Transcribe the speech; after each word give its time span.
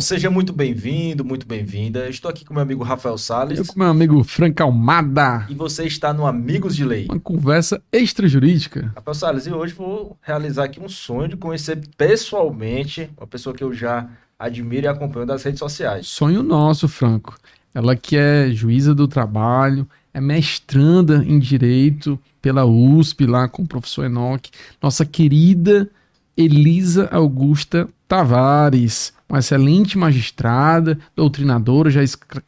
seja 0.00 0.30
muito 0.30 0.52
bem-vindo, 0.52 1.24
muito 1.24 1.46
bem-vinda. 1.46 2.08
Estou 2.08 2.30
aqui 2.30 2.44
com 2.44 2.54
meu 2.54 2.62
amigo 2.62 2.82
Rafael 2.82 3.18
Salles. 3.18 3.58
Eu 3.58 3.66
com 3.66 3.78
meu 3.78 3.88
amigo 3.88 4.22
Franca 4.22 4.64
Almada. 4.64 5.46
E 5.48 5.54
você 5.54 5.84
está 5.84 6.12
no 6.12 6.26
Amigos 6.26 6.76
de 6.76 6.84
Lei. 6.84 7.06
Uma 7.06 7.18
conversa 7.18 7.82
extrajurídica. 7.92 8.92
Rafael 8.94 9.14
Salles, 9.14 9.46
e 9.46 9.52
hoje 9.52 9.74
vou 9.74 10.16
realizar 10.22 10.64
aqui 10.64 10.80
um 10.80 10.88
sonho 10.88 11.28
de 11.28 11.36
conhecer 11.36 11.80
pessoalmente 11.96 13.10
uma 13.16 13.26
pessoa 13.26 13.54
que 13.54 13.64
eu 13.64 13.72
já 13.72 14.08
admiro 14.38 14.86
e 14.86 14.88
acompanho 14.88 15.26
das 15.26 15.42
redes 15.42 15.58
sociais. 15.58 16.06
Sonho 16.06 16.42
nosso, 16.42 16.86
Franco. 16.86 17.36
Ela 17.74 17.96
que 17.96 18.16
é 18.16 18.50
juíza 18.50 18.94
do 18.94 19.08
trabalho, 19.08 19.88
é 20.12 20.20
mestranda 20.20 21.24
em 21.26 21.38
Direito 21.38 22.18
pela 22.40 22.64
USP, 22.64 23.26
lá 23.26 23.48
com 23.48 23.62
o 23.62 23.66
professor 23.66 24.04
Enoch. 24.04 24.50
Nossa 24.82 25.04
querida 25.04 25.90
Elisa 26.36 27.08
Augusta 27.10 27.88
Tavares, 28.06 29.12
uma 29.28 29.40
excelente 29.40 29.98
magistrada, 29.98 30.98
doutrinadora, 31.14 31.90
já 31.90 32.00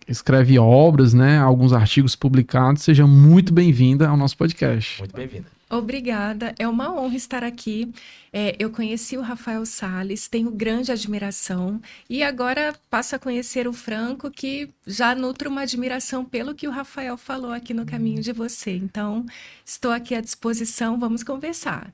escreve 0.09 0.59
obras, 0.59 1.13
né, 1.13 1.39
alguns 1.39 1.73
artigos 1.73 2.17
publicados. 2.17 2.83
Seja 2.83 3.07
muito 3.07 3.53
bem-vinda 3.53 4.09
ao 4.09 4.17
nosso 4.17 4.37
podcast. 4.37 4.99
Muito 5.01 5.15
bem-vinda. 5.15 5.47
Obrigada, 5.73 6.53
é 6.59 6.67
uma 6.67 6.93
honra 6.93 7.15
estar 7.15 7.45
aqui. 7.45 7.93
É, 8.33 8.57
eu 8.59 8.71
conheci 8.71 9.17
o 9.17 9.21
Rafael 9.21 9.65
Sales, 9.65 10.27
tenho 10.27 10.51
grande 10.51 10.91
admiração 10.91 11.81
e 12.09 12.25
agora 12.25 12.75
passo 12.91 13.15
a 13.15 13.21
conhecer 13.21 13.69
o 13.69 13.73
Franco, 13.73 14.33
que 14.33 14.69
já 14.85 15.15
nutro 15.15 15.49
uma 15.49 15.61
admiração 15.61 16.25
pelo 16.25 16.57
que 16.57 16.67
o 16.67 16.73
Rafael 16.73 17.17
falou 17.17 17.53
aqui 17.53 17.73
no 17.73 17.87
caminho 17.87 18.21
de 18.21 18.33
você. 18.33 18.75
Então, 18.75 19.25
estou 19.65 19.93
aqui 19.93 20.13
à 20.13 20.21
disposição, 20.21 20.99
vamos 20.99 21.23
conversar. 21.23 21.93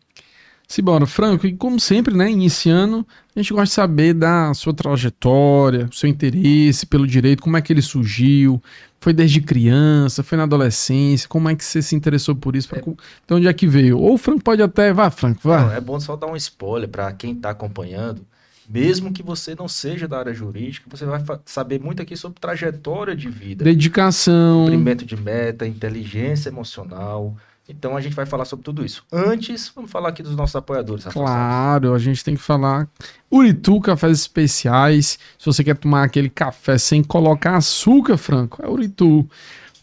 Simbora, 0.69 1.07
Franco, 1.07 1.47
e 1.47 1.55
como 1.55 1.79
sempre, 1.79 2.13
né, 2.13 2.29
iniciando, 2.29 3.07
a 3.35 3.39
gente 3.39 3.53
gosta 3.53 3.67
de 3.67 3.73
saber 3.73 4.15
da 4.15 4.53
sua 4.53 4.75
trajetória, 4.75 5.89
seu 5.93 6.09
interesse 6.09 6.85
pelo 6.87 7.07
direito, 7.07 7.41
como 7.41 7.57
é 7.57 7.63
que 7.63 7.73
ele 7.73 7.83
surgiu, 7.83 8.61
foi 9.01 9.13
desde 9.13 9.41
criança, 9.41 10.25
foi 10.25 10.37
na 10.37 10.43
adolescência, 10.43 11.29
como 11.29 11.49
é 11.49 11.55
que 11.55 11.65
você 11.65 11.81
se 11.81 11.95
interessou 11.95 12.35
por 12.35 12.57
isso, 12.57 12.69
pra, 12.69 12.81
é. 12.81 12.83
de 12.83 13.35
onde 13.35 13.47
é 13.47 13.53
que 13.53 13.65
veio? 13.65 13.97
Ou 14.01 14.15
o 14.15 14.19
Franco 14.19 14.43
pode 14.43 14.61
até, 14.61 14.93
vá 14.93 15.09
Franco, 15.09 15.41
vá. 15.45 15.67
Não, 15.67 15.73
é 15.73 15.81
bom 15.81 16.01
só 16.01 16.17
dar 16.17 16.27
um 16.27 16.35
spoiler 16.35 16.89
para 16.89 17.13
quem 17.13 17.33
está 17.33 17.51
acompanhando, 17.51 18.27
mesmo 18.69 19.13
que 19.13 19.23
você 19.23 19.55
não 19.55 19.69
seja 19.69 20.09
da 20.09 20.19
área 20.19 20.35
jurídica, 20.35 20.91
você 20.91 21.05
vai 21.05 21.23
saber 21.45 21.79
muito 21.79 22.03
aqui 22.03 22.17
sobre 22.17 22.41
trajetória 22.41 23.15
de 23.15 23.29
vida. 23.29 23.65
Dedicação. 23.65 24.65
Cumprimento 24.65 25.07
de 25.07 25.17
meta, 25.17 25.65
inteligência 25.65 26.49
emocional, 26.49 27.37
então 27.69 27.97
a 27.97 28.01
gente 28.01 28.15
vai 28.15 28.27
falar 28.27 28.45
sobre 28.45 28.65
tudo 28.65 28.85
isso. 28.85 29.05
Antes, 29.13 29.71
vamos 29.75 29.91
falar 29.91 30.11
aqui 30.11 30.23
dos 30.23 30.37
nossos 30.37 30.55
apoiadores. 30.55 31.05
Claro, 31.05 31.95
a 31.95 31.99
gente 31.99 32.23
tem 32.23 32.37
que 32.37 32.43
falar. 32.43 32.89
Uritu 33.31 33.81
Cafés 33.81 34.21
Especiais. 34.21 35.19
Se 35.39 35.47
você 35.47 35.65
quer 35.65 35.77
tomar 35.77 36.05
aquele 36.05 36.31
café 36.31 36.79
sem 36.79 37.03
colocar 37.03 37.57
açúcar, 37.57 38.17
Franco, 38.17 38.65
é 38.65 38.69
Uritu. 38.69 39.29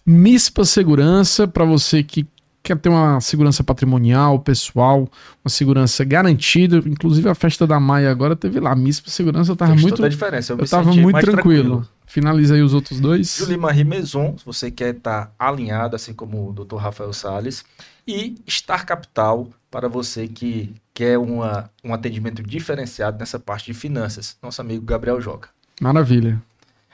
Mispa 0.06 0.66
Segurança, 0.66 1.48
para 1.48 1.66
você 1.66 2.04
que 2.04 2.26
quer 2.62 2.78
ter 2.78 2.88
uma 2.88 3.20
segurança 3.20 3.64
patrimonial, 3.64 4.40
pessoal, 4.40 5.10
uma 5.44 5.50
segurança 5.50 6.06
garantida. 6.06 6.78
Inclusive 6.78 7.28
a 7.28 7.36
festa 7.36 7.68
da 7.68 7.80
Maia 7.80 8.10
agora 8.10 8.36
teve 8.36 8.60
lá. 8.60 8.74
Mispa 8.74 9.10
Segurança, 9.10 9.52
eu 9.52 9.56
tava 9.58 9.72
Fez 9.72 9.82
muito. 9.82 9.96
Toda 9.98 10.08
a 10.08 10.10
diferença. 10.10 10.54
Eu, 10.54 10.58
eu 10.58 10.68
tava 10.68 10.94
muito 10.94 11.20
tranquilo. 11.20 11.82
tranquilo. 11.82 11.88
Finaliza 12.14 12.54
aí 12.54 12.62
os 12.62 12.76
outros 12.76 13.00
dois. 13.00 13.38
Julie 13.38 13.58
Marie 13.58 13.84
Maison, 13.84 14.38
se 14.38 14.46
você 14.46 14.70
quer 14.70 14.94
estar 14.94 15.26
tá 15.26 15.34
alinhado, 15.40 15.96
assim 15.96 16.14
como 16.14 16.48
o 16.48 16.54
Dr. 16.54 16.76
Rafael 16.76 17.12
Sales. 17.12 17.66
E 18.08 18.36
Star 18.48 18.86
Capital, 18.86 19.50
para 19.72 19.90
você 19.90 20.28
que 20.28 20.76
quer 20.94 21.18
uma, 21.18 21.72
um 21.84 21.92
atendimento 21.92 22.44
diferenciado 22.44 23.18
nessa 23.18 23.40
parte 23.40 23.66
de 23.66 23.74
finanças. 23.74 24.38
Nosso 24.44 24.62
amigo 24.62 24.86
Gabriel 24.86 25.20
Joca. 25.20 25.50
Maravilha. 25.82 26.40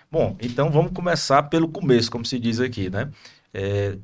Bom, 0.09 0.37
então 0.39 0.71
vamos 0.71 0.93
começar 0.93 1.43
pelo 1.43 1.67
começo, 1.67 2.09
como 2.09 2.23
se 2.23 2.39
diz 2.39 2.61
aqui, 2.61 2.89
né? 2.89 3.09
É, 3.53 3.97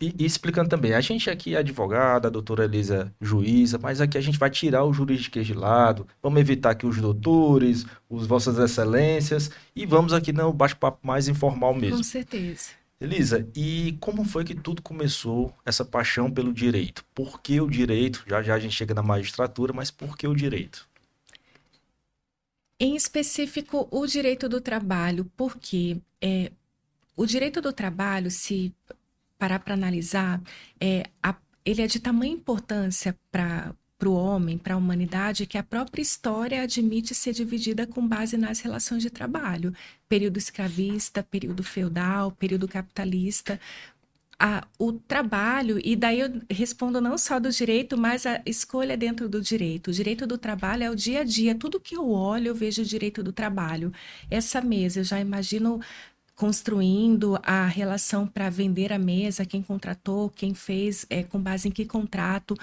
e, 0.00 0.14
e, 0.18 0.24
explicando 0.24 0.68
também, 0.68 0.94
a 0.94 1.00
gente 1.00 1.28
aqui 1.28 1.54
é 1.54 1.58
advogada, 1.58 2.28
a 2.28 2.30
doutora 2.30 2.64
Elisa 2.64 3.12
juíza, 3.20 3.78
mas 3.78 4.00
aqui 4.00 4.16
a 4.16 4.20
gente 4.20 4.38
vai 4.38 4.50
tirar 4.50 4.84
o 4.84 4.92
juridiquês 4.92 5.46
de 5.46 5.54
lado, 5.54 6.06
vamos 6.22 6.40
evitar 6.40 6.70
aqui 6.70 6.86
os 6.86 7.00
doutores, 7.00 7.84
os 8.08 8.26
vossas 8.26 8.58
excelências, 8.58 9.50
e 9.74 9.84
vamos 9.84 10.12
aqui 10.12 10.32
no 10.32 10.52
bate-papo 10.52 11.06
mais 11.06 11.28
informal 11.28 11.74
mesmo. 11.74 11.96
Com 11.98 12.02
certeza. 12.02 12.70
Elisa, 13.00 13.46
e 13.54 13.96
como 14.00 14.24
foi 14.24 14.44
que 14.44 14.54
tudo 14.54 14.80
começou, 14.80 15.54
essa 15.64 15.84
paixão 15.84 16.30
pelo 16.30 16.52
direito? 16.52 17.04
Por 17.14 17.40
que 17.40 17.60
o 17.60 17.68
direito? 17.68 18.24
Já 18.26 18.42
já 18.42 18.54
a 18.54 18.58
gente 18.58 18.74
chega 18.74 18.94
na 18.94 19.02
magistratura, 19.02 19.72
mas 19.72 19.90
por 19.90 20.16
que 20.16 20.26
o 20.26 20.34
direito? 20.34 20.88
Em 22.80 22.96
específico, 22.96 23.86
o 23.90 24.06
direito 24.06 24.48
do 24.48 24.60
trabalho, 24.60 25.30
porque 25.36 25.98
é, 26.20 26.50
o 27.16 27.26
direito 27.26 27.60
do 27.60 27.72
trabalho, 27.72 28.30
se 28.30 28.74
parar 29.44 29.58
para 29.58 29.74
analisar, 29.74 30.40
é, 30.80 31.04
a, 31.22 31.36
ele 31.66 31.82
é 31.82 31.86
de 31.86 32.00
tamanha 32.00 32.32
importância 32.32 33.14
para 33.30 33.74
para 33.96 34.08
o 34.08 34.14
homem, 34.14 34.58
para 34.58 34.74
a 34.74 34.76
humanidade, 34.76 35.46
que 35.46 35.56
a 35.56 35.62
própria 35.62 36.02
história 36.02 36.62
admite 36.62 37.14
ser 37.14 37.32
dividida 37.32 37.86
com 37.86 38.06
base 38.06 38.36
nas 38.36 38.60
relações 38.60 39.02
de 39.02 39.08
trabalho. 39.08 39.72
Período 40.08 40.36
escravista, 40.36 41.22
período 41.22 41.62
feudal, 41.62 42.32
período 42.32 42.66
capitalista. 42.66 43.58
A, 44.38 44.66
o 44.80 44.92
trabalho, 44.92 45.80
e 45.82 45.94
daí 45.94 46.20
eu 46.20 46.42
respondo 46.50 47.00
não 47.00 47.16
só 47.16 47.38
do 47.38 47.50
direito, 47.50 47.96
mas 47.96 48.26
a 48.26 48.42
escolha 48.44 48.96
dentro 48.96 49.28
do 49.28 49.40
direito. 49.40 49.88
O 49.88 49.92
direito 49.92 50.26
do 50.26 50.36
trabalho 50.36 50.82
é 50.82 50.90
o 50.90 50.96
dia 50.96 51.20
a 51.20 51.24
dia. 51.24 51.54
Tudo 51.54 51.80
que 51.80 51.96
eu 51.96 52.10
olho, 52.10 52.48
eu 52.48 52.54
vejo 52.54 52.82
o 52.82 52.84
direito 52.84 53.22
do 53.22 53.32
trabalho. 53.32 53.92
Essa 54.28 54.60
mesa, 54.60 55.00
eu 55.00 55.04
já 55.04 55.20
imagino 55.20 55.80
construindo 56.34 57.38
a 57.42 57.66
relação 57.66 58.26
para 58.26 58.50
vender 58.50 58.92
a 58.92 58.98
mesa, 58.98 59.46
quem 59.46 59.62
contratou, 59.62 60.30
quem 60.30 60.54
fez, 60.54 61.06
é, 61.08 61.22
com 61.22 61.40
base 61.40 61.68
em 61.68 61.70
que 61.70 61.84
contrato. 61.84 62.56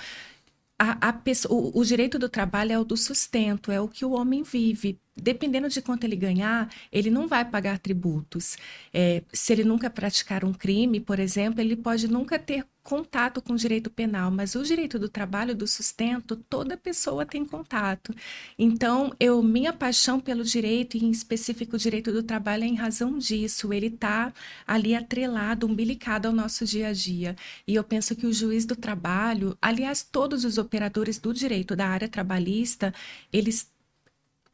A, 0.77 1.09
a 1.09 1.13
pessoa, 1.13 1.53
o, 1.53 1.79
o 1.79 1.85
direito 1.85 2.19
do 2.19 2.27
trabalho 2.27 2.73
é 2.73 2.79
o 2.79 2.83
do 2.83 2.97
sustento, 2.97 3.71
é 3.71 3.79
o 3.79 3.87
que 3.87 4.03
o 4.03 4.11
homem 4.11 4.43
vive 4.43 4.99
dependendo 5.21 5.69
de 5.69 5.81
quanto 5.81 6.03
ele 6.03 6.15
ganhar, 6.15 6.69
ele 6.91 7.09
não 7.09 7.27
vai 7.27 7.45
pagar 7.45 7.79
tributos. 7.79 8.57
É, 8.93 9.23
se 9.31 9.53
ele 9.53 9.63
nunca 9.63 9.89
praticar 9.89 10.43
um 10.43 10.53
crime, 10.53 10.99
por 10.99 11.19
exemplo, 11.19 11.61
ele 11.61 11.75
pode 11.75 12.07
nunca 12.07 12.39
ter 12.39 12.65
contato 12.83 13.41
com 13.41 13.53
o 13.53 13.57
direito 13.57 13.89
penal, 13.89 14.31
mas 14.31 14.55
o 14.55 14.63
direito 14.63 14.97
do 14.97 15.07
trabalho, 15.07 15.55
do 15.55 15.67
sustento, 15.67 16.35
toda 16.35 16.75
pessoa 16.75 17.25
tem 17.25 17.45
contato. 17.45 18.13
Então, 18.57 19.13
eu 19.19 19.41
minha 19.43 19.71
paixão 19.71 20.19
pelo 20.19 20.43
direito, 20.43 20.97
e 20.97 21.05
em 21.05 21.11
específico 21.11 21.75
o 21.75 21.79
direito 21.79 22.11
do 22.11 22.23
trabalho, 22.23 22.63
é 22.63 22.67
em 22.67 22.75
razão 22.75 23.17
disso. 23.17 23.71
Ele 23.71 23.87
está 23.87 24.33
ali 24.65 24.95
atrelado, 24.95 25.67
umbilicado 25.67 26.27
ao 26.27 26.33
nosso 26.33 26.65
dia 26.65 26.87
a 26.87 26.93
dia. 26.93 27.35
E 27.67 27.75
eu 27.75 27.83
penso 27.83 28.15
que 28.15 28.25
o 28.25 28.33
juiz 28.33 28.65
do 28.65 28.75
trabalho, 28.75 29.57
aliás, 29.61 30.03
todos 30.03 30.43
os 30.43 30.57
operadores 30.57 31.19
do 31.19 31.33
direito 31.33 31.75
da 31.75 31.87
área 31.87 32.09
trabalhista, 32.09 32.93
eles 33.31 33.69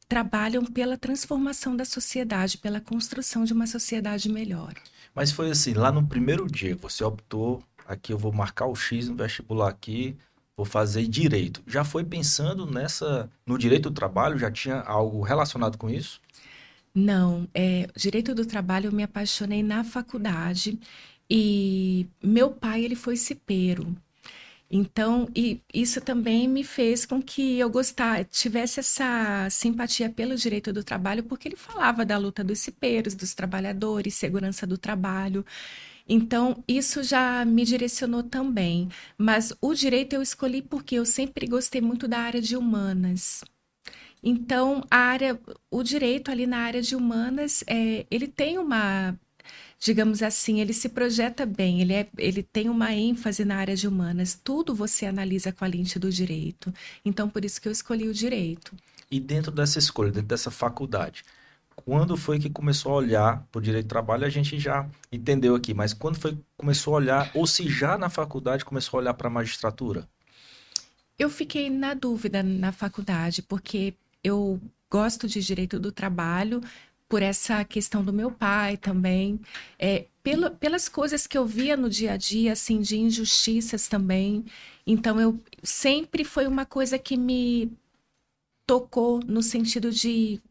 trabalham 0.08 0.64
pela 0.66 0.98
transformação 0.98 1.76
da 1.76 1.86
sociedade, 1.86 2.58
pela 2.58 2.80
construção 2.80 3.44
de 3.44 3.54
uma 3.54 3.68
sociedade 3.68 4.30
melhor. 4.30 4.74
Mas 5.14 5.32
foi 5.32 5.50
assim, 5.50 5.74
lá 5.74 5.92
no 5.92 6.06
primeiro 6.06 6.48
dia, 6.48 6.76
você 6.76 7.04
optou, 7.04 7.62
aqui 7.86 8.14
eu 8.14 8.18
vou 8.18 8.32
marcar 8.32 8.68
o 8.68 8.76
X 8.76 9.10
no 9.10 9.16
vestibular 9.16 9.70
aqui, 9.70 10.16
vou 10.56 10.66
fazer 10.66 11.08
direito. 11.08 11.62
Já 11.68 11.84
foi 11.84 12.04
pensando 12.04 12.66
nessa, 12.66 13.30
no 13.46 13.58
direito 13.58 13.90
do 13.90 13.96
trabalho, 13.96 14.40
já 14.40 14.50
tinha 14.52 14.80
algo 14.82 15.22
relacionado 15.22 15.78
com 15.78 15.90
isso? 15.90 16.22
Não, 16.94 17.48
é, 17.54 17.88
direito 17.96 18.34
do 18.34 18.46
trabalho 18.46 18.88
eu 18.88 18.92
me 18.92 19.04
apaixonei 19.04 19.62
na 19.62 19.84
faculdade 19.84 20.80
e 21.30 22.08
meu 22.24 22.50
pai 22.50 22.84
ele 22.84 22.96
foi 22.96 23.16
cipeiro. 23.16 23.96
Então, 24.70 25.30
e 25.36 25.62
isso 25.74 26.02
também 26.02 26.48
me 26.48 26.64
fez 26.64 27.06
com 27.06 27.22
que 27.22 27.58
eu 27.58 27.70
gostar, 27.70 28.26
tivesse 28.26 28.82
essa 28.82 29.48
simpatia 29.50 30.10
pelo 30.10 30.36
direito 30.36 30.74
do 30.74 30.84
trabalho, 30.84 31.24
porque 31.24 31.48
ele 31.48 31.56
falava 31.56 32.06
da 32.06 32.18
luta 32.18 32.44
dos 32.44 32.60
cipeiros, 32.60 33.16
dos 33.16 33.34
trabalhadores, 33.34 34.16
segurança 34.16 34.68
do 34.68 34.78
trabalho. 34.78 35.46
Então, 36.08 36.64
isso 36.68 37.04
já 37.04 37.46
me 37.46 37.66
direcionou 37.66 38.24
também. 38.24 38.90
Mas 39.18 39.54
o 39.62 39.74
direito 39.74 40.14
eu 40.14 40.22
escolhi 40.22 40.62
porque 40.62 40.96
eu 40.96 41.06
sempre 41.06 41.48
gostei 41.48 41.82
muito 41.82 42.08
da 42.08 42.20
área 42.20 42.42
de 42.42 42.58
humanas. 42.58 43.44
Então, 44.24 44.84
a 44.90 44.98
área, 44.98 45.40
o 45.72 45.84
direito 45.84 46.32
ali 46.32 46.46
na 46.48 46.60
área 46.60 46.82
de 46.82 46.96
humanas, 46.96 47.64
é, 47.68 48.06
ele 48.12 48.28
tem 48.28 48.58
uma 48.58 49.18
digamos 49.80 50.24
assim, 50.24 50.60
ele 50.60 50.74
se 50.74 50.90
projeta 50.90 51.46
bem, 51.46 51.82
ele, 51.82 51.94
é, 51.94 52.08
ele 52.18 52.42
tem 52.42 52.70
uma 52.70 52.94
ênfase 52.94 53.46
na 53.46 53.58
área 53.58 53.76
de 53.76 53.88
humanas. 53.88 54.40
Tudo 54.42 54.74
você 54.74 55.06
analisa 55.06 55.52
com 55.52 55.64
a 55.64 55.68
lente 55.68 56.00
do 56.00 56.12
direito. 56.12 56.74
Então, 57.06 57.30
por 57.30 57.46
isso 57.46 57.62
que 57.62 57.68
eu 57.68 57.72
escolhi 57.72 58.08
o 58.08 58.14
direito. 58.14 58.76
E 59.10 59.20
dentro 59.20 59.52
dessa 59.52 59.80
escolha, 59.80 60.12
dentro 60.12 60.28
dessa 60.28 60.52
faculdade, 60.52 61.24
quando 61.76 62.18
foi 62.18 62.40
que 62.40 62.50
começou 62.50 62.94
a 62.94 62.96
olhar 62.96 63.48
para 63.52 63.60
o 63.60 63.62
direito 63.62 63.86
do 63.86 63.90
trabalho? 63.90 64.26
A 64.26 64.30
gente 64.30 64.60
já 64.60 64.90
entendeu 65.12 65.56
aqui, 65.56 65.74
mas 65.74 65.94
quando 65.94 66.20
foi 66.20 66.34
que 66.34 66.42
começou 66.58 66.96
a 66.96 66.98
olhar, 66.98 67.32
ou 67.34 67.46
se 67.46 67.70
já 67.70 67.98
na 67.98 68.10
faculdade 68.10 68.66
começou 68.66 68.98
a 68.98 69.02
olhar 69.02 69.14
para 69.14 69.28
a 69.28 69.32
magistratura? 69.32 70.08
Eu 71.18 71.30
fiquei 71.30 71.70
na 71.70 71.94
dúvida 71.94 72.44
na 72.44 72.72
faculdade, 72.72 73.42
porque 73.42 73.94
eu 74.24 74.60
gosto 74.90 75.28
de 75.28 75.42
direito 75.42 75.80
do 75.80 75.92
trabalho 75.92 76.62
por 77.10 77.22
essa 77.22 77.64
questão 77.64 78.04
do 78.04 78.14
meu 78.14 78.32
pai 78.32 78.78
também, 78.78 79.40
é, 79.80 80.08
pelo, 80.24 80.52
pelas 80.52 80.90
coisas 80.90 81.26
que 81.26 81.38
eu 81.38 81.46
via 81.46 81.78
no 81.78 81.90
dia 81.90 82.14
a 82.14 82.18
dia, 82.18 82.54
assim, 82.54 82.82
de 82.82 82.98
injustiças 82.98 83.88
também. 83.88 84.46
Então, 84.86 85.20
eu 85.20 85.40
sempre 85.64 86.24
foi 86.24 86.48
uma 86.48 86.66
coisa 86.66 87.00
que 87.00 87.18
me 87.18 87.72
tocou 88.66 89.22
no 89.26 89.42
sentido 89.42 89.92
de 89.92 90.42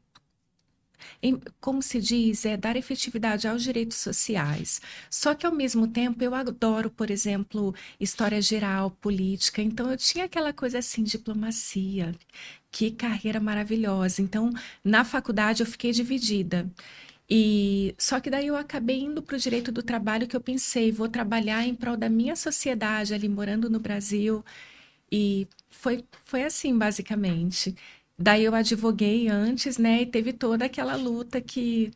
como 1.60 1.82
se 1.82 2.00
diz, 2.00 2.44
é 2.44 2.56
dar 2.56 2.76
efetividade 2.76 3.46
aos 3.48 3.62
direitos 3.62 3.98
sociais. 3.98 4.80
Só 5.10 5.34
que, 5.34 5.46
ao 5.46 5.52
mesmo 5.52 5.86
tempo, 5.88 6.22
eu 6.22 6.34
adoro, 6.34 6.90
por 6.90 7.10
exemplo, 7.10 7.74
história 7.98 8.40
geral, 8.40 8.90
política. 8.90 9.62
Então, 9.62 9.90
eu 9.90 9.96
tinha 9.96 10.24
aquela 10.24 10.52
coisa 10.52 10.78
assim, 10.78 11.02
diplomacia. 11.02 12.14
Que 12.76 12.90
carreira 12.90 13.40
maravilhosa. 13.40 14.20
Então, 14.20 14.50
na 14.84 15.02
faculdade, 15.02 15.62
eu 15.62 15.67
fiquei 15.67 15.93
dividida. 15.93 16.70
E 17.28 17.94
só 17.96 18.20
que 18.20 18.28
daí 18.28 18.49
eu 18.49 18.55
acabei 18.55 19.00
indo 19.00 19.23
para 19.23 19.34
o 19.34 19.38
direito 19.38 19.73
do 19.73 19.82
trabalho 19.82 20.28
que 20.28 20.37
eu 20.37 20.43
pensei, 20.43 20.93
vou 20.93 21.08
trabalhar 21.08 21.67
em 21.67 21.75
prol 21.75 21.96
da 21.96 22.11
minha 22.11 22.37
sociedade 22.37 23.14
ali 23.14 23.31
morando 23.31 23.70
no 23.70 23.81
Brasil. 23.81 24.44
E 25.11 25.49
foi, 25.70 26.05
foi 26.26 26.43
assim, 26.43 26.76
basicamente. 26.76 27.75
Daí 28.19 28.44
eu 28.44 28.55
advoguei 28.55 29.26
antes, 29.26 29.78
né? 29.78 30.02
E 30.02 30.06
teve 30.06 30.34
toda 30.34 30.67
aquela 30.67 30.96
luta 30.96 31.40
que 31.40 31.90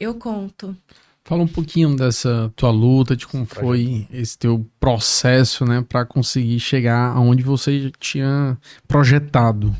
eu 0.00 0.14
conto. 0.14 0.74
Fala 1.22 1.42
um 1.42 1.48
pouquinho 1.48 1.94
dessa 1.96 2.50
tua 2.56 2.70
luta, 2.70 3.14
de 3.14 3.26
como 3.26 3.44
foi 3.44 4.08
esse 4.10 4.38
teu 4.38 4.66
processo, 4.80 5.66
né, 5.66 5.84
para 5.86 6.06
conseguir 6.06 6.60
chegar 6.60 7.14
aonde 7.14 7.42
você 7.42 7.92
tinha 8.00 8.56
projetado. 8.88 9.76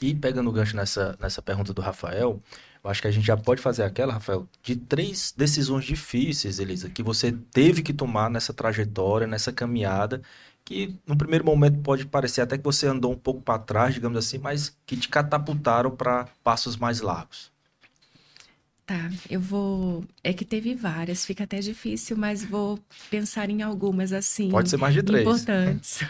E 0.00 0.14
pegando 0.14 0.48
o 0.50 0.52
gancho 0.52 0.76
nessa, 0.76 1.16
nessa 1.20 1.40
pergunta 1.40 1.72
do 1.72 1.80
Rafael, 1.80 2.42
eu 2.84 2.90
acho 2.90 3.00
que 3.00 3.08
a 3.08 3.10
gente 3.10 3.26
já 3.26 3.36
pode 3.36 3.60
fazer 3.60 3.82
aquela, 3.82 4.12
Rafael, 4.12 4.46
de 4.62 4.76
três 4.76 5.32
decisões 5.36 5.84
difíceis, 5.84 6.58
Elisa, 6.58 6.88
que 6.90 7.02
você 7.02 7.32
teve 7.32 7.82
que 7.82 7.92
tomar 7.92 8.30
nessa 8.30 8.52
trajetória, 8.52 9.26
nessa 9.26 9.52
caminhada, 9.52 10.22
que 10.64 10.94
no 11.06 11.16
primeiro 11.16 11.44
momento 11.44 11.78
pode 11.80 12.06
parecer 12.06 12.42
até 12.42 12.58
que 12.58 12.64
você 12.64 12.86
andou 12.86 13.12
um 13.12 13.18
pouco 13.18 13.40
para 13.40 13.58
trás, 13.58 13.94
digamos 13.94 14.18
assim, 14.18 14.38
mas 14.38 14.76
que 14.84 14.96
te 14.96 15.08
catapultaram 15.08 15.90
para 15.90 16.28
passos 16.42 16.76
mais 16.76 17.00
largos. 17.00 17.50
Tá, 18.86 19.10
eu 19.28 19.40
vou. 19.40 20.04
É 20.22 20.32
que 20.32 20.44
teve 20.44 20.72
várias, 20.76 21.24
fica 21.24 21.42
até 21.42 21.58
difícil, 21.58 22.16
mas 22.16 22.44
vou 22.44 22.78
pensar 23.10 23.50
em 23.50 23.60
algumas 23.60 24.12
assim. 24.12 24.48
Pode 24.48 24.70
ser 24.70 24.76
mais 24.76 24.94
de 24.94 25.02
três. 25.02 25.26
Importantes. 25.26 26.04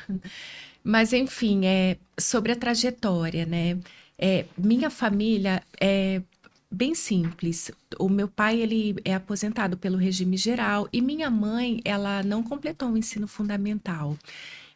Mas 0.86 1.12
enfim, 1.12 1.66
é 1.66 1.96
sobre 2.16 2.52
a 2.52 2.56
trajetória, 2.56 3.44
né? 3.44 3.76
É, 4.16 4.46
minha 4.56 4.88
família 4.88 5.60
é 5.80 6.22
bem 6.70 6.94
simples. 6.94 7.72
O 7.98 8.08
meu 8.08 8.28
pai 8.28 8.60
ele 8.60 8.94
é 9.04 9.12
aposentado 9.12 9.76
pelo 9.76 9.98
regime 9.98 10.36
geral 10.36 10.88
e 10.92 11.00
minha 11.02 11.28
mãe 11.28 11.80
ela 11.84 12.22
não 12.22 12.40
completou 12.40 12.90
o 12.90 12.96
ensino 12.96 13.26
fundamental. 13.26 14.16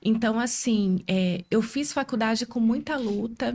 Então 0.03 0.41
assim, 0.41 1.05
é, 1.07 1.45
eu 1.49 1.63
fiz 1.63 1.93
faculdade 1.93 2.45
com 2.45 2.59
muita 2.59 2.97
luta 2.97 3.55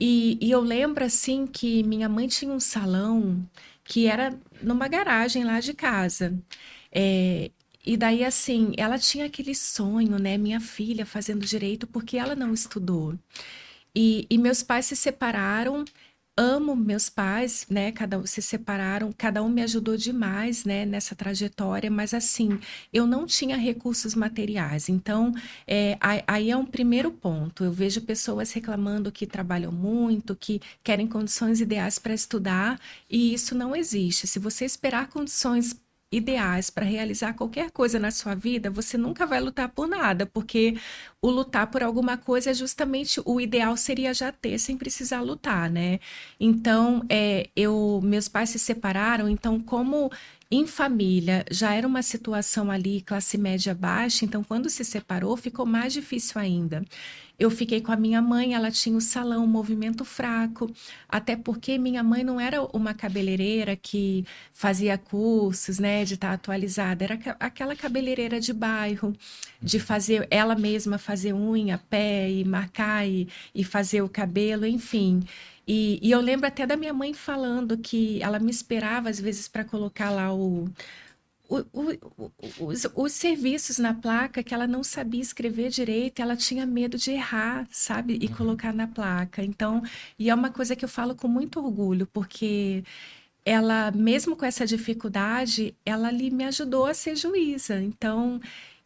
e, 0.00 0.36
e 0.40 0.50
eu 0.50 0.60
lembro 0.60 1.04
assim 1.04 1.46
que 1.46 1.84
minha 1.84 2.08
mãe 2.08 2.26
tinha 2.26 2.52
um 2.52 2.60
salão 2.60 3.40
que 3.84 4.08
era 4.08 4.36
numa 4.60 4.88
garagem 4.88 5.44
lá 5.44 5.60
de 5.60 5.74
casa. 5.74 6.36
É, 6.90 7.50
e 7.84 7.96
daí, 7.96 8.24
assim, 8.24 8.72
ela 8.76 8.98
tinha 8.98 9.26
aquele 9.26 9.54
sonho, 9.54 10.18
né? 10.18 10.38
Minha 10.38 10.60
filha 10.60 11.06
fazendo 11.06 11.44
direito, 11.46 11.86
porque 11.86 12.16
ela 12.16 12.34
não 12.34 12.52
estudou. 12.54 13.14
E, 13.94 14.26
e 14.30 14.38
meus 14.38 14.62
pais 14.62 14.86
se 14.86 14.96
separaram 14.96 15.84
amo 16.36 16.74
meus 16.74 17.08
pais, 17.08 17.66
né? 17.70 17.92
Cada 17.92 18.18
um 18.18 18.26
se 18.26 18.42
separaram, 18.42 19.12
cada 19.12 19.42
um 19.42 19.48
me 19.48 19.62
ajudou 19.62 19.96
demais, 19.96 20.64
né? 20.64 20.84
Nessa 20.84 21.14
trajetória, 21.14 21.90
mas 21.90 22.12
assim, 22.12 22.58
eu 22.92 23.06
não 23.06 23.26
tinha 23.26 23.56
recursos 23.56 24.14
materiais. 24.14 24.88
Então, 24.88 25.32
é, 25.66 25.96
aí 26.26 26.50
é 26.50 26.56
um 26.56 26.66
primeiro 26.66 27.10
ponto. 27.12 27.64
Eu 27.64 27.72
vejo 27.72 28.00
pessoas 28.02 28.52
reclamando 28.52 29.12
que 29.12 29.26
trabalham 29.26 29.70
muito, 29.72 30.34
que 30.34 30.60
querem 30.82 31.06
condições 31.06 31.60
ideais 31.60 31.98
para 31.98 32.14
estudar, 32.14 32.80
e 33.08 33.32
isso 33.32 33.54
não 33.54 33.74
existe. 33.76 34.26
Se 34.26 34.38
você 34.38 34.64
esperar 34.64 35.08
condições 35.08 35.74
ideais 36.16 36.70
para 36.70 36.84
realizar 36.84 37.34
qualquer 37.34 37.70
coisa 37.70 37.98
na 37.98 38.10
sua 38.10 38.34
vida, 38.34 38.70
você 38.70 38.96
nunca 38.96 39.26
vai 39.26 39.40
lutar 39.40 39.68
por 39.68 39.86
nada, 39.86 40.26
porque 40.26 40.76
o 41.20 41.30
lutar 41.30 41.70
por 41.70 41.82
alguma 41.82 42.16
coisa 42.16 42.50
é 42.50 42.54
justamente 42.54 43.20
o 43.24 43.40
ideal 43.40 43.76
seria 43.76 44.14
já 44.14 44.30
ter 44.30 44.58
sem 44.58 44.76
precisar 44.76 45.20
lutar, 45.20 45.70
né? 45.70 45.98
Então, 46.38 47.04
é, 47.08 47.48
eu, 47.56 48.00
meus 48.02 48.28
pais 48.28 48.50
se 48.50 48.58
separaram, 48.58 49.28
então 49.28 49.58
como 49.60 50.10
em 50.54 50.66
família 50.66 51.44
já 51.50 51.72
era 51.74 51.86
uma 51.86 52.02
situação 52.02 52.70
ali 52.70 53.00
classe 53.00 53.36
média 53.36 53.74
baixa, 53.74 54.24
então 54.24 54.44
quando 54.44 54.70
se 54.70 54.84
separou 54.84 55.36
ficou 55.36 55.66
mais 55.66 55.92
difícil 55.92 56.40
ainda. 56.40 56.84
Eu 57.36 57.50
fiquei 57.50 57.80
com 57.80 57.90
a 57.90 57.96
minha 57.96 58.22
mãe, 58.22 58.54
ela 58.54 58.70
tinha 58.70 58.96
o 58.96 59.00
salão, 59.00 59.42
um 59.44 59.48
movimento 59.48 60.04
fraco, 60.04 60.70
até 61.08 61.34
porque 61.34 61.76
minha 61.78 62.00
mãe 62.02 62.22
não 62.22 62.40
era 62.40 62.62
uma 62.76 62.94
cabeleireira 62.94 63.74
que 63.74 64.24
fazia 64.52 64.96
cursos, 64.96 65.80
né, 65.80 66.04
de 66.04 66.14
estar 66.14 66.32
atualizada, 66.32 67.04
era 67.04 67.18
aquela 67.40 67.74
cabeleireira 67.74 68.38
de 68.38 68.52
bairro, 68.52 69.12
de 69.60 69.80
fazer 69.80 70.28
ela 70.30 70.54
mesma 70.54 70.96
fazer 70.96 71.32
unha, 71.34 71.78
pé 71.90 72.30
e 72.30 72.44
marcar 72.44 73.04
e, 73.04 73.28
e 73.52 73.64
fazer 73.64 74.02
o 74.02 74.08
cabelo, 74.08 74.64
enfim. 74.64 75.20
E, 75.66 75.98
e, 76.02 76.10
eu 76.10 76.20
lembro 76.20 76.46
até 76.46 76.66
da 76.66 76.76
minha 76.76 76.92
mãe 76.92 77.14
falando 77.14 77.78
que 77.78 78.22
ela 78.22 78.38
me 78.38 78.50
esperava 78.50 79.08
às 79.08 79.18
vezes 79.18 79.48
para 79.48 79.64
colocar 79.64 80.10
lá 80.10 80.32
o, 80.32 80.68
o, 81.48 81.58
o, 81.72 82.66
os, 82.66 82.86
os, 82.94 83.12
serviços 83.12 83.78
na 83.78 83.94
placa 83.94 84.42
que 84.42 84.54
ela 84.54 84.66
não 84.66 84.82
sabia 84.82 85.20
escrever 85.20 85.70
direito, 85.70 86.20
ela 86.20 86.36
tinha 86.36 86.66
medo 86.66 86.98
de 86.98 87.12
errar, 87.12 87.66
sabe? 87.70 88.18
E 88.20 88.26
uhum. 88.26 88.34
colocar 88.34 88.72
na 88.72 88.86
placa. 88.86 89.42
Então, 89.42 89.82
e 90.18 90.30
é 90.30 90.34
uma 90.34 90.50
coisa 90.50 90.76
que 90.76 90.84
eu 90.84 90.88
falo 90.88 91.14
com 91.14 91.28
muito 91.28 91.58
orgulho, 91.60 92.06
porque 92.12 92.84
ela, 93.44 93.90
mesmo 93.92 94.36
com 94.36 94.44
essa 94.46 94.66
dificuldade, 94.66 95.76
ela 95.84 96.08
ali 96.08 96.30
me 96.30 96.44
ajudou 96.44 96.86
a 96.86 96.94
ser 96.94 97.16
juíza. 97.16 97.80
Então, 97.82 98.40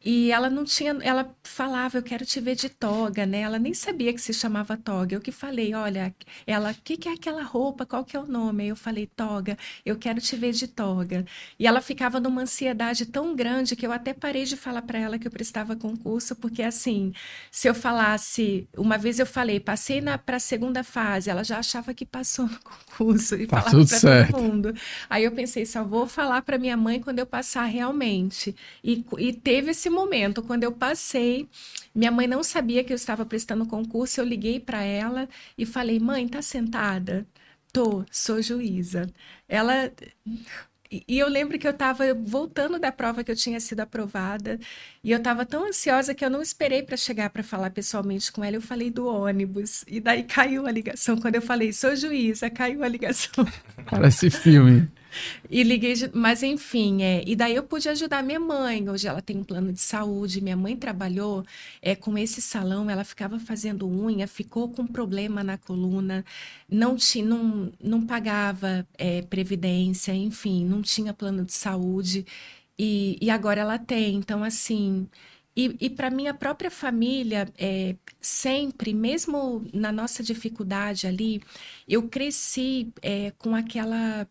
e 0.04 0.30
ela 0.30 0.48
não 0.48 0.64
tinha, 0.64 0.96
ela 1.02 1.34
falava, 1.42 1.98
eu 1.98 2.02
quero 2.02 2.24
te 2.24 2.40
ver 2.40 2.54
de 2.54 2.68
toga, 2.68 3.26
né? 3.26 3.40
Ela 3.40 3.58
nem 3.58 3.74
sabia 3.74 4.12
que 4.12 4.20
se 4.20 4.32
chamava 4.32 4.76
toga. 4.76 5.16
Eu 5.16 5.20
que 5.20 5.32
falei, 5.32 5.74
olha, 5.74 6.14
ela, 6.46 6.70
o 6.70 6.74
que, 6.84 6.96
que 6.96 7.08
é 7.08 7.12
aquela 7.12 7.42
roupa? 7.42 7.84
Qual 7.84 8.04
que 8.04 8.16
é 8.16 8.20
o 8.20 8.26
nome? 8.26 8.62
Aí 8.62 8.68
eu 8.68 8.76
falei, 8.76 9.06
toga, 9.06 9.58
eu 9.84 9.96
quero 9.96 10.20
te 10.20 10.36
ver 10.36 10.52
de 10.52 10.68
toga. 10.68 11.24
E 11.58 11.66
ela 11.66 11.80
ficava 11.80 12.20
numa 12.20 12.42
ansiedade 12.42 13.06
tão 13.06 13.34
grande 13.34 13.74
que 13.74 13.84
eu 13.86 13.92
até 13.92 14.14
parei 14.14 14.44
de 14.44 14.56
falar 14.56 14.82
para 14.82 14.98
ela 14.98 15.18
que 15.18 15.26
eu 15.26 15.32
prestava 15.32 15.74
concurso, 15.74 16.36
porque 16.36 16.62
assim, 16.62 17.12
se 17.50 17.68
eu 17.68 17.74
falasse, 17.74 18.68
uma 18.76 18.96
vez 18.96 19.18
eu 19.18 19.26
falei, 19.26 19.58
passei 19.58 20.00
para 20.24 20.36
a 20.36 20.40
segunda 20.40 20.84
fase, 20.84 21.28
ela 21.28 21.42
já 21.42 21.58
achava 21.58 21.92
que 21.92 22.06
passou 22.06 22.46
no 22.46 22.58
concurso 22.60 23.34
e 23.34 23.46
tá 23.46 23.60
falava 23.62 23.84
para 23.86 24.00
todo 24.00 24.42
mundo. 24.42 24.74
Aí 25.10 25.24
eu 25.24 25.32
pensei, 25.32 25.66
só 25.66 25.82
vou 25.84 26.06
falar 26.06 26.42
para 26.42 26.58
minha 26.58 26.76
mãe 26.76 27.00
quando 27.00 27.18
eu 27.18 27.26
passar 27.26 27.64
realmente. 27.64 28.54
E, 28.82 29.04
e 29.18 29.32
teve 29.32 29.72
esse 29.72 29.88
momento, 29.98 30.42
quando 30.42 30.64
eu 30.64 30.72
passei, 30.72 31.48
minha 31.94 32.10
mãe 32.10 32.26
não 32.26 32.42
sabia 32.42 32.84
que 32.84 32.92
eu 32.92 32.96
estava 32.96 33.24
prestando 33.26 33.66
concurso, 33.66 34.20
eu 34.20 34.24
liguei 34.24 34.60
para 34.60 34.82
ela 34.82 35.28
e 35.56 35.66
falei: 35.66 35.98
"Mãe, 36.00 36.28
tá 36.28 36.42
sentada?" 36.42 37.26
"Tô, 37.72 38.04
sou 38.10 38.40
juíza." 38.42 39.10
Ela 39.48 39.92
e 40.90 41.18
eu 41.18 41.28
lembro 41.28 41.58
que 41.58 41.66
eu 41.66 41.72
estava 41.72 42.14
voltando 42.14 42.78
da 42.78 42.90
prova 42.90 43.22
que 43.22 43.30
eu 43.30 43.36
tinha 43.36 43.60
sido 43.60 43.80
aprovada 43.80 44.58
e 45.04 45.10
eu 45.10 45.18
estava 45.18 45.44
tão 45.44 45.66
ansiosa 45.68 46.14
que 46.14 46.24
eu 46.24 46.30
não 46.30 46.40
esperei 46.40 46.82
para 46.82 46.96
chegar 46.96 47.28
para 47.28 47.42
falar 47.42 47.70
pessoalmente 47.70 48.32
com 48.32 48.42
ela. 48.42 48.56
Eu 48.56 48.62
falei 48.62 48.90
do 48.90 49.06
ônibus 49.06 49.84
e 49.86 50.00
daí 50.00 50.24
caiu 50.24 50.66
a 50.66 50.70
ligação. 50.70 51.20
Quando 51.20 51.34
eu 51.34 51.42
falei, 51.42 51.74
sou 51.74 51.94
juíza, 51.94 52.48
caiu 52.48 52.82
a 52.82 52.88
ligação. 52.88 53.46
Parece 53.90 54.30
filme. 54.30 54.88
E 55.50 55.62
liguei, 55.62 55.94
mas 56.12 56.42
enfim, 56.42 57.02
é, 57.02 57.22
e 57.26 57.34
daí 57.34 57.54
eu 57.54 57.62
pude 57.62 57.88
ajudar 57.88 58.22
minha 58.22 58.40
mãe. 58.40 58.88
Hoje 58.88 59.08
ela 59.08 59.22
tem 59.22 59.36
um 59.38 59.44
plano 59.44 59.72
de 59.72 59.80
saúde. 59.80 60.40
Minha 60.40 60.56
mãe 60.56 60.76
trabalhou 60.76 61.44
é, 61.82 61.94
com 61.94 62.16
esse 62.18 62.40
salão, 62.42 62.90
ela 62.90 63.04
ficava 63.04 63.38
fazendo 63.38 63.88
unha, 63.88 64.26
ficou 64.26 64.68
com 64.68 64.86
problema 64.86 65.42
na 65.44 65.58
coluna, 65.58 66.24
não, 66.68 66.96
tinha, 66.96 67.24
não, 67.24 67.72
não 67.82 68.06
pagava 68.06 68.86
é, 68.96 69.22
previdência, 69.22 70.12
enfim, 70.14 70.64
não 70.64 70.82
tinha 70.82 71.14
plano 71.14 71.44
de 71.44 71.52
saúde. 71.52 72.26
E, 72.78 73.18
e 73.20 73.30
agora 73.30 73.60
ela 73.60 73.78
tem. 73.78 74.16
Então, 74.16 74.44
assim. 74.44 75.08
E, 75.56 75.76
e 75.80 75.90
para 75.90 76.08
minha 76.08 76.32
própria 76.32 76.70
família, 76.70 77.48
é, 77.58 77.96
sempre, 78.20 78.94
mesmo 78.94 79.66
na 79.74 79.90
nossa 79.90 80.22
dificuldade 80.22 81.06
ali, 81.06 81.42
eu 81.88 82.08
cresci 82.08 82.92
é, 83.02 83.32
com 83.32 83.56
aquela 83.56 84.28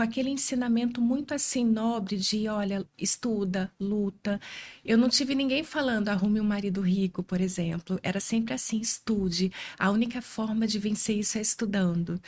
com 0.00 0.04
aquele 0.04 0.30
ensinamento 0.30 0.98
muito 0.98 1.34
assim 1.34 1.62
nobre 1.62 2.16
de, 2.16 2.48
olha, 2.48 2.86
estuda, 2.96 3.70
luta. 3.78 4.40
Eu 4.82 4.96
não 4.96 5.10
tive 5.10 5.34
ninguém 5.34 5.62
falando 5.62 6.08
arrume 6.08 6.40
um 6.40 6.44
marido 6.44 6.80
rico, 6.80 7.22
por 7.22 7.38
exemplo. 7.38 8.00
Era 8.02 8.18
sempre 8.18 8.54
assim, 8.54 8.80
estude. 8.80 9.52
A 9.78 9.90
única 9.90 10.22
forma 10.22 10.66
de 10.66 10.78
vencer 10.78 11.18
isso 11.18 11.36
é 11.36 11.42
estudando. 11.42 12.18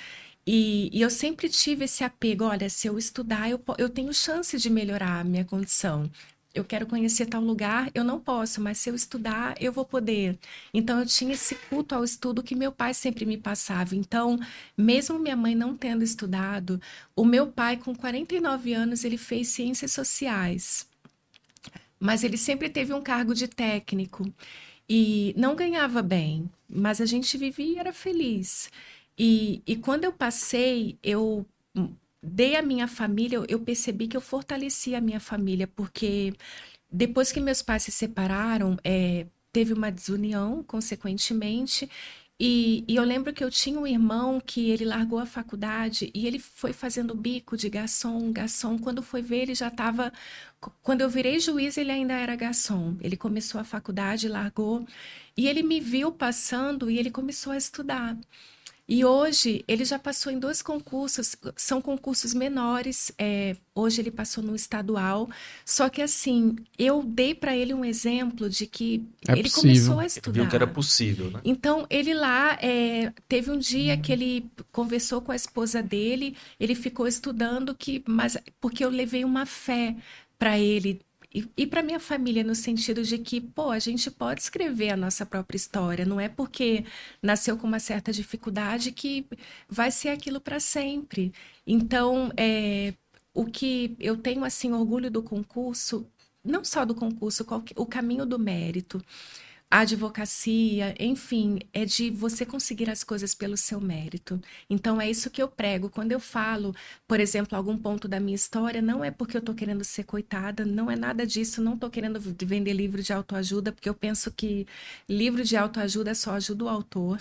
E, 0.47 0.91
e, 0.93 1.01
eu 1.01 1.09
sempre 1.09 1.49
tive 1.49 1.87
esse 1.87 2.05
apego, 2.05 2.45
olha, 2.45 2.69
se 2.69 2.87
eu 2.89 2.99
estudar, 2.99 3.49
eu, 3.49 3.63
eu 3.79 3.89
tenho 3.89 4.13
chance 4.13 4.59
de 4.59 4.69
melhorar 4.69 5.21
a 5.21 5.25
minha 5.25 5.45
condição 5.45 6.11
eu 6.55 6.65
quero 6.65 6.87
conhecer 6.87 7.27
tal 7.27 7.43
lugar, 7.43 7.91
eu 7.95 8.05
não 8.05 8.21
posso, 8.21 8.61
mas 8.61 8.79
se 8.79 8.91
eu 8.91 8.95
estudar, 8.95 9.55
eu 9.61 9.73
vou 9.73 9.85
poder. 9.85 10.39
Então 10.73 11.01
eu 11.01 11.07
tinha 11.07 11.33
esse 11.33 11.55
culto 11.69 11.95
ao 11.95 12.05
estudo 12.05 12.43
que 12.43 12.55
meu 12.55 12.71
pai 12.73 12.93
sempre 12.95 13.25
me 13.25 13.37
passava. 13.39 13.95
Então, 13.97 14.39
mesmo 14.77 15.19
minha 15.19 15.37
mãe 15.37 15.55
não 15.55 15.77
tendo 15.77 16.05
estudado, 16.05 16.81
o 17.17 17.25
meu 17.25 17.47
pai 17.47 17.77
com 17.77 17.95
49 17.95 18.73
anos, 18.75 19.05
ele 19.05 19.17
fez 19.17 19.49
ciências 19.49 19.93
sociais. 19.93 20.87
Mas 21.99 22.25
ele 22.25 22.37
sempre 22.37 22.69
teve 22.69 22.93
um 22.93 23.03
cargo 23.03 23.35
de 23.35 23.49
técnico 23.49 24.25
e 24.89 25.35
não 25.37 25.55
ganhava 25.57 26.03
bem, 26.03 26.51
mas 26.69 27.01
a 27.01 27.07
gente 27.07 27.39
vivia 27.39 27.77
e 27.77 27.79
era 27.79 27.93
feliz. 27.93 28.71
E, 29.19 29.63
e 29.67 29.77
quando 29.77 30.05
eu 30.05 30.13
passei, 30.13 30.99
eu 31.03 31.47
dei 32.23 32.57
a 32.57 32.63
minha 32.63 32.87
família, 32.89 33.43
eu 33.49 33.61
percebi 33.61 34.09
que 34.09 34.17
eu 34.17 34.21
fortaleci 34.21 34.95
a 34.95 35.01
minha 35.01 35.21
família, 35.21 35.67
porque 35.67 36.33
depois 36.91 37.33
que 37.33 37.41
meus 37.41 37.63
pais 37.63 37.85
se 37.85 37.93
separaram, 37.93 38.77
é, 38.85 39.27
teve 39.53 39.73
uma 39.73 39.91
desunião, 39.91 40.63
consequentemente, 40.63 41.89
e, 42.45 42.85
e, 42.89 42.97
eu 42.97 43.05
lembro 43.05 43.33
que 43.33 43.45
eu 43.45 43.51
tinha 43.51 43.79
um 43.79 43.87
irmão 43.87 44.41
que 44.41 44.69
ele 44.71 44.85
largou 44.85 45.21
a 45.21 45.27
faculdade 45.27 46.11
e 46.13 46.27
ele 46.27 46.41
foi 46.41 46.73
fazendo 46.73 47.15
bico 47.15 47.57
de 47.57 47.69
garçom, 47.69 48.33
garçom. 48.33 48.77
Quando 48.79 49.01
foi 49.01 49.23
ver, 49.23 49.43
ele 49.43 49.55
já 49.55 49.69
estava. 49.69 50.13
Quando 50.83 51.03
eu 51.03 51.09
virei 51.09 51.39
juiz, 51.39 51.77
ele 51.77 51.93
ainda 51.93 52.15
era 52.15 52.35
garçom. 52.35 52.97
Ele 53.01 53.17
começou 53.17 53.61
a 53.61 53.65
faculdade, 53.65 54.29
largou. 54.29 54.85
E 55.37 55.47
ele 55.47 55.63
me 55.63 55.81
viu 55.81 56.11
passando 56.11 56.91
e 56.91 56.99
ele 56.99 57.11
começou 57.13 57.53
a 57.53 57.57
estudar. 57.57 58.17
E 58.89 59.05
hoje 59.05 59.65
ele 59.69 59.85
já 59.85 59.99
passou 59.99 60.33
em 60.33 60.39
dois 60.39 60.61
concursos, 60.61 61.37
são 61.57 61.81
concursos 61.81 62.35
menores. 62.35 63.13
É, 63.17 63.57
hoje 63.75 64.01
ele 64.01 64.11
passou 64.11 64.43
no 64.43 64.57
estadual. 64.57 65.31
Só 65.65 65.89
que 65.89 66.03
assim, 66.03 66.57
eu 66.79 67.03
dei 67.03 67.35
para 67.35 67.57
ele 67.57 67.73
um 67.73 67.85
exemplo 67.85 68.51
de 68.51 68.67
que 68.67 69.07
é 69.29 69.33
ele 69.33 69.45
possível. 69.45 69.63
começou 69.63 70.01
a 70.01 70.07
estudar. 70.07 70.31
Ele 70.31 70.41
viu 70.41 70.51
que 70.51 70.57
era 70.57 70.67
possível, 70.67 71.31
né? 71.31 71.41
Então 71.45 71.87
ele 71.89 72.13
lá 72.13 72.59
é, 72.61 73.13
teve 73.29 73.51
um 73.51 73.59
dia 73.59 73.97
que 73.97 74.13
ele 74.13 74.51
conversou 74.73 75.23
com 75.23 75.31
a 75.31 75.37
esposa 75.37 75.83
dele, 75.83 76.37
ele 76.59 76.75
ficou 76.75 77.07
estudando 77.07 77.75
que, 77.75 78.03
mas 78.07 78.37
porque 78.61 78.85
eu 78.85 78.91
levei 78.91 79.25
uma 79.25 79.47
fé 79.47 79.97
para 80.39 80.59
ele 80.59 81.01
e, 81.35 81.49
e 81.57 81.67
para 81.67 81.83
minha 81.83 82.01
família, 82.01 82.45
no 82.45 82.55
sentido 82.55 83.03
de 83.03 83.19
que, 83.19 83.41
pô, 83.41 83.71
a 83.71 83.79
gente 83.79 84.11
pode 84.11 84.43
escrever 84.43 84.91
a 84.91 84.97
nossa 84.97 85.25
própria 85.25 85.57
história, 85.57 86.05
não 86.05 86.21
é 86.21 86.29
porque 86.29 86.85
nasceu 87.23 87.57
com 87.57 87.67
uma 87.67 87.81
certa 87.81 88.13
dificuldade 88.13 88.93
que 88.93 89.27
vai 89.69 89.91
ser 89.91 90.11
aquilo 90.11 90.41
para 90.41 90.61
sempre. 90.61 91.33
Então, 91.67 92.31
é, 92.37 92.95
o 93.35 93.47
que 93.47 93.97
eu 93.99 94.17
tenho, 94.17 94.45
assim, 94.45 94.73
orgulho 94.73 95.11
do 95.11 95.23
concurso, 95.23 96.07
não 96.45 96.65
só 96.65 96.85
do 96.85 96.95
concurso, 96.95 97.47
o 97.77 97.87
caminho 97.87 98.27
do 98.27 98.39
mérito 98.39 99.03
a 99.73 99.79
advocacia, 99.81 100.95
enfim, 101.01 101.59
é 101.73 101.87
de 101.87 102.11
você 102.11 102.45
conseguir 102.45 102.91
as 102.91 103.03
coisas 103.03 103.35
pelo 103.35 103.57
seu 103.57 103.81
mérito. 103.81 104.39
Então 104.69 105.01
é 105.01 105.09
isso 105.11 105.31
que 105.31 105.43
eu 105.43 105.49
prego. 105.49 105.89
Quando 105.89 106.13
eu 106.13 106.21
falo, 106.21 106.75
por 107.09 107.19
exemplo, 107.19 107.57
algum 107.57 107.79
ponto 107.79 108.07
da 108.07 108.21
minha 108.21 108.35
história, 108.35 108.83
não 108.83 109.03
é 109.03 109.11
porque 109.11 109.35
eu 109.35 109.39
estou 109.39 109.55
querendo 109.55 109.83
ser 109.83 110.05
coitada, 110.05 110.67
não 110.67 110.91
é 110.91 110.95
nada 110.95 111.27
disso, 111.27 111.63
não 111.63 111.73
estou 111.73 111.89
querendo 111.89 112.21
vender 112.21 112.75
livro 112.75 113.03
de 113.03 113.15
autoajuda, 113.15 113.73
porque 113.73 113.89
eu 113.89 113.95
penso 113.95 114.31
que 114.31 114.67
livro 115.09 115.43
de 115.43 115.57
autoajuda 115.57 116.15
só 116.15 116.33
ajuda 116.33 116.65
o 116.65 116.69
autor. 116.69 117.19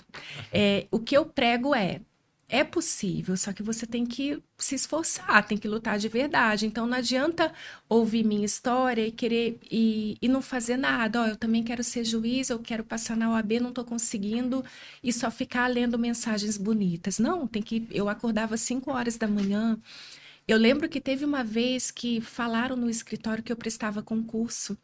É, 0.52 0.86
o 0.90 1.00
que 1.00 1.16
eu 1.16 1.24
prego 1.24 1.74
é 1.74 2.02
é 2.52 2.62
possível, 2.62 3.34
só 3.34 3.50
que 3.50 3.62
você 3.62 3.86
tem 3.86 4.04
que 4.04 4.42
se 4.58 4.74
esforçar, 4.74 5.42
tem 5.46 5.56
que 5.56 5.66
lutar 5.66 5.98
de 5.98 6.06
verdade. 6.06 6.66
Então 6.66 6.86
não 6.86 6.98
adianta 6.98 7.50
ouvir 7.88 8.24
minha 8.24 8.44
história 8.44 9.06
e 9.06 9.10
querer 9.10 9.58
e, 9.70 10.18
e 10.20 10.28
não 10.28 10.42
fazer 10.42 10.76
nada. 10.76 11.22
Ó, 11.22 11.26
eu 11.28 11.36
também 11.36 11.62
quero 11.62 11.82
ser 11.82 12.04
juiz, 12.04 12.50
eu 12.50 12.58
quero 12.58 12.84
passar 12.84 13.16
na 13.16 13.30
OAB, 13.30 13.52
não 13.58 13.70
estou 13.70 13.86
conseguindo 13.86 14.62
e 15.02 15.10
só 15.14 15.30
ficar 15.30 15.66
lendo 15.66 15.98
mensagens 15.98 16.58
bonitas. 16.58 17.18
Não, 17.18 17.46
tem 17.46 17.62
que. 17.62 17.88
Eu 17.90 18.06
acordava 18.06 18.54
às 18.54 18.60
5 18.60 18.90
horas 18.92 19.16
da 19.16 19.26
manhã. 19.26 19.80
Eu 20.46 20.58
lembro 20.58 20.88
que 20.90 21.00
teve 21.00 21.24
uma 21.24 21.42
vez 21.44 21.90
que 21.90 22.20
falaram 22.20 22.76
no 22.76 22.90
escritório 22.90 23.42
que 23.42 23.52
eu 23.52 23.56
prestava 23.56 24.02
concurso. 24.02 24.76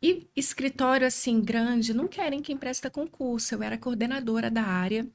E 0.00 0.28
escritório 0.36 1.06
assim 1.06 1.40
grande 1.40 1.92
não 1.92 2.06
querem 2.08 2.40
quem 2.42 2.56
presta 2.56 2.88
concurso. 2.90 3.54
Eu 3.54 3.62
era 3.62 3.76
coordenadora 3.78 4.50
da 4.50 4.62
área 4.62 5.08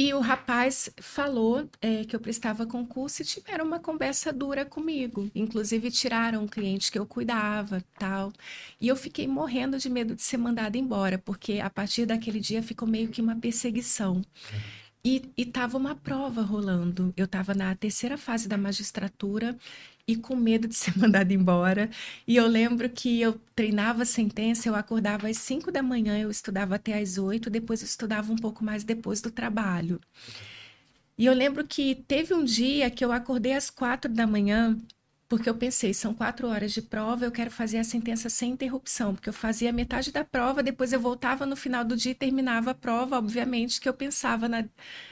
e 0.00 0.14
o 0.14 0.20
rapaz 0.20 0.88
falou 0.98 1.68
é, 1.78 2.06
que 2.06 2.16
eu 2.16 2.20
prestava 2.20 2.64
concurso 2.64 3.20
e 3.20 3.24
tiveram 3.26 3.66
uma 3.66 3.78
conversa 3.78 4.32
dura 4.32 4.64
comigo. 4.64 5.30
Inclusive, 5.34 5.90
tiraram 5.90 6.44
um 6.44 6.48
cliente 6.48 6.90
que 6.90 6.98
eu 6.98 7.04
cuidava, 7.04 7.84
tal. 7.98 8.32
E 8.80 8.88
eu 8.88 8.96
fiquei 8.96 9.28
morrendo 9.28 9.76
de 9.76 9.90
medo 9.90 10.14
de 10.14 10.22
ser 10.22 10.38
mandada 10.38 10.78
embora, 10.78 11.18
porque 11.18 11.60
a 11.60 11.68
partir 11.68 12.06
daquele 12.06 12.40
dia 12.40 12.62
ficou 12.62 12.88
meio 12.88 13.08
que 13.10 13.20
uma 13.20 13.36
perseguição. 13.36 14.22
E 15.04 15.30
estava 15.36 15.76
uma 15.76 15.94
prova 15.94 16.40
rolando. 16.40 17.12
Eu 17.14 17.26
estava 17.26 17.52
na 17.52 17.74
terceira 17.74 18.16
fase 18.16 18.48
da 18.48 18.56
magistratura 18.56 19.54
e 20.06 20.16
com 20.16 20.36
medo 20.36 20.68
de 20.68 20.74
ser 20.76 20.96
mandada 20.98 21.32
embora. 21.32 21.90
E 22.26 22.36
eu 22.36 22.46
lembro 22.46 22.88
que 22.90 23.20
eu 23.20 23.40
treinava 23.54 24.04
sentença, 24.04 24.68
eu 24.68 24.74
acordava 24.74 25.28
às 25.28 25.38
5 25.38 25.70
da 25.72 25.82
manhã, 25.82 26.18
eu 26.18 26.30
estudava 26.30 26.76
até 26.76 26.98
às 27.00 27.18
8, 27.18 27.50
depois 27.50 27.80
eu 27.82 27.86
estudava 27.86 28.32
um 28.32 28.36
pouco 28.36 28.64
mais 28.64 28.84
depois 28.84 29.20
do 29.20 29.30
trabalho. 29.30 30.00
E 31.18 31.26
eu 31.26 31.34
lembro 31.34 31.66
que 31.66 31.94
teve 31.94 32.32
um 32.34 32.44
dia 32.44 32.90
que 32.90 33.04
eu 33.04 33.12
acordei 33.12 33.52
às 33.52 33.68
quatro 33.68 34.10
da 34.12 34.26
manhã 34.26 34.76
porque 35.30 35.48
eu 35.48 35.54
pensei, 35.54 35.94
são 35.94 36.12
quatro 36.12 36.48
horas 36.48 36.72
de 36.72 36.82
prova, 36.82 37.24
eu 37.24 37.30
quero 37.30 37.52
fazer 37.52 37.78
a 37.78 37.84
sentença 37.84 38.28
sem 38.28 38.50
interrupção, 38.50 39.14
porque 39.14 39.28
eu 39.28 39.32
fazia 39.32 39.72
metade 39.72 40.10
da 40.10 40.24
prova, 40.24 40.60
depois 40.60 40.92
eu 40.92 40.98
voltava 40.98 41.46
no 41.46 41.54
final 41.54 41.84
do 41.84 41.96
dia 41.96 42.10
e 42.10 42.16
terminava 42.16 42.72
a 42.72 42.74
prova, 42.74 43.16
obviamente 43.16 43.80
que 43.80 43.88
eu 43.88 43.94
pensava 43.94 44.48
na 44.48 44.64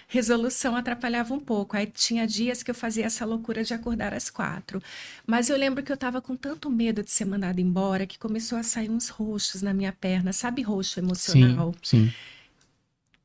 resolução, 0.09 0.75
atrapalhava 0.75 1.33
um 1.33 1.39
pouco, 1.39 1.77
aí 1.77 1.87
tinha 1.87 2.27
dias 2.27 2.65
que 2.65 2.71
eu 2.73 2.75
fazia 2.75 3.07
essa 3.07 3.25
loucura 3.25 3.63
de 3.63 3.73
acordar 3.73 4.13
às 4.13 4.29
quatro, 4.29 4.83
mas 5.25 5.49
eu 5.51 5.57
lembro 5.57 5.85
que 5.85 5.93
eu 5.93 5.95
estava 5.95 6.21
com 6.21 6.35
tanto 6.35 6.69
medo 6.69 7.05
de 7.05 7.13
ser 7.13 7.25
mandada 7.25 7.61
embora, 7.61 8.05
que 8.05 8.19
começou 8.19 8.59
a 8.59 8.65
sair 8.65 8.91
uns 8.91 9.09
roxos 9.09 9.63
na 9.63 9.73
minha 9.73 9.93
perna, 9.93 10.33
sabe 10.33 10.63
roxo 10.63 10.99
emocional? 10.99 11.73
Sim, 11.81 12.09
sim. 12.09 12.15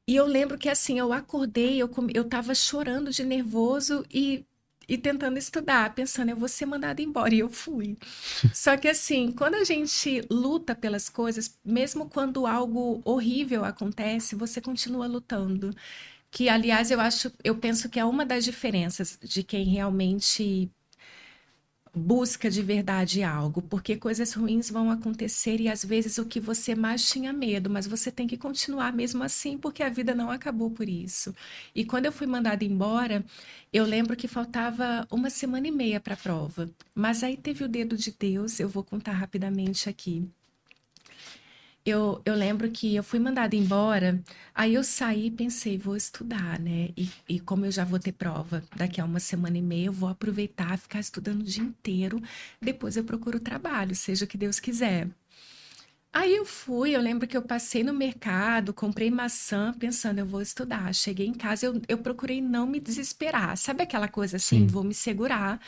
E 0.07 0.15
eu 0.15 0.27
lembro 0.27 0.59
que 0.59 0.69
assim, 0.69 0.99
eu 0.99 1.11
acordei, 1.11 1.81
eu, 1.81 1.89
eu 2.13 2.25
tava 2.25 2.53
chorando 2.53 3.09
de 3.09 3.23
nervoso 3.23 4.05
e 4.11 4.45
e 4.87 4.97
tentando 4.97 5.37
estudar, 5.37 5.93
pensando, 5.93 6.29
eu 6.29 6.35
vou 6.37 6.47
ser 6.47 6.65
mandada 6.65 7.01
embora. 7.01 7.33
E 7.33 7.39
eu 7.39 7.49
fui. 7.49 7.97
Só 8.53 8.77
que 8.77 8.87
assim, 8.87 9.31
quando 9.31 9.55
a 9.55 9.63
gente 9.63 10.25
luta 10.29 10.75
pelas 10.75 11.09
coisas, 11.09 11.57
mesmo 11.63 12.09
quando 12.09 12.45
algo 12.45 13.01
horrível 13.05 13.63
acontece, 13.65 14.35
você 14.35 14.61
continua 14.61 15.07
lutando. 15.07 15.73
Que, 16.31 16.49
aliás, 16.49 16.89
eu 16.91 16.99
acho, 16.99 17.31
eu 17.43 17.55
penso 17.55 17.89
que 17.89 17.99
é 17.99 18.05
uma 18.05 18.25
das 18.25 18.43
diferenças 18.43 19.19
de 19.21 19.43
quem 19.43 19.65
realmente 19.65 20.71
busca 21.95 22.49
de 22.49 22.61
verdade 22.61 23.21
algo, 23.23 23.61
porque 23.61 23.95
coisas 23.95 24.33
ruins 24.33 24.69
vão 24.69 24.89
acontecer 24.89 25.61
e 25.61 25.69
às 25.69 25.85
vezes 25.85 26.17
o 26.17 26.25
que 26.25 26.39
você 26.39 26.73
mais 26.75 27.07
tinha 27.07 27.31
medo, 27.31 27.69
mas 27.69 27.85
você 27.85 28.11
tem 28.11 28.27
que 28.27 28.37
continuar 28.37 28.91
mesmo 28.91 29.23
assim, 29.23 29.57
porque 29.57 29.83
a 29.83 29.89
vida 29.89 30.15
não 30.15 30.31
acabou 30.31 30.71
por 30.71 30.89
isso. 30.89 31.35
E 31.75 31.85
quando 31.85 32.05
eu 32.05 32.11
fui 32.11 32.25
mandada 32.27 32.65
embora, 32.65 33.23
eu 33.71 33.85
lembro 33.85 34.15
que 34.15 34.27
faltava 34.27 35.07
uma 35.11 35.29
semana 35.29 35.67
e 35.67 35.71
meia 35.71 35.99
para 35.99 36.15
a 36.15 36.17
prova, 36.17 36.69
mas 36.95 37.23
aí 37.23 37.37
teve 37.37 37.63
o 37.63 37.69
dedo 37.69 37.95
de 37.95 38.11
Deus, 38.11 38.59
eu 38.59 38.67
vou 38.69 38.83
contar 38.83 39.13
rapidamente 39.13 39.89
aqui 39.89 40.27
eu, 41.85 42.21
eu 42.25 42.33
lembro 42.33 42.69
que 42.71 42.95
eu 42.95 43.03
fui 43.03 43.19
mandada 43.19 43.55
embora, 43.55 44.21
aí 44.55 44.73
eu 44.73 44.83
saí 44.83 45.27
e 45.27 45.31
pensei, 45.31 45.77
vou 45.77 45.95
estudar, 45.97 46.59
né? 46.59 46.89
E, 46.95 47.09
e 47.27 47.39
como 47.39 47.65
eu 47.65 47.71
já 47.71 47.83
vou 47.83 47.99
ter 47.99 48.13
prova 48.13 48.63
daqui 48.75 49.01
a 49.01 49.05
uma 49.05 49.19
semana 49.19 49.57
e 49.57 49.61
meia, 49.61 49.87
eu 49.87 49.93
vou 49.93 50.09
aproveitar, 50.09 50.77
ficar 50.77 50.99
estudando 50.99 51.41
o 51.41 51.43
dia 51.43 51.63
inteiro, 51.63 52.21
depois 52.61 52.95
eu 52.95 53.03
procuro 53.03 53.39
trabalho, 53.39 53.95
seja 53.95 54.25
o 54.25 54.27
que 54.27 54.37
Deus 54.37 54.59
quiser. 54.59 55.09
Aí 56.13 56.35
eu 56.35 56.45
fui, 56.45 56.95
eu 56.95 57.01
lembro 57.01 57.27
que 57.27 57.35
eu 57.35 57.41
passei 57.41 57.83
no 57.83 57.91
mercado, 57.91 58.71
comprei 58.71 59.09
maçã, 59.09 59.73
pensando, 59.73 60.19
eu 60.19 60.25
vou 60.27 60.43
estudar. 60.43 60.93
Cheguei 60.93 61.25
em 61.25 61.33
casa, 61.33 61.65
eu, 61.65 61.81
eu 61.87 61.97
procurei 61.97 62.39
não 62.39 62.67
me 62.67 62.79
desesperar. 62.79 63.57
Sabe 63.57 63.81
aquela 63.81 64.07
coisa 64.07 64.37
assim, 64.37 64.59
Sim. 64.59 64.67
vou 64.67 64.83
me 64.83 64.93
segurar? 64.93 65.59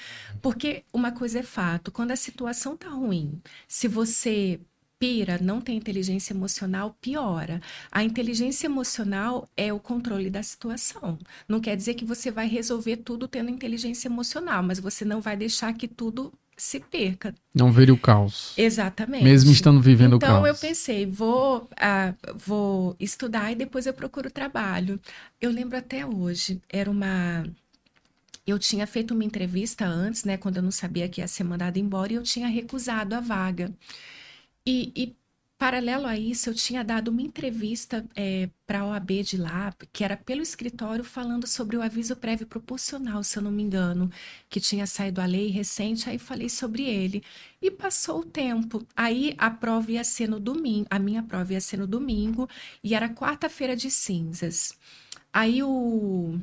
Porque 0.43 0.83
uma 0.93 1.11
coisa 1.11 1.39
é 1.39 1.43
fato, 1.43 1.91
quando 1.91 2.11
a 2.11 2.15
situação 2.15 2.77
tá 2.77 2.89
ruim, 2.89 3.41
se 3.67 3.87
você 3.87 4.59
pira, 4.99 5.37
não 5.41 5.61
tem 5.61 5.77
inteligência 5.77 6.33
emocional, 6.33 6.95
piora. 7.01 7.61
A 7.91 8.03
inteligência 8.03 8.67
emocional 8.67 9.49
é 9.55 9.71
o 9.71 9.79
controle 9.79 10.29
da 10.29 10.41
situação. 10.41 11.17
Não 11.47 11.59
quer 11.59 11.75
dizer 11.75 11.95
que 11.95 12.05
você 12.05 12.31
vai 12.31 12.47
resolver 12.47 12.97
tudo 12.97 13.27
tendo 13.27 13.49
inteligência 13.49 14.07
emocional, 14.07 14.63
mas 14.63 14.79
você 14.79 15.03
não 15.03 15.21
vai 15.21 15.35
deixar 15.35 15.73
que 15.73 15.87
tudo 15.87 16.33
se 16.57 16.79
perca. 16.79 17.35
Não 17.53 17.71
ver 17.71 17.91
o 17.91 17.97
caos. 17.97 18.53
Exatamente. 18.57 19.23
Mesmo 19.23 19.51
estando 19.51 19.81
vivendo 19.81 20.15
então, 20.15 20.17
o 20.17 20.21
caos. 20.21 20.37
Então 20.39 20.47
eu 20.47 20.55
pensei, 20.55 21.05
vou, 21.05 21.69
ah, 21.77 22.13
vou 22.33 22.95
estudar 22.99 23.51
e 23.51 23.55
depois 23.55 23.85
eu 23.85 23.93
procuro 23.93 24.31
trabalho. 24.31 24.99
Eu 25.39 25.51
lembro 25.51 25.77
até 25.77 26.05
hoje, 26.05 26.61
era 26.69 26.89
uma 26.89 27.43
eu 28.47 28.59
tinha 28.59 28.85
feito 28.85 29.13
uma 29.13 29.23
entrevista 29.23 29.85
antes, 29.85 30.23
né, 30.23 30.37
quando 30.37 30.57
eu 30.57 30.63
não 30.63 30.71
sabia 30.71 31.09
que 31.09 31.19
ia 31.19 31.27
ser 31.27 31.43
mandada 31.43 31.79
embora, 31.79 32.13
e 32.13 32.15
eu 32.15 32.23
tinha 32.23 32.47
recusado 32.47 33.15
a 33.15 33.19
vaga. 33.19 33.71
E, 34.65 34.91
e 34.95 35.15
paralelo 35.57 36.05
a 36.05 36.17
isso, 36.17 36.49
eu 36.49 36.53
tinha 36.53 36.83
dado 36.83 37.09
uma 37.09 37.21
entrevista 37.21 38.05
é, 38.15 38.49
para 38.67 38.81
a 38.81 38.85
OAB 38.87 39.23
de 39.23 39.37
lá, 39.37 39.73
que 39.93 40.03
era 40.03 40.17
pelo 40.17 40.41
escritório, 40.41 41.03
falando 41.03 41.47
sobre 41.47 41.77
o 41.77 41.81
aviso 41.81 42.15
prévio 42.15 42.45
proporcional, 42.47 43.23
se 43.23 43.37
eu 43.37 43.43
não 43.43 43.51
me 43.51 43.63
engano, 43.63 44.11
que 44.49 44.59
tinha 44.59 44.85
saído 44.85 45.21
a 45.21 45.25
lei 45.25 45.47
recente, 45.49 46.09
aí 46.09 46.17
falei 46.17 46.49
sobre 46.49 46.83
ele. 46.83 47.23
E 47.61 47.71
passou 47.71 48.19
o 48.19 48.25
tempo. 48.25 48.85
Aí 48.95 49.33
a 49.37 49.49
prova 49.49 49.91
ia 49.91 50.03
ser 50.03 50.27
no 50.29 50.39
domingo, 50.39 50.87
a 50.89 50.99
minha 50.99 51.23
prova 51.23 51.53
ia 51.53 51.61
ser 51.61 51.77
no 51.77 51.87
domingo, 51.87 52.49
e 52.83 52.93
era 52.95 53.09
quarta-feira 53.09 53.75
de 53.75 53.89
cinzas. 53.89 54.77
Aí 55.31 55.63
o 55.63 56.39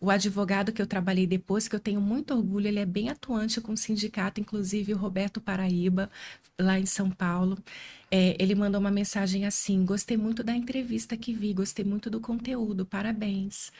o 0.00 0.10
advogado 0.10 0.72
que 0.72 0.82
eu 0.82 0.86
trabalhei 0.86 1.26
depois, 1.26 1.68
que 1.68 1.74
eu 1.74 1.80
tenho 1.80 2.00
muito 2.00 2.34
orgulho, 2.34 2.68
ele 2.68 2.78
é 2.78 2.86
bem 2.86 3.08
atuante 3.08 3.60
com 3.60 3.72
o 3.72 3.76
sindicato, 3.76 4.40
inclusive 4.40 4.92
o 4.92 4.96
Roberto 4.96 5.40
Paraíba, 5.40 6.10
lá 6.60 6.78
em 6.78 6.86
São 6.86 7.10
Paulo. 7.10 7.58
É, 8.10 8.36
ele 8.38 8.54
mandou 8.54 8.80
uma 8.80 8.90
mensagem 8.90 9.46
assim: 9.46 9.84
Gostei 9.84 10.16
muito 10.16 10.44
da 10.44 10.54
entrevista 10.54 11.16
que 11.16 11.32
vi, 11.32 11.52
gostei 11.54 11.84
muito 11.84 12.10
do 12.10 12.20
conteúdo, 12.20 12.84
parabéns. 12.84 13.72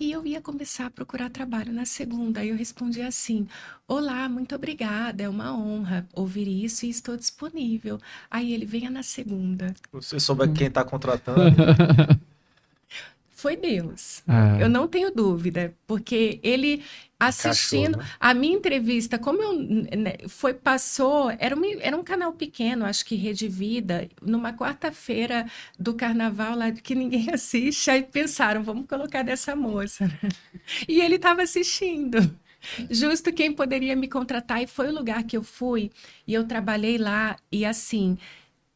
E 0.00 0.10
eu 0.10 0.26
ia 0.26 0.40
começar 0.40 0.86
a 0.86 0.90
procurar 0.90 1.30
trabalho 1.30 1.72
na 1.72 1.84
segunda. 1.84 2.40
Aí 2.40 2.48
eu 2.48 2.56
respondi 2.56 3.02
assim: 3.02 3.46
Olá, 3.86 4.28
muito 4.28 4.54
obrigada, 4.54 5.22
é 5.22 5.28
uma 5.28 5.56
honra 5.56 6.08
ouvir 6.14 6.48
isso 6.48 6.86
e 6.86 6.90
estou 6.90 7.16
disponível. 7.16 8.00
Aí 8.30 8.52
ele 8.52 8.64
venha 8.64 8.90
na 8.90 9.02
segunda. 9.02 9.74
Você 9.92 10.18
souber 10.18 10.52
quem 10.52 10.68
está 10.68 10.82
contratando. 10.82 11.56
foi 13.42 13.56
Deus. 13.56 14.22
É. 14.28 14.62
Eu 14.62 14.68
não 14.68 14.86
tenho 14.86 15.12
dúvida, 15.12 15.74
porque 15.84 16.38
ele 16.44 16.84
assistindo 17.18 17.98
Cachorro, 17.98 18.02
né? 18.02 18.16
a 18.18 18.34
minha 18.34 18.56
entrevista, 18.56 19.18
como 19.18 19.42
eu 19.42 19.52
né, 19.96 20.14
foi 20.28 20.54
passou, 20.54 21.30
era, 21.38 21.56
um 21.56 21.62
era 21.80 21.96
um 21.96 22.02
canal 22.02 22.32
pequeno, 22.32 22.84
acho 22.84 23.04
que 23.04 23.14
Rede 23.14 23.48
Vida, 23.48 24.08
numa 24.20 24.52
quarta-feira 24.52 25.46
do 25.78 25.94
carnaval 25.94 26.56
lá 26.56 26.70
que 26.72 26.94
ninguém 26.94 27.30
assiste, 27.34 27.90
aí 27.90 28.02
pensaram, 28.02 28.62
vamos 28.62 28.86
colocar 28.86 29.22
dessa 29.22 29.54
moça. 29.56 30.08
E 30.88 31.00
ele 31.00 31.16
estava 31.16 31.42
assistindo. 31.42 32.18
Justo 32.88 33.32
quem 33.32 33.52
poderia 33.52 33.96
me 33.96 34.06
contratar 34.06 34.62
e 34.62 34.66
foi 34.66 34.88
o 34.88 34.94
lugar 34.94 35.24
que 35.24 35.36
eu 35.36 35.42
fui 35.42 35.90
e 36.26 36.32
eu 36.32 36.46
trabalhei 36.46 36.96
lá 36.96 37.36
e 37.50 37.64
assim, 37.64 38.16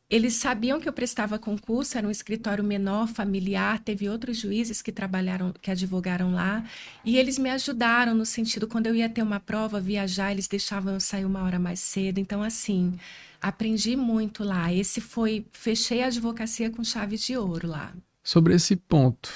eles 0.09 0.35
sabiam 0.35 0.81
que 0.81 0.89
eu 0.89 0.93
prestava 0.93 1.39
concurso, 1.39 1.99
era 1.99 2.07
um 2.07 2.11
escritório 2.11 2.63
menor, 2.63 3.09
familiar, 3.09 3.81
teve 3.81 4.09
outros 4.09 4.37
juízes 4.37 4.81
que 4.81 4.93
trabalharam, 4.93 5.53
que 5.61 5.71
advogaram 5.71 6.33
lá, 6.33 6.65
e 7.05 7.17
eles 7.17 7.39
me 7.39 7.51
ajudaram 7.51 8.15
no 8.15 8.25
sentido, 8.25 8.69
quando 8.69 8.87
eu 8.87 8.95
ia 8.95 9.09
ter 9.09 9.23
uma 9.23 9.41
prova, 9.41 9.81
viajar, 9.81 10.31
eles 10.31 10.47
deixavam 10.47 10.95
eu 10.95 11.01
sair 11.01 11.25
uma 11.25 11.43
hora 11.43 11.59
mais 11.59 11.81
cedo. 11.81 12.19
Então, 12.19 12.41
assim, 12.41 12.95
aprendi 13.43 13.97
muito 13.97 14.45
lá. 14.45 14.73
Esse 14.73 15.01
foi, 15.01 15.45
fechei 15.53 16.03
a 16.03 16.07
advocacia 16.07 16.71
com 16.71 16.85
chave 16.85 17.17
de 17.17 17.37
ouro 17.37 17.67
lá. 17.67 17.93
Sobre 18.23 18.55
esse 18.55 18.77
ponto 18.77 19.31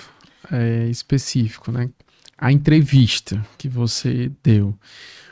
é, 0.50 0.88
específico, 0.88 1.72
né? 1.72 1.90
A 2.38 2.50
entrevista 2.52 3.44
que 3.58 3.68
você 3.68 4.30
deu. 4.42 4.74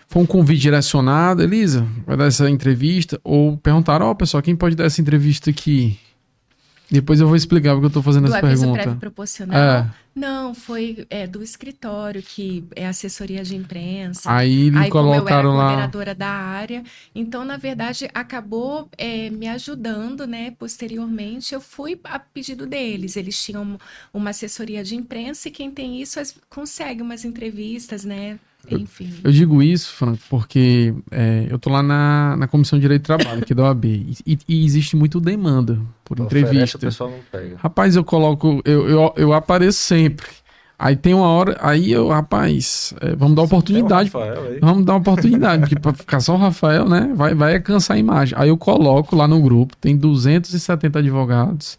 Foi 0.08 0.22
um 0.22 0.26
convite 0.26 0.62
direcionado, 0.62 1.42
Elisa, 1.42 1.86
vai 2.06 2.16
dar 2.16 2.24
essa 2.24 2.48
entrevista? 2.48 3.20
Ou 3.22 3.58
perguntaram, 3.58 4.06
ó, 4.06 4.10
oh, 4.10 4.14
pessoal, 4.14 4.42
quem 4.42 4.56
pode 4.56 4.74
dar 4.74 4.84
essa 4.84 5.02
entrevista 5.02 5.50
aqui? 5.50 5.98
Depois 6.90 7.20
eu 7.20 7.26
vou 7.26 7.36
explicar 7.36 7.72
porque 7.72 7.84
eu 7.84 7.88
estou 7.88 8.02
fazendo 8.02 8.24
do 8.26 8.34
essa 8.34 8.40
pergunta. 8.40 8.72
prévio 8.72 8.98
proporcional? 8.98 9.58
É. 9.58 9.90
Não, 10.14 10.54
foi 10.54 11.06
é, 11.10 11.26
do 11.26 11.42
escritório, 11.42 12.22
que 12.22 12.64
é 12.74 12.86
assessoria 12.86 13.44
de 13.44 13.54
imprensa. 13.54 14.32
Aí, 14.32 14.72
Aí 14.74 14.88
colocaram 14.88 15.50
como 15.50 15.60
eu 15.60 15.60
era 15.60 15.66
coordenadora 15.66 16.14
da 16.14 16.30
área. 16.30 16.82
Então, 17.14 17.44
na 17.44 17.58
verdade, 17.58 18.08
acabou 18.14 18.88
é, 18.96 19.28
me 19.28 19.46
ajudando, 19.46 20.26
né? 20.26 20.52
Posteriormente, 20.58 21.52
eu 21.52 21.60
fui 21.60 22.00
a 22.04 22.18
pedido 22.18 22.66
deles. 22.66 23.14
Eles 23.14 23.40
tinham 23.40 23.78
uma 24.12 24.30
assessoria 24.30 24.82
de 24.82 24.96
imprensa 24.96 25.48
e 25.48 25.50
quem 25.50 25.70
tem 25.70 26.00
isso 26.00 26.18
consegue 26.48 27.02
umas 27.02 27.26
entrevistas, 27.26 28.06
né? 28.06 28.38
Enfim. 28.70 29.10
Eu, 29.22 29.30
eu 29.30 29.32
digo 29.32 29.62
isso, 29.62 29.92
Franco, 29.94 30.20
porque 30.28 30.94
é, 31.10 31.46
eu 31.48 31.58
tô 31.58 31.70
lá 31.70 31.82
na, 31.82 32.36
na 32.36 32.48
Comissão 32.48 32.78
de 32.78 32.82
Direito 32.82 33.02
do 33.02 33.06
Trabalho, 33.06 33.42
aqui 33.42 33.54
da 33.54 33.64
OAB, 33.64 33.84
e, 33.84 34.38
e 34.48 34.64
existe 34.64 34.96
muito 34.96 35.20
demanda 35.20 35.80
por 36.04 36.18
entrevista. 36.18 36.76
O 36.76 36.80
pessoal 36.80 37.10
não 37.10 37.20
pega. 37.30 37.56
Rapaz, 37.58 37.96
eu 37.96 38.04
coloco, 38.04 38.60
eu, 38.64 38.88
eu, 38.88 39.14
eu 39.16 39.32
apareço 39.32 39.78
sempre. 39.78 40.26
Aí 40.78 40.94
tem 40.94 41.12
uma 41.12 41.26
hora, 41.26 41.56
aí 41.60 41.90
eu, 41.90 42.08
rapaz, 42.08 42.94
é, 43.00 43.16
vamos 43.16 43.34
dar 43.34 43.42
oportunidade. 43.42 44.12
Vamos 44.60 44.84
dar 44.84 44.94
oportunidade, 44.96 45.62
porque 45.62 45.78
pra 45.78 45.92
ficar 45.92 46.20
só 46.20 46.34
o 46.34 46.38
Rafael, 46.38 46.88
né, 46.88 47.12
vai, 47.16 47.34
vai 47.34 47.58
cansar 47.58 47.96
a 47.96 48.00
imagem. 48.00 48.38
Aí 48.38 48.48
eu 48.48 48.56
coloco 48.56 49.16
lá 49.16 49.26
no 49.26 49.40
grupo, 49.42 49.76
tem 49.76 49.96
270 49.96 51.00
advogados, 51.00 51.76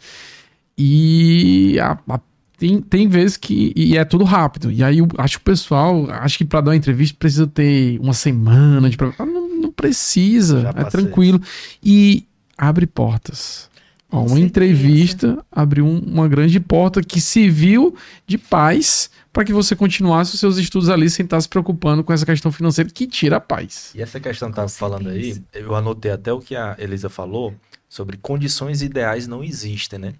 e 0.76 1.78
a, 1.80 1.98
a 2.08 2.20
tem, 2.60 2.78
tem 2.78 3.08
vezes 3.08 3.38
que. 3.38 3.72
E 3.74 3.96
é 3.96 4.04
tudo 4.04 4.22
rápido. 4.22 4.70
E 4.70 4.84
aí 4.84 4.98
eu 4.98 5.08
acho 5.16 5.38
que 5.38 5.40
o 5.40 5.44
pessoal, 5.44 6.10
acho 6.10 6.36
que 6.36 6.44
para 6.44 6.60
dar 6.60 6.70
uma 6.72 6.76
entrevista 6.76 7.16
precisa 7.18 7.46
ter 7.46 7.98
uma 7.98 8.12
semana 8.12 8.90
de. 8.90 8.98
Ah, 9.18 9.24
não, 9.24 9.48
não 9.48 9.72
precisa, 9.72 10.70
é 10.76 10.84
tranquilo. 10.84 11.40
E 11.82 12.26
abre 12.58 12.86
portas. 12.86 13.70
Ó, 14.12 14.18
uma 14.18 14.28
certeza. 14.28 14.46
entrevista 14.46 15.46
abriu 15.50 15.86
uma 15.86 16.28
grande 16.28 16.60
porta 16.60 17.00
que 17.00 17.18
serviu 17.18 17.94
de 18.26 18.36
paz 18.36 19.08
para 19.32 19.42
que 19.42 19.54
você 19.54 19.74
continuasse 19.74 20.34
os 20.34 20.40
seus 20.40 20.58
estudos 20.58 20.90
ali 20.90 21.08
sem 21.08 21.24
estar 21.24 21.40
se 21.40 21.48
preocupando 21.48 22.04
com 22.04 22.12
essa 22.12 22.26
questão 22.26 22.52
financeira 22.52 22.90
que 22.90 23.06
tira 23.06 23.36
a 23.36 23.40
paz. 23.40 23.92
E 23.94 24.02
essa 24.02 24.20
questão 24.20 24.48
que 24.48 24.52
estava 24.52 24.68
falando 24.68 25.08
aí, 25.08 25.40
eu 25.54 25.74
anotei 25.74 26.10
até 26.10 26.30
o 26.30 26.40
que 26.40 26.54
a 26.54 26.76
Elisa 26.78 27.08
falou 27.08 27.54
sobre 27.90 28.16
condições 28.16 28.82
ideais 28.82 29.26
não 29.26 29.42
existem, 29.42 29.98
né? 29.98 30.12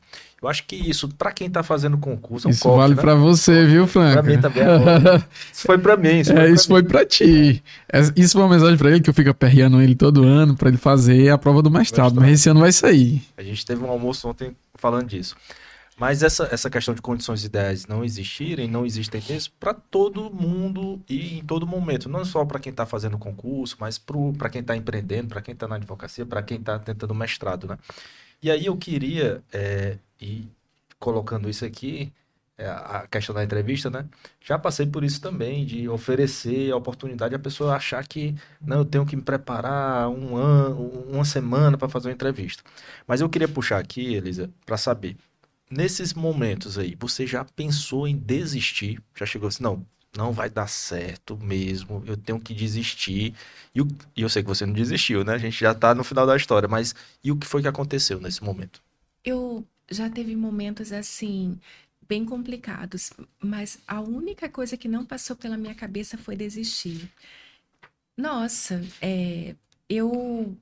Eu 0.42 0.48
acho 0.48 0.66
que 0.66 0.74
isso, 0.74 1.09
para 1.09 1.30
quem 1.30 1.48
tá 1.48 1.62
fazendo 1.62 1.96
concurso, 1.96 2.48
é 2.48 2.50
um 2.50 2.50
isso 2.50 2.62
corte, 2.62 2.78
vale 2.78 2.94
né? 2.96 3.00
para 3.00 3.14
você, 3.14 3.64
viu, 3.64 3.87
Franco? 3.87 4.14
Para 4.14 4.22
mim 4.24 4.40
também. 4.40 4.62
É 4.64 4.66
isso 5.52 5.62
foi 5.66 5.78
para 5.78 5.96
mim. 5.96 6.18
Isso 6.18 6.33
é, 6.33 6.37
foi 6.37 6.50
isso 6.50 6.66
foi 6.66 6.83
para 6.83 7.06
ti. 7.06 7.62
É, 7.92 8.00
isso 8.16 8.33
foi 8.33 8.42
uma 8.42 8.48
mensagem 8.48 8.76
para 8.76 8.90
ele 8.90 9.00
que 9.00 9.09
eu 9.09 9.14
fico 9.14 9.30
aperreando 9.30 9.80
ele 9.80 9.94
todo 9.94 10.24
ano 10.24 10.56
para 10.56 10.68
ele 10.68 10.78
fazer 10.78 11.30
a 11.30 11.38
prova 11.38 11.62
do 11.62 11.70
mestrado, 11.70 12.14
mestrado, 12.14 12.20
mas 12.20 12.40
esse 12.40 12.48
ano 12.48 12.59
vai 12.59 12.72
sair. 12.72 13.22
A 13.37 13.42
gente 13.42 13.64
teve 13.64 13.85
um 13.85 13.88
almoço 13.88 14.28
ontem 14.28 14.50
falando 14.74 15.06
disso. 15.06 15.37
Mas 16.01 16.23
essa, 16.23 16.49
essa 16.51 16.71
questão 16.71 16.95
de 16.95 17.03
condições 17.03 17.45
ideais 17.45 17.87
não 17.87 18.03
existirem, 18.03 18.67
não 18.67 18.87
existem 18.87 19.23
mesmo 19.29 19.53
para 19.61 19.75
todo 19.75 20.31
mundo 20.33 20.99
e 21.07 21.41
em 21.41 21.45
todo 21.45 21.67
momento. 21.67 22.09
Não 22.09 22.25
só 22.25 22.43
para 22.43 22.59
quem 22.59 22.71
está 22.71 22.87
fazendo 22.87 23.19
concurso, 23.19 23.77
mas 23.79 23.99
para 23.99 24.49
quem 24.49 24.63
está 24.63 24.75
empreendendo, 24.75 25.29
para 25.29 25.43
quem 25.43 25.53
está 25.53 25.69
na 25.69 25.77
advocacia, 25.77 26.25
para 26.25 26.43
quem 26.43 26.57
está 26.57 26.79
tentando 26.79 27.15
mestrado, 27.15 27.67
né? 27.69 27.77
E 28.43 28.51
aí 28.51 28.65
eu 28.65 28.79
queria, 28.79 29.45
é, 29.53 29.99
ir 30.19 30.49
colocando 30.99 31.51
isso 31.51 31.67
aqui, 31.67 32.11
é, 32.57 32.67
a 32.67 33.07
questão 33.11 33.35
da 33.35 33.45
entrevista, 33.45 33.91
né? 33.91 34.07
Já 34.41 34.59
passei 34.59 34.87
por 34.87 35.05
isso 35.05 35.21
também, 35.21 35.67
de 35.67 35.87
oferecer 35.87 36.73
a 36.73 36.77
oportunidade 36.77 37.35
a 37.35 37.39
pessoa 37.39 37.77
achar 37.77 38.07
que 38.09 38.35
não, 38.61 38.79
eu 38.79 38.85
tenho 38.87 39.05
que 39.05 39.17
me 39.17 39.23
preparar 39.23 40.09
um 40.09 40.35
ano, 40.37 40.81
uma 41.11 41.27
semana 41.27 41.77
para 41.77 41.91
fazer 41.91 42.09
uma 42.09 42.15
entrevista. 42.15 42.63
Mas 43.07 43.21
eu 43.21 43.29
queria 43.29 43.49
puxar 43.49 43.79
aqui, 43.79 44.15
Elisa, 44.15 44.51
para 44.65 44.79
saber 44.79 45.17
nesses 45.70 46.12
momentos 46.12 46.78
aí, 46.78 46.96
você 46.98 47.26
já 47.26 47.44
pensou 47.44 48.06
em 48.09 48.16
desistir? 48.16 49.02
Já 49.14 49.24
chegou 49.24 49.48
assim, 49.48 49.62
não, 49.62 49.87
não 50.16 50.33
vai 50.33 50.50
dar 50.50 50.66
certo 50.68 51.37
mesmo, 51.38 52.02
eu 52.06 52.16
tenho 52.16 52.40
que 52.40 52.52
desistir. 52.52 53.35
E, 53.74 53.80
o, 53.80 53.88
e 54.16 54.22
eu 54.22 54.28
sei 54.28 54.42
que 54.42 54.48
você 54.48 54.66
não 54.66 54.74
desistiu, 54.74 55.24
né? 55.24 55.35
A 55.35 55.38
gente 55.38 55.59
já 55.59 55.74
tá 55.74 55.94
no 55.94 56.04
final 56.04 56.26
da 56.26 56.37
história, 56.37 56.68
mas 56.68 56.94
e 57.22 57.30
o 57.30 57.37
que 57.37 57.46
foi 57.46 57.62
que 57.62 57.68
aconteceu 57.68 58.20
nesse 58.20 58.42
momento? 58.42 58.83
Eu 59.24 59.64
já 59.90 60.11
teve 60.11 60.35
momentos 60.35 60.92
assim, 60.92 61.59
bem 62.09 62.24
complicados, 62.24 63.12
mas 63.40 63.78
a 63.87 64.00
única 64.00 64.48
coisa 64.48 64.76
que 64.76 64.88
não 64.88 65.04
passou 65.04 65.37
pela 65.37 65.56
minha 65.56 65.74
cabeça 65.74 66.18
foi 66.18 66.37
desistir. 66.37 67.09
Nossa, 68.16 68.83
é, 69.00 69.54
eu 69.88 70.56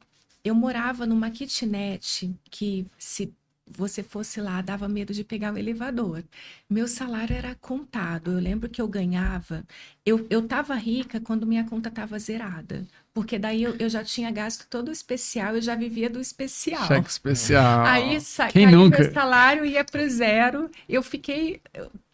eu 0.44 0.54
morava 0.54 1.04
numa 1.04 1.30
kitnet 1.30 2.34
que 2.50 2.86
se 2.98 3.32
você 3.70 4.02
fosse 4.02 4.40
lá, 4.40 4.61
dava 4.61 4.88
medo 4.88 5.12
de 5.12 5.24
pegar 5.24 5.52
o 5.52 5.59
elevador. 5.59 6.22
Meu 6.68 6.88
salário 6.88 7.35
era 7.37 7.54
contado. 7.54 8.33
Eu 8.33 8.38
lembro 8.38 8.68
que 8.68 8.81
eu 8.81 8.88
ganhava. 8.88 9.64
Eu, 10.04 10.26
eu 10.31 10.42
tava 10.46 10.74
rica 10.74 11.20
quando 11.20 11.46
minha 11.46 11.64
conta 11.64 11.90
tava 11.90 12.18
zerada. 12.18 12.87
Porque 13.12 13.38
daí 13.38 13.62
eu, 13.62 13.74
eu 13.78 13.88
já 13.88 14.04
tinha 14.04 14.31
gasto 14.31 14.66
todo 14.68 14.88
o 14.88 14.92
especial, 14.92 15.54
eu 15.54 15.62
já 15.62 15.74
vivia 15.74 16.09
do 16.09 16.20
especial. 16.20 16.87
Cheque 16.87 17.11
especial. 17.11 17.85
Aí 17.85 18.20
sa 18.20 18.48
Quem 18.48 18.66
caiu 18.66 18.78
nunca? 18.78 19.02
meu 19.02 19.12
salário 19.12 19.64
ia 19.64 19.85
pro 19.85 20.09
zero. 20.09 20.70
Eu 20.88 21.02
fiquei 21.02 21.61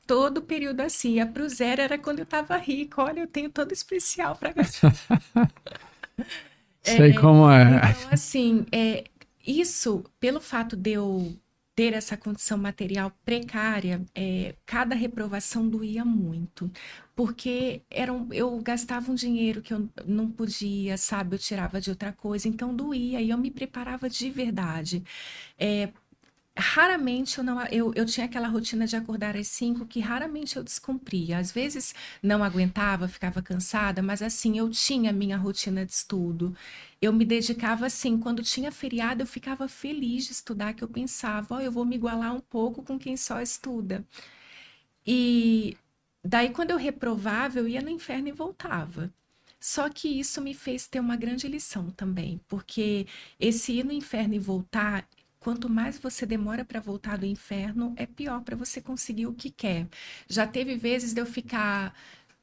todo 0.07 0.39
o 0.39 0.43
período 0.43 0.81
assim. 0.81 1.15
Ia 1.15 1.27
pro 1.27 1.49
zero 1.49 1.83
era 1.83 1.99
quando 1.99 2.21
eu 2.21 2.27
tava 2.27 2.57
rica. 2.57 3.03
Olha, 3.03 3.21
eu 3.21 3.27
tenho 3.27 3.51
todo 3.51 3.73
especial 3.73 4.37
para 4.37 4.53
gastar. 4.53 4.95
Sei 6.83 7.15
como 7.15 7.51
é. 7.51 7.77
Então, 7.77 8.09
assim, 8.11 8.67
é, 8.71 9.05
isso, 9.47 10.05
pelo 10.21 10.41
fato 10.41 10.77
de 10.77 10.93
eu 10.93 11.35
ter 11.75 11.93
essa 11.93 12.17
condição 12.17 12.57
material 12.59 13.11
precária, 13.25 14.05
é, 14.15 14.55
cada 14.65 14.95
reprovação 14.95 15.69
doía 15.69 16.05
muito. 16.05 16.71
Porque 17.17 17.83
era 17.91 18.13
um- 18.13 18.33
eu 18.33 18.59
gastava 18.61 19.11
um 19.11 19.15
dinheiro 19.15 19.63
que 19.63 19.73
eu 19.75 19.89
não 20.07 20.31
podia, 20.31 20.97
sabe? 20.97 21.35
Eu 21.37 21.39
tirava 21.41 21.81
de 21.81 21.91
outra 21.91 22.13
coisa, 22.13 22.49
então 22.49 22.75
doía 22.75 23.21
e 23.21 23.31
eu 23.31 23.39
me 23.39 23.51
preparava 23.51 24.09
de 24.09 24.31
verdade. 24.31 25.03
É, 25.59 25.93
Raramente 26.57 27.39
eu 27.39 27.45
não, 27.45 27.61
eu, 27.67 27.93
eu 27.97 28.07
tinha 28.07 28.27
aquela 28.27 28.47
rotina 28.49 28.87
de 28.87 28.95
acordar 28.95 29.37
às 29.37 29.49
cinco 29.49 29.85
que 29.87 29.99
raramente 30.01 30.57
eu 30.57 30.63
descumpria. 30.63 31.39
Às 31.39 31.51
vezes 31.51 31.95
não 32.23 32.45
aguentava, 32.45 33.09
ficava 33.09 33.43
cansada, 33.43 34.01
mas 34.03 34.23
assim, 34.23 34.57
eu 34.59 34.71
tinha 34.71 35.13
minha 35.13 35.37
rotina 35.37 35.85
de 35.85 35.93
estudo. 35.93 36.57
Eu 37.03 37.13
me 37.13 37.25
dedicava 37.25 37.87
assim, 37.87 38.19
quando 38.19 38.43
tinha 38.43 38.71
feriado, 38.71 39.23
eu 39.23 39.27
ficava 39.27 39.67
feliz 39.69 40.27
de 40.27 40.33
estudar, 40.33 40.75
que 40.75 40.85
eu 40.85 40.89
pensava, 40.89 41.57
ó, 41.57 41.61
eu 41.61 41.73
vou 41.73 41.85
me 41.85 41.97
igualar 41.97 42.33
um 42.35 42.41
pouco 42.41 42.83
com 42.85 42.99
quem 42.99 43.17
só 43.17 43.41
estuda. 43.41 44.05
E 45.07 45.77
daí, 46.25 46.51
quando 46.51 46.71
eu 46.71 46.77
reprovava, 46.77 47.59
eu 47.59 47.69
ia 47.69 47.83
no 47.83 47.91
inferno 47.91 48.29
e 48.29 48.33
voltava. 48.33 49.13
Só 49.61 49.89
que 49.89 50.09
isso 50.09 50.43
me 50.43 50.53
fez 50.55 50.87
ter 50.87 51.01
uma 51.01 51.17
grande 51.17 51.49
lição 51.49 51.91
também, 51.91 52.39
porque 52.49 53.07
esse 53.41 53.73
ir 53.73 53.85
no 53.85 53.93
inferno 53.93 54.35
e 54.35 54.39
voltar, 54.39 55.09
quanto 55.45 55.69
mais 55.69 55.99
você 55.99 56.25
demora 56.25 56.65
para 56.65 56.81
voltar 56.81 57.19
do 57.19 57.27
inferno, 57.27 57.93
é 57.97 58.07
pior 58.07 58.41
para 58.41 58.57
você 58.57 58.81
conseguir 58.81 59.27
o 59.27 59.35
que 59.35 59.51
quer. 59.51 59.87
Já 60.27 60.47
teve 60.47 60.75
vezes 60.75 61.13
de 61.13 61.21
eu 61.21 61.27
ficar 61.27 61.95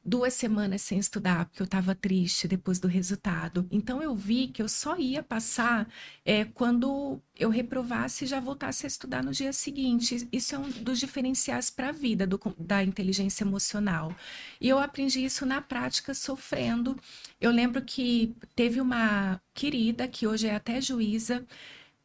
duas 0.04 0.34
semanas 0.34 0.82
sem 0.82 0.98
estudar, 0.98 1.46
porque 1.46 1.62
eu 1.62 1.64
estava 1.64 1.96
triste 1.96 2.46
depois 2.46 2.78
do 2.78 2.86
resultado. 2.86 3.66
Então 3.72 4.00
eu 4.00 4.14
vi 4.14 4.46
que 4.46 4.62
eu 4.62 4.68
só 4.68 4.96
ia 4.96 5.20
passar 5.20 5.88
é, 6.24 6.44
quando 6.44 7.20
eu 7.36 7.50
reprovasse 7.50 8.24
e 8.24 8.28
já 8.28 8.38
voltasse 8.38 8.86
a 8.86 8.88
estudar 8.88 9.22
no 9.24 9.32
dia 9.32 9.52
seguinte. 9.52 10.28
Isso 10.32 10.54
é 10.54 10.58
um 10.58 10.68
dos 10.70 11.00
diferenciais 11.00 11.70
para 11.70 11.88
a 11.88 11.92
vida 11.92 12.24
do, 12.24 12.40
da 12.56 12.84
inteligência 12.84 13.42
emocional. 13.42 14.14
E 14.60 14.68
eu 14.68 14.78
aprendi 14.78 15.24
isso 15.24 15.44
na 15.44 15.60
prática 15.60 16.14
sofrendo. 16.14 16.96
Eu 17.40 17.50
lembro 17.50 17.82
que 17.82 18.32
teve 18.54 18.80
uma 18.80 19.40
querida, 19.52 20.06
que 20.06 20.24
hoje 20.26 20.46
é 20.46 20.54
até 20.54 20.80
juíza, 20.80 21.44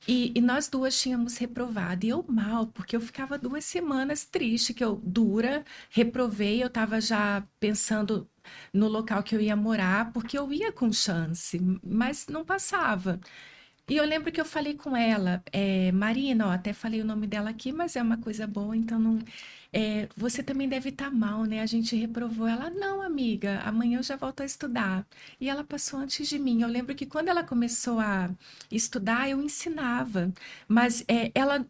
e, 0.07 0.31
e 0.35 0.41
nós 0.41 0.67
duas 0.69 0.99
tínhamos 1.01 1.37
reprovado, 1.37 2.05
e 2.05 2.09
eu 2.09 2.23
mal, 2.27 2.67
porque 2.67 2.95
eu 2.95 3.01
ficava 3.01 3.37
duas 3.37 3.65
semanas 3.65 4.25
triste, 4.25 4.73
que 4.73 4.83
eu 4.83 4.95
dura, 5.03 5.63
reprovei, 5.89 6.61
eu 6.63 6.67
estava 6.67 6.99
já 7.01 7.45
pensando 7.59 8.29
no 8.73 8.87
local 8.87 9.23
que 9.23 9.35
eu 9.35 9.41
ia 9.41 9.55
morar, 9.55 10.11
porque 10.13 10.37
eu 10.37 10.51
ia 10.53 10.71
com 10.71 10.91
chance, 10.91 11.59
mas 11.83 12.27
não 12.27 12.45
passava. 12.45 13.19
E 13.89 13.95
eu 13.97 14.05
lembro 14.05 14.31
que 14.31 14.41
eu 14.41 14.45
falei 14.45 14.75
com 14.75 14.95
ela, 14.97 15.41
é, 15.51 15.91
Marina, 15.93 16.47
ó, 16.47 16.51
até 16.51 16.73
falei 16.73 17.01
o 17.01 17.05
nome 17.05 17.25
dela 17.27 17.49
aqui, 17.49 17.71
mas 17.71 17.95
é 17.95 18.01
uma 18.01 18.17
coisa 18.17 18.45
boa, 18.47 18.75
então 18.75 18.99
não. 18.99 19.19
É, 19.73 20.07
você 20.15 20.41
também 20.43 20.67
deve 20.69 20.89
estar 20.89 21.11
mal, 21.11 21.43
né? 21.45 21.61
A 21.61 21.65
gente 21.65 21.95
reprovou 21.95 22.47
ela. 22.47 22.69
Não, 22.69 23.01
amiga, 23.01 23.59
amanhã 23.61 23.99
eu 23.99 24.03
já 24.03 24.15
volto 24.15 24.41
a 24.41 24.45
estudar. 24.45 25.05
E 25.39 25.49
ela 25.49 25.63
passou 25.63 25.99
antes 25.99 26.27
de 26.27 26.39
mim. 26.39 26.61
Eu 26.61 26.67
lembro 26.69 26.95
que 26.95 27.05
quando 27.05 27.29
ela 27.29 27.43
começou 27.43 27.99
a 27.99 28.29
estudar, 28.71 29.29
eu 29.29 29.41
ensinava, 29.41 30.31
mas 30.67 31.03
é, 31.07 31.31
ela 31.35 31.65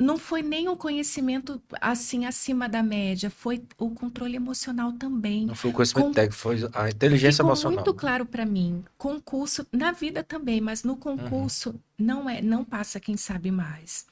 não 0.00 0.16
foi 0.16 0.40
nem 0.40 0.68
um 0.68 0.76
conhecimento 0.76 1.60
assim 1.80 2.26
acima 2.26 2.68
da 2.68 2.80
média, 2.80 3.28
foi 3.28 3.64
o 3.76 3.90
controle 3.90 4.36
emocional 4.36 4.92
também. 4.92 5.46
Não 5.46 5.54
foi 5.54 5.70
o 5.70 5.74
conhecimento 5.74 6.06
Com- 6.06 6.12
técnico, 6.12 6.36
foi 6.40 6.56
a 6.72 6.88
inteligência 6.90 7.38
Ficou 7.42 7.48
emocional. 7.50 7.84
muito 7.84 7.92
claro 7.94 8.24
para 8.24 8.46
mim. 8.46 8.84
Concurso, 8.96 9.66
na 9.72 9.90
vida 9.90 10.22
também, 10.22 10.60
mas 10.60 10.84
no 10.84 10.96
concurso 10.96 11.74
não 11.98 12.30
é, 12.30 12.40
não 12.40 12.64
passa 12.64 13.00
quem 13.00 13.16
sabe 13.16 13.50
mais. 13.50 14.06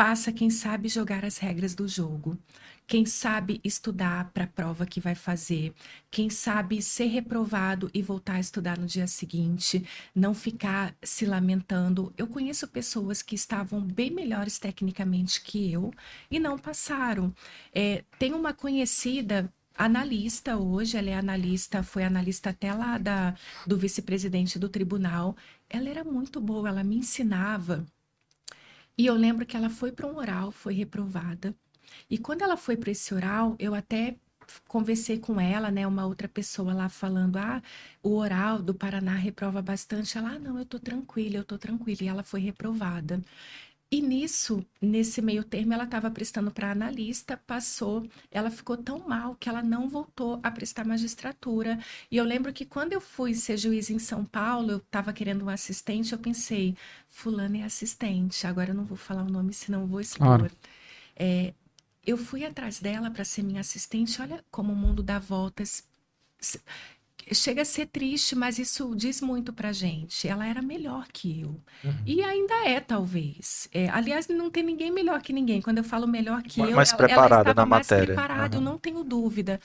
Passa 0.00 0.32
quem 0.32 0.48
sabe 0.48 0.88
jogar 0.88 1.26
as 1.26 1.36
regras 1.36 1.74
do 1.74 1.86
jogo. 1.86 2.38
Quem 2.86 3.04
sabe 3.04 3.60
estudar 3.62 4.30
para 4.32 4.44
a 4.44 4.46
prova 4.46 4.86
que 4.86 4.98
vai 4.98 5.14
fazer. 5.14 5.74
Quem 6.10 6.30
sabe 6.30 6.80
ser 6.80 7.04
reprovado 7.04 7.90
e 7.92 8.00
voltar 8.00 8.36
a 8.36 8.40
estudar 8.40 8.78
no 8.78 8.86
dia 8.86 9.06
seguinte. 9.06 9.84
Não 10.14 10.32
ficar 10.32 10.96
se 11.02 11.26
lamentando. 11.26 12.14
Eu 12.16 12.26
conheço 12.26 12.66
pessoas 12.66 13.20
que 13.20 13.34
estavam 13.34 13.82
bem 13.82 14.10
melhores 14.10 14.58
tecnicamente 14.58 15.42
que 15.42 15.70
eu 15.70 15.92
e 16.30 16.38
não 16.38 16.56
passaram. 16.56 17.30
É, 17.70 18.02
tem 18.18 18.32
uma 18.32 18.54
conhecida 18.54 19.52
analista 19.76 20.56
hoje, 20.56 20.96
ela 20.96 21.10
é 21.10 21.14
analista, 21.14 21.82
foi 21.82 22.04
analista 22.04 22.48
até 22.48 22.72
lá 22.72 22.96
da, 22.96 23.34
do 23.66 23.76
vice-presidente 23.76 24.58
do 24.58 24.70
tribunal. 24.70 25.36
Ela 25.68 25.90
era 25.90 26.04
muito 26.04 26.40
boa, 26.40 26.70
ela 26.70 26.82
me 26.82 26.96
ensinava. 26.96 27.86
E 29.00 29.06
eu 29.06 29.14
lembro 29.14 29.46
que 29.46 29.56
ela 29.56 29.70
foi 29.70 29.90
para 29.92 30.06
um 30.06 30.16
oral, 30.16 30.52
foi 30.52 30.74
reprovada. 30.74 31.54
E 32.10 32.18
quando 32.18 32.42
ela 32.42 32.56
foi 32.56 32.76
para 32.76 32.90
esse 32.90 33.14
oral, 33.14 33.56
eu 33.58 33.74
até 33.74 34.16
conversei 34.68 35.18
com 35.18 35.40
ela, 35.40 35.70
né, 35.70 35.86
uma 35.86 36.06
outra 36.06 36.28
pessoa 36.28 36.74
lá 36.74 36.88
falando: 36.88 37.36
"Ah, 37.38 37.62
o 38.02 38.16
oral 38.16 38.60
do 38.62 38.74
Paraná 38.74 39.14
reprova 39.14 39.62
bastante". 39.62 40.18
Ela: 40.18 40.32
"Ah, 40.34 40.38
não, 40.38 40.58
eu 40.58 40.66
tô 40.66 40.78
tranquila, 40.78 41.36
eu 41.38 41.44
tô 41.44 41.56
tranquila". 41.58 41.98
E 42.02 42.08
ela 42.08 42.22
foi 42.22 42.40
reprovada. 42.40 43.22
E 43.92 44.00
nisso, 44.00 44.64
nesse 44.80 45.20
meio 45.20 45.42
termo, 45.42 45.72
ela 45.74 45.82
estava 45.82 46.08
prestando 46.12 46.52
para 46.52 46.70
analista, 46.70 47.36
passou, 47.36 48.08
ela 48.30 48.48
ficou 48.48 48.76
tão 48.76 49.00
mal 49.00 49.34
que 49.34 49.48
ela 49.48 49.62
não 49.64 49.88
voltou 49.88 50.38
a 50.44 50.50
prestar 50.50 50.84
magistratura. 50.84 51.76
E 52.08 52.16
eu 52.16 52.24
lembro 52.24 52.52
que 52.52 52.64
quando 52.64 52.92
eu 52.92 53.00
fui 53.00 53.34
ser 53.34 53.56
juiz 53.56 53.90
em 53.90 53.98
São 53.98 54.24
Paulo, 54.24 54.70
eu 54.70 54.76
estava 54.78 55.12
querendo 55.12 55.44
um 55.44 55.48
assistente, 55.48 56.12
eu 56.12 56.18
pensei, 56.20 56.76
fulano 57.08 57.56
é 57.56 57.62
assistente, 57.64 58.46
agora 58.46 58.70
eu 58.70 58.74
não 58.76 58.84
vou 58.84 58.96
falar 58.96 59.24
o 59.24 59.30
nome, 59.30 59.52
senão 59.52 59.86
vou 59.88 60.00
expor. 60.00 60.50
É, 61.16 61.52
eu 62.06 62.16
fui 62.16 62.44
atrás 62.44 62.78
dela 62.80 63.10
para 63.10 63.24
ser 63.24 63.42
minha 63.42 63.60
assistente, 63.60 64.22
olha 64.22 64.44
como 64.52 64.72
o 64.72 64.76
mundo 64.76 65.02
dá 65.02 65.18
voltas. 65.18 65.84
Chega 67.32 67.62
a 67.62 67.64
ser 67.64 67.86
triste, 67.86 68.34
mas 68.34 68.58
isso 68.58 68.94
diz 68.96 69.20
muito 69.20 69.52
pra 69.52 69.72
gente. 69.72 70.26
Ela 70.26 70.46
era 70.46 70.60
melhor 70.62 71.06
que 71.12 71.40
eu. 71.40 71.60
Uhum. 71.84 71.94
E 72.06 72.22
ainda 72.22 72.54
é, 72.68 72.80
talvez. 72.80 73.68
É, 73.72 73.88
aliás, 73.90 74.26
não 74.28 74.50
tem 74.50 74.62
ninguém 74.62 74.90
melhor 74.90 75.20
que 75.22 75.32
ninguém. 75.32 75.60
Quando 75.62 75.78
eu 75.78 75.84
falo 75.84 76.06
melhor 76.08 76.42
que 76.42 76.58
Mais- 76.58 76.70
eu, 76.70 76.76
mais 76.76 76.88
ela, 76.92 76.98
ela 76.98 77.08
preparada 77.08 77.40
estava 77.50 77.54
na 77.62 77.66
mais 77.66 77.86
matéria. 77.86 78.06
preparada, 78.14 78.56
eu 78.56 78.60
Aham. 78.60 78.70
não 78.70 78.78
tenho 78.78 79.04
dúvida. 79.04 79.60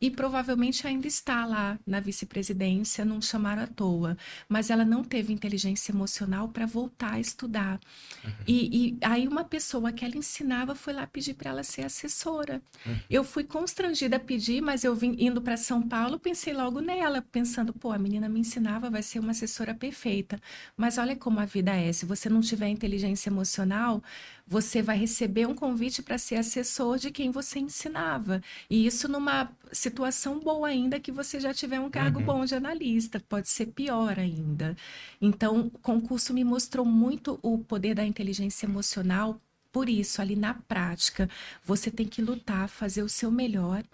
E 0.00 0.10
provavelmente 0.10 0.86
ainda 0.86 1.06
está 1.06 1.44
lá 1.44 1.78
na 1.86 1.98
vice-presidência, 1.98 3.04
não 3.04 3.20
chamaram 3.20 3.62
à 3.62 3.66
toa. 3.66 4.16
Mas 4.48 4.70
ela 4.70 4.84
não 4.84 5.02
teve 5.02 5.32
inteligência 5.32 5.90
emocional 5.90 6.48
para 6.48 6.66
voltar 6.66 7.14
a 7.14 7.20
estudar. 7.20 7.80
Uhum. 8.24 8.30
E, 8.46 8.88
e 8.88 8.98
aí 9.02 9.26
uma 9.26 9.44
pessoa 9.44 9.90
que 9.92 10.04
ela 10.04 10.16
ensinava 10.16 10.74
foi 10.74 10.92
lá 10.92 11.06
pedir 11.06 11.34
para 11.34 11.50
ela 11.50 11.62
ser 11.64 11.84
assessora. 11.84 12.62
Eu 13.10 13.24
fui 13.24 13.42
constrangida 13.44 14.16
a 14.16 14.20
pedir, 14.20 14.60
mas 14.60 14.84
eu 14.84 14.94
vim 14.94 15.16
indo 15.18 15.42
para 15.42 15.56
São 15.56 15.82
Paulo, 15.82 16.18
pensei 16.18 16.52
logo 16.52 16.80
nela, 16.80 17.20
pensando, 17.20 17.72
pô, 17.72 17.90
a 17.90 17.98
menina 17.98 18.28
me 18.28 18.40
ensinava, 18.40 18.90
vai 18.90 19.02
ser 19.02 19.18
uma 19.18 19.32
assessora 19.32 19.74
perfeita. 19.74 20.40
Mas 20.76 20.96
olha 20.98 21.16
como 21.16 21.40
a 21.40 21.44
vida 21.44 21.74
é, 21.74 21.92
se 21.92 22.06
você 22.06 22.28
não 22.28 22.40
tiver 22.40 22.68
inteligência 22.68 23.30
emocional, 23.30 24.02
você 24.48 24.80
vai 24.82 24.96
receber 24.98 25.46
um 25.46 25.54
convite 25.54 26.02
para 26.02 26.18
ser 26.18 26.36
assessor 26.36 26.98
de 26.98 27.10
quem 27.10 27.30
você 27.30 27.58
ensinava. 27.58 28.42
E 28.70 28.86
isso 28.86 29.08
numa 29.08 29.50
situação 29.72 30.40
boa 30.40 30.68
ainda 30.68 30.98
que 31.00 31.12
você 31.12 31.38
já 31.40 31.52
tiver 31.52 31.78
um 31.80 31.90
cargo 31.90 32.20
Uhum. 32.20 32.24
bom 32.24 32.44
de 32.44 32.54
analista, 32.54 33.20
pode 33.28 33.48
ser 33.48 33.66
pior 33.66 34.18
ainda. 34.18 34.76
Então, 35.20 35.60
o 35.74 35.78
concurso 35.78 36.32
me 36.32 36.44
mostrou 36.44 36.84
muito 36.86 37.38
o 37.42 37.58
poder 37.58 37.94
da 37.94 38.04
inteligência 38.04 38.66
emocional. 38.66 39.40
Por 39.70 39.88
isso, 39.88 40.22
ali 40.22 40.34
na 40.34 40.54
prática, 40.54 41.28
você 41.64 41.90
tem 41.90 42.06
que 42.08 42.22
lutar, 42.22 42.68
fazer 42.68 43.02
o 43.02 43.08
seu 43.08 43.30
melhor 43.30 43.84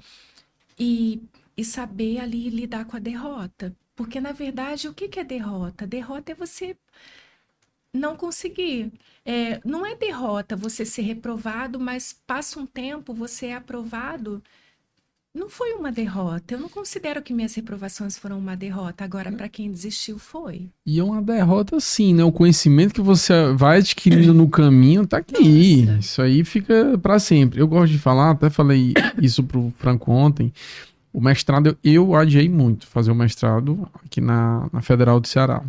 e, 0.78 1.22
e 1.56 1.64
saber 1.64 2.18
ali 2.20 2.48
lidar 2.50 2.84
com 2.86 2.96
a 2.96 3.00
derrota. 3.00 3.74
Porque, 3.96 4.20
na 4.20 4.32
verdade, 4.32 4.88
o 4.88 4.94
que 4.94 5.08
que 5.08 5.20
é 5.20 5.24
derrota? 5.24 5.86
Derrota 5.86 6.32
é 6.32 6.34
você 6.34 6.76
não 7.94 8.16
conseguir. 8.16 8.92
É, 9.24 9.60
não 9.64 9.86
é 9.86 9.94
derrota 9.94 10.56
você 10.56 10.84
ser 10.84 11.02
reprovado, 11.02 11.80
mas 11.80 12.12
passa 12.26 12.60
um 12.60 12.66
tempo, 12.66 13.14
você 13.14 13.46
é 13.46 13.54
aprovado 13.54 14.42
não 15.34 15.50
foi 15.50 15.72
uma 15.72 15.90
derrota. 15.90 16.54
Eu 16.54 16.60
não 16.60 16.68
considero 16.68 17.20
que 17.20 17.34
minhas 17.34 17.52
reprovações 17.54 18.16
foram 18.16 18.38
uma 18.38 18.56
derrota. 18.56 19.02
Agora, 19.02 19.32
para 19.32 19.48
quem 19.48 19.70
desistiu, 19.70 20.16
foi. 20.16 20.68
E 20.86 21.00
é 21.00 21.02
uma 21.02 21.20
derrota, 21.20 21.80
sim, 21.80 22.14
né? 22.14 22.22
O 22.22 22.30
conhecimento 22.30 22.94
que 22.94 23.00
você 23.00 23.52
vai 23.52 23.78
adquirindo 23.78 24.32
no 24.32 24.48
caminho 24.48 25.04
tá 25.04 25.16
aqui. 25.16 25.82
Nossa. 25.86 25.98
Isso 25.98 26.22
aí 26.22 26.44
fica 26.44 26.96
para 26.98 27.18
sempre. 27.18 27.60
Eu 27.60 27.66
gosto 27.66 27.90
de 27.90 27.98
falar, 27.98 28.30
até 28.30 28.48
falei 28.48 28.94
isso 29.20 29.42
pro 29.42 29.74
Franco 29.76 30.12
ontem. 30.12 30.52
O 31.12 31.20
mestrado, 31.20 31.76
eu 31.82 32.14
adiei 32.14 32.48
muito 32.48 32.86
fazer 32.86 33.10
o 33.10 33.14
mestrado 33.14 33.88
aqui 34.04 34.20
na, 34.20 34.68
na 34.72 34.80
Federal 34.82 35.18
do 35.18 35.26
Ceará. 35.26 35.64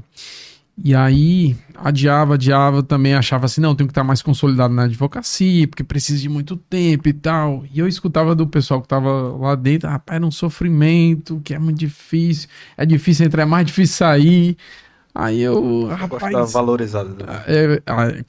E 0.84 0.94
aí, 0.94 1.56
adiava, 1.76 2.34
adiava, 2.34 2.84
também 2.84 3.14
achava 3.14 3.46
assim, 3.46 3.62
não, 3.62 3.74
tenho 3.74 3.88
que 3.88 3.92
estar 3.92 4.04
mais 4.04 4.22
consolidado 4.22 4.74
na 4.74 4.84
advocacia, 4.84 5.68
porque 5.68 5.86
precisa 5.86 6.22
de 6.22 6.28
muito 6.28 6.58
tempo 6.58 7.08
e 7.08 7.14
tal. 7.14 7.64
E 7.74 7.80
eu 7.80 7.88
escutava 7.88 8.36
do 8.36 8.46
pessoal 8.46 8.82
que 8.82 8.86
estava 8.86 9.10
lá 9.38 9.56
dentro, 9.56 9.90
rapaz, 9.90 10.18
era 10.18 10.26
um 10.26 10.32
sofrimento, 10.32 11.40
que 11.44 11.54
é 11.54 11.60
muito 11.60 11.78
difícil, 11.80 12.50
é 12.76 12.86
difícil 12.86 13.26
entrar, 13.26 13.44
é 13.44 13.46
mais 13.46 13.66
difícil 13.66 13.96
sair. 13.96 14.58
Aí 15.18 15.42
eu, 15.42 15.88
rapaz... 15.88 16.52
valorizado. 16.52 17.16
Né? 17.26 17.44
É, 17.48 17.82
é, 17.86 18.26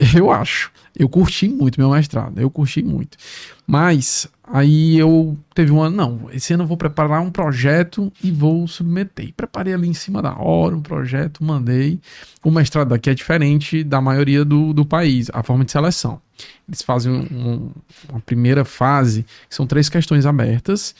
eu 0.18 0.30
acho. 0.30 0.72
Eu 0.98 1.06
curti 1.06 1.46
muito 1.46 1.78
meu 1.78 1.90
mestrado, 1.90 2.40
eu 2.40 2.50
curti 2.50 2.82
muito. 2.82 3.18
Mas 3.66 4.26
aí 4.42 4.98
eu 4.98 5.36
teve 5.54 5.70
um 5.70 5.82
ano, 5.82 5.94
não, 5.94 6.30
esse 6.32 6.54
ano 6.54 6.62
eu 6.62 6.66
vou 6.66 6.78
preparar 6.78 7.20
um 7.20 7.30
projeto 7.30 8.10
e 8.24 8.30
vou 8.30 8.66
submeter. 8.66 9.34
Preparei 9.36 9.74
ali 9.74 9.88
em 9.88 9.94
cima 9.94 10.22
da 10.22 10.34
hora 10.34 10.74
um 10.74 10.80
projeto, 10.80 11.44
mandei. 11.44 12.00
O 12.42 12.50
mestrado 12.50 12.88
daqui 12.88 13.10
é 13.10 13.14
diferente 13.14 13.84
da 13.84 14.00
maioria 14.00 14.42
do, 14.42 14.72
do 14.72 14.86
país, 14.86 15.30
a 15.34 15.42
forma 15.42 15.62
de 15.62 15.72
seleção. 15.72 16.22
Eles 16.66 16.80
fazem 16.80 17.12
um, 17.12 17.70
uma 18.08 18.20
primeira 18.20 18.64
fase, 18.64 19.26
que 19.46 19.54
são 19.54 19.66
três 19.66 19.90
questões 19.90 20.24
abertas, 20.24 20.94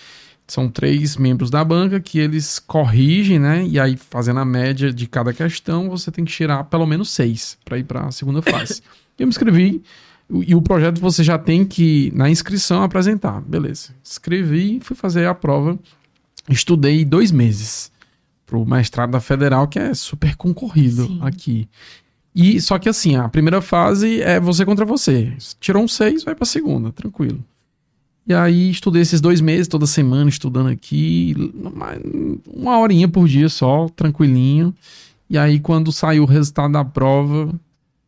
são 0.52 0.68
três 0.68 1.16
membros 1.16 1.50
da 1.50 1.64
banca 1.64 2.00
que 2.00 2.18
eles 2.18 2.58
corrigem, 2.58 3.38
né? 3.38 3.64
E 3.66 3.78
aí, 3.78 3.96
fazendo 3.96 4.40
a 4.40 4.44
média 4.44 4.92
de 4.92 5.06
cada 5.06 5.32
questão, 5.32 5.88
você 5.88 6.10
tem 6.10 6.24
que 6.24 6.32
tirar 6.32 6.64
pelo 6.64 6.86
menos 6.86 7.10
seis 7.10 7.56
para 7.64 7.78
ir 7.78 7.84
para 7.84 8.06
a 8.06 8.10
segunda 8.10 8.42
fase. 8.42 8.82
Eu 9.18 9.26
me 9.26 9.30
inscrevi 9.30 9.82
e 10.30 10.54
o 10.54 10.62
projeto 10.62 11.00
você 11.00 11.22
já 11.22 11.36
tem 11.38 11.64
que, 11.64 12.12
na 12.14 12.30
inscrição, 12.30 12.82
apresentar. 12.82 13.40
Beleza. 13.40 13.90
Escrevi, 14.02 14.80
fui 14.80 14.96
fazer 14.96 15.26
a 15.26 15.34
prova. 15.34 15.78
Estudei 16.48 17.04
dois 17.04 17.30
meses 17.30 17.92
para 18.46 18.56
o 18.56 18.66
mestrado 18.66 19.10
da 19.10 19.20
Federal, 19.20 19.68
que 19.68 19.78
é 19.78 19.94
super 19.94 20.36
concorrido 20.36 21.06
Sim. 21.06 21.18
aqui. 21.22 21.68
E 22.34 22.60
só 22.60 22.78
que 22.78 22.88
assim, 22.88 23.16
a 23.16 23.28
primeira 23.28 23.60
fase 23.60 24.22
é 24.22 24.40
você 24.40 24.64
contra 24.64 24.84
você. 24.84 25.32
Tirou 25.60 25.82
um 25.82 25.88
seis, 25.88 26.24
vai 26.24 26.34
para 26.34 26.44
a 26.44 26.46
segunda, 26.46 26.92
tranquilo. 26.92 27.44
E 28.30 28.32
aí 28.32 28.70
estudei 28.70 29.02
esses 29.02 29.20
dois 29.20 29.40
meses, 29.40 29.66
toda 29.66 29.88
semana, 29.88 30.30
estudando 30.30 30.68
aqui, 30.68 31.34
uma 32.46 32.78
horinha 32.78 33.08
por 33.08 33.26
dia 33.26 33.48
só, 33.48 33.88
tranquilinho. 33.88 34.72
E 35.28 35.36
aí, 35.36 35.58
quando 35.58 35.90
saiu 35.90 36.22
o 36.22 36.26
resultado 36.26 36.70
da 36.70 36.84
prova, 36.84 37.52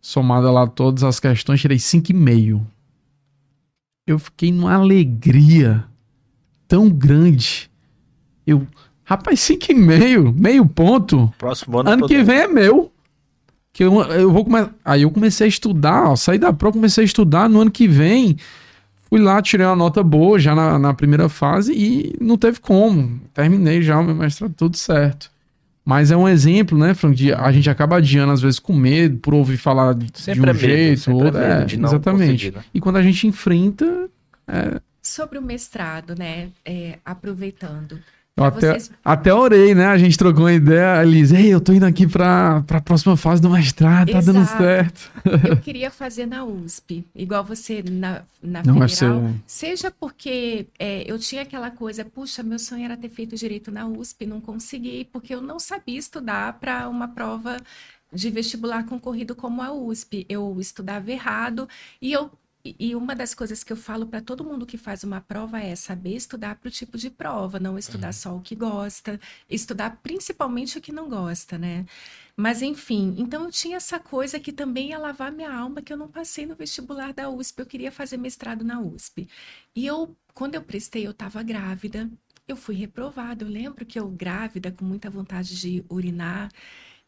somada 0.01 0.49
lá 0.49 0.65
todas 0.65 1.03
as 1.03 1.19
questões, 1.19 1.61
tirei 1.61 1.79
5,5. 1.79 2.61
Eu 4.07 4.17
fiquei 4.17 4.53
numa 4.53 4.73
alegria 4.73 5.85
tão 6.69 6.89
grande. 6.89 7.69
Eu, 8.47 8.65
rapaz, 9.03 9.41
5,5, 9.41 10.33
meio 10.39 10.65
ponto. 10.67 11.35
Próximo 11.37 11.81
ano. 11.81 11.91
Ano 11.91 12.07
que 12.07 12.23
vem 12.23 12.39
é 12.43 12.47
meu. 12.47 12.93
Que 13.73 13.83
eu, 13.83 14.01
eu 14.03 14.31
vou 14.31 14.45
começar. 14.45 14.73
Aí 14.85 15.03
eu 15.03 15.11
comecei 15.11 15.47
a 15.47 15.49
estudar, 15.49 16.11
ó, 16.11 16.15
saí 16.15 16.39
da 16.39 16.53
prova, 16.53 16.75
comecei 16.75 17.03
a 17.03 17.07
estudar 17.07 17.49
no 17.49 17.61
ano 17.61 17.73
que 17.73 17.89
vem. 17.89 18.37
Fui 19.13 19.21
lá, 19.21 19.43
tirei 19.43 19.67
uma 19.67 19.77
nota 19.77 20.03
boa 20.03 20.39
já 20.39 20.55
na, 20.55 20.79
na 20.79 20.95
primeira 20.95 21.29
fase 21.29 21.71
e 21.75 22.17
não 22.19 22.39
teve 22.39 22.61
como. 22.61 23.21
Terminei 23.35 23.83
já 23.83 24.01
o 24.01 24.03
meu 24.03 24.15
mestrado, 24.15 24.55
tudo 24.57 24.75
certo. 24.75 25.31
Mas 25.85 26.11
é 26.11 26.17
um 26.17 26.27
exemplo, 26.27 26.79
né, 26.79 26.95
Frank, 26.95 27.15
de 27.15 27.31
a 27.31 27.53
gente 27.53 27.69
acaba 27.69 27.99
adiando 27.99 28.33
às 28.33 28.41
vezes 28.41 28.59
com 28.59 28.73
medo 28.73 29.19
por 29.19 29.35
ouvir 29.35 29.59
falar 29.59 29.93
de, 29.93 30.07
de 30.07 30.41
um 30.41 30.47
é 30.47 30.55
jeito 30.55 31.13
ou 31.13 31.25
outro. 31.25 31.39
É, 31.39 31.67
exatamente. 31.71 32.53
Né? 32.53 32.65
E 32.73 32.81
quando 32.81 32.97
a 32.97 33.03
gente 33.03 33.27
enfrenta. 33.27 34.09
É... 34.49 34.81
Sobre 35.03 35.39
o 35.39 35.43
mestrado, 35.43 36.15
né? 36.19 36.49
É, 36.65 36.99
aproveitando. 37.05 37.99
Eu 38.35 38.45
até, 38.45 38.71
vocês... 38.71 38.91
até 39.05 39.35
orei, 39.35 39.75
né? 39.75 39.87
A 39.87 39.99
gente 39.99 40.17
trocou 40.17 40.45
uma 40.45 40.53
ideia, 40.53 41.05
Liz. 41.05 41.33
Ei, 41.33 41.53
eu 41.53 41.61
tô 41.61 41.73
indo 41.73 41.85
aqui 41.85 42.07
para 42.07 42.65
a 42.67 42.81
próxima 42.81 43.15
fase 43.15 43.43
do 43.43 43.51
mestrado, 43.51 44.11
tá 44.11 44.19
Exato. 44.19 44.39
dando 44.39 44.47
certo. 44.47 45.13
Eu 45.49 45.57
queria 45.61 45.91
fazer 45.91 46.27
na 46.27 46.45
USP, 46.45 47.05
igual 47.15 47.45
você 47.45 47.83
na, 47.83 48.23
na 48.43 48.63
Não 48.63 48.89
Federal. 48.89 48.89
Ser... 48.89 49.35
Seja 49.47 49.91
porque 49.91 50.67
é, 50.79 51.05
eu 51.11 51.19
tinha 51.19 51.43
aquela 51.43 51.71
coisa, 51.71 52.05
puxa, 52.05 52.43
meu 52.43 52.59
sonho 52.59 52.85
era 52.85 52.97
ter 52.97 53.09
feito 53.09 53.37
direito 53.37 53.71
na 53.71 53.87
USP, 53.87 54.27
não 54.27 54.41
consegui, 54.41 55.09
porque 55.13 55.35
eu 55.35 55.41
não 55.41 55.59
sabia 55.59 55.99
estudar 55.99 56.55
para 56.55 56.89
uma 56.89 57.09
prova 57.09 57.59
de 58.13 58.31
vestibular 58.31 58.85
concorrido 58.85 59.35
como 59.35 59.63
a 59.63 59.73
USP. 59.73 60.27
Eu 60.29 60.57
estudava 60.61 61.11
errado 61.11 61.69
e 62.01 62.13
eu 62.13 62.31
e 62.65 62.95
uma 62.95 63.15
das 63.15 63.35
coisas 63.35 63.65
que 63.65 63.73
eu 63.73 63.77
falo 63.77 64.07
para 64.07 64.21
todo 64.21 64.45
mundo 64.45 64.65
que 64.65 64.79
faz 64.79 65.03
uma 65.03 65.21
prova 65.21 65.61
é 65.61 65.75
saber 65.75 66.15
estudar 66.15 66.55
para 66.57 66.69
o 66.69 66.71
tipo 66.71 66.97
de 66.97 67.11
prova, 67.11 67.59
não 67.59 67.77
estudar 67.77 68.09
uhum. 68.09 68.13
só 68.13 68.37
o 68.37 68.41
que 68.41 68.55
gosta, 68.55 69.21
estudar 69.51 69.99
principalmente 70.03 70.79
o 70.79 70.81
que 70.81 70.93
não 70.93 71.09
gosta, 71.09 71.59
né? 71.59 71.85
Mas 72.37 72.63
enfim, 72.63 73.17
então 73.19 73.45
eu 73.45 73.51
tinha 73.51 73.77
essa 73.77 73.99
coisa 73.99 74.39
que 74.39 74.53
também 74.53 74.91
ia 74.91 74.99
lavar 74.99 75.33
minha 75.33 75.53
alma, 75.53 75.83
que 75.83 75.93
eu 75.93 75.97
não 75.97 76.09
passei 76.09 76.47
no 76.47 76.55
vestibular 76.55 77.13
da 77.13 77.29
USP, 77.29 77.61
eu 77.61 77.67
queria 77.67 77.91
fazer 77.93 78.17
mestrado 78.17 78.65
na 78.65 78.81
USP. 78.81 79.29
E 79.75 79.87
eu, 79.87 80.17
quando 80.33 80.55
eu 80.55 80.63
prestei, 80.63 81.07
eu 81.07 81.11
estava 81.11 81.43
grávida, 81.43 82.09
eu 82.47 82.57
fui 82.57 82.75
reprovada. 82.75 83.45
Eu 83.45 83.49
lembro 83.49 83.85
que 83.85 83.99
eu 83.99 84.09
grávida, 84.09 84.71
com 84.71 84.85
muita 84.85 85.11
vontade 85.11 85.59
de 85.61 85.85
urinar, 85.89 86.51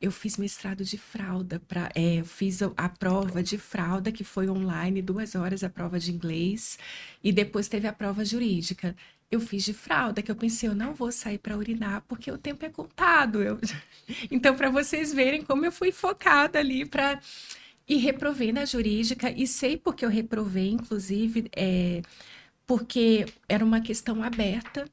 eu 0.05 0.11
fiz 0.13 0.37
mestrado 0.37 0.85
de 0.85 0.99
fralda, 0.99 1.59
pra, 1.67 1.91
é, 1.95 2.23
fiz 2.25 2.61
a 2.63 2.89
prova 2.91 3.43
de 3.43 3.57
fralda, 3.57 4.13
que 4.13 4.23
foi 4.23 4.51
online, 4.51 5.01
duas 5.01 5.35
horas 5.35 5.65
a 5.65 5.71
prova 5.71 5.99
de 5.99 6.13
inglês, 6.13 6.79
e 7.23 7.33
depois 7.33 7.69
teve 7.69 7.89
a 7.89 7.93
prova 7.93 8.23
jurídica. 8.23 8.95
Eu 9.31 9.41
fiz 9.41 9.65
de 9.65 9.73
fralda, 9.73 10.21
que 10.21 10.31
eu 10.31 10.37
pensei, 10.37 10.69
eu 10.69 10.75
não 10.75 10.93
vou 10.93 11.11
sair 11.11 11.39
para 11.39 11.57
urinar, 11.57 12.05
porque 12.07 12.31
o 12.31 12.37
tempo 12.37 12.65
é 12.67 12.69
contado. 12.69 13.43
Eu... 13.43 13.59
Então, 14.31 14.55
para 14.55 14.69
vocês 14.71 15.15
verem 15.15 15.43
como 15.43 15.65
eu 15.65 15.73
fui 15.73 15.91
focada 15.91 16.59
ali 16.59 16.85
para. 16.85 17.19
E 17.89 17.97
reprovei 17.97 18.53
na 18.53 18.65
jurídica, 18.65 19.31
e 19.31 19.47
sei 19.47 19.77
porque 19.77 20.05
eu 20.05 20.09
reprovei, 20.11 20.71
inclusive, 20.71 21.51
é, 21.57 22.03
porque 22.67 23.27
era 23.49 23.65
uma 23.65 23.81
questão 23.81 24.23
aberta 24.23 24.87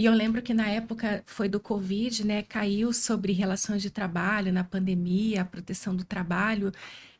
e 0.00 0.06
eu 0.06 0.14
lembro 0.14 0.40
que 0.40 0.54
na 0.54 0.66
época 0.66 1.22
foi 1.26 1.46
do 1.46 1.60
Covid, 1.60 2.26
né? 2.26 2.42
Caiu 2.42 2.90
sobre 2.90 3.34
relações 3.34 3.82
de 3.82 3.90
trabalho, 3.90 4.50
na 4.50 4.64
pandemia, 4.64 5.42
a 5.42 5.44
proteção 5.44 5.94
do 5.94 6.04
trabalho. 6.04 6.72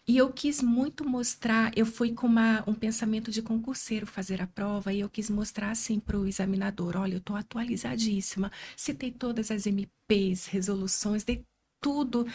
E 0.09 0.17
eu 0.17 0.33
quis 0.33 0.63
muito 0.63 1.07
mostrar, 1.07 1.71
eu 1.77 1.85
fui 1.85 2.15
com 2.15 2.27
uma, 2.27 2.65
um 2.67 2.73
pensamento 2.73 3.31
de 3.31 3.43
concurseiro 3.43 4.07
fazer 4.07 4.41
a 4.41 4.47
prova, 4.47 4.95
e 4.95 5.01
eu 5.01 5.11
quis 5.11 5.29
mostrar 5.29 5.71
assim 5.71 6.01
para 6.01 6.19
o 6.19 6.27
examinador: 6.27 6.97
olha, 6.97 7.13
eu 7.15 7.19
estou 7.19 7.37
atualizadíssima, 7.37 8.51
citei 8.75 9.11
todas 9.11 9.51
as 9.51 9.67
MPs, 9.67 10.47
resoluções, 10.47 11.23
dei 11.23 11.45
tudo 11.81 12.27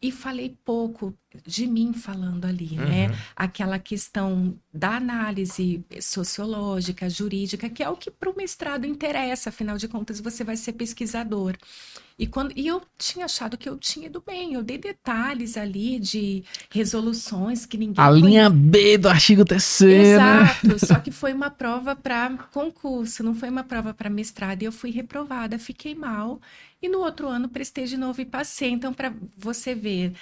e 0.00 0.12
falei 0.12 0.56
pouco 0.64 1.14
de 1.46 1.66
mim 1.66 1.92
falando 1.92 2.44
ali, 2.44 2.76
né? 2.76 3.06
uhum. 3.06 3.12
né? 3.12 3.18
Aquela 3.34 3.78
questão 3.78 4.54
da 4.72 4.96
análise 4.96 5.84
sociológica, 6.00 7.08
jurídica, 7.08 7.70
que 7.70 7.82
é 7.82 7.88
o 7.88 7.96
que 7.96 8.10
para 8.10 8.30
o 8.30 8.36
mestrado 8.36 8.86
interessa, 8.86 9.48
afinal 9.48 9.78
de 9.78 9.88
contas 9.88 10.20
você 10.20 10.44
vai 10.44 10.56
ser 10.56 10.74
pesquisador. 10.74 11.56
E, 12.16 12.28
quando, 12.28 12.52
e 12.54 12.66
eu 12.68 12.80
tinha 12.96 13.24
achado 13.24 13.58
que 13.58 13.68
eu 13.68 13.76
tinha 13.76 14.06
ido 14.06 14.22
bem, 14.24 14.54
eu 14.54 14.62
dei 14.62 14.78
detalhes 14.78 15.56
ali 15.56 15.98
de 15.98 16.44
resoluções 16.70 17.66
que 17.66 17.76
ninguém. 17.76 18.04
A 18.04 18.08
linha 18.08 18.48
B 18.48 18.96
do 18.98 19.08
artigo 19.08 19.44
terceiro. 19.44 20.20
Exato, 20.20 20.78
só 20.86 20.94
que 21.00 21.10
foi 21.10 21.32
uma 21.32 21.50
prova 21.50 21.96
para 21.96 22.30
concurso, 22.52 23.24
não 23.24 23.34
foi 23.34 23.48
uma 23.48 23.64
prova 23.64 23.92
para 23.92 24.08
mestrado, 24.08 24.62
e 24.62 24.66
eu 24.66 24.72
fui 24.72 24.90
reprovada, 24.90 25.58
fiquei 25.58 25.94
mal. 25.94 26.40
E 26.84 26.88
no 26.88 26.98
outro 26.98 27.28
ano 27.28 27.48
prestei 27.48 27.86
de 27.86 27.96
novo 27.96 28.20
e 28.20 28.26
passei. 28.26 28.68
Então, 28.68 28.92
para 28.92 29.10
você 29.38 29.74
ver, 29.74 30.12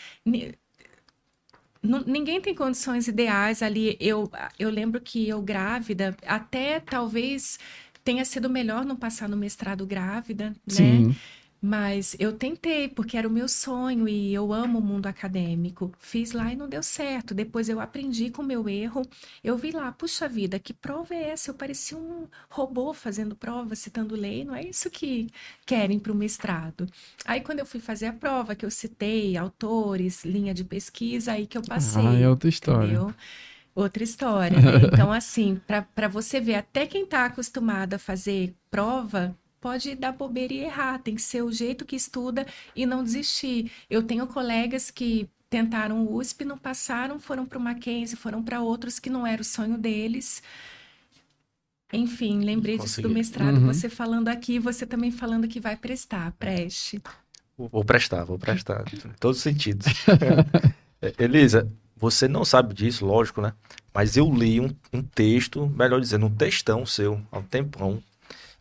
ninguém 2.07 2.41
tem 2.41 2.55
condições 2.55 3.09
ideais 3.09 3.63
ali. 3.63 3.97
Eu, 3.99 4.31
eu 4.57 4.71
lembro 4.71 5.01
que 5.01 5.29
eu 5.29 5.43
grávida, 5.43 6.17
até 6.25 6.79
talvez 6.79 7.59
tenha 8.05 8.25
sido 8.25 8.49
melhor 8.49 8.85
não 8.85 8.95
passar 8.95 9.29
no 9.29 9.37
mestrado 9.37 9.85
grávida, 9.85 10.55
né? 10.65 11.05
Sim. 11.09 11.17
Mas 11.65 12.17
eu 12.19 12.33
tentei, 12.37 12.89
porque 12.89 13.17
era 13.17 13.29
o 13.29 13.31
meu 13.31 13.49
sonho 13.49 14.09
e 14.09 14.35
eu 14.35 14.53
amo 14.53 14.81
o 14.81 14.83
mundo 14.83 15.07
acadêmico. 15.07 15.93
Fiz 16.01 16.33
lá 16.33 16.53
e 16.53 16.57
não 16.57 16.69
deu 16.69 16.83
certo. 16.83 17.33
Depois 17.33 17.69
eu 17.69 17.79
aprendi 17.79 18.31
com 18.31 18.43
o 18.43 18.45
meu 18.45 18.69
erro. 18.69 19.03
Eu 19.45 19.57
vi 19.57 19.71
lá, 19.71 19.93
puxa 19.93 20.29
vida, 20.29 20.59
que 20.59 20.75
prova 20.75 21.15
é 21.15 21.31
essa? 21.31 21.51
Eu 21.51 21.55
parecia 21.55 21.97
um 21.97 22.27
robô 22.51 22.93
fazendo 22.93 23.37
prova, 23.37 23.77
citando 23.77 24.17
lei. 24.17 24.45
Não 24.45 24.57
é 24.57 24.65
isso 24.65 24.91
que 24.91 25.29
querem 25.65 26.01
para 26.01 26.11
o 26.11 26.17
mestrado. 26.17 26.85
Aí 27.25 27.41
quando 27.41 27.61
eu 27.61 27.67
fui 27.67 27.79
fazer 27.79 28.07
a 28.07 28.13
prova, 28.13 28.57
que 28.57 28.67
eu 28.67 28.71
citei 28.71 29.37
autores, 29.37 30.25
linha 30.25 30.53
de 30.53 30.65
pesquisa, 30.65 31.31
aí 31.31 31.47
que 31.47 31.57
eu 31.57 31.63
passei. 31.63 32.05
Ah, 32.05 32.19
é 32.19 32.29
outra 32.29 32.49
história. 32.49 32.87
Entendeu? 32.87 33.15
Outra 33.73 34.03
história. 34.03 34.61
Né? 34.61 34.73
Então, 34.93 35.13
assim, 35.13 35.61
para 35.95 36.09
você 36.09 36.41
ver, 36.41 36.57
até 36.57 36.87
quem 36.87 37.05
está 37.05 37.25
acostumado 37.27 37.95
a 37.95 37.99
fazer 37.99 38.53
prova 38.69 39.37
pode 39.63 39.95
dar 39.95 40.13
bobeira 40.13 40.53
e 40.53 40.59
errar. 40.59 40.99
Tem 40.99 41.15
que 41.15 41.23
ser 41.23 41.43
o 41.43 41.53
jeito 41.53 41.87
que 41.87 41.95
estuda 41.97 42.45
e 42.75 42.85
não 42.85 43.03
desistir. 43.05 43.71
Eu 43.89 44.03
tenho 44.03 44.27
colegas 44.27 44.91
que 44.91 45.31
tentaram 45.49 46.05
o 46.05 46.17
USP, 46.17 46.45
não 46.45 46.59
passaram, 46.59 47.21
foram 47.21 47.47
para 47.47 47.59
o 47.59 47.61
Mackenzie, 47.61 48.17
foram 48.17 48.43
para 48.43 48.61
outros 48.61 48.99
que 48.99 49.09
não 49.09 49.27
era 49.27 49.41
o 49.41 49.45
sonho 49.45 49.79
deles. 49.79 50.43
Enfim, 51.93 52.41
lembrei 52.41 52.77
disso 52.77 53.01
do 53.01 53.11
mestrado. 53.11 53.59
Uhum. 53.59 53.67
Você 53.67 53.89
falando 53.89 54.29
aqui, 54.29 54.59
você 54.59 54.85
também 54.85 55.11
falando 55.11 55.47
que 55.47 55.61
vai 55.61 55.77
prestar. 55.77 56.33
Preste. 56.33 57.01
Vou 57.57 57.85
prestar, 57.85 58.25
vou 58.25 58.39
prestar. 58.39 58.85
em 58.93 59.13
todos 59.21 59.37
os 59.37 59.43
sentidos. 59.43 59.87
É, 61.01 61.13
Elisa, 61.19 61.69
você 61.97 62.27
não 62.27 62.45
sabe 62.45 62.75
disso, 62.75 63.05
lógico, 63.05 63.41
né? 63.41 63.53
Mas 63.95 64.17
eu 64.17 64.33
li 64.33 64.59
um, 64.59 64.71
um 64.93 65.03
texto, 65.03 65.69
melhor 65.69 66.01
dizendo, 66.01 66.27
um 66.27 66.35
textão 66.35 66.87
seu, 66.87 67.21
há 67.31 67.39
um 67.39 67.43
tempão. 67.43 68.03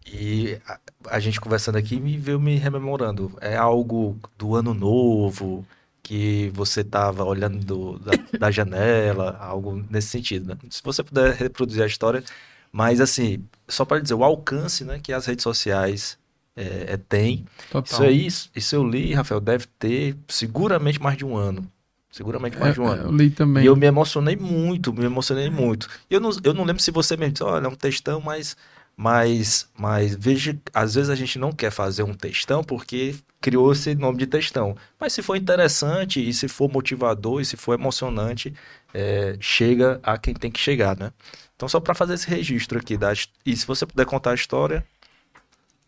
E 0.05 0.57
a, 0.67 0.79
a 1.09 1.19
gente 1.19 1.39
conversando 1.39 1.77
aqui 1.77 1.99
me 1.99 2.17
veio 2.17 2.39
me 2.39 2.57
rememorando. 2.57 3.31
É 3.41 3.55
algo 3.55 4.17
do 4.37 4.55
ano 4.55 4.73
novo, 4.73 5.65
que 6.01 6.51
você 6.53 6.81
estava 6.81 7.23
olhando 7.23 7.59
do, 7.63 7.99
da, 7.99 8.11
da, 8.39 8.51
janela, 8.51 9.37
algo 9.39 9.83
nesse 9.89 10.09
sentido, 10.09 10.47
né? 10.47 10.57
Se 10.69 10.81
você 10.83 11.03
puder 11.03 11.33
reproduzir 11.33 11.83
a 11.83 11.87
história, 11.87 12.23
mas, 12.71 13.01
assim, 13.01 13.43
só 13.67 13.83
para 13.83 13.99
dizer, 13.99 14.13
o 14.13 14.23
alcance 14.23 14.85
né, 14.85 14.99
que 15.01 15.11
as 15.11 15.25
redes 15.25 15.43
sociais 15.43 16.17
é, 16.55 16.93
é, 16.93 16.97
têm. 16.97 17.45
Isso 17.85 18.03
aí, 18.03 18.27
isso 18.55 18.75
eu 18.75 18.87
li, 18.87 19.13
Rafael, 19.13 19.41
deve 19.41 19.65
ter 19.77 20.15
seguramente 20.27 21.01
mais 21.01 21.17
de 21.17 21.25
um 21.25 21.35
ano. 21.35 21.69
Seguramente 22.09 22.57
mais 22.57 22.71
é, 22.71 22.73
de 22.73 22.81
um 22.81 22.87
ano. 22.87 23.03
Eu 23.03 23.11
li 23.11 23.29
também. 23.29 23.63
E 23.63 23.67
eu 23.67 23.75
me 23.75 23.85
emocionei 23.85 24.35
muito, 24.35 24.93
me 24.93 25.05
emocionei 25.05 25.49
muito. 25.49 25.87
Eu 26.09 26.19
não, 26.19 26.31
eu 26.43 26.53
não 26.53 26.63
lembro 26.63 26.81
se 26.81 26.91
você 26.91 27.15
mesmo 27.17 27.33
disse, 27.33 27.43
olha, 27.43 27.65
é 27.65 27.69
um 27.69 27.75
textão, 27.75 28.21
mas, 28.21 28.55
mas, 29.01 29.67
mas 29.75 30.13
veja, 30.13 30.55
às 30.71 30.93
vezes 30.93 31.09
a 31.09 31.15
gente 31.15 31.39
não 31.39 31.51
quer 31.51 31.71
fazer 31.71 32.03
um 32.03 32.13
textão 32.13 32.63
porque 32.63 33.15
criou 33.41 33.71
esse 33.71 33.95
nome 33.95 34.19
de 34.19 34.27
textão. 34.27 34.77
Mas 34.99 35.11
se 35.13 35.23
for 35.23 35.35
interessante 35.35 36.21
e 36.21 36.31
se 36.31 36.47
for 36.47 36.71
motivador 36.71 37.41
e 37.41 37.45
se 37.45 37.57
for 37.57 37.73
emocionante, 37.73 38.53
é, 38.93 39.35
chega 39.39 39.99
a 40.03 40.19
quem 40.19 40.35
tem 40.35 40.51
que 40.51 40.59
chegar, 40.59 40.95
né? 40.95 41.11
Então, 41.55 41.67
só 41.67 41.79
para 41.79 41.95
fazer 41.95 42.13
esse 42.13 42.29
registro 42.29 42.77
aqui. 42.77 42.95
Da... 42.95 43.11
E 43.43 43.57
se 43.57 43.65
você 43.65 43.87
puder 43.87 44.05
contar 44.05 44.31
a 44.31 44.35
história. 44.35 44.85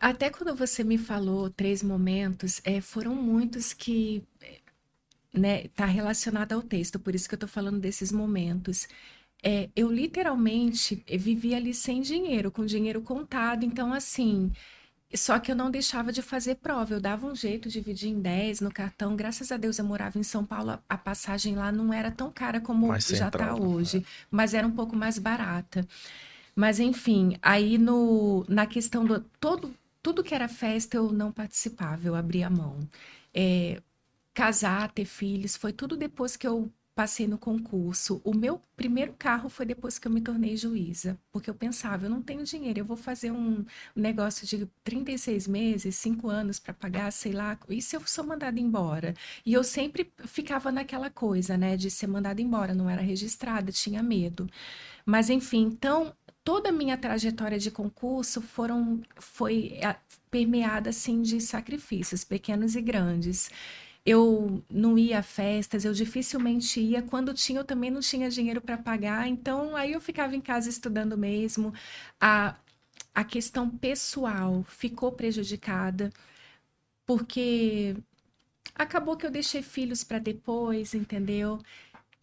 Até 0.00 0.28
quando 0.28 0.52
você 0.52 0.82
me 0.82 0.98
falou 0.98 1.48
três 1.48 1.84
momentos, 1.84 2.60
é, 2.64 2.80
foram 2.80 3.14
muitos 3.14 3.72
que 3.72 4.24
né, 5.32 5.68
tá 5.68 5.86
relacionado 5.86 6.52
ao 6.52 6.62
texto, 6.62 6.98
por 6.98 7.14
isso 7.14 7.28
que 7.28 7.34
eu 7.34 7.36
estou 7.36 7.48
falando 7.48 7.78
desses 7.78 8.10
momentos. 8.10 8.88
É, 9.46 9.68
eu 9.76 9.92
literalmente 9.92 11.04
vivia 11.18 11.58
ali 11.58 11.74
sem 11.74 12.00
dinheiro, 12.00 12.50
com 12.50 12.64
dinheiro 12.64 13.02
contado. 13.02 13.62
Então, 13.62 13.92
assim, 13.92 14.50
só 15.14 15.38
que 15.38 15.52
eu 15.52 15.54
não 15.54 15.70
deixava 15.70 16.10
de 16.10 16.22
fazer 16.22 16.54
prova, 16.56 16.94
eu 16.94 17.00
dava 17.00 17.26
um 17.26 17.34
jeito 17.34 17.68
de 17.68 17.74
dividir 17.74 18.08
em 18.08 18.20
10 18.20 18.60
no 18.60 18.72
cartão. 18.72 19.14
Graças 19.14 19.52
a 19.52 19.58
Deus 19.58 19.78
eu 19.78 19.84
morava 19.84 20.18
em 20.18 20.22
São 20.22 20.44
Paulo, 20.46 20.78
a 20.88 20.96
passagem 20.96 21.54
lá 21.56 21.70
não 21.70 21.92
era 21.92 22.10
tão 22.10 22.32
cara 22.32 22.58
como 22.58 22.88
mais 22.88 23.06
já 23.06 23.28
está 23.28 23.54
hoje, 23.54 23.98
né? 23.98 24.04
mas 24.30 24.54
era 24.54 24.66
um 24.66 24.72
pouco 24.72 24.96
mais 24.96 25.18
barata. 25.18 25.86
Mas 26.56 26.80
enfim, 26.80 27.36
aí 27.42 27.76
no, 27.78 28.46
na 28.48 28.66
questão 28.66 29.04
do 29.04 29.20
todo, 29.40 29.74
tudo 30.02 30.24
que 30.24 30.34
era 30.34 30.48
festa 30.48 30.96
eu 30.96 31.12
não 31.12 31.30
participava, 31.30 32.06
eu 32.06 32.14
abria 32.14 32.46
a 32.46 32.50
mão. 32.50 32.78
É, 33.34 33.80
casar, 34.32 34.90
ter 34.92 35.04
filhos, 35.04 35.56
foi 35.56 35.72
tudo 35.72 35.96
depois 35.96 36.36
que 36.36 36.46
eu 36.46 36.72
passei 36.94 37.26
no 37.26 37.36
concurso. 37.36 38.20
O 38.24 38.32
meu 38.34 38.60
primeiro 38.76 39.14
carro 39.18 39.48
foi 39.48 39.66
depois 39.66 39.98
que 39.98 40.06
eu 40.06 40.12
me 40.12 40.20
tornei 40.20 40.56
juíza, 40.56 41.18
porque 41.32 41.50
eu 41.50 41.54
pensava, 41.54 42.06
eu 42.06 42.10
não 42.10 42.22
tenho 42.22 42.44
dinheiro, 42.44 42.78
eu 42.80 42.84
vou 42.84 42.96
fazer 42.96 43.32
um 43.32 43.64
negócio 43.94 44.46
de 44.46 44.66
36 44.84 45.48
meses, 45.48 45.96
5 45.96 46.28
anos 46.28 46.58
para 46.58 46.72
pagar, 46.72 47.10
sei 47.12 47.32
lá, 47.32 47.58
e 47.68 47.82
se 47.82 47.96
eu 47.96 48.06
sou 48.06 48.24
mandada 48.24 48.60
embora? 48.60 49.14
E 49.44 49.52
eu 49.52 49.64
sempre 49.64 50.12
ficava 50.24 50.70
naquela 50.70 51.10
coisa, 51.10 51.56
né, 51.56 51.76
de 51.76 51.90
ser 51.90 52.06
mandada 52.06 52.40
embora, 52.40 52.74
não 52.74 52.88
era 52.88 53.02
registrada, 53.02 53.72
tinha 53.72 54.02
medo. 54.02 54.48
Mas 55.04 55.30
enfim, 55.30 55.64
então 55.64 56.14
toda 56.44 56.68
a 56.68 56.72
minha 56.72 56.96
trajetória 56.96 57.58
de 57.58 57.70
concurso 57.70 58.40
foram 58.40 59.00
foi 59.16 59.78
é, 59.80 59.96
permeada 60.30 60.90
assim 60.90 61.22
de 61.22 61.40
sacrifícios, 61.40 62.24
pequenos 62.24 62.76
e 62.76 62.80
grandes 62.82 63.50
eu 64.06 64.62
não 64.70 64.98
ia 64.98 65.18
a 65.20 65.22
festas, 65.22 65.84
eu 65.84 65.92
dificilmente 65.92 66.80
ia. 66.80 67.02
Quando 67.02 67.34
tinha, 67.34 67.60
eu 67.60 67.64
também 67.64 67.90
não 67.90 68.00
tinha 68.00 68.30
dinheiro 68.30 68.60
para 68.60 68.76
pagar, 68.78 69.28
então 69.28 69.74
aí 69.76 69.92
eu 69.92 70.00
ficava 70.00 70.36
em 70.36 70.40
casa 70.40 70.68
estudando 70.68 71.16
mesmo. 71.18 71.72
A, 72.20 72.56
a 73.14 73.24
questão 73.24 73.70
pessoal 73.70 74.64
ficou 74.64 75.12
prejudicada, 75.12 76.12
porque 77.06 77.96
acabou 78.74 79.16
que 79.16 79.26
eu 79.26 79.30
deixei 79.30 79.62
filhos 79.62 80.04
para 80.04 80.18
depois, 80.18 80.94
entendeu? 80.94 81.60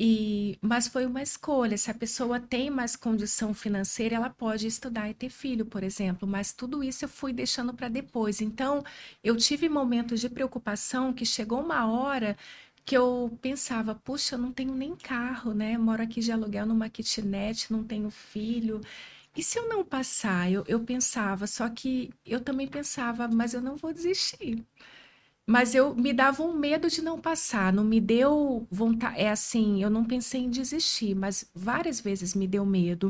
E, 0.03 0.57
mas 0.61 0.87
foi 0.87 1.05
uma 1.05 1.21
escolha. 1.21 1.77
Se 1.77 1.91
a 1.91 1.93
pessoa 1.93 2.39
tem 2.39 2.71
mais 2.71 2.95
condição 2.95 3.53
financeira, 3.53 4.15
ela 4.15 4.29
pode 4.31 4.65
estudar 4.65 5.07
e 5.09 5.13
ter 5.13 5.29
filho, 5.29 5.63
por 5.65 5.83
exemplo. 5.83 6.27
Mas 6.27 6.51
tudo 6.53 6.83
isso 6.83 7.05
eu 7.05 7.09
fui 7.09 7.31
deixando 7.31 7.71
para 7.73 7.87
depois. 7.87 8.41
Então, 8.41 8.83
eu 9.23 9.37
tive 9.37 9.69
momentos 9.69 10.19
de 10.19 10.27
preocupação 10.29 11.13
que 11.13 11.23
chegou 11.25 11.61
uma 11.61 11.85
hora 11.85 12.35
que 12.83 12.97
eu 12.97 13.37
pensava, 13.43 13.93
puxa, 13.93 14.35
eu 14.35 14.39
não 14.39 14.51
tenho 14.51 14.73
nem 14.73 14.95
carro, 14.95 15.53
né? 15.53 15.77
moro 15.77 16.01
aqui 16.01 16.19
de 16.19 16.31
aluguel 16.31 16.65
numa 16.65 16.89
kitnet, 16.89 17.71
não 17.71 17.83
tenho 17.83 18.09
filho. 18.09 18.81
E 19.35 19.43
se 19.43 19.59
eu 19.59 19.67
não 19.69 19.83
passar? 19.85 20.51
Eu, 20.51 20.63
eu 20.67 20.79
pensava, 20.83 21.45
só 21.47 21.69
que 21.69 22.11
eu 22.25 22.41
também 22.41 22.67
pensava, 22.67 23.27
mas 23.27 23.53
eu 23.53 23.61
não 23.61 23.75
vou 23.77 23.93
desistir. 23.93 24.65
Mas 25.51 25.75
eu 25.75 25.93
me 25.93 26.13
dava 26.13 26.43
um 26.43 26.53
medo 26.57 26.89
de 26.89 27.01
não 27.01 27.19
passar, 27.19 27.73
não 27.73 27.83
me 27.83 27.99
deu 27.99 28.65
vontade. 28.71 29.19
É 29.19 29.29
assim, 29.29 29.83
eu 29.83 29.89
não 29.89 30.05
pensei 30.05 30.41
em 30.41 30.49
desistir, 30.49 31.13
mas 31.13 31.49
várias 31.53 31.99
vezes 31.99 32.33
me 32.33 32.47
deu 32.47 32.65
medo. 32.65 33.09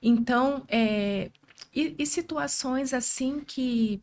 Então, 0.00 0.64
é, 0.68 1.30
e, 1.74 1.96
e 1.98 2.06
situações 2.06 2.94
assim 2.94 3.40
que 3.40 4.00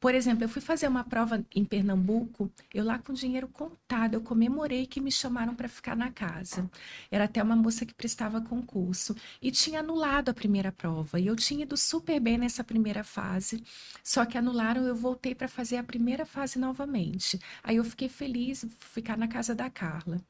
por 0.00 0.14
exemplo, 0.14 0.44
eu 0.44 0.48
fui 0.48 0.62
fazer 0.62 0.88
uma 0.88 1.04
prova 1.04 1.44
em 1.54 1.64
Pernambuco, 1.64 2.50
eu 2.72 2.84
lá 2.84 2.98
com 2.98 3.12
dinheiro 3.12 3.46
contado, 3.48 4.14
eu 4.14 4.22
comemorei 4.22 4.86
que 4.86 5.00
me 5.00 5.12
chamaram 5.12 5.54
para 5.54 5.68
ficar 5.68 5.94
na 5.94 6.10
casa. 6.10 6.70
Era 7.10 7.24
até 7.24 7.42
uma 7.42 7.54
moça 7.54 7.84
que 7.84 7.92
prestava 7.92 8.40
concurso 8.40 9.14
e 9.42 9.50
tinha 9.50 9.80
anulado 9.80 10.30
a 10.30 10.34
primeira 10.34 10.72
prova. 10.72 11.20
E 11.20 11.26
eu 11.26 11.36
tinha 11.36 11.64
ido 11.64 11.76
super 11.76 12.18
bem 12.18 12.38
nessa 12.38 12.64
primeira 12.64 13.04
fase, 13.04 13.62
só 14.02 14.24
que 14.24 14.38
anularam, 14.38 14.82
eu 14.84 14.96
voltei 14.96 15.34
para 15.34 15.48
fazer 15.48 15.76
a 15.76 15.84
primeira 15.84 16.24
fase 16.24 16.58
novamente. 16.58 17.38
Aí 17.62 17.76
eu 17.76 17.84
fiquei 17.84 18.08
feliz 18.08 18.64
ficar 18.80 19.18
na 19.18 19.28
casa 19.28 19.54
da 19.54 19.68
Carla. 19.68 20.20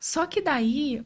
Só 0.00 0.26
que 0.26 0.40
daí, 0.40 1.04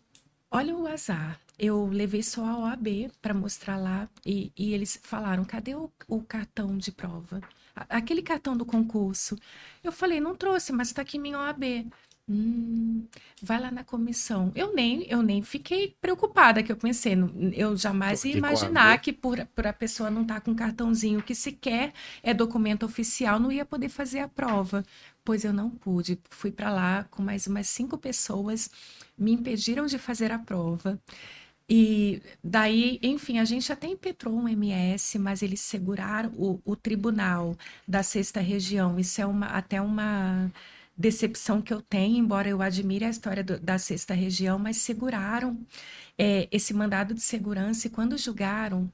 olha 0.50 0.76
o 0.76 0.86
azar 0.86 1.38
eu 1.58 1.86
levei 1.86 2.22
só 2.22 2.44
a 2.44 2.58
OAB 2.58 3.10
para 3.20 3.32
mostrar 3.34 3.76
lá 3.76 4.08
e, 4.26 4.52
e, 4.56 4.72
eles 4.74 4.98
falaram: 5.02 5.44
cadê 5.44 5.74
o, 5.74 5.90
o 6.08 6.22
cartão 6.22 6.76
de 6.76 6.90
prova? 6.90 7.40
Aquele 7.74 8.22
cartão 8.22 8.56
do 8.56 8.64
concurso. 8.64 9.36
Eu 9.82 9.92
falei, 9.92 10.20
não 10.20 10.34
trouxe, 10.34 10.72
mas 10.72 10.88
está 10.88 11.02
aqui 11.02 11.18
minha 11.18 11.38
OAB. 11.38 11.86
Hum, 12.28 13.04
vai 13.42 13.60
lá 13.60 13.70
na 13.70 13.82
comissão. 13.82 14.52
Eu 14.54 14.72
nem, 14.74 15.02
eu 15.10 15.22
nem 15.22 15.42
fiquei 15.42 15.96
preocupada, 16.00 16.62
que 16.62 16.70
eu 16.70 16.76
pensei, 16.76 17.14
eu 17.52 17.76
jamais 17.76 18.24
ia 18.24 18.36
imaginar 18.36 19.00
que 19.00 19.12
por, 19.12 19.44
por 19.54 19.66
a 19.66 19.72
pessoa 19.72 20.10
não 20.10 20.22
estar 20.22 20.36
tá 20.36 20.40
com 20.40 20.54
cartãozinho 20.54 21.22
que 21.22 21.34
sequer 21.34 21.92
é 22.22 22.32
documento 22.32 22.86
oficial, 22.86 23.40
não 23.40 23.50
ia 23.50 23.64
poder 23.64 23.88
fazer 23.88 24.20
a 24.20 24.28
prova. 24.28 24.84
Pois 25.24 25.44
eu 25.44 25.52
não 25.52 25.70
pude. 25.70 26.18
Fui 26.30 26.50
para 26.50 26.70
lá 26.70 27.04
com 27.10 27.22
mais 27.22 27.46
umas 27.46 27.68
cinco 27.68 27.98
pessoas, 27.98 28.70
me 29.18 29.32
impediram 29.32 29.86
de 29.86 29.98
fazer 29.98 30.32
a 30.32 30.38
prova. 30.38 31.00
E 31.74 32.20
daí, 32.44 32.98
enfim, 33.02 33.38
a 33.38 33.46
gente 33.46 33.72
até 33.72 33.86
impetrou 33.86 34.34
um 34.34 34.46
MS, 34.46 35.18
mas 35.18 35.40
eles 35.40 35.62
seguraram 35.62 36.30
o, 36.36 36.60
o 36.66 36.76
tribunal 36.76 37.56
da 37.88 38.02
sexta 38.02 38.40
região. 38.40 38.98
Isso 39.00 39.22
é 39.22 39.24
uma, 39.24 39.46
até 39.46 39.80
uma 39.80 40.52
decepção 40.94 41.62
que 41.62 41.72
eu 41.72 41.80
tenho, 41.80 42.18
embora 42.18 42.46
eu 42.46 42.60
admire 42.60 43.06
a 43.06 43.08
história 43.08 43.42
do, 43.42 43.58
da 43.58 43.78
sexta 43.78 44.12
região, 44.12 44.58
mas 44.58 44.76
seguraram 44.76 45.58
é, 46.18 46.46
esse 46.52 46.74
mandado 46.74 47.14
de 47.14 47.22
segurança 47.22 47.86
e 47.86 47.90
quando 47.90 48.18
julgaram, 48.18 48.92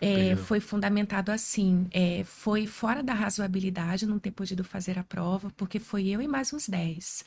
é, 0.00 0.36
foi 0.36 0.60
fundamentado 0.60 1.32
assim, 1.32 1.88
é, 1.90 2.22
foi 2.22 2.64
fora 2.64 3.02
da 3.02 3.12
razoabilidade 3.12 4.06
não 4.06 4.20
ter 4.20 4.30
podido 4.30 4.62
fazer 4.62 5.00
a 5.00 5.02
prova, 5.02 5.52
porque 5.56 5.80
foi 5.80 6.06
eu 6.06 6.22
e 6.22 6.28
mais 6.28 6.52
uns 6.52 6.68
10. 6.68 7.24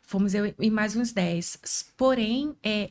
Fomos 0.00 0.32
eu 0.32 0.54
e 0.58 0.70
mais 0.70 0.96
uns 0.96 1.12
10. 1.12 1.92
Porém, 1.94 2.56
é, 2.62 2.90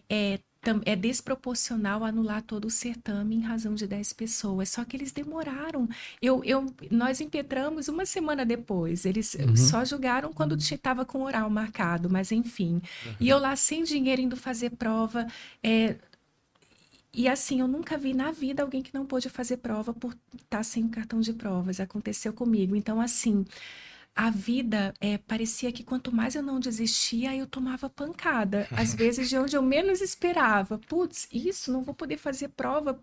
é 0.86 0.96
desproporcional 0.96 2.04
anular 2.04 2.42
todo 2.42 2.66
o 2.66 2.70
certame 2.70 3.36
em 3.36 3.42
razão 3.42 3.76
de 3.76 3.86
10 3.88 4.14
pessoas. 4.14 4.70
Só 4.70 4.84
que 4.84 4.98
eles 4.98 5.12
demoraram. 5.12 5.88
Eu, 6.22 6.44
eu, 6.44 6.66
nós 6.90 7.22
impetramos 7.22 7.88
uma 7.88 8.06
semana 8.06 8.46
depois. 8.46 9.06
Eles 9.06 9.36
uhum. 9.36 9.56
só 9.56 9.84
julgaram 9.86 10.34
quando 10.34 10.56
estava 10.56 11.06
com 11.06 11.22
oral 11.22 11.50
marcado, 11.50 12.10
mas 12.10 12.32
enfim. 12.32 12.82
Uhum. 13.06 13.16
E 13.20 13.30
eu 13.30 13.38
lá 13.38 13.56
sem 13.56 13.84
dinheiro 13.84 14.22
indo 14.22 14.36
fazer 14.36 14.72
prova. 14.72 15.28
É, 15.64 15.96
e 17.14 17.30
assim, 17.30 17.62
eu 17.62 17.68
nunca 17.68 17.98
vi 17.98 18.14
na 18.14 18.32
vida 18.32 18.62
alguém 18.62 18.82
que 18.82 18.94
não 18.94 19.06
pôde 19.06 19.30
fazer 19.30 19.58
prova 19.58 19.94
por 19.94 20.14
estar 20.34 20.58
tá 20.58 20.64
sem 20.64 20.88
cartão 20.90 21.22
de 21.22 21.32
provas. 21.32 21.80
Aconteceu 21.80 22.34
comigo. 22.34 22.76
Então, 22.76 23.00
assim, 23.00 23.46
a 24.16 24.30
vida 24.30 24.94
é, 25.02 25.18
parecia 25.18 25.72
que 25.72 25.84
quanto 25.84 26.12
mais 26.16 26.36
eu 26.36 26.42
não 26.44 26.60
desistia, 26.60 27.36
eu 27.36 27.46
tomava 27.46 27.90
pancada. 27.90 28.68
Às 28.72 28.94
vezes 28.96 29.30
de 29.30 29.38
onde 29.38 29.56
eu 29.58 29.62
menos 29.62 30.02
esperava. 30.02 30.78
Putz, 30.78 31.28
isso, 31.32 31.72
não 31.72 31.84
vou 31.84 31.94
poder 31.94 32.18
fazer 32.18 32.50
prova. 32.50 33.00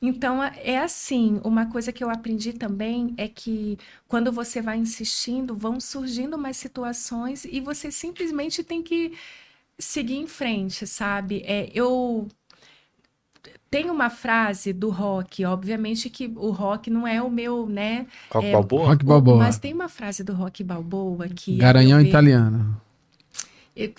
Então, 0.00 0.42
é 0.42 0.78
assim, 0.78 1.40
uma 1.44 1.66
coisa 1.70 1.92
que 1.92 2.02
eu 2.04 2.10
aprendi 2.10 2.52
também 2.52 3.14
é 3.16 3.28
que 3.28 3.78
quando 4.06 4.30
você 4.32 4.60
vai 4.62 4.76
insistindo, 4.78 5.56
vão 5.56 5.80
surgindo 5.80 6.38
mais 6.38 6.56
situações 6.56 7.44
e 7.44 7.60
você 7.60 7.90
simplesmente 7.90 8.62
tem 8.62 8.82
que 8.82 9.16
seguir 9.78 10.16
em 10.16 10.26
frente, 10.26 10.86
sabe? 10.86 11.42
É, 11.46 11.70
eu 11.74 12.28
tem 13.70 13.90
uma 13.90 14.08
frase 14.08 14.72
do 14.72 14.90
rock, 14.90 15.44
obviamente 15.44 16.08
que 16.08 16.32
o 16.36 16.50
rock 16.50 16.90
não 16.90 17.06
é 17.06 17.20
o 17.20 17.30
meu, 17.30 17.66
né? 17.66 18.06
Rock 18.30 18.46
é, 18.46 18.52
Balboa? 18.52 18.86
Rock 18.88 19.04
Balboa. 19.04 19.36
Mas 19.38 19.58
tem 19.58 19.72
uma 19.72 19.88
frase 19.88 20.24
do 20.24 20.32
rock 20.32 20.64
Balboa 20.64 21.28
que. 21.28 21.56
Garanhão 21.56 22.00
italiano. 22.00 22.80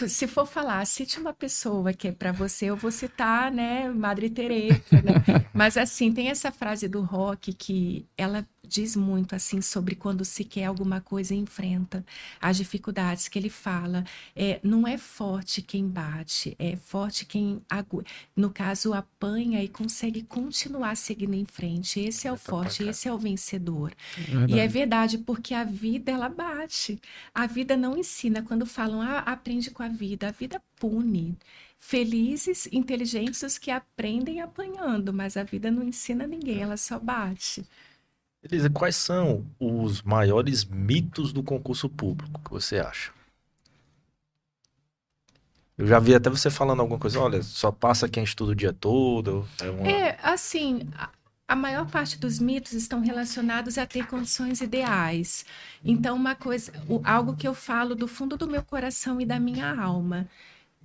Se 0.07 0.27
for 0.27 0.45
falar, 0.45 0.85
cite 0.85 1.19
uma 1.21 1.33
pessoa 1.33 1.93
que 1.93 2.09
é 2.09 2.11
para 2.11 2.33
você, 2.33 2.65
eu 2.65 2.75
vou 2.75 2.91
citar, 2.91 3.49
né, 3.49 3.89
Madre 3.89 4.29
Teresa, 4.29 4.81
né? 4.91 5.23
Mas 5.53 5.77
assim, 5.77 6.11
tem 6.11 6.27
essa 6.27 6.51
frase 6.51 6.87
do 6.89 7.01
rock 7.01 7.53
que 7.53 8.05
ela 8.17 8.45
diz 8.69 8.95
muito 8.95 9.35
assim 9.35 9.61
sobre 9.61 9.95
quando 9.95 10.23
se 10.23 10.43
quer 10.43 10.65
alguma 10.65 11.01
coisa 11.01 11.33
e 11.33 11.37
enfrenta 11.37 12.05
as 12.39 12.57
dificuldades 12.57 13.27
que 13.27 13.39
ele 13.39 13.49
fala. 13.49 14.05
É, 14.35 14.59
não 14.63 14.87
é 14.87 14.97
forte 14.97 15.61
quem 15.61 15.87
bate, 15.87 16.55
é 16.59 16.75
forte 16.75 17.25
quem 17.25 17.61
agu... 17.69 18.03
no 18.35 18.49
caso 18.51 18.93
apanha 18.93 19.63
e 19.63 19.67
consegue 19.67 20.21
continuar 20.21 20.95
seguindo 20.95 21.33
em 21.33 21.45
frente. 21.45 21.99
Esse 21.99 22.27
é 22.27 22.31
o 22.31 22.37
forte, 22.37 22.83
esse 22.83 23.07
é 23.07 23.13
o 23.13 23.17
vencedor. 23.17 23.91
Verdade. 24.15 24.53
E 24.53 24.59
é 24.59 24.67
verdade 24.67 25.17
porque 25.17 25.53
a 25.53 25.63
vida 25.63 26.11
ela 26.11 26.29
bate. 26.29 27.01
A 27.33 27.47
vida 27.47 27.75
não 27.75 27.97
ensina 27.97 28.43
quando 28.43 28.65
falam 28.65 29.01
ah, 29.01 29.19
aprende 29.19 29.71
com 29.71 29.81
a 29.81 29.87
vida, 29.87 30.27
a 30.27 30.31
vida 30.31 30.61
pune 30.79 31.37
felizes, 31.79 32.67
inteligentes 32.71 33.41
os 33.41 33.57
que 33.57 33.71
aprendem 33.71 34.41
apanhando, 34.41 35.13
mas 35.13 35.37
a 35.37 35.43
vida 35.43 35.71
não 35.71 35.81
ensina 35.81 36.27
ninguém, 36.27 36.61
ela 36.61 36.77
só 36.77 36.99
bate. 36.99 37.65
Elisa, 38.41 38.69
quais 38.69 38.95
são 38.95 39.45
os 39.59 40.01
maiores 40.01 40.63
mitos 40.63 41.33
do 41.33 41.43
concurso 41.43 41.89
público 41.89 42.39
que 42.43 42.51
você 42.51 42.79
acha? 42.79 43.11
Eu 45.77 45.87
já 45.87 45.99
vi 45.99 46.13
até 46.13 46.29
você 46.29 46.49
falando 46.49 46.81
alguma 46.81 46.99
coisa, 46.99 47.19
olha, 47.19 47.41
só 47.41 47.71
passa 47.71 48.07
quem 48.07 48.23
estuda 48.23 48.51
o 48.51 48.55
dia 48.55 48.73
todo. 48.73 49.47
É, 49.61 49.69
uma... 49.69 49.87
é 49.87 50.19
assim, 50.21 50.89
a, 51.47 51.55
maior 51.55 51.89
parte 51.89 52.17
dos 52.17 52.39
mitos 52.39 52.73
estão 52.73 53.01
relacionados 53.01 53.77
a 53.77 53.85
ter 53.85 54.05
condições 54.07 54.59
ideais. 54.61 55.45
Então, 55.83 56.15
uma 56.15 56.35
coisa, 56.35 56.73
algo 57.03 57.35
que 57.35 57.47
eu 57.47 57.53
falo 57.53 57.95
do 57.95 58.07
fundo 58.07 58.35
do 58.35 58.47
meu 58.47 58.63
coração 58.63 59.21
e 59.21 59.25
da 59.25 59.39
minha 59.39 59.73
alma 59.73 60.27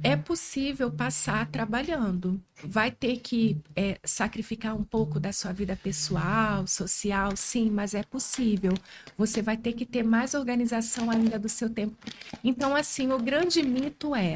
é 0.02 0.16
possível 0.16 0.90
passar 0.90 1.46
trabalhando. 1.50 2.40
Vai 2.62 2.90
ter 2.90 3.18
que 3.18 3.56
é, 3.76 3.98
sacrificar 4.04 4.76
um 4.76 4.82
pouco 4.82 5.20
da 5.20 5.32
sua 5.32 5.52
vida 5.52 5.78
pessoal, 5.80 6.66
social, 6.66 7.36
sim, 7.36 7.70
mas 7.70 7.94
é 7.94 8.02
possível. 8.02 8.72
Você 9.16 9.40
vai 9.40 9.56
ter 9.56 9.72
que 9.72 9.86
ter 9.86 10.02
mais 10.02 10.34
organização 10.34 11.10
ainda 11.10 11.38
do 11.38 11.48
seu 11.48 11.70
tempo. 11.70 11.96
Então, 12.42 12.74
assim, 12.74 13.12
o 13.12 13.18
grande 13.18 13.62
mito 13.62 14.14
é: 14.14 14.34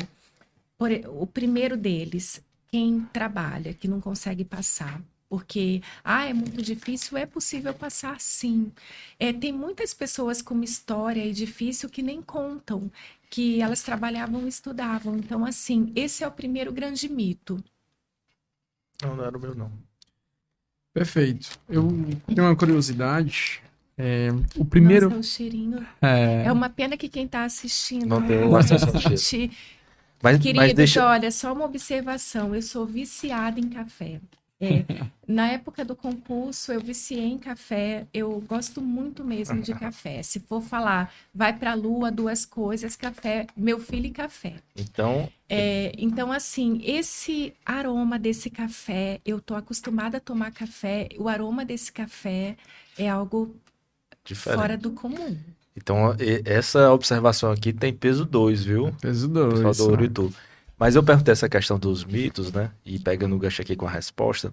por, 0.79 0.91
o 1.09 1.27
primeiro 1.27 1.77
deles, 1.77 2.41
quem 2.69 3.01
trabalha, 3.13 3.75
que 3.75 3.89
não 3.89 4.01
consegue 4.01 4.45
passar. 4.45 5.03
Porque, 5.29 5.83
ah, 6.03 6.25
é 6.25 6.33
muito 6.33 6.63
difícil, 6.63 7.19
é 7.19 7.27
possível 7.27 7.75
passar 7.75 8.19
sim. 8.19 8.73
É, 9.19 9.33
tem 9.33 9.53
muitas 9.53 9.93
pessoas 9.93 10.41
com 10.41 10.55
uma 10.55 10.65
história 10.65 11.25
e 11.25 11.33
difícil 11.33 11.91
que 11.91 12.03
nem 12.03 12.23
contam 12.23 12.91
que 13.29 13.61
elas 13.61 13.83
trabalhavam 13.83 14.47
e 14.47 14.49
estudavam. 14.49 15.17
Então, 15.17 15.45
assim, 15.45 15.93
esse 15.95 16.25
é 16.25 16.29
o 16.29 16.33
primeiro 16.33 16.73
grande 16.73 17.09
mito. 17.09 17.63
Não, 19.03 19.17
não 19.17 19.25
era 19.25 19.37
o 19.37 19.41
meu, 19.41 19.55
não. 19.55 19.71
Perfeito. 20.95 21.59
Eu 21.69 21.87
tenho 22.27 22.47
uma 22.47 22.57
curiosidade. 22.57 23.63
É, 23.97 24.29
o 24.57 24.65
primeiro. 24.65 25.11
Nossa, 25.11 25.21
o 25.21 25.25
cheirinho. 25.25 25.87
É... 26.01 26.45
é 26.47 26.53
uma 26.53 26.71
pena 26.71 26.97
que 26.97 27.09
quem 27.09 27.27
está 27.27 27.45
assistindo. 27.45 28.07
Não 28.07 28.27
tem. 28.27 28.39
Mas, 30.21 30.39
Queridos, 30.39 30.67
mas 30.67 30.75
deixa... 30.75 31.07
olha, 31.07 31.31
só 31.31 31.53
uma 31.53 31.65
observação. 31.65 32.53
Eu 32.53 32.61
sou 32.61 32.85
viciada 32.85 33.61
em 33.61 33.69
café. 33.69 34.21
É, 34.61 34.85
na 35.27 35.53
época 35.53 35.85
do 35.85 35.95
concurso, 35.95 36.73
eu 36.73 36.81
viciei 36.81 37.25
em 37.25 37.39
café. 37.39 38.07
Eu 38.13 38.41
gosto 38.41 38.81
muito 38.81 39.23
mesmo 39.23 39.61
de 39.63 39.73
café. 39.79 40.23
Se 40.23 40.41
for 40.41 40.61
falar, 40.61 41.13
vai 41.33 41.57
para 41.57 41.73
a 41.73 41.75
lua, 41.75 42.11
duas 42.11 42.45
coisas, 42.45 42.97
café, 42.97 43.47
meu 43.57 43.79
filho 43.79 44.07
e 44.07 44.11
café. 44.11 44.57
Então. 44.77 45.29
É, 45.49 45.93
então, 45.97 46.33
assim, 46.33 46.81
esse 46.85 47.55
aroma 47.65 48.19
desse 48.19 48.51
café, 48.51 49.21
eu 49.25 49.41
tô 49.41 49.55
acostumada 49.55 50.17
a 50.17 50.21
tomar 50.21 50.51
café. 50.51 51.09
O 51.19 51.29
aroma 51.29 51.65
desse 51.65 51.93
café 51.93 52.57
é 52.99 53.09
algo 53.09 53.55
Diferente. 54.25 54.61
fora 54.61 54.77
do 54.77 54.91
comum. 54.91 55.39
Então, 55.77 56.17
essa 56.45 56.93
observação 56.93 57.53
aqui 57.53 57.73
tem 57.73 57.93
peso 57.93 58.25
2, 58.25 58.65
viu? 58.65 58.93
Peso 59.01 59.29
2. 59.29 59.61
Pessoal 59.61 59.75
do 59.75 59.93
Uritu. 59.93 60.35
Mas 60.79 60.95
eu 60.95 61.03
perguntei 61.03 61.33
essa 61.33 61.49
questão 61.49 61.79
dos 61.79 62.05
mitos, 62.05 62.53
né? 62.53 62.71
E 62.85 62.99
pegando 62.99 63.35
o 63.35 63.39
gancho 63.39 63.61
aqui 63.61 63.75
com 63.75 63.87
a 63.87 63.91
resposta, 63.91 64.53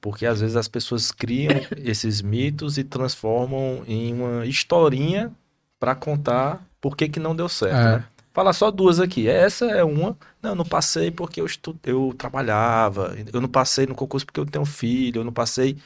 porque 0.00 0.24
às 0.24 0.40
vezes 0.40 0.56
as 0.56 0.68
pessoas 0.68 1.12
criam 1.12 1.52
esses 1.76 2.22
mitos 2.22 2.78
e 2.78 2.84
transformam 2.84 3.82
em 3.86 4.12
uma 4.14 4.46
historinha 4.46 5.30
para 5.78 5.94
contar 5.94 6.64
por 6.80 6.96
que, 6.96 7.08
que 7.08 7.20
não 7.20 7.36
deu 7.36 7.48
certo, 7.48 7.76
é. 7.76 7.96
né? 7.98 8.04
Falar 8.32 8.52
só 8.52 8.70
duas 8.70 9.00
aqui. 9.00 9.28
Essa 9.28 9.66
é 9.66 9.82
uma. 9.82 10.16
Não, 10.40 10.50
eu 10.50 10.56
não 10.56 10.64
passei 10.64 11.10
porque 11.10 11.40
eu, 11.40 11.46
estu... 11.46 11.76
eu 11.84 12.14
trabalhava. 12.16 13.16
Eu 13.32 13.40
não 13.40 13.48
passei 13.48 13.86
no 13.86 13.94
concurso 13.94 14.24
porque 14.24 14.38
eu 14.38 14.46
tenho 14.46 14.64
filho. 14.64 15.20
Eu 15.20 15.24
não 15.24 15.32
passei. 15.32 15.76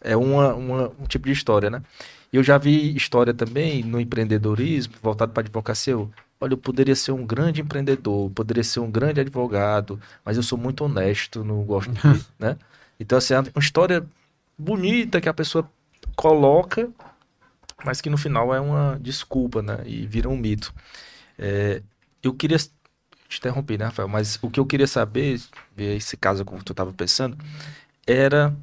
É 0.00 0.16
uma, 0.16 0.54
uma, 0.54 0.92
um 1.00 1.06
tipo 1.06 1.26
de 1.26 1.32
história, 1.32 1.68
né? 1.68 1.82
E 2.32 2.36
eu 2.36 2.42
já 2.44 2.56
vi 2.56 2.94
história 2.94 3.34
também 3.34 3.82
no 3.82 4.00
empreendedorismo, 4.00 4.94
voltado 5.02 5.32
para 5.32 5.42
advocacia. 5.42 5.94
Eu, 5.94 6.10
olha, 6.40 6.52
eu 6.52 6.58
poderia 6.58 6.94
ser 6.94 7.12
um 7.12 7.24
grande 7.26 7.60
empreendedor, 7.60 8.30
poderia 8.30 8.64
ser 8.64 8.80
um 8.80 8.90
grande 8.90 9.20
advogado, 9.20 10.00
mas 10.24 10.36
eu 10.36 10.42
sou 10.42 10.58
muito 10.58 10.84
honesto, 10.84 11.44
não 11.44 11.62
gosto 11.64 11.90
de, 11.92 12.00
né? 12.38 12.56
Então, 12.98 13.18
assim, 13.18 13.34
é 13.34 13.40
uma 13.40 13.50
história 13.58 14.06
bonita 14.58 15.20
que 15.20 15.28
a 15.28 15.34
pessoa 15.34 15.68
coloca, 16.16 16.90
mas 17.84 18.00
que 18.00 18.10
no 18.10 18.18
final 18.18 18.54
é 18.54 18.60
uma 18.60 18.98
desculpa, 19.00 19.62
né? 19.62 19.78
E 19.86 20.06
vira 20.06 20.28
um 20.28 20.36
mito. 20.36 20.74
É, 21.38 21.82
eu 22.22 22.34
queria 22.34 22.58
te 22.58 23.38
interromper, 23.38 23.78
né, 23.78 23.84
Rafael? 23.86 24.08
Mas 24.08 24.38
o 24.42 24.50
que 24.50 24.58
eu 24.58 24.66
queria 24.66 24.86
saber, 24.86 25.40
ver 25.76 25.96
esse 25.96 26.16
caso 26.16 26.44
como 26.44 26.62
tu 26.62 26.72
estava 26.72 26.92
pensando, 26.92 27.36
era 28.06 28.56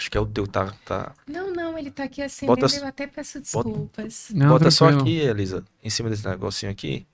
Acho 0.00 0.10
que 0.10 0.16
é 0.16 0.20
o 0.20 0.26
teu, 0.26 0.46
tá. 0.46 0.72
tá... 0.84 1.12
Não, 1.26 1.48
não, 1.48 1.49
ele 1.80 1.90
tá 1.90 2.04
aqui 2.04 2.22
assim, 2.22 2.46
bota, 2.46 2.66
eu 2.66 2.86
até 2.86 3.06
peço 3.06 3.40
desculpas. 3.40 4.28
Bota, 4.30 4.44
não, 4.44 4.48
bota 4.50 4.70
só 4.70 4.88
aqui, 4.88 5.18
Elisa, 5.18 5.64
em 5.82 5.90
cima 5.90 6.08
desse 6.08 6.26
negocinho 6.26 6.70
aqui. 6.70 7.06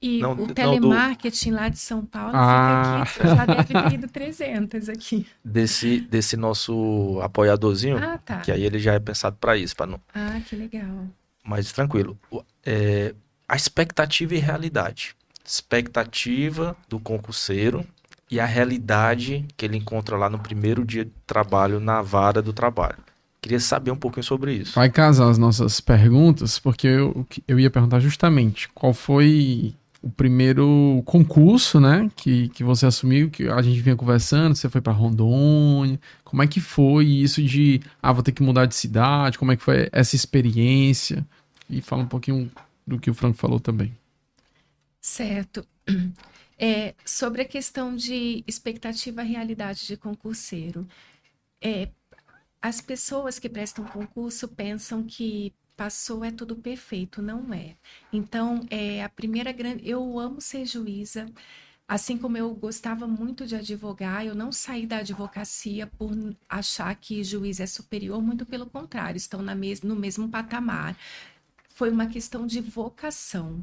E 0.00 0.20
não, 0.20 0.32
o 0.32 0.52
telemarketing 0.52 1.50
do... 1.50 1.56
lá 1.56 1.68
de 1.70 1.78
São 1.78 2.04
Paulo 2.04 2.32
ah. 2.34 3.04
fica 3.06 3.24
aqui, 3.24 3.36
já 3.36 3.46
deve 3.46 3.64
ter 3.64 3.94
ido 3.94 4.06
300 4.06 4.88
aqui. 4.90 5.26
Desse, 5.42 6.00
desse 6.00 6.36
nosso 6.36 7.18
apoiadorzinho, 7.22 7.96
ah, 7.96 8.18
tá. 8.18 8.40
que 8.40 8.52
aí 8.52 8.64
ele 8.64 8.78
já 8.78 8.92
é 8.92 8.98
pensado 8.98 9.36
para 9.40 9.56
isso, 9.56 9.74
para 9.74 9.86
não... 9.86 10.00
Ah, 10.14 10.38
que 10.46 10.54
legal. 10.54 11.06
Mas 11.42 11.72
tranquilo. 11.72 12.18
É, 12.64 13.14
a 13.48 13.56
expectativa 13.56 14.34
e 14.34 14.38
realidade. 14.38 15.16
Expectativa 15.42 16.76
do 16.86 17.00
concurseiro 17.00 17.86
e 18.30 18.40
a 18.40 18.44
realidade 18.44 19.46
que 19.56 19.64
ele 19.64 19.76
encontra 19.76 20.16
lá 20.16 20.28
no 20.28 20.38
primeiro 20.38 20.84
dia 20.84 21.04
de 21.04 21.12
trabalho 21.26 21.80
na 21.80 22.02
vara 22.02 22.42
do 22.42 22.52
trabalho. 22.52 22.98
Queria 23.44 23.60
saber 23.60 23.90
um 23.90 23.96
pouquinho 23.96 24.24
sobre 24.24 24.54
isso. 24.54 24.74
Vai 24.74 24.88
casar 24.88 25.28
as 25.28 25.36
nossas 25.36 25.78
perguntas, 25.78 26.58
porque 26.58 26.86
eu, 26.86 27.26
eu 27.46 27.60
ia 27.60 27.68
perguntar 27.68 28.00
justamente 28.00 28.70
qual 28.70 28.94
foi 28.94 29.74
o 30.00 30.08
primeiro 30.08 31.02
concurso, 31.04 31.78
né, 31.78 32.10
que, 32.16 32.48
que 32.48 32.64
você 32.64 32.86
assumiu, 32.86 33.28
que 33.28 33.46
a 33.46 33.60
gente 33.60 33.82
vinha 33.82 33.94
conversando, 33.94 34.56
você 34.56 34.66
foi 34.70 34.80
para 34.80 34.94
Rondônia, 34.94 36.00
como 36.24 36.42
é 36.42 36.46
que 36.46 36.58
foi 36.58 37.04
isso 37.04 37.42
de, 37.42 37.82
ah, 38.02 38.14
vou 38.14 38.22
ter 38.22 38.32
que 38.32 38.42
mudar 38.42 38.64
de 38.64 38.74
cidade, 38.74 39.38
como 39.38 39.52
é 39.52 39.56
que 39.58 39.62
foi 39.62 39.90
essa 39.92 40.16
experiência? 40.16 41.22
E 41.68 41.82
fala 41.82 42.02
um 42.02 42.08
pouquinho 42.08 42.50
do 42.86 42.98
que 42.98 43.10
o 43.10 43.14
Franco 43.14 43.36
falou 43.36 43.60
também. 43.60 43.94
Certo. 45.02 45.66
É, 46.56 46.94
sobre 47.04 47.42
a 47.42 47.44
questão 47.44 47.96
de 47.96 48.44
expectativa 48.46 49.22
realidade 49.22 49.88
de 49.88 49.96
concurseiro. 49.96 50.86
É, 51.60 51.88
as 52.64 52.80
pessoas 52.80 53.38
que 53.38 53.46
prestam 53.46 53.84
concurso 53.84 54.48
pensam 54.48 55.04
que 55.04 55.52
passou 55.76 56.24
é 56.24 56.30
tudo 56.30 56.56
perfeito, 56.56 57.20
não 57.20 57.52
é. 57.52 57.76
Então, 58.10 58.66
é 58.70 59.04
a 59.04 59.08
primeira 59.10 59.52
grande. 59.52 59.86
Eu 59.86 60.18
amo 60.18 60.40
ser 60.40 60.64
juíza, 60.64 61.26
Assim 61.86 62.16
como 62.16 62.38
eu 62.38 62.54
gostava 62.54 63.06
muito 63.06 63.46
de 63.46 63.54
advogar, 63.56 64.24
eu 64.24 64.34
não 64.34 64.50
saí 64.50 64.86
da 64.86 64.98
advocacia 64.98 65.86
por 65.86 66.10
achar 66.48 66.94
que 66.94 67.22
juiz 67.22 67.60
é 67.60 67.66
superior, 67.66 68.22
muito 68.22 68.46
pelo 68.46 68.64
contrário, 68.66 69.18
estão 69.18 69.42
na 69.42 69.54
mes 69.54 69.82
no 69.82 69.94
mesmo 69.94 70.30
patamar. 70.30 70.96
Foi 71.74 71.90
uma 71.90 72.06
questão 72.06 72.46
de 72.46 72.60
vocação. 72.62 73.62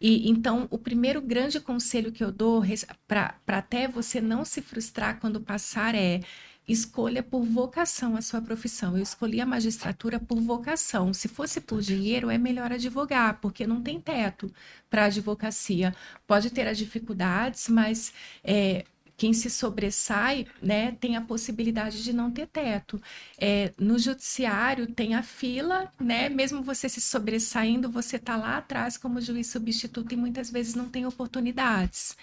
E 0.00 0.28
então, 0.28 0.68
o 0.70 0.78
primeiro 0.78 1.22
grande 1.22 1.58
conselho 1.60 2.12
que 2.12 2.22
eu 2.22 2.30
dou 2.32 2.62
para 3.08 3.34
até 3.46 3.88
você 3.88 4.20
não 4.20 4.44
se 4.44 4.60
frustrar 4.60 5.18
quando 5.20 5.40
passar 5.40 5.94
é 5.94 6.20
escolha 6.66 7.22
por 7.22 7.44
vocação 7.44 8.16
a 8.16 8.22
sua 8.22 8.40
profissão. 8.40 8.96
Eu 8.96 9.02
escolhi 9.02 9.40
a 9.40 9.46
magistratura 9.46 10.18
por 10.18 10.40
vocação. 10.40 11.12
Se 11.12 11.28
fosse 11.28 11.60
por 11.60 11.80
dinheiro, 11.82 12.30
é 12.30 12.38
melhor 12.38 12.72
advogar, 12.72 13.38
porque 13.40 13.66
não 13.66 13.82
tem 13.82 14.00
teto 14.00 14.52
para 14.88 15.02
a 15.02 15.06
advocacia. 15.06 15.94
Pode 16.26 16.50
ter 16.50 16.66
as 16.66 16.78
dificuldades, 16.78 17.68
mas 17.68 18.12
é, 18.42 18.84
quem 19.16 19.32
se 19.32 19.48
sobressai, 19.48 20.46
né, 20.60 20.92
tem 20.92 21.16
a 21.16 21.20
possibilidade 21.20 22.02
de 22.02 22.12
não 22.12 22.30
ter 22.30 22.46
teto. 22.46 23.00
É, 23.38 23.72
no 23.78 23.98
judiciário 23.98 24.86
tem 24.86 25.14
a 25.14 25.22
fila, 25.22 25.90
né, 26.00 26.28
mesmo 26.28 26.62
você 26.62 26.88
se 26.88 27.00
sobressaindo, 27.00 27.90
você 27.90 28.16
está 28.16 28.36
lá 28.36 28.56
atrás 28.58 28.96
como 28.96 29.20
juiz 29.20 29.46
substituto 29.48 30.12
e 30.12 30.16
muitas 30.16 30.50
vezes 30.50 30.74
não 30.74 30.88
tem 30.88 31.06
oportunidades. 31.06 32.16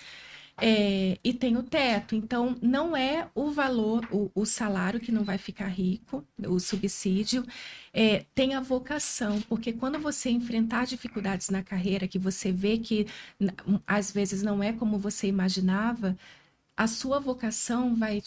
É, 0.64 1.18
e 1.24 1.34
tem 1.34 1.58
o 1.58 1.64
teto. 1.64 2.14
Então, 2.16 2.56
não 2.62 2.96
é 2.96 3.28
o 3.34 3.50
valor, 3.50 4.08
o, 4.12 4.30
o 4.36 4.46
salário 4.46 5.00
que 5.00 5.12
não 5.12 5.24
vai 5.24 5.40
ficar 5.40 5.68
rico, 5.68 6.24
o 6.38 6.60
subsídio, 6.60 7.44
é, 7.92 8.26
tem 8.36 8.54
a 8.54 8.62
vocação, 8.62 9.42
porque 9.42 9.74
quando 9.74 9.98
você 10.00 10.30
enfrentar 10.30 10.86
dificuldades 10.86 11.50
na 11.50 11.64
carreira, 11.64 12.08
que 12.08 12.20
você 12.20 12.52
vê 12.52 12.78
que 12.78 13.08
às 13.88 14.12
vezes 14.12 14.44
não 14.44 14.62
é 14.62 14.72
como 14.72 15.00
você 15.00 15.26
imaginava, 15.28 16.16
a 16.78 16.88
sua 16.88 17.20
vocação 17.20 17.96
vai 17.96 18.22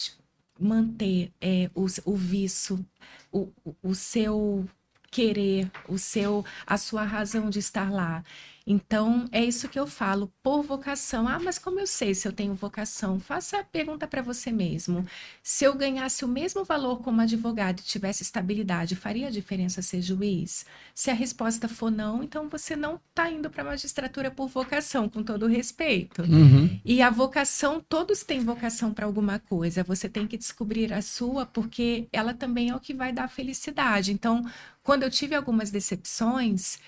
manter 0.59 1.33
é, 1.41 1.71
o, 1.75 1.87
o 2.05 2.17
vício, 2.17 2.85
o, 3.33 3.49
o 3.83 3.95
seu 3.95 4.69
querer, 5.11 5.71
o 5.89 5.99
seu, 5.99 6.45
a 6.67 6.77
sua 6.77 7.05
razão 7.05 7.49
de 7.49 7.61
estar 7.61 7.93
lá. 7.93 8.25
Então, 8.67 9.27
é 9.31 9.45
isso 9.45 9.69
que 9.69 9.79
eu 9.79 9.87
falo, 9.87 10.33
por 10.43 10.63
vocação. 10.63 11.29
Ah, 11.29 11.39
mas 11.39 11.59
como 11.59 11.79
eu 11.79 11.87
sei 11.87 12.15
se 12.15 12.27
eu 12.27 12.33
tenho 12.33 12.55
vocação? 12.55 13.21
Faça 13.21 13.59
a 13.59 13.65
pergunta 13.65 14.07
para 14.07 14.23
você 14.23 14.51
mesmo. 14.51 15.05
Se 15.43 15.65
eu 15.65 15.75
ganhasse 15.75 16.25
o 16.25 16.29
mesmo 16.29 16.65
valor 16.65 17.03
como 17.03 17.21
advogado 17.21 17.81
e 17.81 17.83
tivesse 17.83 18.23
estabilidade, 18.23 18.97
faria 18.97 19.29
a 19.29 19.31
diferença 19.31 19.83
ser 19.83 20.01
juiz? 20.01 20.65
Se 20.95 21.11
a 21.11 21.15
resposta 21.15 21.69
for 21.69 21.91
não, 21.91 22.23
então 22.23 22.49
você 22.49 22.75
não 22.75 22.99
está 23.11 23.31
indo 23.31 23.51
para 23.51 23.63
a 23.63 23.67
magistratura 23.67 24.31
por 24.31 24.49
vocação, 24.49 25.11
com 25.11 25.23
todo 25.23 25.47
respeito. 25.47 26.23
Uhum. 26.23 26.81
E 26.85 27.03
a 27.03 27.11
vocação, 27.11 27.85
todos 27.87 28.23
têm 28.23 28.41
vocação 28.41 28.95
para 28.95 29.05
alguma 29.05 29.39
coisa. 29.39 29.85
Você 29.85 30.09
tem 30.09 30.27
que 30.27 30.39
descobrir 30.39 30.91
a 30.91 31.03
sua, 31.03 31.45
porque 31.45 32.09
ela 32.11 32.33
também 32.33 32.71
é 32.71 32.75
o 32.75 32.81
que 32.81 32.95
vai 32.95 33.13
dar 33.13 33.29
felicidade. 33.29 34.11
Então, 34.11 34.43
quando 34.83 35.03
eu 35.03 35.11
tive 35.11 35.35
algumas 35.35 35.71
decepções, 35.71 36.79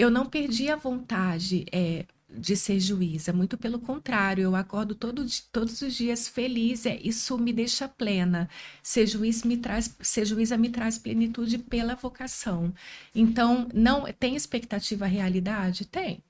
eu 0.00 0.10
não 0.10 0.24
perdi 0.24 0.70
a 0.70 0.76
vontade 0.76 1.66
é, 1.70 2.06
de 2.28 2.56
ser 2.56 2.80
juíza, 2.80 3.32
muito 3.34 3.58
pelo 3.58 3.78
contrário, 3.78 4.42
eu 4.42 4.56
acordo 4.56 4.94
todo, 4.94 5.26
todos 5.52 5.82
os 5.82 5.94
dias 5.94 6.26
feliz, 6.26 6.86
é, 6.86 6.98
isso 7.02 7.36
me 7.36 7.52
deixa 7.52 7.86
plena. 7.86 8.48
Ser 8.82 9.06
juiz 9.06 9.42
me 9.42 9.58
traz, 9.58 9.94
ser 10.00 10.24
juíza 10.24 10.56
me 10.56 10.70
traz 10.70 10.96
plenitude 10.96 11.58
pela 11.58 11.94
vocação. 11.94 12.72
Então, 13.14 13.68
não 13.74 14.10
tem 14.12 14.34
expectativa 14.36 15.06
realidade? 15.06 15.84
Tem, 15.84 16.22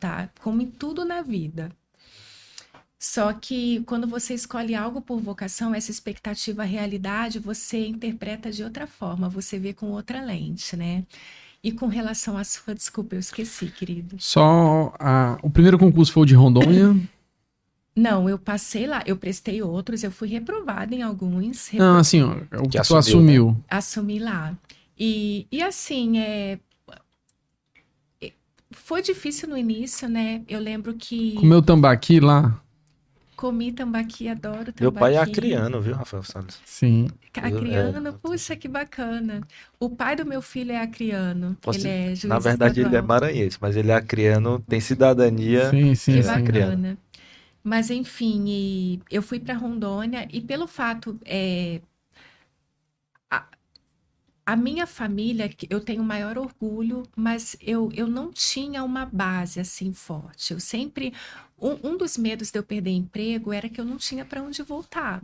tá? 0.00 0.30
Como 0.40 0.62
em 0.62 0.70
tudo 0.70 1.04
na 1.04 1.20
vida. 1.20 1.70
Só 2.98 3.32
que 3.32 3.82
quando 3.84 4.08
você 4.08 4.34
escolhe 4.34 4.74
algo 4.74 5.00
por 5.00 5.20
vocação, 5.20 5.74
essa 5.74 5.90
expectativa 5.90 6.64
realidade, 6.64 7.38
você 7.38 7.86
interpreta 7.86 8.50
de 8.50 8.64
outra 8.64 8.86
forma, 8.86 9.28
você 9.28 9.58
vê 9.58 9.72
com 9.72 9.90
outra 9.92 10.20
lente, 10.24 10.76
né? 10.76 11.04
E 11.62 11.72
com 11.72 11.86
relação 11.86 12.36
à 12.36 12.44
sua, 12.44 12.74
desculpa, 12.74 13.16
eu 13.16 13.18
esqueci, 13.18 13.66
querido. 13.66 14.16
Só 14.18 14.92
a, 14.98 15.38
o 15.42 15.50
primeiro 15.50 15.78
concurso 15.78 16.12
foi 16.12 16.22
o 16.22 16.26
de 16.26 16.34
Rondônia? 16.34 16.96
Não, 17.96 18.28
eu 18.28 18.38
passei 18.38 18.86
lá, 18.86 19.02
eu 19.04 19.16
prestei 19.16 19.60
outros, 19.60 20.04
eu 20.04 20.12
fui 20.12 20.28
reprovada 20.28 20.94
em 20.94 21.02
alguns. 21.02 21.66
Repro... 21.66 21.84
Não, 21.84 21.98
assim, 21.98 22.22
ó, 22.22 22.30
o 22.62 22.68
que, 22.68 22.80
que 22.80 22.86
tu 22.86 22.96
assumiu. 22.96 23.50
Né? 23.50 23.56
Assumi 23.68 24.20
lá. 24.20 24.56
E, 24.96 25.48
e 25.50 25.60
assim, 25.60 26.18
é, 26.18 26.60
foi 28.70 29.02
difícil 29.02 29.48
no 29.48 29.56
início, 29.56 30.08
né? 30.08 30.42
Eu 30.48 30.60
lembro 30.60 30.94
que. 30.94 31.32
Comeu 31.34 31.60
tambaqui 31.60 32.20
lá? 32.20 32.60
Comi 33.38 33.70
tambaqui, 33.70 34.28
adoro 34.28 34.72
tambaqui. 34.72 34.82
Meu 34.82 34.90
pai 34.90 35.14
é 35.14 35.18
acriano, 35.18 35.80
viu, 35.80 35.94
Rafael 35.94 36.24
Salles? 36.24 36.60
Sim. 36.64 37.06
Acriano, 37.32 38.08
é... 38.08 38.12
puxa, 38.12 38.56
que 38.56 38.66
bacana. 38.66 39.46
O 39.78 39.88
pai 39.88 40.16
do 40.16 40.26
meu 40.26 40.42
filho 40.42 40.72
é 40.72 40.80
acriano. 40.80 41.56
Posso... 41.60 41.78
Ele 41.78 41.88
é 41.88 42.06
juiz 42.08 42.24
Na 42.24 42.40
verdade, 42.40 42.80
estadual. 42.80 42.90
ele 42.90 42.96
é 42.96 43.06
maranhense, 43.06 43.56
mas 43.60 43.76
ele 43.76 43.92
é 43.92 43.94
acriano, 43.94 44.58
tem 44.68 44.80
cidadania. 44.80 45.70
Sim, 45.70 45.94
sim, 45.94 46.14
que 46.14 46.22
sim. 46.24 46.28
bacana. 46.28 46.98
Mas, 47.62 47.90
enfim, 47.90 49.00
eu 49.08 49.22
fui 49.22 49.38
para 49.38 49.54
Rondônia 49.54 50.26
e 50.32 50.40
pelo 50.40 50.66
fato... 50.66 51.16
É, 51.24 51.80
a 54.48 54.56
minha 54.56 54.86
família, 54.86 55.54
eu 55.68 55.78
tenho 55.78 56.02
maior 56.02 56.38
orgulho, 56.38 57.02
mas 57.14 57.54
eu, 57.60 57.90
eu 57.94 58.06
não 58.06 58.32
tinha 58.32 58.82
uma 58.82 59.04
base 59.04 59.60
assim 59.60 59.92
forte. 59.92 60.54
Eu 60.54 60.58
sempre. 60.58 61.12
Um, 61.60 61.90
um 61.90 61.96
dos 61.98 62.16
medos 62.16 62.50
de 62.50 62.58
eu 62.58 62.62
perder 62.62 62.92
emprego 62.92 63.52
era 63.52 63.68
que 63.68 63.78
eu 63.78 63.84
não 63.84 63.98
tinha 63.98 64.24
para 64.24 64.42
onde 64.42 64.62
voltar. 64.62 65.22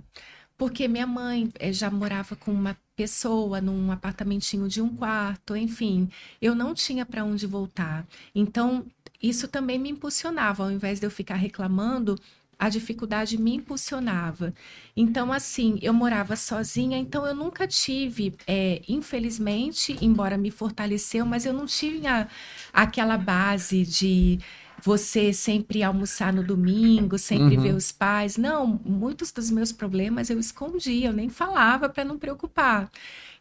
Porque 0.59 0.87
minha 0.87 1.07
mãe 1.07 1.51
eh, 1.59 1.73
já 1.73 1.91
morava 1.91 2.37
com 2.37 2.53
uma 2.53 2.77
pessoa 2.95 3.63
num 3.63 3.91
apartamentinho 3.91 4.69
de 4.69 4.83
um 4.83 4.95
quarto, 4.95 5.57
enfim, 5.57 6.11
eu 6.41 6.55
não 6.55 6.75
tinha 6.75 7.07
para 7.07 7.25
onde 7.25 7.47
voltar. 7.47 8.07
Então, 8.35 8.85
isso 9.23 9.49
também 9.49 9.79
me 9.79 9.89
impulsionava, 9.89 10.65
ao 10.65 10.71
invés 10.71 11.01
de 11.01 11.07
eu 11.07 11.11
ficar 11.11 11.37
reclamando, 11.37 12.19
a 12.59 12.69
dificuldade 12.69 13.39
me 13.41 13.55
impulsionava. 13.55 14.55
Então, 14.97 15.33
assim, 15.33 15.79
eu 15.83 15.93
morava 15.93 16.37
sozinha, 16.37 16.99
então 16.99 17.27
eu 17.27 17.35
nunca 17.35 17.67
tive, 17.67 18.35
é, 18.47 18.83
infelizmente, 18.89 19.97
embora 20.01 20.37
me 20.37 20.51
fortaleceu, 20.51 21.27
mas 21.27 21.47
eu 21.47 21.53
não 21.53 21.67
tinha 21.67 22.29
aquela 22.73 23.17
base 23.17 23.85
de 23.85 24.39
você 24.83 25.33
sempre 25.33 25.83
almoçar 25.83 26.33
no 26.33 26.43
domingo, 26.43 27.17
sempre 27.17 27.57
uhum. 27.57 27.63
ver 27.63 27.75
os 27.75 27.91
pais. 27.91 28.37
Não, 28.37 28.79
muitos 28.85 29.33
dos 29.33 29.51
meus 29.51 29.73
problemas 29.73 30.29
eu 30.29 30.39
escondia, 30.39 31.09
eu 31.09 31.13
nem 31.13 31.31
falava 31.31 31.89
para 31.89 32.05
não 32.05 32.19
preocupar. 32.19 32.91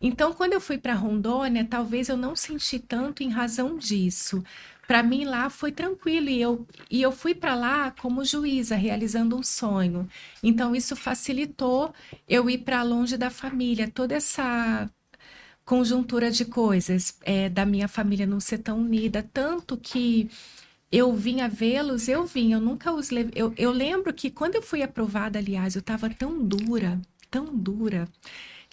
Então, 0.01 0.34
quando 0.34 0.53
eu 0.53 0.61
fui 0.61 0.78
para 0.78 0.93
Rondônia, 0.93 1.66
talvez 1.66 2.09
eu 2.09 2.18
não 2.18 2.36
senti 2.36 2.80
tanto 2.80 3.24
em 3.24 3.30
razão 3.30 3.78
disso 3.78 4.43
para 4.88 5.01
mim 5.03 5.25
lá 5.25 5.49
foi 5.49 5.71
tranquilo 5.71 6.29
e 6.29 6.41
eu, 6.41 6.67
e 6.89 7.01
eu 7.01 7.11
fui 7.11 7.34
para 7.34 7.55
lá 7.55 7.91
como 7.91 8.23
juíza, 8.25 8.75
realizando 8.75 9.36
um 9.38 9.43
sonho. 9.43 10.07
Então 10.41 10.75
isso 10.75 10.95
facilitou 10.95 11.93
eu 12.27 12.49
ir 12.49 12.59
para 12.59 12.84
longe 12.84 13.17
da 13.17 13.29
família, 13.29 13.89
toda 13.89 14.15
essa 14.15 14.89
conjuntura 15.65 16.29
de 16.31 16.45
coisas 16.45 17.17
é, 17.23 17.49
da 17.49 17.65
minha 17.65 17.88
família 17.88 18.27
não 18.27 18.39
ser 18.39 18.59
tão 18.59 18.79
unida, 18.79 19.23
tanto 19.34 19.77
que 19.77 20.29
eu 20.91 21.13
vinha 21.15 21.47
vê-los, 21.49 22.07
eu 22.07 22.25
vim, 22.25 22.53
eu 22.53 22.61
nunca 22.61 22.91
os 22.93 23.09
levei. 23.09 23.34
Eu, 23.36 23.53
eu 23.57 23.71
lembro 23.71 24.13
que 24.13 24.29
quando 24.29 24.55
eu 24.55 24.61
fui 24.61 24.84
aprovada, 24.84 25.39
aliás, 25.39 25.75
eu 25.75 25.79
estava 25.79 26.09
tão 26.09 26.43
dura, 26.43 27.01
tão 27.31 27.45
dura, 27.55 28.07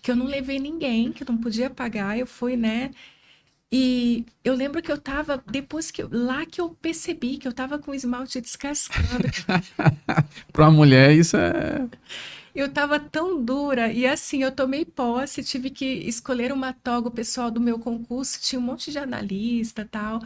que 0.03 0.11
eu 0.11 0.17
não 0.17 0.27
levei 0.27 0.59
ninguém, 0.59 1.13
que 1.13 1.23
eu 1.23 1.27
não 1.29 1.39
podia 1.39 1.71
pagar, 1.71 2.19
eu 2.19 2.27
fui, 2.27 2.57
né? 2.57 2.91
E 3.73 4.27
eu 4.45 4.55
lembro 4.55 4.83
que 4.83 4.91
eu 4.91 4.99
tava, 4.99 5.43
depois 5.49 5.93
que 5.93 6.03
eu, 6.03 6.09
lá 6.11 6.45
que 6.45 6.61
eu 6.61 6.71
percebi 6.71 7.37
que 7.37 7.47
eu 7.47 7.53
tava 7.53 7.79
com 7.79 7.95
esmalte 7.95 8.41
descascado. 8.41 9.25
Para 10.53 10.65
uma 10.65 10.73
mulher, 10.73 11.13
isso 11.13 11.37
é. 11.37 11.87
Eu 12.53 12.69
tava 12.69 12.99
tão 12.99 13.41
dura. 13.41 13.93
E 13.93 14.07
assim, 14.07 14.43
eu 14.43 14.51
tomei 14.51 14.85
posse, 14.85 15.45
tive 15.45 15.71
que 15.71 15.85
escolher 15.85 16.53
uma 16.53 16.73
toga. 16.73 17.09
O 17.09 17.13
pessoal 17.13 17.49
do 17.49 17.61
meu 17.61 17.79
concurso 17.79 18.41
tinha 18.41 18.59
um 18.59 18.63
monte 18.63 18.91
de 18.91 18.99
analista 18.99 19.87
tal. 19.89 20.21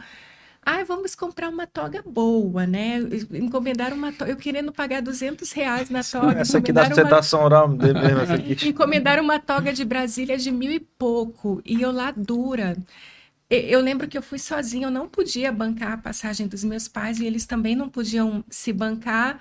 Ah, 0.65 0.83
vamos 0.83 1.13
comprar 1.13 1.47
uma 1.47 1.67
toga 1.67 2.03
boa, 2.03 2.65
né? 2.65 2.97
Encomendaram 3.31 3.95
uma 3.95 4.11
toga, 4.11 4.31
eu 4.31 4.35
querendo 4.35 4.73
pagar 4.73 5.03
200 5.03 5.51
reais 5.51 5.91
na 5.91 6.03
toga. 6.03 6.39
Essa 6.39 6.57
aqui 6.57 6.73
da 6.73 6.87
sustentação 6.87 7.41
uma... 7.41 7.45
oral 7.45 7.67
mesmo, 7.69 7.99
essa 7.99 8.33
aqui. 8.33 8.57
Encomendaram 8.67 9.21
uma 9.21 9.39
toga 9.39 9.71
de 9.71 9.85
Brasília 9.85 10.35
de 10.35 10.51
mil 10.51 10.71
e 10.71 10.79
pouco, 10.79 11.61
e 11.63 11.79
eu 11.79 11.91
lá 11.91 12.09
dura. 12.09 12.75
Eu 13.49 13.79
lembro 13.79 14.07
que 14.07 14.17
eu 14.17 14.23
fui 14.23 14.39
sozinha, 14.39 14.87
eu 14.87 14.91
não 14.91 15.07
podia 15.07 15.51
bancar 15.51 15.93
a 15.93 15.97
passagem 15.97 16.47
dos 16.47 16.63
meus 16.63 16.87
pais 16.87 17.19
e 17.19 17.25
eles 17.25 17.45
também 17.45 17.75
não 17.75 17.89
podiam 17.89 18.43
se 18.49 18.73
bancar. 18.73 19.39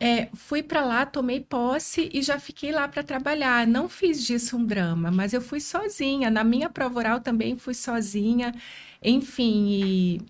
É, 0.00 0.26
fui 0.34 0.62
para 0.62 0.84
lá, 0.84 1.06
tomei 1.06 1.40
posse 1.40 2.10
e 2.12 2.22
já 2.22 2.38
fiquei 2.38 2.70
lá 2.72 2.86
para 2.86 3.02
trabalhar. 3.02 3.66
Não 3.66 3.88
fiz 3.88 4.22
disso 4.24 4.56
um 4.56 4.64
drama, 4.66 5.10
mas 5.10 5.32
eu 5.32 5.40
fui 5.40 5.60
sozinha. 5.60 6.30
Na 6.30 6.44
minha 6.44 6.68
prova 6.68 6.98
oral 6.98 7.20
também 7.20 7.56
fui 7.56 7.74
sozinha. 7.74 8.54
Enfim, 9.02 9.68
e, 9.70 10.20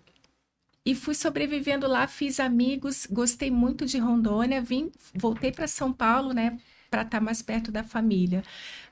e 0.87 0.95
fui 0.95 1.15
sobrevivendo 1.15 1.87
lá, 1.87 2.07
fiz 2.07 2.41
amigos, 2.41 3.07
gostei 3.11 3.51
muito 3.51 3.85
de 3.85 3.99
Rondônia, 3.99 4.63
vim, 4.63 4.91
voltei 5.15 5.53
para 5.53 5.67
São 5.67 5.93
Paulo, 5.93 6.33
né, 6.33 6.59
para 6.91 7.03
estar 7.03 7.19
tá 7.19 7.25
mais 7.25 7.43
perto 7.43 7.71
da 7.73 7.85
família. 7.85 8.43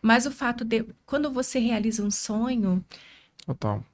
Mas 0.03 0.27
o 0.27 0.31
fato 0.31 0.65
de 0.65 0.85
quando 1.07 1.31
você 1.31 1.59
realiza 1.59 2.03
um 2.05 2.11
sonho, 2.11 2.85
total. 3.47 3.85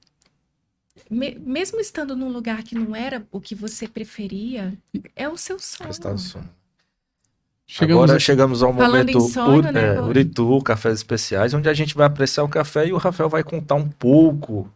Me, 1.11 1.35
mesmo 1.35 1.81
estando 1.81 2.15
num 2.15 2.31
lugar 2.31 2.63
que 2.63 2.75
não 2.75 2.95
era 2.95 3.27
o 3.31 3.41
que 3.41 3.55
você 3.55 3.89
preferia, 3.89 4.75
é 5.17 5.29
o 5.29 5.37
seu 5.37 5.59
sonho. 5.59 5.91
Chegamos 7.67 8.03
Agora 8.03 8.17
a... 8.17 8.21
chegamos 8.21 8.63
ao 8.63 8.75
Falando 8.75 8.91
momento 8.91 9.21
sonho, 9.21 9.59
Ur, 9.59 9.73
né, 9.73 9.95
é, 9.95 10.01
Uritu, 10.01 10.61
cafés 10.63 10.99
especiais, 10.99 11.55
onde 11.55 11.69
a 11.69 11.75
gente 11.75 11.95
vai 11.95 12.07
apreciar 12.07 12.45
o 12.45 12.49
café 12.49 12.87
e 12.87 12.93
o 12.93 12.99
Rafael 12.99 13.31
vai 13.31 13.43
contar 13.43 13.77
um 13.77 13.89
pouco, 13.89 14.71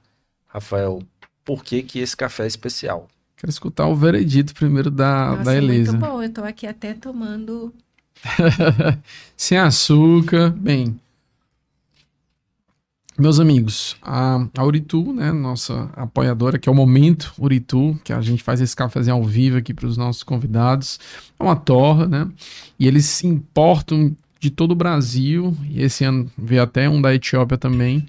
Rafael, 0.46 1.02
por 1.44 1.62
que, 1.62 1.82
que 1.82 1.98
esse 1.98 2.16
café 2.16 2.44
é 2.44 2.46
especial. 2.46 3.06
Quero 3.36 3.50
escutar 3.50 3.86
o 3.86 3.94
veredito 3.94 4.54
primeiro 4.54 4.90
da, 4.90 5.32
Nossa, 5.32 5.44
da 5.44 5.54
Elisa. 5.54 5.92
Muito 5.92 6.06
bom, 6.06 6.22
eu 6.22 6.28
estou 6.28 6.44
aqui 6.44 6.66
até 6.66 6.94
tomando. 6.94 7.72
Sem 9.36 9.58
açúcar. 9.58 10.48
Bem, 10.50 10.98
meus 13.18 13.40
amigos, 13.40 13.96
a, 14.02 14.46
a 14.56 14.64
Uritu, 14.64 15.12
né, 15.12 15.32
nossa 15.32 15.90
apoiadora, 15.94 16.58
que 16.58 16.68
é 16.68 16.72
o 16.72 16.74
Momento 16.74 17.32
Uritu, 17.38 17.98
que 18.04 18.12
a 18.12 18.20
gente 18.20 18.42
faz 18.42 18.60
esse 18.60 18.76
cafezinho 18.76 19.16
ao 19.16 19.24
vivo 19.24 19.56
aqui 19.56 19.72
para 19.72 19.86
os 19.86 19.96
nossos 19.96 20.22
convidados, 20.22 21.00
é 21.38 21.42
uma 21.42 21.56
torra, 21.56 22.06
né? 22.06 22.28
E 22.78 22.86
eles 22.86 23.06
se 23.06 23.26
importam 23.26 24.14
de 24.38 24.50
todo 24.50 24.72
o 24.72 24.76
Brasil, 24.76 25.56
e 25.70 25.82
esse 25.82 26.04
ano 26.04 26.30
veio 26.36 26.62
até 26.62 26.88
um 26.88 27.00
da 27.00 27.14
Etiópia 27.14 27.56
também, 27.56 28.06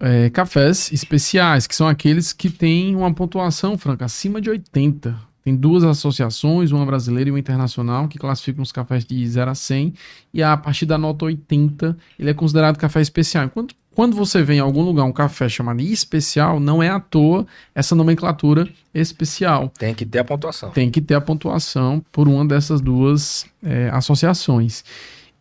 é, 0.00 0.30
cafés 0.30 0.90
especiais, 0.92 1.66
que 1.66 1.76
são 1.76 1.86
aqueles 1.86 2.32
que 2.32 2.50
têm 2.50 2.96
uma 2.96 3.12
pontuação, 3.12 3.76
Franca, 3.76 4.06
acima 4.06 4.40
de 4.40 4.50
80. 4.50 5.16
Tem 5.44 5.54
duas 5.54 5.84
associações, 5.84 6.70
uma 6.70 6.86
brasileira 6.86 7.28
e 7.28 7.32
uma 7.32 7.38
internacional, 7.38 8.08
que 8.08 8.18
classificam 8.18 8.62
os 8.62 8.72
cafés 8.72 9.04
de 9.04 9.26
0 9.28 9.50
a 9.50 9.54
100, 9.54 9.92
e 10.32 10.42
a 10.42 10.56
partir 10.56 10.86
da 10.86 10.96
nota 10.96 11.24
80, 11.24 11.96
ele 12.18 12.30
é 12.30 12.34
considerado 12.34 12.78
café 12.78 13.00
especial. 13.00 13.44
Enquanto 13.44 13.74
quando 13.94 14.16
você 14.16 14.42
vê 14.42 14.54
em 14.54 14.60
algum 14.60 14.82
lugar 14.82 15.04
um 15.04 15.12
café 15.12 15.48
chamado 15.48 15.80
especial, 15.80 16.58
não 16.58 16.82
é 16.82 16.88
à 16.88 16.98
toa 16.98 17.46
essa 17.74 17.94
nomenclatura 17.94 18.68
especial. 18.94 19.70
Tem 19.78 19.94
que 19.94 20.06
ter 20.06 20.20
a 20.20 20.24
pontuação. 20.24 20.70
Tem 20.70 20.90
que 20.90 21.00
ter 21.00 21.14
a 21.14 21.20
pontuação 21.20 22.04
por 22.10 22.28
uma 22.28 22.44
dessas 22.44 22.80
duas 22.80 23.46
é, 23.62 23.90
associações. 23.92 24.84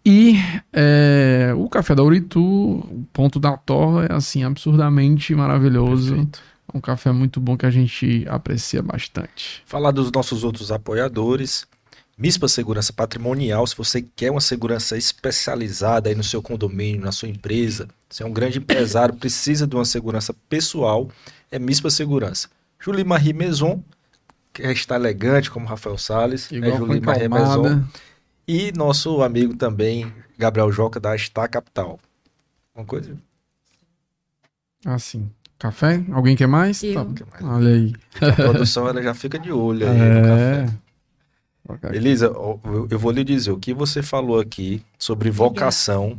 E 0.05 0.35
é, 0.73 1.53
o 1.55 1.69
café 1.69 1.93
da 1.93 2.03
Uritu, 2.03 2.41
o 2.41 3.05
ponto 3.13 3.39
da 3.39 3.55
torre 3.55 4.07
é 4.09 4.13
assim, 4.13 4.43
absurdamente 4.43 5.33
maravilhoso. 5.35 6.15
Perfeito. 6.15 6.41
É 6.73 6.77
um 6.77 6.81
café 6.81 7.11
muito 7.11 7.39
bom 7.39 7.55
que 7.55 7.65
a 7.65 7.69
gente 7.69 8.25
aprecia 8.27 8.81
bastante. 8.81 9.61
Falar 9.65 9.91
dos 9.91 10.11
nossos 10.11 10.43
outros 10.43 10.71
apoiadores. 10.71 11.67
MISPA 12.21 12.47
Segurança 12.47 12.93
Patrimonial, 12.93 13.65
se 13.65 13.75
você 13.75 13.99
quer 13.99 14.29
uma 14.29 14.39
segurança 14.39 14.95
especializada 14.95 16.07
aí 16.07 16.13
no 16.13 16.23
seu 16.23 16.39
condomínio, 16.39 17.01
na 17.01 17.11
sua 17.11 17.27
empresa, 17.27 17.87
você 18.07 18.21
é 18.21 18.25
um 18.27 18.31
grande 18.31 18.59
empresário, 18.59 19.15
precisa 19.15 19.65
de 19.65 19.75
uma 19.75 19.85
segurança 19.85 20.31
pessoal, 20.47 21.09
é 21.49 21.57
MISPA 21.57 21.89
Segurança. 21.89 22.47
Julie 22.79 23.03
Marie 23.03 23.33
Maison, 23.33 23.83
que 24.53 24.61
está 24.61 24.97
elegante 24.97 25.49
como 25.49 25.65
Rafael 25.65 25.97
Salles, 25.97 26.47
é 26.51 26.77
Julie 26.77 27.01
Marie 27.01 27.27
Maison. 27.27 27.83
E 28.47 28.71
nosso 28.73 29.23
amigo 29.23 29.57
também, 29.57 30.13
Gabriel 30.37 30.71
Joca, 30.71 30.99
da 30.99 31.17
Star 31.17 31.49
Capital. 31.49 31.99
Uma 32.75 32.85
coisa? 32.85 33.17
Ah, 34.85 34.99
sim. 34.99 35.27
Café? 35.57 36.03
Alguém 36.11 36.35
quer 36.35 36.47
mais? 36.47 36.83
Eu. 36.83 37.03
Tá. 37.03 37.25
Olha 37.41 37.69
aí. 37.69 37.95
A 38.21 38.31
produção 38.33 38.87
ela 38.87 39.01
já 39.01 39.15
fica 39.15 39.39
de 39.39 39.51
olho 39.51 39.89
aí 39.89 39.99
é... 39.99 40.13
no 40.13 40.21
café. 40.21 40.90
Okay. 41.75 41.97
Elisa, 41.97 42.25
eu 42.25 42.99
vou 42.99 43.11
lhe 43.11 43.23
dizer, 43.23 43.51
o 43.51 43.57
que 43.57 43.73
você 43.73 44.01
falou 44.01 44.39
aqui 44.39 44.83
sobre 44.97 45.29
vocação 45.29 46.17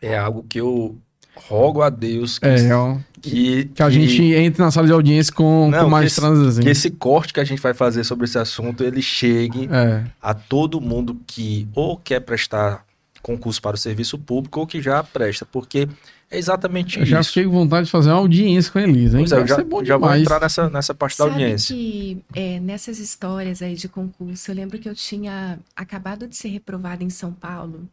é 0.00 0.16
algo 0.16 0.44
que 0.48 0.60
eu 0.60 0.96
rogo 1.36 1.82
a 1.82 1.90
Deus 1.90 2.38
que, 2.38 2.46
é, 2.46 2.98
que, 3.20 3.64
que, 3.66 3.82
a 3.82 3.90
gente 3.90 4.22
entre 4.34 4.62
na 4.62 4.70
sala 4.70 4.86
de 4.86 4.92
audiência 4.92 5.32
com, 5.32 5.68
não, 5.70 5.84
com 5.84 5.90
mais 5.90 6.14
transazinho. 6.14 6.64
Que 6.64 6.70
esse 6.70 6.90
corte 6.90 7.32
que 7.32 7.40
a 7.40 7.44
gente 7.44 7.60
vai 7.60 7.74
fazer 7.74 8.04
sobre 8.04 8.24
esse 8.24 8.38
assunto, 8.38 8.84
ele 8.84 9.02
chegue 9.02 9.68
é. 9.70 10.04
a 10.22 10.32
todo 10.34 10.80
mundo 10.80 11.18
que 11.26 11.66
ou 11.74 11.96
quer 11.96 12.20
prestar 12.20 12.84
concurso 13.24 13.60
para 13.60 13.74
o 13.74 13.78
serviço 13.78 14.18
público 14.18 14.60
ou 14.60 14.66
que 14.66 14.82
já 14.82 15.02
presta, 15.02 15.46
porque 15.46 15.88
é 16.30 16.36
exatamente 16.36 16.98
eu 16.98 17.04
isso. 17.04 17.10
Já 17.10 17.24
fiquei 17.24 17.44
com 17.44 17.52
vontade 17.52 17.86
de 17.86 17.90
fazer 17.90 18.10
uma 18.10 18.18
audiência 18.18 18.70
com 18.70 18.78
a 18.78 18.82
Elisa, 18.82 19.18
hein? 19.18 19.24
Pois 19.24 19.32
é, 19.32 19.42
eu 19.42 19.46
já, 19.46 19.56
já 19.82 19.96
vou 19.96 20.14
entrar 20.14 20.40
nessa, 20.40 20.68
nessa 20.68 20.94
parte 20.94 21.16
Sabe 21.16 21.30
da 21.30 21.36
audiência. 21.36 21.74
que 21.74 22.22
é, 22.34 22.60
nessas 22.60 22.98
histórias 22.98 23.62
aí 23.62 23.74
de 23.74 23.88
concurso, 23.88 24.50
eu 24.50 24.54
lembro 24.54 24.78
que 24.78 24.88
eu 24.88 24.94
tinha 24.94 25.58
acabado 25.74 26.28
de 26.28 26.36
ser 26.36 26.48
reprovada 26.48 27.02
em 27.02 27.08
São 27.08 27.32
Paulo 27.32 27.88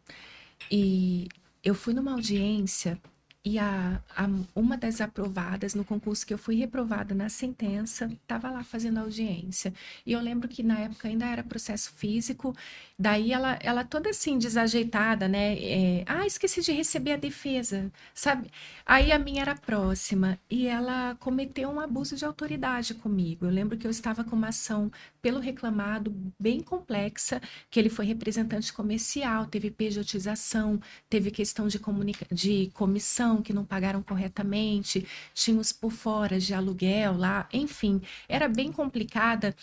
e 0.69 1.29
eu 1.63 1.73
fui 1.73 1.93
numa 1.93 2.11
audiência 2.11 2.99
e 3.43 3.57
a, 3.57 3.99
a, 4.15 4.29
uma 4.53 4.77
das 4.77 5.01
aprovadas 5.01 5.73
no 5.73 5.83
concurso 5.83 6.25
que 6.25 6.33
eu 6.33 6.37
fui 6.37 6.55
reprovada 6.55 7.15
na 7.15 7.27
sentença 7.27 8.05
estava 8.05 8.51
lá 8.51 8.63
fazendo 8.63 8.99
audiência. 8.99 9.73
E 10.05 10.13
eu 10.13 10.21
lembro 10.21 10.47
que 10.47 10.61
na 10.61 10.79
época 10.79 11.07
ainda 11.07 11.25
era 11.25 11.43
processo 11.43 11.91
físico, 11.93 12.55
daí 13.01 13.33
ela, 13.33 13.57
ela 13.61 13.83
toda 13.83 14.11
assim, 14.11 14.37
desajeitada, 14.37 15.27
né? 15.27 15.57
É, 15.59 16.03
ah, 16.07 16.25
esqueci 16.25 16.61
de 16.61 16.71
receber 16.71 17.13
a 17.13 17.17
defesa, 17.17 17.91
sabe? 18.13 18.49
Aí 18.85 19.11
a 19.11 19.17
minha 19.17 19.41
era 19.41 19.55
próxima 19.55 20.37
e 20.49 20.67
ela 20.67 21.15
cometeu 21.19 21.69
um 21.69 21.79
abuso 21.79 22.15
de 22.15 22.23
autoridade 22.25 22.93
comigo. 22.93 23.45
Eu 23.45 23.49
lembro 23.49 23.75
que 23.77 23.87
eu 23.87 23.91
estava 23.91 24.23
com 24.23 24.35
uma 24.35 24.49
ação 24.49 24.91
pelo 25.21 25.39
reclamado 25.39 26.13
bem 26.39 26.61
complexa, 26.61 27.41
que 27.71 27.79
ele 27.79 27.89
foi 27.89 28.05
representante 28.05 28.71
comercial, 28.71 29.47
teve 29.47 29.71
pejotização, 29.71 30.79
teve 31.09 31.31
questão 31.31 31.67
de, 31.67 31.79
comunica 31.79 32.25
de 32.31 32.69
comissão 32.73 33.41
que 33.41 33.53
não 33.53 33.65
pagaram 33.65 34.03
corretamente, 34.03 35.07
tínhamos 35.33 35.71
por 35.71 35.91
fora 35.91 36.39
de 36.39 36.53
aluguel 36.53 37.17
lá, 37.17 37.47
enfim, 37.51 37.99
era 38.29 38.47
bem 38.47 38.71
complicada. 38.71 39.55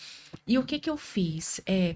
E 0.45 0.57
o 0.57 0.63
que, 0.65 0.77
que 0.79 0.89
eu 0.89 0.97
fiz? 0.97 1.61
É, 1.65 1.95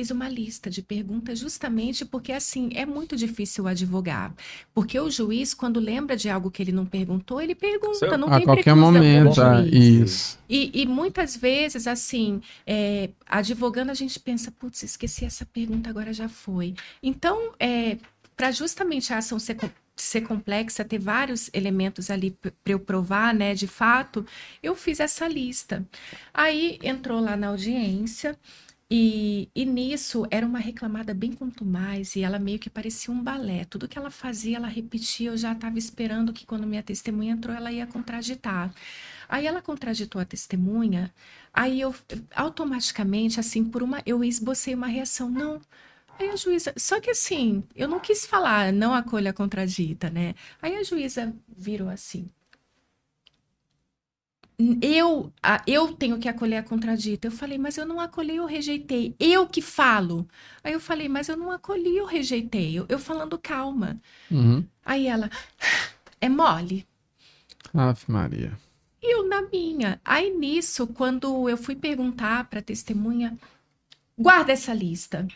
fiz 0.00 0.10
uma 0.10 0.30
lista 0.30 0.70
de 0.70 0.80
perguntas 0.80 1.38
justamente 1.38 2.06
porque 2.06 2.32
assim 2.32 2.70
é 2.74 2.86
muito 2.86 3.14
difícil 3.14 3.68
advogar, 3.68 4.32
porque 4.72 4.98
o 4.98 5.10
juiz 5.10 5.52
quando 5.52 5.78
lembra 5.78 6.16
de 6.16 6.30
algo 6.30 6.50
que 6.50 6.62
ele 6.62 6.72
não 6.72 6.86
perguntou 6.86 7.38
ele 7.38 7.54
pergunta, 7.54 8.16
não 8.16 8.28
a 8.28 8.38
tem 8.38 8.46
qualquer 8.46 8.74
momento, 8.74 9.42
é, 9.42 9.66
isso. 9.68 10.38
E, 10.48 10.70
e, 10.82 10.86
muitas 10.86 11.36
vezes 11.36 11.86
assim 11.86 12.40
é, 12.66 13.10
advogando 13.26 13.90
a 13.90 13.94
gente 13.94 14.18
pensa, 14.18 14.50
putz, 14.50 14.82
esqueci 14.82 15.26
essa 15.26 15.44
pergunta 15.44 15.90
agora 15.90 16.14
já 16.14 16.28
foi. 16.28 16.74
Então 17.02 17.52
é 17.60 17.98
para 18.34 18.50
justamente 18.50 19.12
a 19.12 19.18
ação 19.18 19.38
ser 19.38 19.56
ser 19.94 20.22
complexa, 20.22 20.82
ter 20.82 20.98
vários 20.98 21.50
elementos 21.52 22.10
ali 22.10 22.30
para 22.30 22.52
eu 22.64 22.80
provar, 22.80 23.34
né, 23.34 23.52
de 23.52 23.66
fato, 23.66 24.24
eu 24.62 24.74
fiz 24.74 24.98
essa 24.98 25.28
lista. 25.28 25.86
Aí 26.32 26.78
entrou 26.82 27.20
lá 27.20 27.36
na 27.36 27.48
audiência 27.48 28.34
e, 28.90 29.48
e 29.54 29.64
nisso 29.64 30.26
era 30.30 30.44
uma 30.44 30.58
reclamada 30.58 31.14
bem 31.14 31.36
mais 31.62 32.16
e 32.16 32.22
ela 32.22 32.38
meio 32.38 32.58
que 32.58 32.68
parecia 32.68 33.12
um 33.14 33.22
balé. 33.22 33.64
Tudo 33.64 33.86
que 33.86 33.96
ela 33.96 34.10
fazia, 34.10 34.56
ela 34.56 34.66
repetia. 34.66 35.30
Eu 35.30 35.36
já 35.36 35.52
estava 35.52 35.78
esperando 35.78 36.32
que 36.32 36.44
quando 36.44 36.66
minha 36.66 36.82
testemunha 36.82 37.32
entrou, 37.32 37.54
ela 37.54 37.70
ia 37.70 37.86
contraditar. 37.86 38.74
Aí 39.28 39.46
ela 39.46 39.62
contraditou 39.62 40.20
a 40.20 40.24
testemunha. 40.24 41.12
Aí 41.54 41.80
eu 41.80 41.94
automaticamente, 42.34 43.38
assim, 43.38 43.64
por 43.64 43.82
uma, 43.82 44.02
eu 44.04 44.24
esbocei 44.24 44.74
uma 44.74 44.88
reação. 44.88 45.30
Não, 45.30 45.60
Aí 46.18 46.28
a 46.30 46.36
juíza, 46.36 46.74
só 46.76 47.00
que 47.00 47.10
assim, 47.10 47.64
eu 47.74 47.88
não 47.88 47.98
quis 47.98 48.26
falar, 48.26 48.72
não 48.72 48.94
acolha 48.94 49.30
a 49.30 49.34
contradita, 49.34 50.10
né? 50.10 50.34
Aí 50.60 50.76
a 50.76 50.82
juíza 50.82 51.34
virou 51.48 51.88
assim. 51.88 52.30
Eu, 54.82 55.32
eu 55.66 55.92
tenho 55.94 56.18
que 56.18 56.28
acolher 56.28 56.56
a 56.56 56.62
contradita. 56.62 57.28
Eu 57.28 57.32
falei, 57.32 57.56
mas 57.56 57.78
eu 57.78 57.86
não 57.86 58.00
acolhi, 58.00 58.36
eu 58.36 58.46
rejeitei. 58.46 59.14
Eu 59.18 59.46
que 59.46 59.62
falo. 59.62 60.28
Aí 60.62 60.72
eu 60.72 60.80
falei, 60.80 61.08
mas 61.08 61.28
eu 61.28 61.36
não 61.36 61.50
acolhi, 61.50 61.96
eu 61.96 62.04
rejeitei. 62.04 62.78
Eu, 62.78 62.84
eu 62.88 62.98
falando 62.98 63.38
calma. 63.38 64.00
Uhum. 64.30 64.64
Aí 64.84 65.06
ela, 65.06 65.30
é 66.20 66.28
mole. 66.28 66.86
Ave 67.72 68.04
Maria. 68.08 68.52
E 69.02 69.14
eu 69.14 69.26
na 69.26 69.42
minha. 69.42 70.00
Aí 70.04 70.30
nisso, 70.36 70.86
quando 70.88 71.48
eu 71.48 71.56
fui 71.56 71.74
perguntar 71.74 72.44
para 72.44 72.60
testemunha, 72.60 73.38
guarda 74.18 74.52
essa 74.52 74.74
lista. 74.74 75.26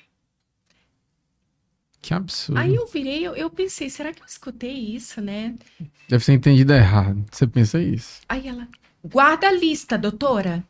Que 2.03 2.13
absurdo. 2.13 2.59
Aí 2.59 2.75
eu 2.75 2.87
virei, 2.87 3.27
eu, 3.27 3.35
eu, 3.35 3.49
pensei, 3.49 3.89
será 3.89 4.13
que 4.13 4.21
eu 4.21 4.27
escutei 4.27 4.95
isso, 4.95 5.23
né? 5.23 5.55
Deve 6.07 6.23
ser 6.23 6.35
entendido 6.35 6.75
errado. 6.75 7.25
Você 7.33 7.47
pensa 7.47 7.81
isso. 7.81 8.21
Aí 8.29 8.47
ela, 8.47 8.69
guarda 9.05 9.49
a 9.49 9.53
lista, 9.53 9.99
doutora. 9.99 10.65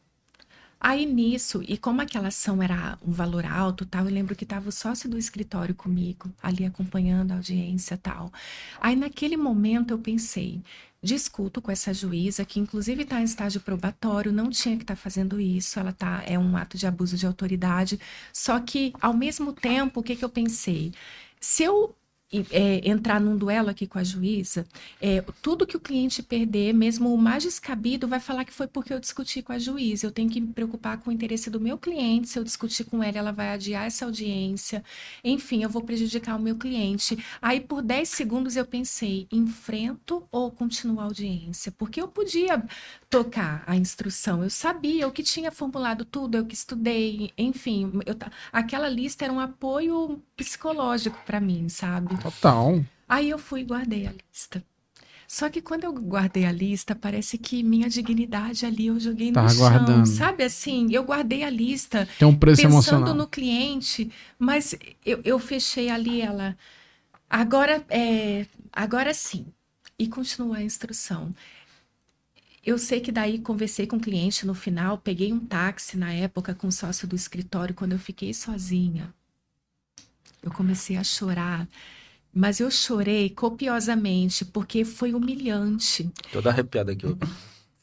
Aí 0.80 1.06
nisso, 1.06 1.62
e 1.66 1.78
como 1.78 2.02
aquela 2.02 2.28
ação 2.28 2.62
era 2.62 2.98
um 3.00 3.10
valor 3.10 3.46
alto, 3.46 3.86
tal, 3.86 4.04
eu 4.04 4.12
lembro 4.12 4.36
que 4.36 4.44
estava 4.44 4.68
o 4.68 4.72
sócio 4.72 5.08
do 5.08 5.16
escritório 5.16 5.74
comigo, 5.74 6.30
ali 6.42 6.66
acompanhando 6.66 7.32
a 7.32 7.36
audiência 7.36 7.96
tal. 7.96 8.30
Aí 8.80 8.94
naquele 8.94 9.36
momento 9.36 9.92
eu 9.92 9.98
pensei, 9.98 10.60
discuto 11.02 11.62
com 11.62 11.70
essa 11.70 11.94
juíza, 11.94 12.44
que 12.44 12.60
inclusive 12.60 13.02
está 13.04 13.20
em 13.20 13.24
estágio 13.24 13.60
probatório, 13.62 14.32
não 14.32 14.50
tinha 14.50 14.76
que 14.76 14.82
estar 14.82 14.96
tá 14.96 15.00
fazendo 15.00 15.40
isso, 15.40 15.78
ela 15.78 15.92
tá, 15.92 16.22
é 16.26 16.38
um 16.38 16.56
ato 16.56 16.76
de 16.76 16.86
abuso 16.86 17.16
de 17.16 17.26
autoridade. 17.26 17.98
Só 18.32 18.60
que, 18.60 18.92
ao 19.00 19.14
mesmo 19.14 19.52
tempo, 19.54 20.00
o 20.00 20.02
que, 20.02 20.16
que 20.16 20.24
eu 20.24 20.28
pensei? 20.28 20.92
Se 21.40 21.62
eu 21.62 21.94
é, 22.50 22.88
entrar 22.88 23.20
num 23.20 23.36
duelo 23.36 23.70
aqui 23.70 23.86
com 23.86 23.98
a 23.98 24.04
juíza, 24.04 24.66
é, 25.00 25.20
tudo 25.42 25.66
que 25.66 25.76
o 25.76 25.80
cliente 25.80 26.22
perder, 26.22 26.72
mesmo 26.72 27.12
o 27.14 27.18
mais 27.18 27.42
descabido, 27.44 28.08
vai 28.08 28.20
falar 28.20 28.44
que 28.44 28.52
foi 28.52 28.66
porque 28.66 28.92
eu 28.92 28.98
discuti 29.00 29.42
com 29.42 29.52
a 29.52 29.58
juíza. 29.58 30.06
Eu 30.06 30.12
tenho 30.12 30.28
que 30.28 30.40
me 30.40 30.52
preocupar 30.52 30.98
com 30.98 31.10
o 31.10 31.12
interesse 31.12 31.50
do 31.50 31.60
meu 31.60 31.78
cliente. 31.78 32.28
Se 32.28 32.38
eu 32.38 32.44
discutir 32.44 32.84
com 32.84 33.02
ela, 33.02 33.18
ela 33.18 33.32
vai 33.32 33.50
adiar 33.50 33.86
essa 33.86 34.04
audiência. 34.04 34.82
Enfim, 35.22 35.62
eu 35.62 35.70
vou 35.70 35.82
prejudicar 35.82 36.36
o 36.36 36.42
meu 36.42 36.56
cliente. 36.56 37.16
Aí, 37.40 37.60
por 37.60 37.82
10 37.82 38.08
segundos, 38.08 38.56
eu 38.56 38.64
pensei: 38.64 39.28
enfrento 39.30 40.26
ou 40.30 40.50
continuo 40.50 41.00
a 41.00 41.04
audiência? 41.04 41.72
Porque 41.72 42.00
eu 42.00 42.08
podia 42.08 42.62
tocar 43.08 43.62
a 43.66 43.76
instrução. 43.76 44.42
Eu 44.42 44.50
sabia, 44.50 45.06
o 45.06 45.12
que 45.12 45.22
tinha 45.22 45.52
formulado 45.52 46.04
tudo, 46.04 46.36
eu 46.36 46.44
que 46.44 46.54
estudei, 46.54 47.32
enfim, 47.38 47.92
eu, 48.06 48.16
aquela 48.52 48.88
lista 48.88 49.24
era 49.24 49.32
um 49.32 49.38
apoio 49.38 50.20
psicológico 50.36 51.18
para 51.24 51.40
mim, 51.40 51.68
sabe? 51.68 52.16
Total. 52.20 52.84
Aí 53.08 53.30
eu 53.30 53.38
fui 53.38 53.60
e 53.60 53.64
guardei 53.64 54.06
a 54.06 54.12
lista. 54.12 54.64
Só 55.26 55.48
que 55.48 55.62
quando 55.62 55.84
eu 55.84 55.92
guardei 55.92 56.44
a 56.44 56.52
lista, 56.52 56.94
parece 56.94 57.38
que 57.38 57.62
minha 57.62 57.88
dignidade 57.88 58.66
ali 58.66 58.86
eu 58.86 59.00
joguei 59.00 59.32
no 59.32 59.48
chão. 59.48 59.58
Guardando. 59.58 60.06
Sabe 60.06 60.44
assim, 60.44 60.88
eu 60.92 61.02
guardei 61.02 61.42
a 61.42 61.50
lista 61.50 62.06
Tem 62.18 62.28
um 62.28 62.36
preço 62.36 62.62
pensando 62.62 62.74
emocional. 62.74 63.14
no 63.14 63.26
cliente, 63.26 64.10
mas 64.38 64.74
eu, 65.04 65.20
eu 65.24 65.38
fechei 65.38 65.88
ali 65.90 66.20
ela. 66.20 66.56
Agora, 67.28 67.84
é, 67.88 68.46
agora 68.72 69.14
sim. 69.14 69.46
E 69.98 70.06
continua 70.08 70.58
a 70.58 70.62
instrução. 70.62 71.34
Eu 72.64 72.78
sei 72.78 73.00
que 73.00 73.12
daí 73.12 73.38
conversei 73.38 73.86
com 73.86 73.96
o 73.96 74.00
cliente 74.00 74.46
no 74.46 74.54
final, 74.54 74.98
peguei 74.98 75.32
um 75.32 75.40
táxi 75.40 75.96
na 75.96 76.12
época 76.12 76.54
com 76.54 76.66
o 76.66 76.72
sócio 76.72 77.06
do 77.06 77.14
escritório, 77.14 77.74
quando 77.74 77.92
eu 77.92 77.98
fiquei 77.98 78.32
sozinha. 78.32 79.12
Eu 80.44 80.52
comecei 80.52 80.96
a 80.98 81.02
chorar, 81.02 81.66
mas 82.32 82.60
eu 82.60 82.70
chorei 82.70 83.30
copiosamente 83.30 84.44
porque 84.44 84.84
foi 84.84 85.14
humilhante. 85.14 86.10
Toda 86.30 86.50
arrepiada 86.50 86.92
aqui. 86.92 87.06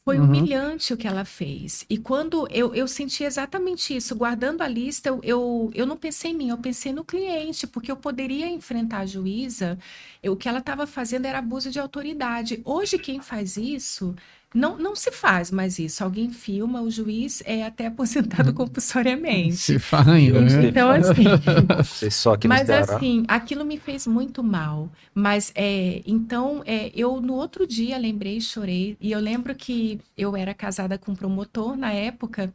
Foi 0.04 0.18
uhum. 0.18 0.26
humilhante 0.26 0.94
o 0.94 0.98
que 0.98 1.08
ela 1.08 1.26
fez. 1.26 1.86
E 1.90 1.98
quando 1.98 2.48
eu, 2.52 2.74
eu 2.74 2.88
senti 2.88 3.24
exatamente 3.24 3.96
isso, 3.96 4.16
guardando 4.16 4.62
a 4.62 4.68
lista, 4.68 5.10
eu, 5.10 5.20
eu, 5.24 5.72
eu 5.74 5.86
não 5.86 5.96
pensei 5.96 6.32
em 6.32 6.36
mim, 6.36 6.50
eu 6.50 6.58
pensei 6.58 6.92
no 6.92 7.04
cliente, 7.04 7.68
porque 7.68 7.92
eu 7.92 7.96
poderia 7.96 8.50
enfrentar 8.50 9.00
a 9.00 9.06
juíza. 9.06 9.78
Eu, 10.22 10.34
o 10.34 10.36
que 10.36 10.50
ela 10.50 10.60
estava 10.60 10.88
fazendo 10.88 11.26
era 11.26 11.40
abuso 11.40 11.70
de 11.70 11.80
autoridade. 11.80 12.62
Hoje, 12.66 12.98
quem 12.98 13.22
faz 13.22 13.58
isso 13.58 14.16
não, 14.54 14.78
não 14.78 14.96
se 14.96 15.12
faz 15.12 15.50
mais 15.50 15.80
isso. 15.80 16.04
Alguém 16.04 16.30
filma, 16.30 16.82
o 16.82 16.92
juiz 16.92 17.42
é 17.46 17.64
até 17.64 17.88
aposentado 17.88 18.50
uhum. 18.50 18.56
compulsoriamente. 18.56 19.56
Se 19.56 19.80
faz 19.80 20.08
ainda, 20.08 20.42
né? 20.42 20.68
Então, 20.68 20.90
assim. 20.90 21.24
só 22.12 22.34
aqui 22.34 22.48
mas, 22.48 22.70
assim, 22.70 23.24
aquilo 23.28 23.64
me 23.64 23.78
fez 23.78 24.06
muito 24.06 24.44
mal. 24.44 24.90
Mas, 25.14 25.54
é, 25.56 26.02
então, 26.06 26.62
é, 26.66 26.92
eu 26.94 27.22
no 27.22 27.34
outro 27.36 27.66
dia 27.66 27.98
lembrei 27.98 28.38
e 28.38 28.42
chorei. 28.42 28.98
E 29.00 29.12
eu 29.12 29.20
lembro 29.20 29.56
que 29.56 30.00
eu 30.18 30.36
era 30.36 30.54
casada 30.54 30.98
com 30.98 31.14
um 31.14 31.16
promotor 31.16 31.78
na 31.78 31.94
época. 31.94 32.54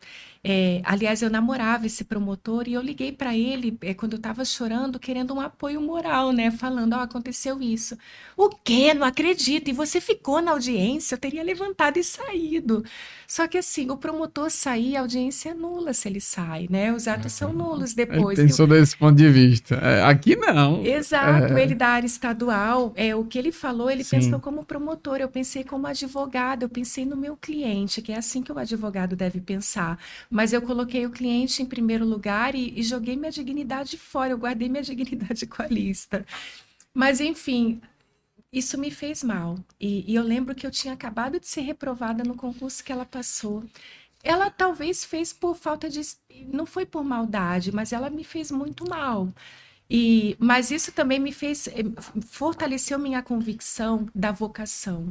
É, 0.49 0.81
aliás, 0.85 1.23
eu 1.23 1.31
namorava 1.31 1.87
esse 1.87 2.05
promotor 2.05 2.69
e 2.69 2.75
eu 2.75 2.81
liguei 2.81 3.11
para 3.11 3.37
ele 3.37 3.77
é, 3.83 3.93
quando 3.95 4.13
eu 4.13 4.17
estava 4.19 4.45
chorando, 4.45 4.99
querendo 5.01 5.35
um 5.35 5.41
apoio 5.41 5.81
moral, 5.81 6.31
né? 6.33 6.53
Falando, 6.53 6.93
ó, 6.95 6.99
oh, 6.99 7.01
aconteceu 7.03 7.61
isso. 7.61 7.99
O 8.37 8.49
quê? 8.51 8.95
Não 8.95 9.05
acredito. 9.05 9.69
E 9.69 9.73
você 9.73 10.01
ficou 10.01 10.41
na 10.41 10.53
audiência? 10.53 11.17
Eu 11.17 11.19
teria 11.19 11.43
levantado 11.43 11.99
e 11.99 12.05
saído. 12.05 12.85
Só 13.27 13.47
que 13.49 13.59
assim, 13.59 13.91
o 13.91 13.97
promotor 13.97 14.51
sair, 14.51 14.97
a 14.97 15.01
audiência 15.01 15.51
é 15.51 15.55
nula 15.55 15.93
se 15.93 16.09
ele 16.09 16.21
sai, 16.21 16.67
né? 16.71 16.93
Os 16.93 17.09
atos 17.09 17.33
são 17.33 17.51
uhum. 17.51 17.57
nulos 17.57 17.95
depois. 17.95 18.39
Pensou 18.39 18.67
eu... 18.67 18.71
desse 18.71 18.97
ponto 18.97 19.17
de 19.17 19.29
vista. 19.29 19.75
É, 19.77 20.03
aqui 20.05 20.37
não. 20.37 20.85
Exato, 20.85 21.53
é... 21.55 21.63
ele 21.63 21.75
da 21.75 21.89
área 21.89 22.07
estadual, 22.07 22.93
é, 22.97 23.15
o 23.15 23.25
que 23.25 23.39
ele 23.39 23.53
falou, 23.53 23.91
ele 23.91 24.05
Sim. 24.05 24.21
pensou 24.21 24.41
como 24.41 24.65
promotor, 24.65 25.19
eu 25.19 25.29
pensei 25.29 25.65
como 25.65 25.87
advogado, 25.87 26.63
eu 26.63 26.69
pensei 26.69 27.05
no 27.05 27.17
meu 27.17 27.37
cliente, 27.37 28.01
que 28.01 28.13
é 28.13 28.17
assim 28.17 28.43
que 28.43 28.53
o 28.53 28.59
advogado 28.59 29.17
deve 29.17 29.41
pensar. 29.41 29.99
Mas 30.31 30.53
eu 30.53 30.63
coloquei 30.63 31.07
o 31.07 31.11
cliente 31.11 31.63
em 31.63 31.67
primeiro 31.67 32.05
lugar 32.05 32.55
e, 32.55 32.73
e 32.77 32.83
joguei 32.83 33.17
minha 33.17 33.31
dignidade 33.31 33.97
fora, 33.97 34.33
eu 34.33 34.39
guardei 34.39 34.69
minha 34.69 34.83
dignidade 34.85 35.47
com 35.47 35.63
a 35.63 35.67
lista. 35.67 36.25
Mas, 36.95 37.21
enfim, 37.21 37.81
isso 38.57 38.79
me 38.79 38.91
fez 38.91 39.23
mal. 39.23 39.59
E, 39.79 40.11
e, 40.11 40.15
eu 40.15 40.23
lembro 40.23 40.55
que 40.55 40.67
eu 40.67 40.71
tinha 40.71 40.95
acabado 40.95 41.39
de 41.39 41.47
ser 41.47 41.61
reprovada 41.61 42.25
no 42.25 42.35
concurso 42.35 42.83
que 42.83 42.91
ela 42.91 43.05
passou. 43.05 43.65
Ela 44.23 44.51
talvez 44.51 45.05
fez 45.05 45.33
por 45.33 45.57
falta 45.57 45.91
de. 45.91 46.01
Não 46.49 46.67
foi 46.67 46.87
por 46.87 47.05
maldade, 47.05 47.71
mas 47.73 47.93
ela 47.93 48.11
me 48.11 48.25
fez 48.25 48.51
muito 48.51 48.89
mal. 48.89 49.33
E, 49.91 50.37
mas 50.41 50.71
isso 50.71 50.91
também 50.93 51.21
me 51.21 51.33
fez. 51.33 51.69
Eh, 51.69 51.85
fortaleceu 52.29 52.99
minha 52.99 53.23
convicção 53.23 54.09
da 54.15 54.33
vocação 54.33 55.11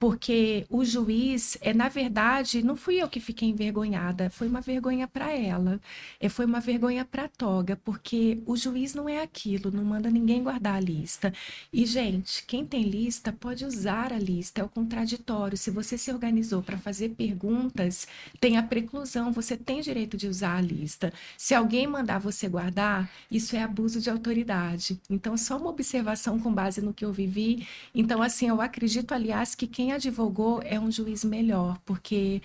porque 0.00 0.64
o 0.70 0.82
juiz, 0.82 1.58
é 1.60 1.74
na 1.74 1.90
verdade, 1.90 2.62
não 2.62 2.74
fui 2.74 2.96
eu 3.02 3.06
que 3.06 3.20
fiquei 3.20 3.50
envergonhada, 3.50 4.30
foi 4.30 4.48
uma 4.48 4.62
vergonha 4.62 5.06
para 5.06 5.30
ela, 5.30 5.78
é, 6.18 6.26
foi 6.26 6.46
uma 6.46 6.58
vergonha 6.58 7.04
para 7.04 7.28
toga, 7.28 7.76
porque 7.84 8.40
o 8.46 8.56
juiz 8.56 8.94
não 8.94 9.06
é 9.06 9.20
aquilo, 9.22 9.70
não 9.70 9.84
manda 9.84 10.08
ninguém 10.10 10.42
guardar 10.42 10.76
a 10.76 10.80
lista. 10.80 11.34
E, 11.70 11.84
gente, 11.84 12.42
quem 12.46 12.64
tem 12.64 12.82
lista 12.84 13.30
pode 13.30 13.62
usar 13.66 14.10
a 14.10 14.18
lista, 14.18 14.62
é 14.62 14.64
o 14.64 14.70
contraditório. 14.70 15.58
Se 15.58 15.70
você 15.70 15.98
se 15.98 16.10
organizou 16.10 16.62
para 16.62 16.78
fazer 16.78 17.10
perguntas, 17.10 18.08
tem 18.40 18.56
a 18.56 18.62
preclusão, 18.62 19.30
você 19.30 19.54
tem 19.54 19.82
direito 19.82 20.16
de 20.16 20.26
usar 20.26 20.56
a 20.56 20.62
lista. 20.62 21.12
Se 21.36 21.54
alguém 21.54 21.86
mandar 21.86 22.18
você 22.18 22.48
guardar, 22.48 23.10
isso 23.30 23.54
é 23.54 23.62
abuso 23.62 24.00
de 24.00 24.08
autoridade. 24.08 24.98
Então, 25.10 25.36
só 25.36 25.58
uma 25.58 25.68
observação 25.68 26.38
com 26.40 26.50
base 26.50 26.80
no 26.80 26.94
que 26.94 27.04
eu 27.04 27.12
vivi. 27.12 27.68
Então, 27.94 28.22
assim, 28.22 28.48
eu 28.48 28.62
acredito, 28.62 29.12
aliás, 29.12 29.54
que 29.54 29.66
quem 29.66 29.89
advogou 29.90 30.60
é 30.64 30.78
um 30.78 30.90
juiz 30.90 31.24
melhor, 31.24 31.78
porque 31.84 32.42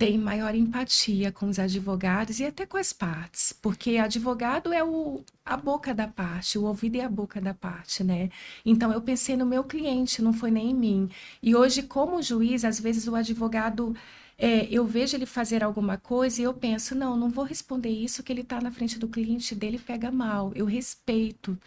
tem 0.00 0.16
maior 0.16 0.54
empatia 0.54 1.30
com 1.30 1.46
os 1.46 1.58
advogados 1.58 2.40
e 2.40 2.44
até 2.46 2.64
com 2.64 2.78
as 2.78 2.90
partes, 2.90 3.52
porque 3.52 3.98
advogado 3.98 4.72
é 4.72 4.82
o, 4.82 5.22
a 5.44 5.58
boca 5.58 5.92
da 5.94 6.08
parte, 6.08 6.58
o 6.58 6.64
ouvido 6.64 6.96
é 6.96 7.04
a 7.04 7.08
boca 7.08 7.38
da 7.38 7.52
parte, 7.52 8.02
né? 8.02 8.30
Então 8.64 8.90
eu 8.92 9.02
pensei 9.02 9.36
no 9.36 9.44
meu 9.44 9.62
cliente, 9.62 10.22
não 10.22 10.32
foi 10.32 10.50
nem 10.50 10.70
em 10.70 10.74
mim. 10.74 11.10
E 11.42 11.54
hoje, 11.54 11.82
como 11.82 12.22
juiz, 12.22 12.64
às 12.64 12.80
vezes 12.80 13.06
o 13.08 13.14
advogado 13.14 13.94
é, 14.42 14.66
eu 14.70 14.86
vejo 14.86 15.14
ele 15.14 15.26
fazer 15.26 15.62
alguma 15.62 15.98
coisa 15.98 16.40
e 16.40 16.44
eu 16.44 16.54
penso, 16.54 16.94
não, 16.94 17.14
não 17.14 17.28
vou 17.28 17.44
responder 17.44 17.90
isso, 17.90 18.22
que 18.22 18.32
ele 18.32 18.40
está 18.40 18.58
na 18.58 18.70
frente 18.70 18.98
do 18.98 19.06
cliente 19.06 19.54
dele 19.54 19.78
pega 19.78 20.10
mal. 20.10 20.50
Eu 20.54 20.64
respeito. 20.64 21.58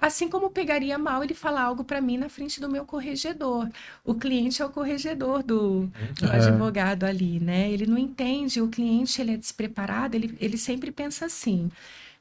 Assim 0.00 0.30
como 0.30 0.48
pegaria 0.48 0.96
mal 0.96 1.22
ele 1.22 1.34
falar 1.34 1.62
algo 1.62 1.84
para 1.84 2.00
mim 2.00 2.16
na 2.16 2.30
frente 2.30 2.58
do 2.58 2.70
meu 2.70 2.86
corregedor. 2.86 3.68
O 4.02 4.14
cliente 4.14 4.62
é 4.62 4.64
o 4.64 4.70
corregedor 4.70 5.42
do, 5.42 5.90
do 6.18 6.26
é. 6.26 6.36
advogado 6.36 7.04
ali, 7.04 7.38
né? 7.38 7.70
Ele 7.70 7.84
não 7.84 7.98
entende, 7.98 8.62
o 8.62 8.68
cliente 8.68 9.20
ele 9.20 9.34
é 9.34 9.36
despreparado, 9.36 10.16
ele, 10.16 10.34
ele 10.40 10.56
sempre 10.56 10.90
pensa 10.90 11.26
assim 11.26 11.70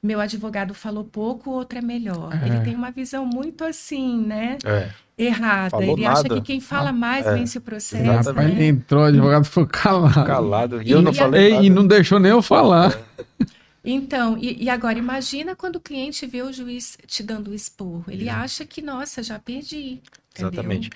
meu 0.01 0.19
advogado 0.19 0.73
falou 0.73 1.03
pouco, 1.03 1.51
o 1.51 1.53
outro 1.53 1.77
é 1.77 1.81
melhor. 1.81 2.33
É. 2.41 2.47
Ele 2.47 2.59
tem 2.61 2.75
uma 2.75 2.89
visão 2.91 3.25
muito 3.25 3.63
assim, 3.63 4.25
né? 4.25 4.57
É. 4.65 4.89
Errada. 5.17 5.69
Falou 5.69 5.93
ele 5.93 6.03
nada. 6.03 6.19
acha 6.19 6.29
que 6.29 6.41
quem 6.41 6.59
fala 6.59 6.91
mais 6.91 7.25
é. 7.25 7.35
vence 7.35 7.57
o 7.57 7.61
processo. 7.61 8.33
Né? 8.33 8.45
Ele 8.45 8.65
entrou, 8.65 9.03
o 9.03 9.05
advogado 9.05 9.45
ficou 9.45 9.67
calado. 9.67 10.25
Calado. 10.25 10.81
E, 10.81 10.87
e 10.87 10.91
eu 10.91 11.01
não 11.01 11.11
e 11.11 11.15
falei. 11.15 11.57
A... 11.57 11.61
E 11.61 11.69
não 11.69 11.85
deixou 11.85 12.19
nem 12.19 12.31
eu 12.31 12.41
falar. 12.41 12.97
Então, 13.83 14.37
e, 14.37 14.65
e, 14.65 14.69
agora 14.69 14.99
imagina 14.99 15.55
quando 15.55 15.77
o 15.77 15.79
cliente 15.79 16.27
vê 16.27 16.43
o 16.43 16.53
juiz 16.53 16.99
te 17.07 17.23
dando 17.23 17.49
o 17.49 17.53
esporro. 17.53 18.05
Ele 18.07 18.29
é. 18.29 18.31
acha 18.31 18.63
que, 18.63 18.79
nossa, 18.79 19.23
já 19.23 19.39
perdi. 19.39 19.99
Exatamente. 20.37 20.91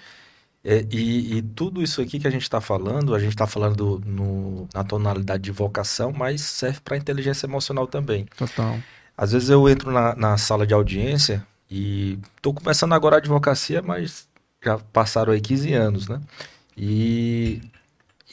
É, 0.63 0.85
e, 0.91 1.37
e, 1.37 1.41
tudo 1.41 1.81
isso 1.81 1.99
aqui 2.01 2.19
que 2.19 2.27
a 2.27 2.31
gente 2.31 2.43
está 2.43 2.61
falando, 2.61 3.15
a 3.15 3.19
gente 3.19 3.29
está 3.29 3.47
falando 3.47 4.01
no, 4.05 4.67
na 4.73 4.83
tonalidade 4.83 5.41
de 5.41 5.51
vocação, 5.51 6.11
mas 6.11 6.41
serve 6.41 6.79
para 6.81 6.95
inteligência 6.95 7.47
emocional 7.47 7.87
também. 7.87 8.25
Total. 8.37 8.79
Às 9.17 9.31
vezes 9.31 9.49
eu 9.49 9.67
entro 9.69 9.91
na, 9.91 10.15
na 10.15 10.37
sala 10.37 10.67
de 10.67 10.73
audiência 10.73 11.45
e 11.69 12.19
estou 12.35 12.53
começando 12.53 12.93
agora 12.93 13.15
a 13.15 13.19
advocacia, 13.19 13.81
mas 13.81 14.27
já 14.63 14.77
passaram 14.77 15.33
aí 15.33 15.41
15 15.41 15.73
anos, 15.73 16.07
né? 16.07 16.21
E, 16.75 17.61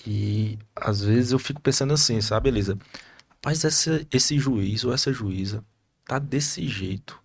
e 0.06 0.58
às 0.74 1.02
vezes 1.02 1.32
eu 1.32 1.38
fico 1.38 1.60
pensando 1.60 1.92
assim, 1.94 2.20
sabe, 2.20 2.48
Elisa? 2.48 2.78
Rapaz, 3.28 3.62
esse, 3.64 4.06
esse 4.10 4.38
juiz 4.38 4.84
ou 4.84 4.92
essa 4.92 5.12
juíza 5.12 5.64
tá 6.04 6.18
desse 6.18 6.66
jeito. 6.66 7.20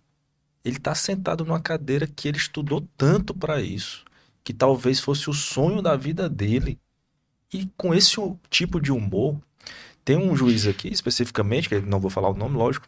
Ele 0.64 0.78
tá 0.78 0.94
sentado 0.94 1.44
numa 1.44 1.60
cadeira 1.60 2.06
que 2.06 2.28
ele 2.28 2.36
estudou 2.36 2.86
tanto 2.96 3.34
para 3.34 3.60
isso, 3.60 4.04
que 4.44 4.52
talvez 4.52 5.00
fosse 5.00 5.30
o 5.30 5.32
sonho 5.32 5.82
da 5.82 5.96
vida 5.96 6.28
dele. 6.28 6.78
E 7.52 7.66
com 7.76 7.94
esse 7.94 8.16
tipo 8.50 8.80
de 8.80 8.92
humor, 8.92 9.40
tem 10.04 10.16
um 10.16 10.36
juiz 10.36 10.66
aqui 10.66 10.88
especificamente, 10.88 11.68
que 11.68 11.80
não 11.80 12.00
vou 12.00 12.10
falar 12.10 12.28
o 12.30 12.34
nome, 12.34 12.56
lógico, 12.56 12.86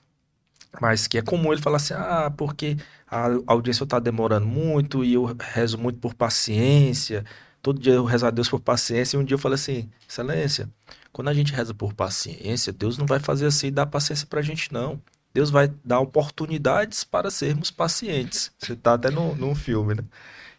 mas 0.78 1.06
que 1.06 1.18
é 1.18 1.22
comum 1.22 1.52
ele 1.52 1.62
falar 1.62 1.76
assim, 1.76 1.94
ah, 1.94 2.32
porque 2.36 2.76
a 3.08 3.28
audiência 3.46 3.84
está 3.84 3.98
demorando 3.98 4.46
muito 4.46 5.04
e 5.04 5.14
eu 5.14 5.36
rezo 5.38 5.78
muito 5.78 5.98
por 5.98 6.14
paciência, 6.14 7.24
todo 7.62 7.80
dia 7.80 7.94
eu 7.94 8.04
rezo 8.04 8.26
a 8.26 8.30
Deus 8.30 8.48
por 8.48 8.60
paciência. 8.60 9.16
E 9.16 9.20
um 9.20 9.24
dia 9.24 9.34
eu 9.34 9.38
falei 9.38 9.56
assim, 9.56 9.88
excelência, 10.08 10.68
quando 11.12 11.28
a 11.28 11.34
gente 11.34 11.52
reza 11.52 11.74
por 11.74 11.92
paciência, 11.94 12.72
Deus 12.72 12.98
não 12.98 13.06
vai 13.06 13.18
fazer 13.18 13.46
assim 13.46 13.68
e 13.68 13.70
dar 13.70 13.86
paciência 13.86 14.26
pra 14.26 14.42
gente, 14.42 14.72
não. 14.72 15.00
Deus 15.32 15.50
vai 15.50 15.72
dar 15.84 16.00
oportunidades 16.00 17.04
para 17.04 17.30
sermos 17.30 17.70
pacientes. 17.70 18.50
Você 18.58 18.72
está 18.72 18.94
até 18.94 19.10
no, 19.10 19.34
num 19.36 19.54
filme, 19.54 19.94
né? 19.94 20.04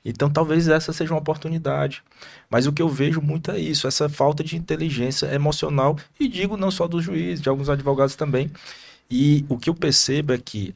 Então 0.03 0.30
talvez 0.30 0.68
essa 0.68 0.91
seja 0.91 1.14
uma 1.14 1.20
oportunidade. 1.20 2.03
Mas 2.49 2.66
o 2.68 2.74
que 2.74 2.82
eu 2.82 2.89
vejo 2.89 3.22
muito 3.22 3.51
é 3.51 3.59
isso, 3.59 3.88
essa 3.88 4.09
falta 4.09 4.43
de 4.43 4.55
inteligência 4.57 5.28
emocional, 5.34 5.97
e 6.20 6.28
digo 6.28 6.57
não 6.57 6.72
só 6.72 6.88
do 6.88 7.01
juiz, 7.01 7.39
de 7.41 7.49
alguns 7.49 7.70
advogados 7.70 8.16
também. 8.16 8.51
E 9.12 9.45
o 9.49 9.57
que 9.57 9.70
eu 9.70 9.76
percebo 9.76 10.32
é 10.32 10.38
que, 10.38 10.74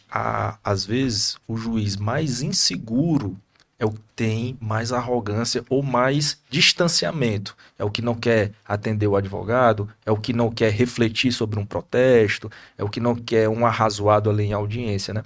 às 0.61 0.85
vezes, 0.85 1.37
o 1.47 1.55
juiz 1.55 1.95
mais 1.95 2.41
inseguro 2.41 3.37
é 3.79 3.85
o 3.85 3.91
que 3.91 4.01
tem 4.13 4.57
mais 4.59 4.91
arrogância 4.91 5.63
ou 5.69 5.81
mais 5.81 6.37
distanciamento. 6.49 7.55
É 7.79 7.85
o 7.85 7.89
que 7.89 8.01
não 8.01 8.13
quer 8.13 8.51
atender 8.65 9.07
o 9.07 9.15
advogado, 9.15 9.89
é 10.05 10.11
o 10.11 10.17
que 10.17 10.33
não 10.33 10.51
quer 10.51 10.71
refletir 10.71 11.31
sobre 11.31 11.57
um 11.59 11.65
protesto, 11.65 12.51
é 12.77 12.83
o 12.83 12.89
que 12.89 12.99
não 12.99 13.15
quer 13.15 13.47
um 13.47 13.65
arrazoado 13.65 14.29
ali 14.29 14.43
em 14.43 14.53
audiência, 14.53 15.13
né? 15.13 15.23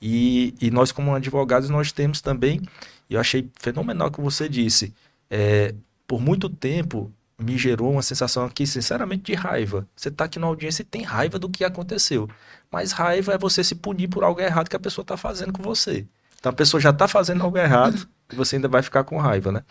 E, 0.00 0.54
e 0.58 0.70
nós, 0.70 0.92
como 0.92 1.14
advogados, 1.14 1.68
nós 1.68 1.92
temos 1.92 2.22
também, 2.22 2.62
e 3.08 3.14
eu 3.14 3.20
achei 3.20 3.50
fenomenal 3.60 4.08
o 4.08 4.10
que 4.10 4.20
você 4.20 4.48
disse, 4.48 4.94
é, 5.30 5.74
por 6.06 6.20
muito 6.20 6.48
tempo 6.48 7.12
me 7.38 7.58
gerou 7.58 7.92
uma 7.92 8.02
sensação 8.02 8.44
aqui, 8.44 8.66
sinceramente, 8.66 9.24
de 9.24 9.34
raiva. 9.34 9.86
Você 9.94 10.08
está 10.08 10.24
aqui 10.24 10.38
na 10.38 10.46
audiência 10.46 10.82
e 10.82 10.84
tem 10.84 11.02
raiva 11.02 11.38
do 11.38 11.48
que 11.48 11.64
aconteceu. 11.64 12.28
Mas 12.70 12.92
raiva 12.92 13.34
é 13.34 13.38
você 13.38 13.62
se 13.62 13.74
punir 13.74 14.08
por 14.08 14.24
algo 14.24 14.40
errado 14.40 14.68
que 14.68 14.76
a 14.76 14.80
pessoa 14.80 15.02
está 15.02 15.16
fazendo 15.16 15.52
com 15.52 15.62
você. 15.62 16.06
Então 16.38 16.50
a 16.50 16.54
pessoa 16.54 16.80
já 16.80 16.90
está 16.90 17.06
fazendo 17.06 17.42
algo 17.42 17.58
errado 17.58 18.08
e 18.32 18.36
você 18.36 18.56
ainda 18.56 18.68
vai 18.68 18.82
ficar 18.82 19.04
com 19.04 19.18
raiva, 19.18 19.52
né? 19.52 19.62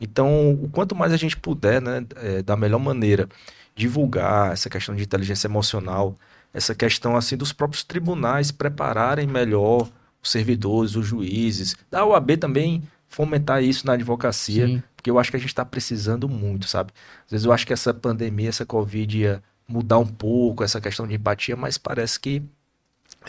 Então, 0.00 0.52
o 0.52 0.68
quanto 0.68 0.94
mais 0.94 1.12
a 1.12 1.16
gente 1.16 1.36
puder, 1.36 1.80
né, 1.80 2.04
é, 2.16 2.42
da 2.42 2.56
melhor 2.56 2.78
maneira, 2.78 3.28
divulgar 3.74 4.52
essa 4.52 4.68
questão 4.68 4.94
de 4.94 5.02
inteligência 5.02 5.46
emocional, 5.46 6.18
essa 6.52 6.74
questão 6.74 7.16
assim 7.16 7.36
dos 7.36 7.52
próprios 7.52 7.82
tribunais 7.82 8.52
prepararem 8.52 9.26
melhor 9.26 9.88
os 10.22 10.30
servidores, 10.30 10.94
os 10.94 11.06
juízes, 11.06 11.74
da 11.90 12.04
OAB 12.04 12.36
também 12.36 12.82
fomentar 13.08 13.62
isso 13.62 13.86
na 13.86 13.94
advocacia, 13.94 14.66
Sim. 14.66 14.82
Porque 15.04 15.10
eu 15.10 15.18
acho 15.18 15.30
que 15.30 15.36
a 15.36 15.40
gente 15.40 15.50
está 15.50 15.66
precisando 15.66 16.26
muito, 16.26 16.66
sabe? 16.66 16.90
Às 17.26 17.30
vezes 17.30 17.44
eu 17.44 17.52
acho 17.52 17.66
que 17.66 17.74
essa 17.74 17.92
pandemia, 17.92 18.48
essa 18.48 18.64
Covid 18.64 19.18
ia 19.18 19.42
mudar 19.68 19.98
um 19.98 20.06
pouco 20.06 20.64
essa 20.64 20.80
questão 20.80 21.06
de 21.06 21.14
empatia, 21.14 21.54
mas 21.54 21.76
parece 21.76 22.18
que 22.18 22.42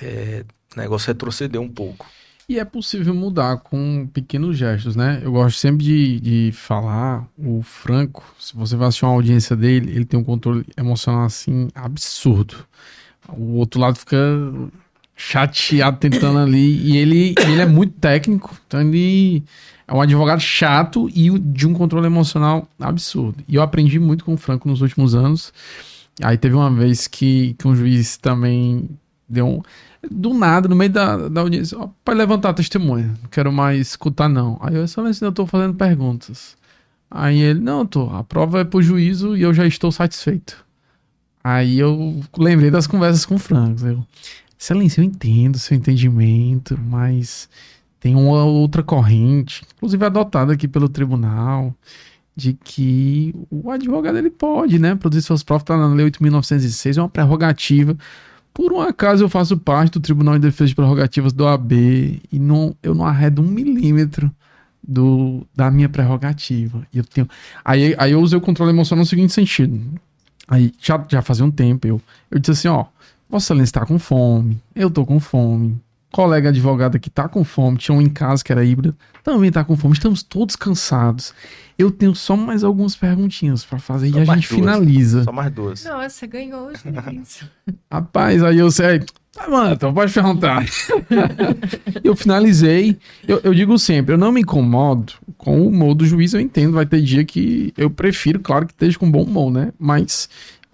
é, 0.01 0.45
o 0.73 0.80
negócio 0.80 1.07
retrocedeu 1.07 1.61
um 1.61 1.67
pouco. 1.67 2.09
E 2.47 2.59
é 2.59 2.63
possível 2.63 3.13
mudar 3.13 3.57
com 3.57 4.07
pequenos 4.13 4.57
gestos, 4.57 4.95
né? 4.95 5.19
Eu 5.21 5.34
gosto 5.34 5.57
sempre 5.57 5.84
de, 5.84 6.19
de 6.21 6.51
falar, 6.53 7.28
o 7.38 7.61
Franco, 7.61 8.23
se 8.39 8.55
você 8.55 8.78
vai 8.78 8.88
assistir 8.88 9.03
uma 9.03 9.13
audiência 9.13 9.53
dele, 9.53 9.91
ele 9.91 10.05
tem 10.05 10.17
um 10.17 10.23
controle 10.23 10.65
emocional 10.78 11.26
assim 11.26 11.67
absurdo. 11.76 12.65
O 13.28 13.55
outro 13.55 13.82
lado 13.82 13.97
fica 13.97 14.15
chateado 15.16 15.97
tentando 15.97 16.39
ali, 16.39 16.78
e 16.82 16.97
ele, 16.97 17.36
ele 17.39 17.61
é 17.61 17.66
muito 17.66 17.93
técnico, 17.93 18.55
então 18.68 18.82
ele 18.82 19.43
é 19.88 19.93
um 19.93 20.01
advogado 20.01 20.41
chato 20.41 21.09
e 21.13 21.30
de 21.39 21.68
um 21.68 21.74
controle 21.74 22.05
emocional 22.05 22.68
absurdo. 22.80 23.43
E 23.47 23.55
eu 23.55 23.61
aprendi 23.61 23.99
muito 23.99 24.26
com 24.26 24.34
o 24.34 24.38
Franco 24.38 24.68
nos 24.68 24.82
últimos 24.82 25.16
anos. 25.16 25.53
Aí 26.22 26.38
teve 26.38 26.55
uma 26.55 26.72
vez 26.72 27.07
que, 27.07 27.55
que 27.57 27.68
um 27.68 27.76
juiz 27.76 28.18
também 28.18 28.89
deu 29.28 29.47
um 29.47 29.61
do 30.09 30.34
nada, 30.34 30.68
no 30.68 30.76
meio 30.76 30.91
da, 30.91 31.30
da 31.30 31.41
audiência, 31.41 31.78
ó, 31.80 31.89
pode 32.03 32.18
levantar 32.18 32.49
a 32.49 32.53
testemunha, 32.53 33.07
não 33.22 33.30
quero 33.30 33.51
mais 33.51 33.88
escutar 33.88 34.30
não. 34.30 34.57
Aí 34.61 34.76
eu, 34.76 34.84
excelência, 34.84 35.26
eu 35.26 35.30
estou 35.30 35.47
fazendo 35.47 35.74
perguntas. 35.74 36.55
Aí 37.09 37.39
ele, 37.41 37.59
não, 37.59 37.86
tô, 37.86 38.09
a 38.09 38.24
prova 38.24 38.61
é 38.61 38.63
pro 38.63 38.82
juízo 38.82 39.36
e 39.36 39.41
eu 39.41 39.53
já 39.53 39.66
estou 39.66 39.91
satisfeito. 39.91 40.63
Aí 41.43 41.80
eu 41.80 42.22
lembrei 42.38 42.72
das 42.72 42.88
conversas 42.88 43.26
com 43.26 43.36
o 43.36 43.39
Franco. 43.39 44.05
Excelência, 44.66 45.01
eu 45.01 45.05
entendo 45.05 45.59
seu 45.59 45.78
entendimento, 45.78 46.80
mas 46.80 47.49
tem 47.99 48.16
uma 48.16 48.43
outra 48.43 48.84
corrente, 48.84 49.63
inclusive 49.78 50.05
adotada 50.05 50.53
aqui 50.53 50.68
pelo 50.68 50.89
tribunal, 50.89 51.74
de 52.36 52.53
que 52.53 53.34
o 53.49 53.72
advogado 53.72 54.18
ele 54.18 54.30
pode, 54.30 54.78
né, 54.78 54.95
produzir 54.95 55.22
suas 55.22 55.43
provas, 55.43 55.63
tá 55.63 55.78
na 55.78 55.88
lei 55.88 56.05
8.906, 56.07 56.97
é 56.97 57.01
uma 57.01 57.09
prerrogativa 57.09 57.95
por 58.55 58.72
um 58.72 58.80
acaso 58.80 59.22
eu 59.22 59.28
faço 59.28 59.57
parte 59.57 59.91
do 59.91 59.99
Tribunal 59.99 60.36
de 60.36 60.47
Defesa 60.47 60.70
de 60.70 60.76
Prerrogativas 60.76 61.34
do 61.34 61.45
AB 61.45 62.22
e 62.32 62.39
não, 62.39 62.74
eu 62.82 62.95
não 62.95 63.05
arredo 63.05 63.41
um 63.41 63.45
milímetro 63.45 64.32
do, 64.82 65.45
da 65.53 65.70
minha 65.70 65.89
prerrogativa. 65.89 66.88
E 66.93 66.99
eu 66.99 67.03
tenho, 67.03 67.28
aí, 67.66 67.93
aí 67.97 68.13
eu 68.13 68.22
usei 68.22 68.38
o 68.38 68.41
controle 68.41 68.72
emocional 68.72 69.03
no 69.03 69.05
seguinte 69.05 69.34
sentido. 69.34 69.78
Aí 70.47 70.72
já, 70.80 71.05
já 71.09 71.22
fazia 71.22 71.43
um 71.43 71.51
tempo 71.51 71.86
eu, 71.86 72.01
eu 72.32 72.39
disse 72.39 72.51
assim, 72.51 72.68
ó, 72.70 72.86
Vossa 73.30 73.45
Excelência 73.45 73.69
está 73.69 73.86
com 73.86 73.97
fome, 73.97 74.61
eu 74.76 74.89
tô 74.89 75.05
com 75.05 75.19
fome, 75.19 75.80
colega 76.11 76.49
advogada 76.49 76.97
que 76.97 77.09
tá 77.09 77.28
com 77.28 77.43
fome, 77.43 77.78
tinha 77.78 77.95
um 77.95 78.01
em 78.01 78.09
casa 78.09 78.43
que 78.43 78.51
era 78.51 78.63
híbrido, 78.63 78.95
também 79.23 79.51
tá 79.51 79.63
com 79.63 79.76
fome, 79.76 79.93
estamos 79.93 80.23
todos 80.23 80.55
cansados. 80.55 81.34
Eu 81.78 81.91
tenho 81.91 82.15
só 82.15 82.38
mais 82.38 82.63
algumas 82.63 82.95
perguntinhas 82.95 83.65
para 83.65 83.80
fazer 83.80 84.09
só 84.09 84.19
e 84.19 84.21
a 84.21 84.26
gente 84.26 84.47
duas. 84.47 84.59
finaliza. 84.59 85.23
Só 85.23 85.32
mais 85.34 85.51
duas. 85.51 85.84
Nossa, 85.84 86.26
ganhou 86.26 86.67
hoje. 86.67 86.80
Rapaz, 87.91 88.41
aí 88.43 88.59
eu 88.59 88.71
sei. 88.71 89.01
Tá, 89.34 89.49
mano, 89.49 89.73
então 89.73 89.93
pode 89.93 90.13
perguntar. 90.13 90.63
eu 92.01 92.15
finalizei. 92.15 92.97
Eu, 93.28 93.41
eu, 93.43 93.53
digo 93.53 93.78
sempre, 93.78 94.13
eu 94.13 94.17
não 94.17 94.32
me 94.32 94.39
incomodo 94.39 95.11
com 95.38 95.59
o 95.59 95.67
humor 95.67 95.93
do 95.93 96.05
juiz, 96.05 96.34
eu 96.34 96.39
entendo. 96.39 96.71
Vai 96.71 96.86
ter 96.86 97.01
dia 97.01 97.26
que 97.26 97.73
eu 97.76 97.89
prefiro, 97.89 98.39
claro, 98.39 98.65
que 98.65 98.71
esteja 98.71 98.97
com 98.97 99.11
bom 99.11 99.23
humor, 99.23 99.51
né? 99.51 99.73
Mas 99.78 100.30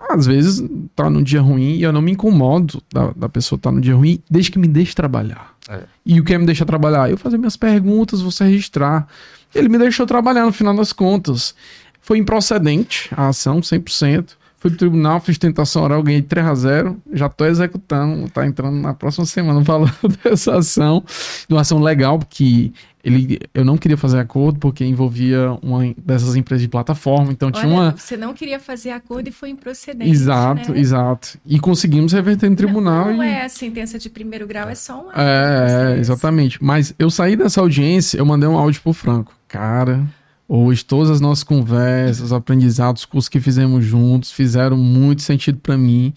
às 0.10 0.26
vezes 0.26 0.64
tá 0.96 1.10
num 1.10 1.24
dia 1.24 1.42
ruim 1.42 1.76
e 1.76 1.84
eu 1.84 1.92
não 1.92 2.02
me 2.02 2.12
incomodo 2.12 2.82
da, 2.92 3.12
da 3.12 3.30
pessoa 3.30 3.58
estar 3.58 3.70
tá 3.70 3.76
no 3.76 3.82
dia 3.82 3.96
ruim, 3.96 4.22
desde 4.30 4.52
que 4.52 4.60
me 4.60 4.68
deixe 4.68 4.94
trabalhar. 4.94 5.54
É. 5.70 5.82
E 6.06 6.20
o 6.20 6.24
que 6.24 6.38
me 6.38 6.46
deixa 6.46 6.66
trabalhar? 6.66 7.10
Eu 7.10 7.18
fazer 7.18 7.38
minhas 7.38 7.56
perguntas, 7.56 8.22
você 8.22 8.44
registrar. 8.46 9.08
Ele 9.54 9.70
me 9.70 9.78
deixou 9.78 10.06
trabalhar 10.06 10.46
no 10.46 10.52
final 10.52 10.76
das 10.76 10.92
contas. 10.92 11.56
Foi 12.02 12.18
improcedente 12.18 13.10
a 13.16 13.28
ação, 13.28 13.62
100%. 13.62 14.42
Fui 14.58 14.70
pro 14.70 14.78
tribunal, 14.78 15.20
fiz 15.20 15.40
tentação 15.40 15.82
oral, 15.82 16.04
ganhei 16.04 16.22
3 16.22 16.46
a 16.46 16.54
0 16.54 17.02
Já 17.14 17.28
tô 17.28 17.46
executando, 17.46 18.30
tá 18.30 18.46
entrando 18.46 18.78
na 18.78 18.94
próxima 18.94 19.26
semana 19.26 19.66
falando 19.66 19.92
dessa 20.24 20.58
ação. 20.58 21.04
De 21.48 21.56
uma 21.56 21.62
ação 21.62 21.80
legal, 21.80 22.20
porque 22.20 22.72
ele, 23.04 23.40
eu 23.54 23.66
não 23.66 23.78
queria 23.78 23.98
fazer 23.98 24.20
acordo 24.20 24.60
porque 24.60 24.86
envolvia 24.86 25.52
uma 25.62 25.94
dessas 25.98 26.36
empresas 26.36 26.62
de 26.62 26.68
plataforma, 26.68 27.32
então 27.32 27.50
Olha, 27.50 27.60
tinha 27.60 27.74
uma... 27.74 27.92
Você 27.98 28.16
não 28.16 28.34
queria 28.34 28.60
fazer 28.60 28.92
acordo 28.92 29.28
e 29.28 29.32
foi 29.32 29.50
improcedente, 29.50 30.10
Exato, 30.10 30.72
né? 30.72 30.80
exato. 30.80 31.40
E 31.46 31.60
conseguimos 31.60 32.14
reverter 32.14 32.50
no 32.50 32.56
tribunal 32.56 33.08
Não, 33.08 33.18
não 33.18 33.24
e... 33.24 33.28
é 33.28 33.46
a 33.46 33.50
sentença 33.50 33.98
de 33.98 34.10
primeiro 34.10 34.46
grau, 34.48 34.70
é 34.70 34.76
só 34.76 35.02
uma... 35.02 35.14
É, 35.16 35.96
é, 35.96 36.00
exatamente. 36.00 36.64
Mas 36.64 36.94
eu 37.00 37.10
saí 37.10 37.36
dessa 37.36 37.62
audiência, 37.62 38.18
eu 38.18 38.26
mandei 38.26 38.48
um 38.48 38.58
áudio 38.58 38.82
pro 38.82 38.94
Franco. 38.94 39.34
Cara, 39.48 40.06
Hoje, 40.54 40.84
todas 40.84 41.10
as 41.10 41.22
nossas 41.22 41.46
conversas, 41.46 42.34
aprendizados, 42.34 43.06
cursos 43.06 43.30
que 43.30 43.40
fizemos 43.40 43.86
juntos, 43.86 44.34
fizeram 44.34 44.76
muito 44.76 45.22
sentido 45.22 45.60
para 45.60 45.78
mim, 45.78 46.14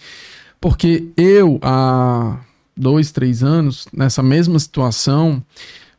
porque 0.61 1.05
eu, 1.17 1.61
há 1.63 2.41
dois, 2.77 3.13
três 3.13 3.45
anos, 3.45 3.87
nessa 3.93 4.25
mesma 4.25 4.59
situação, 4.59 5.41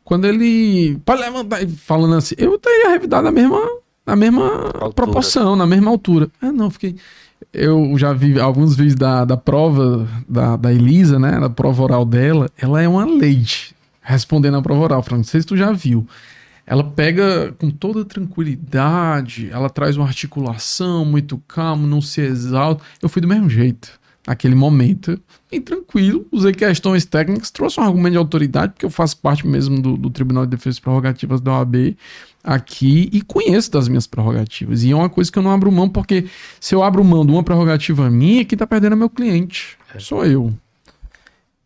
quando 0.06 0.24
ele. 0.24 0.98
Pode 1.04 1.20
levantar, 1.20 1.66
falando 1.66 2.14
assim, 2.14 2.36
eu 2.38 2.56
teria 2.58 2.90
revidado 2.90 3.24
na 3.24 3.32
mesma, 3.32 3.60
na 4.06 4.14
mesma 4.14 4.92
proporção, 4.94 5.56
na 5.56 5.66
mesma 5.66 5.90
altura. 5.90 6.30
Ah, 6.40 6.52
não, 6.52 6.70
fiquei. 6.70 6.94
Eu 7.52 7.92
já 7.98 8.12
vi 8.12 8.40
alguns 8.40 8.76
vídeos 8.76 8.94
da, 8.94 9.24
da 9.24 9.36
prova 9.36 10.08
da, 10.28 10.56
da 10.56 10.72
Elisa, 10.72 11.18
né? 11.18 11.40
Da 11.40 11.50
prova 11.50 11.82
oral 11.82 12.04
dela. 12.04 12.48
Ela 12.56 12.80
é 12.80 12.88
uma 12.88 13.04
leite 13.04 13.74
respondendo 14.00 14.56
a 14.56 14.62
prova 14.62 14.84
oral. 14.84 15.02
Franco, 15.02 15.18
não 15.18 15.24
sei 15.24 15.40
se 15.40 15.46
tu 15.46 15.56
já 15.56 15.72
viu 15.72 16.06
ela 16.66 16.82
pega 16.82 17.54
com 17.58 17.70
toda 17.70 18.04
tranquilidade, 18.04 19.48
ela 19.52 19.70
traz 19.70 19.96
uma 19.96 20.06
articulação 20.06 21.04
muito 21.04 21.38
calma, 21.46 21.86
não 21.86 22.00
se 22.00 22.20
exalta. 22.20 22.82
Eu 23.00 23.08
fui 23.08 23.22
do 23.22 23.28
mesmo 23.28 23.48
jeito, 23.48 23.88
naquele 24.26 24.56
momento, 24.56 25.16
bem 25.50 25.60
tranquilo, 25.60 26.26
usei 26.32 26.52
questões 26.52 27.04
técnicas, 27.04 27.50
trouxe 27.50 27.80
um 27.80 27.84
argumento 27.84 28.12
de 28.12 28.18
autoridade, 28.18 28.72
porque 28.72 28.86
eu 28.86 28.90
faço 28.90 29.16
parte 29.18 29.46
mesmo 29.46 29.80
do, 29.80 29.96
do 29.96 30.10
Tribunal 30.10 30.44
de 30.44 30.50
Defesa 30.50 30.78
e 30.78 30.80
Prerrogativas 30.80 31.40
da 31.40 31.52
OAB 31.52 31.96
aqui 32.42 33.08
e 33.12 33.22
conheço 33.22 33.70
das 33.70 33.88
minhas 33.88 34.06
prerrogativas. 34.06 34.84
E 34.84 34.92
é 34.92 34.96
uma 34.96 35.08
coisa 35.08 35.30
que 35.30 35.38
eu 35.38 35.42
não 35.42 35.50
abro 35.50 35.70
mão, 35.70 35.88
porque 35.88 36.26
se 36.60 36.74
eu 36.74 36.82
abro 36.82 37.02
mão 37.04 37.24
de 37.24 37.32
uma 37.32 37.42
prerrogativa 37.42 38.08
minha, 38.10 38.44
quem 38.44 38.56
está 38.56 38.66
perdendo 38.66 38.92
é 38.92 38.96
meu 38.96 39.10
cliente, 39.10 39.76
é. 39.94 39.98
sou 39.98 40.24
eu. 40.24 40.52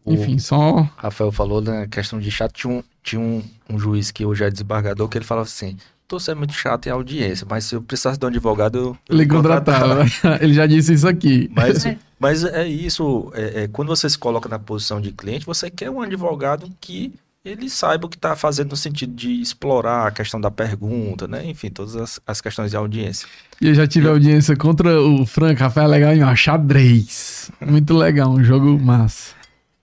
O 0.04 0.14
Enfim, 0.14 0.38
só. 0.38 0.88
Rafael 0.96 1.30
falou 1.30 1.60
na 1.60 1.86
questão 1.86 2.18
de 2.18 2.30
chato. 2.30 2.54
Tinha, 2.54 2.72
um, 2.72 2.82
tinha 3.02 3.20
um, 3.20 3.42
um 3.68 3.78
juiz 3.78 4.10
que 4.10 4.24
hoje 4.24 4.42
é 4.42 4.50
desembargador 4.50 5.06
que 5.08 5.18
ele 5.18 5.26
falava 5.26 5.46
assim: 5.46 5.76
tô 6.08 6.18
sendo 6.18 6.38
muito 6.38 6.54
chato 6.54 6.86
em 6.86 6.90
audiência, 6.90 7.46
mas 7.48 7.64
se 7.64 7.74
eu 7.74 7.82
precisasse 7.82 8.18
de 8.18 8.24
um 8.24 8.28
advogado, 8.28 8.78
eu. 8.78 8.98
Ele 9.08 9.26
contratava. 9.26 10.04
ele 10.40 10.54
já 10.54 10.66
disse 10.66 10.94
isso 10.94 11.06
aqui. 11.06 11.50
Mas. 11.54 11.84
mas 12.20 12.44
é 12.44 12.68
isso. 12.68 13.32
É, 13.34 13.62
é, 13.62 13.68
quando 13.68 13.88
você 13.88 14.08
se 14.08 14.18
coloca 14.18 14.46
na 14.46 14.58
posição 14.58 15.00
de 15.00 15.10
cliente, 15.10 15.46
você 15.46 15.70
quer 15.70 15.90
um 15.90 16.02
advogado 16.02 16.70
que 16.78 17.14
ele 17.42 17.70
saiba 17.70 18.04
o 18.04 18.08
que 18.10 18.16
está 18.16 18.36
fazendo 18.36 18.70
no 18.70 18.76
sentido 18.76 19.14
de 19.14 19.40
explorar 19.40 20.08
a 20.08 20.10
questão 20.10 20.38
da 20.38 20.50
pergunta, 20.50 21.26
né? 21.26 21.46
Enfim, 21.46 21.70
todas 21.70 21.96
as, 21.96 22.20
as 22.26 22.40
questões 22.42 22.70
de 22.70 22.76
audiência. 22.76 23.26
E 23.58 23.68
eu 23.68 23.74
já 23.74 23.86
tive 23.86 24.06
eu... 24.06 24.12
audiência 24.12 24.54
contra 24.54 25.00
o 25.00 25.24
Frank 25.24 25.58
Rafael 25.58 25.88
legal 25.88 26.12
em 26.12 26.36
xadrez. 26.36 27.50
Muito 27.58 27.96
legal, 27.96 28.30
um 28.30 28.44
jogo 28.44 28.78
massa. 28.78 29.34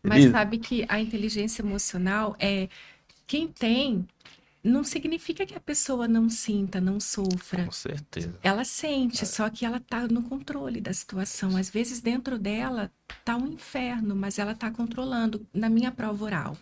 Mas 0.03 0.29
sabe 0.29 0.59
que 0.59 0.85
a 0.87 0.99
inteligência 0.99 1.63
emocional 1.63 2.35
é 2.39 2.69
quem 3.25 3.47
tem 3.47 4.07
não 4.63 4.83
significa 4.83 5.45
que 5.45 5.55
a 5.55 5.59
pessoa 5.59 6.07
não 6.07 6.29
sinta, 6.29 6.81
não 6.81 6.99
sofra. 6.99 7.65
Com 7.65 7.71
certeza. 7.71 8.37
Ela 8.43 8.65
sente, 8.65 9.23
é. 9.23 9.25
só 9.25 9.49
que 9.49 9.65
ela 9.65 9.77
está 9.77 10.07
no 10.07 10.23
controle 10.23 10.81
da 10.81 10.93
situação. 10.93 11.55
Às 11.55 11.69
vezes 11.69 12.01
dentro 12.01 12.37
dela 12.37 12.91
tá 13.23 13.35
um 13.35 13.47
inferno, 13.47 14.15
mas 14.15 14.39
ela 14.39 14.51
está 14.51 14.69
controlando. 14.69 15.47
Na 15.53 15.69
minha 15.69 15.91
prova 15.91 16.25
oral, 16.25 16.57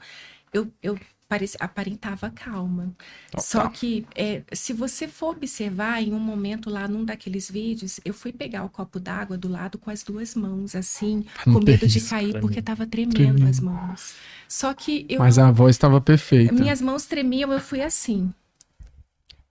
eu, 0.54 0.72
eu 0.82 1.00
parecia, 1.36 1.58
aparentava 1.60 2.30
calma. 2.30 2.96
Só 3.38 3.68
que 3.68 4.06
é, 4.16 4.44
se 4.54 4.72
você 4.72 5.08
for 5.08 5.36
observar 5.36 6.02
em 6.02 6.14
um 6.14 6.20
momento 6.20 6.70
lá 6.70 6.88
num 6.88 7.04
daqueles 7.04 7.52
vídeos, 7.52 8.00
eu 8.06 8.14
fui 8.14 8.32
pegar 8.32 8.64
o 8.64 8.70
copo 8.70 9.00
d'água 9.00 9.38
do 9.38 9.50
lado 9.50 9.78
com 9.78 9.90
as 9.92 10.02
duas 10.02 10.34
mãos, 10.34 10.76
assim, 10.76 11.26
com 11.44 11.60
medo 11.60 11.88
de 11.88 12.02
cair, 12.02 12.40
porque 12.40 12.60
estava 12.60 12.88
tremendo, 12.88 13.16
tremendo 13.16 13.50
as 13.50 13.60
mãos. 13.60 14.16
Só 14.48 14.74
que 14.74 15.06
eu. 15.10 15.20
Mas 15.20 15.38
a 15.38 15.52
voz 15.52 15.76
estava 15.76 16.00
perfeita. 16.00 16.54
Minhas 16.54 16.82
mãos 16.82 17.06
tremiam, 17.06 17.52
eu 17.52 17.60
fui 17.60 17.82
assim. 17.82 18.34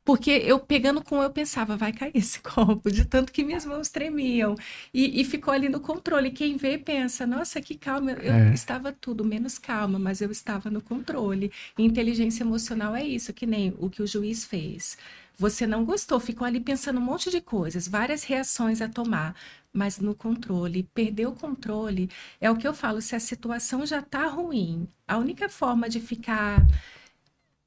Porque 0.05 0.31
eu 0.31 0.59
pegando 0.61 1.03
com 1.03 1.23
eu 1.23 1.31
pensava, 1.31 1.77
vai 1.77 1.93
cair 1.93 2.13
esse 2.15 2.41
copo, 2.43 2.91
de 2.91 3.05
tanto 3.05 3.33
que 3.33 3.43
minhas 3.43 3.65
mãos 3.65 3.89
tremiam. 3.89 4.55
E, 4.93 5.21
e 5.21 5.25
ficou 5.25 5.53
ali 5.53 5.69
no 5.69 5.81
controle. 5.81 6.31
Quem 6.31 6.57
vê 6.57 6.77
pensa, 6.77 7.27
nossa, 7.27 7.61
que 7.61 7.77
calma. 7.77 8.13
Eu 8.13 8.35
é. 8.35 8.55
estava 8.55 8.93
tudo 8.93 9.25
menos 9.25 9.59
calma, 9.59 9.99
mas 9.99 10.21
eu 10.21 10.31
estava 10.31 10.71
no 10.71 10.83
controle. 10.83 11.51
E 11.79 11.83
inteligência 11.83 12.43
emocional 12.45 12.95
é 12.95 13.03
isso, 13.03 13.33
que 13.33 13.47
nem 13.47 13.75
o 13.79 13.89
que 13.89 14.03
o 14.03 14.07
juiz 14.07 14.45
fez. 14.45 14.99
Você 15.37 15.67
não 15.67 15.85
gostou, 15.85 16.21
ficou 16.21 16.47
ali 16.47 16.61
pensando 16.61 17.01
um 17.01 17.03
monte 17.03 17.29
de 17.29 17.41
coisas, 17.41 17.89
várias 17.89 18.23
reações 18.23 18.81
a 18.81 18.89
tomar, 18.89 19.35
mas 19.73 19.99
no 19.99 20.15
controle. 20.15 20.85
Perder 20.95 21.27
o 21.27 21.33
controle 21.33 22.09
é 22.41 22.49
o 22.51 22.57
que 22.57 22.69
eu 22.69 22.73
falo, 22.75 23.01
se 23.03 23.17
a 23.17 23.21
situação 23.21 23.85
já 23.85 23.99
está 23.99 24.27
ruim, 24.29 24.87
a 25.09 25.19
única 25.19 25.49
forma 25.49 25.89
de 25.89 26.01
ficar 26.01 26.65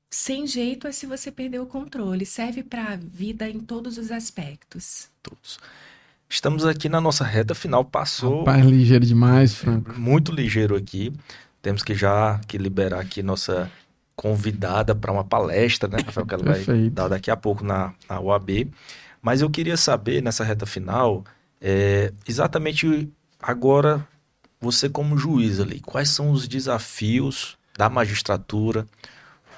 sem 0.10 0.48
jeito 0.48 0.88
é 0.88 0.92
se 0.92 1.06
você 1.06 1.32
perder 1.32 1.60
o 1.60 1.66
controle. 1.66 2.26
Serve 2.26 2.64
para 2.64 2.94
a 2.94 2.96
vida 2.96 3.50
em 3.50 3.60
todos 3.60 3.98
os 3.98 4.12
aspectos. 4.12 5.10
Todos. 5.22 5.60
Estamos 6.30 6.66
aqui 6.66 6.90
na 6.90 7.00
nossa 7.00 7.24
reta 7.24 7.56
final. 7.56 7.86
Passou. 7.86 8.40
Rapaz, 8.40 8.66
ligeiro 8.66 9.06
demais, 9.06 9.54
Franco. 9.54 9.98
Muito 10.00 10.32
ligeiro 10.32 10.76
aqui. 10.76 11.14
Temos 11.62 11.84
que 11.84 11.96
já 11.96 12.40
que 12.48 12.58
liberar 12.58 13.00
aqui 13.00 13.24
nossa 13.24 13.72
convidada 14.16 14.96
para 14.96 15.12
uma 15.12 15.24
palestra, 15.24 15.88
né, 15.88 16.00
Rafael, 16.04 16.26
que 16.26 16.34
ela 16.34 16.44
vai 16.44 16.90
dar 16.90 17.08
daqui 17.08 17.30
a 17.30 17.38
pouco 17.38 17.64
na, 17.64 17.94
na 18.10 18.20
UAB. 18.20 18.68
Mas 19.22 19.42
eu 19.42 19.50
queria 19.50 19.78
saber, 19.78 20.24
nessa 20.24 20.44
reta 20.44 20.66
final, 20.66 21.24
é, 21.62 22.12
exatamente 22.28 23.10
agora, 23.40 24.06
você 24.60 24.90
como 24.90 25.18
juiz 25.18 25.60
ali, 25.60 25.80
quais 25.80 26.10
são 26.10 26.32
os 26.32 26.48
desafios 26.48 27.58
da 27.78 27.90
magistratura, 27.90 28.88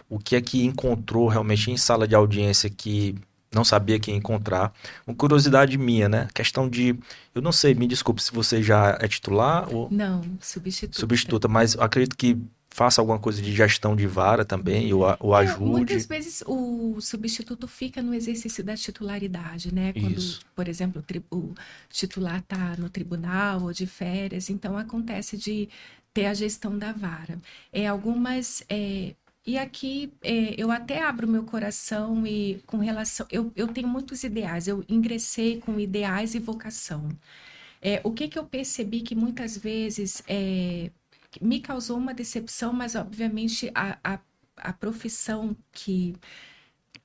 o 0.09 0.17
que 0.17 0.35
é 0.35 0.41
que 0.41 0.65
encontrou 0.65 1.27
realmente 1.27 1.69
em 1.71 1.77
sala 1.77 2.07
de 2.07 2.15
audiência 2.15 2.69
que 2.69 3.15
não 3.53 3.63
sabia 3.63 3.99
que 3.99 4.11
encontrar. 4.11 4.73
Uma 5.05 5.15
curiosidade 5.15 5.77
minha, 5.77 6.07
né? 6.07 6.27
Questão 6.33 6.69
de. 6.69 6.95
Eu 7.33 7.41
não 7.41 7.51
sei, 7.51 7.73
me 7.73 7.87
desculpe 7.87 8.21
se 8.21 8.31
você 8.31 8.61
já 8.61 8.97
é 8.99 9.07
titular 9.07 9.73
ou. 9.73 9.87
Não, 9.91 10.21
substituta. 10.39 10.99
Substituta, 10.99 11.47
mas 11.47 11.77
acredito 11.77 12.15
que 12.15 12.37
faça 12.69 13.01
alguma 13.01 13.17
coisa 13.17 13.41
de 13.41 13.51
gestão 13.51 13.95
de 13.95 14.05
vara 14.05 14.45
também, 14.45 14.93
ou, 14.93 15.03
ou 15.19 15.35
é, 15.35 15.39
ajude. 15.39 15.71
Muitas 15.71 16.05
vezes 16.05 16.43
o 16.45 17.01
substituto 17.01 17.67
fica 17.67 18.01
no 18.01 18.13
exercício 18.13 18.63
da 18.63 18.75
titularidade, 18.75 19.73
né? 19.73 19.91
Quando, 19.93 20.17
Isso. 20.17 20.41
por 20.55 20.67
exemplo, 20.67 21.03
o 21.31 21.53
titular 21.89 22.39
está 22.39 22.75
no 22.77 22.89
tribunal 22.89 23.63
ou 23.63 23.73
de 23.73 23.87
férias, 23.87 24.49
então 24.49 24.77
acontece 24.77 25.35
de 25.35 25.67
ter 26.13 26.27
a 26.27 26.33
gestão 26.33 26.77
da 26.77 26.91
vara. 26.91 27.39
É, 27.73 27.87
algumas 27.87 28.63
é, 28.69 29.15
e 29.49 29.57
aqui 29.57 30.13
é, 30.21 30.53
eu 30.61 30.69
até 30.69 31.01
abro 31.01 31.27
meu 31.27 31.43
coração 31.43 32.25
e 32.27 32.61
com 32.67 32.77
relação. 32.77 33.25
Eu, 33.31 33.51
eu 33.55 33.67
tenho 33.67 33.87
muitos 33.87 34.23
ideais, 34.23 34.67
eu 34.67 34.83
ingressei 34.87 35.59
com 35.59 35.79
ideais 35.79 36.35
e 36.35 36.39
vocação. 36.39 37.09
É, 37.81 37.99
o 38.03 38.11
que, 38.11 38.27
que 38.27 38.37
eu 38.37 38.45
percebi 38.45 39.01
que 39.01 39.15
muitas 39.15 39.57
vezes 39.57 40.21
é, 40.27 40.91
me 41.41 41.59
causou 41.61 41.97
uma 41.97 42.13
decepção, 42.13 42.71
mas 42.73 42.93
obviamente 42.95 43.71
a, 43.73 43.97
a, 44.03 44.19
a 44.57 44.73
profissão 44.73 45.55
que 45.71 46.15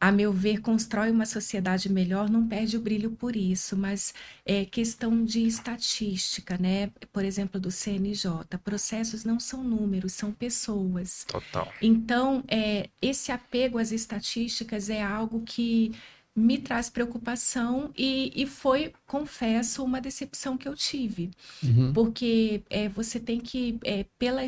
a 0.00 0.12
meu 0.12 0.32
ver, 0.32 0.60
constrói 0.60 1.10
uma 1.10 1.26
sociedade 1.26 1.90
melhor, 1.90 2.28
não 2.28 2.46
perde 2.46 2.76
o 2.76 2.80
brilho 2.80 3.10
por 3.10 3.36
isso, 3.36 3.76
mas 3.76 4.14
é 4.44 4.64
questão 4.64 5.24
de 5.24 5.46
estatística, 5.46 6.58
né? 6.58 6.90
Por 7.12 7.24
exemplo, 7.24 7.60
do 7.60 7.70
CNJ. 7.70 8.58
Processos 8.62 9.24
não 9.24 9.40
são 9.40 9.62
números, 9.62 10.12
são 10.12 10.32
pessoas. 10.32 11.24
Total. 11.26 11.72
Então, 11.80 12.44
é, 12.48 12.88
esse 13.00 13.32
apego 13.32 13.78
às 13.78 13.92
estatísticas 13.92 14.90
é 14.90 15.02
algo 15.02 15.42
que 15.42 15.92
me 16.36 16.58
traz 16.58 16.90
preocupação 16.90 17.92
e, 17.96 18.32
e 18.34 18.44
foi, 18.46 18.92
confesso, 19.06 19.84
uma 19.84 20.00
decepção 20.00 20.58
que 20.58 20.66
eu 20.66 20.74
tive. 20.74 21.30
Uhum. 21.62 21.92
Porque 21.92 22.62
é, 22.68 22.88
você 22.88 23.20
tem 23.20 23.40
que, 23.40 23.78
é, 23.84 24.04
pela 24.18 24.42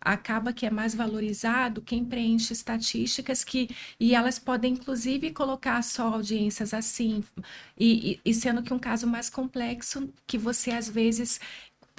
acaba 0.00 0.52
que 0.52 0.66
é 0.66 0.70
mais 0.70 0.94
valorizado 0.94 1.82
quem 1.82 2.04
preenche 2.04 2.52
estatísticas 2.52 3.44
que 3.44 3.68
e 3.98 4.14
elas 4.14 4.38
podem 4.38 4.74
inclusive 4.74 5.32
colocar 5.32 5.82
só 5.82 6.14
audiências 6.14 6.72
assim 6.74 7.24
e, 7.78 8.12
e, 8.12 8.30
e 8.30 8.34
sendo 8.34 8.62
que 8.62 8.72
um 8.72 8.78
caso 8.78 9.06
mais 9.06 9.28
complexo 9.30 10.12
que 10.26 10.38
você 10.38 10.70
às 10.70 10.88
vezes 10.88 11.40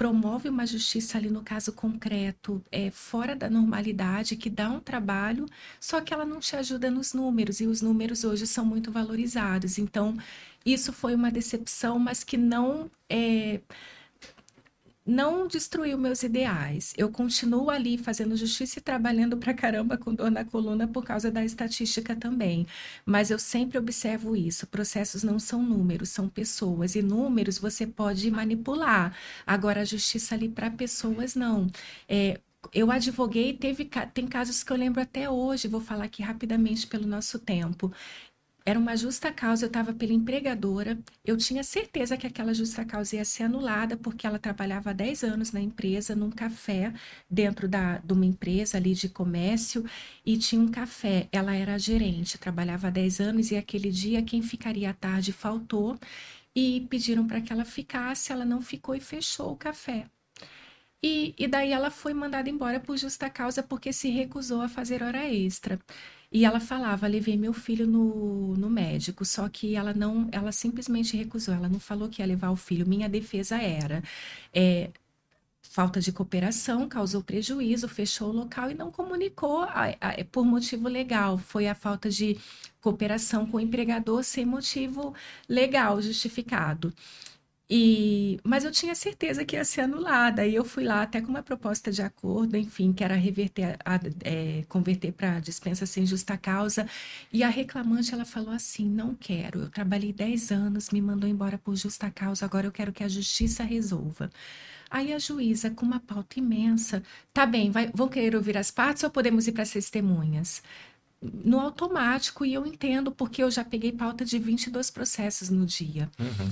promove 0.00 0.48
uma 0.48 0.66
justiça 0.66 1.18
ali 1.18 1.28
no 1.30 1.42
caso 1.42 1.74
concreto 1.74 2.64
é 2.72 2.90
fora 2.90 3.36
da 3.36 3.50
normalidade 3.50 4.34
que 4.34 4.48
dá 4.48 4.70
um 4.70 4.80
trabalho 4.80 5.44
só 5.78 6.00
que 6.00 6.14
ela 6.14 6.24
não 6.24 6.40
te 6.40 6.56
ajuda 6.56 6.90
nos 6.90 7.12
números 7.12 7.60
e 7.60 7.66
os 7.66 7.82
números 7.82 8.24
hoje 8.24 8.46
são 8.46 8.64
muito 8.64 8.90
valorizados. 8.90 9.76
Então 9.76 10.16
isso 10.64 10.90
foi 10.90 11.14
uma 11.14 11.30
decepção 11.30 11.98
mas 11.98 12.24
que 12.24 12.38
não 12.38 12.90
é 13.10 13.60
não 15.04 15.46
destruiu 15.46 15.98
meus 15.98 16.22
ideais. 16.22 16.92
Eu 16.96 17.10
continuo 17.10 17.70
ali 17.70 17.98
fazendo 17.98 18.36
justiça 18.36 18.78
e 18.78 18.82
trabalhando 18.82 19.36
pra 19.36 19.54
caramba 19.54 19.96
com 19.98 20.14
dor 20.14 20.30
na 20.30 20.44
coluna 20.44 20.86
por 20.86 21.04
causa 21.04 21.30
da 21.30 21.44
estatística 21.44 22.14
também. 22.14 22.66
Mas 23.04 23.30
eu 23.30 23.38
sempre 23.38 23.78
observo 23.78 24.36
isso. 24.36 24.66
Processos 24.66 25.22
não 25.22 25.38
são 25.38 25.62
números, 25.62 26.10
são 26.10 26.28
pessoas. 26.28 26.94
E 26.94 27.02
números 27.02 27.58
você 27.58 27.86
pode 27.86 28.30
manipular. 28.30 29.16
Agora, 29.46 29.80
a 29.82 29.84
justiça 29.84 30.34
ali 30.34 30.48
para 30.48 30.70
pessoas, 30.70 31.34
não. 31.34 31.66
É, 32.08 32.40
eu 32.72 32.90
advoguei, 32.90 33.52
teve, 33.54 33.88
tem 34.12 34.26
casos 34.26 34.62
que 34.62 34.70
eu 34.72 34.76
lembro 34.76 35.00
até 35.00 35.28
hoje, 35.30 35.66
vou 35.66 35.80
falar 35.80 36.04
aqui 36.04 36.22
rapidamente 36.22 36.86
pelo 36.86 37.06
nosso 37.06 37.38
tempo. 37.38 37.90
Era 38.64 38.78
uma 38.78 38.96
justa 38.96 39.32
causa, 39.32 39.64
eu 39.64 39.68
estava 39.68 39.92
pela 39.94 40.12
empregadora, 40.12 40.98
eu 41.24 41.36
tinha 41.36 41.64
certeza 41.64 42.16
que 42.16 42.26
aquela 42.26 42.52
justa 42.52 42.84
causa 42.84 43.16
ia 43.16 43.24
ser 43.24 43.44
anulada, 43.44 43.96
porque 43.96 44.26
ela 44.26 44.38
trabalhava 44.38 44.90
há 44.90 44.92
10 44.92 45.24
anos 45.24 45.52
na 45.52 45.60
empresa, 45.60 46.14
num 46.14 46.30
café, 46.30 46.92
dentro 47.28 47.66
da, 47.68 47.98
de 47.98 48.12
uma 48.12 48.26
empresa 48.26 48.76
ali 48.76 48.94
de 48.94 49.08
comércio, 49.08 49.84
e 50.24 50.36
tinha 50.36 50.60
um 50.60 50.68
café. 50.70 51.28
Ela 51.32 51.54
era 51.54 51.78
gerente, 51.78 52.38
trabalhava 52.38 52.88
há 52.88 52.90
10 52.90 53.20
anos, 53.20 53.50
e 53.50 53.56
aquele 53.56 53.90
dia 53.90 54.22
quem 54.22 54.42
ficaria 54.42 54.90
à 54.90 54.94
tarde 54.94 55.32
faltou, 55.32 55.98
e 56.54 56.86
pediram 56.90 57.26
para 57.26 57.40
que 57.40 57.52
ela 57.52 57.64
ficasse, 57.64 58.32
ela 58.32 58.44
não 58.44 58.60
ficou 58.60 58.94
e 58.94 59.00
fechou 59.00 59.52
o 59.52 59.56
café. 59.56 60.06
E, 61.02 61.34
e 61.38 61.48
daí 61.48 61.72
ela 61.72 61.90
foi 61.90 62.12
mandada 62.12 62.50
embora 62.50 62.78
por 62.78 62.96
justa 62.98 63.30
causa, 63.30 63.62
porque 63.62 63.92
se 63.92 64.10
recusou 64.10 64.60
a 64.60 64.68
fazer 64.68 65.02
hora 65.02 65.26
extra. 65.32 65.80
E 66.32 66.44
ela 66.44 66.60
falava, 66.60 67.08
levei 67.08 67.36
meu 67.36 67.52
filho 67.52 67.86
no, 67.86 68.54
no 68.56 68.70
médico, 68.70 69.24
só 69.24 69.48
que 69.48 69.74
ela 69.74 69.92
não, 69.92 70.28
ela 70.30 70.52
simplesmente 70.52 71.16
recusou, 71.16 71.52
ela 71.54 71.68
não 71.68 71.80
falou 71.80 72.08
que 72.08 72.22
ia 72.22 72.26
levar 72.26 72.50
o 72.50 72.56
filho. 72.56 72.86
Minha 72.88 73.08
defesa 73.08 73.60
era, 73.60 74.00
é, 74.54 74.90
falta 75.62 76.00
de 76.00 76.12
cooperação 76.12 76.88
causou 76.88 77.22
prejuízo, 77.22 77.88
fechou 77.88 78.30
o 78.30 78.32
local 78.32 78.70
e 78.70 78.74
não 78.74 78.90
comunicou 78.90 79.62
a, 79.64 79.88
a, 80.00 80.24
por 80.30 80.44
motivo 80.44 80.88
legal. 80.88 81.38
Foi 81.38 81.68
a 81.68 81.74
falta 81.74 82.10
de 82.10 82.38
cooperação 82.80 83.46
com 83.46 83.56
o 83.58 83.60
empregador 83.60 84.22
sem 84.24 84.44
motivo 84.46 85.14
legal 85.48 86.00
justificado. 86.02 86.92
E, 87.72 88.40
mas 88.42 88.64
eu 88.64 88.72
tinha 88.72 88.96
certeza 88.96 89.44
que 89.44 89.54
ia 89.54 89.64
ser 89.64 89.82
anulada. 89.82 90.44
E 90.44 90.56
eu 90.56 90.64
fui 90.64 90.82
lá 90.82 91.02
até 91.02 91.20
com 91.20 91.28
uma 91.28 91.42
proposta 91.42 91.92
de 91.92 92.02
acordo, 92.02 92.56
enfim, 92.56 92.92
que 92.92 93.04
era 93.04 93.14
reverter, 93.14 93.78
a, 93.84 94.00
é, 94.24 94.64
converter 94.68 95.12
para 95.12 95.38
dispensa 95.38 95.86
sem 95.86 96.04
justa 96.04 96.36
causa. 96.36 96.88
E 97.32 97.44
a 97.44 97.48
reclamante 97.48 98.12
ela 98.12 98.24
falou 98.24 98.52
assim: 98.52 98.88
não 98.88 99.14
quero. 99.14 99.60
Eu 99.60 99.70
trabalhei 99.70 100.12
10 100.12 100.50
anos, 100.50 100.90
me 100.90 101.00
mandou 101.00 101.30
embora 101.30 101.56
por 101.58 101.76
justa 101.76 102.10
causa, 102.10 102.44
agora 102.44 102.66
eu 102.66 102.72
quero 102.72 102.92
que 102.92 103.04
a 103.04 103.08
justiça 103.08 103.62
resolva. 103.62 104.30
Aí 104.90 105.12
a 105.12 105.18
juíza, 105.20 105.70
com 105.70 105.86
uma 105.86 106.00
pauta 106.00 106.40
imensa, 106.40 107.00
tá 107.32 107.46
bem, 107.46 107.70
vai, 107.70 107.88
vão 107.94 108.08
querer 108.08 108.34
ouvir 108.34 108.58
as 108.58 108.72
partes 108.72 109.04
ou 109.04 109.10
podemos 109.10 109.46
ir 109.46 109.52
para 109.52 109.62
as 109.62 109.70
testemunhas? 109.70 110.60
No 111.22 111.60
automático, 111.60 112.44
e 112.44 112.54
eu 112.54 112.66
entendo, 112.66 113.12
porque 113.12 113.42
eu 113.44 113.50
já 113.50 113.64
peguei 113.64 113.92
pauta 113.92 114.24
de 114.24 114.38
22 114.38 114.90
processos 114.90 115.50
no 115.50 115.64
dia. 115.64 116.10
Uhum. 116.18 116.50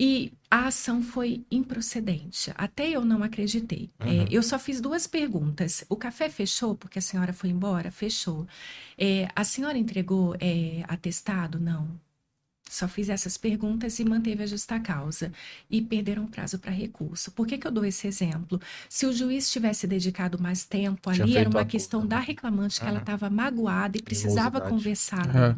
E 0.00 0.32
a 0.50 0.68
ação 0.68 1.02
foi 1.02 1.44
improcedente. 1.50 2.52
Até 2.54 2.88
eu 2.88 3.04
não 3.04 3.22
acreditei. 3.22 3.90
Uhum. 4.00 4.22
É, 4.22 4.28
eu 4.30 4.42
só 4.42 4.58
fiz 4.58 4.80
duas 4.80 5.06
perguntas. 5.06 5.84
O 5.88 5.96
café 5.96 6.28
fechou 6.28 6.74
porque 6.76 7.00
a 7.00 7.02
senhora 7.02 7.32
foi 7.32 7.50
embora? 7.50 7.90
Fechou. 7.90 8.46
É, 8.96 9.28
a 9.34 9.42
senhora 9.42 9.76
entregou 9.76 10.36
é, 10.40 10.84
atestado? 10.86 11.58
Não. 11.58 12.00
Só 12.68 12.86
fiz 12.86 13.08
essas 13.08 13.36
perguntas 13.36 13.98
e 13.98 14.04
manteve 14.04 14.42
a 14.42 14.46
justa 14.46 14.78
causa. 14.78 15.32
E 15.70 15.80
perderam 15.80 16.26
prazo 16.26 16.58
para 16.58 16.70
recurso. 16.70 17.30
Por 17.30 17.46
que, 17.46 17.58
que 17.58 17.66
eu 17.66 17.70
dou 17.70 17.84
esse 17.84 18.06
exemplo? 18.06 18.60
Se 18.88 19.06
o 19.06 19.12
juiz 19.12 19.50
tivesse 19.50 19.86
dedicado 19.86 20.40
mais 20.40 20.64
tempo, 20.64 21.12
Tinha 21.12 21.24
ali 21.24 21.36
era 21.36 21.48
uma 21.48 21.64
questão 21.64 22.06
da 22.06 22.18
né? 22.18 22.24
reclamante 22.26 22.80
que 22.80 22.86
ela 22.86 22.98
estava 22.98 23.30
magoada 23.30 23.96
e 23.96 24.02
precisava 24.02 24.60
conversar. 24.60 25.26
É. 25.34 25.56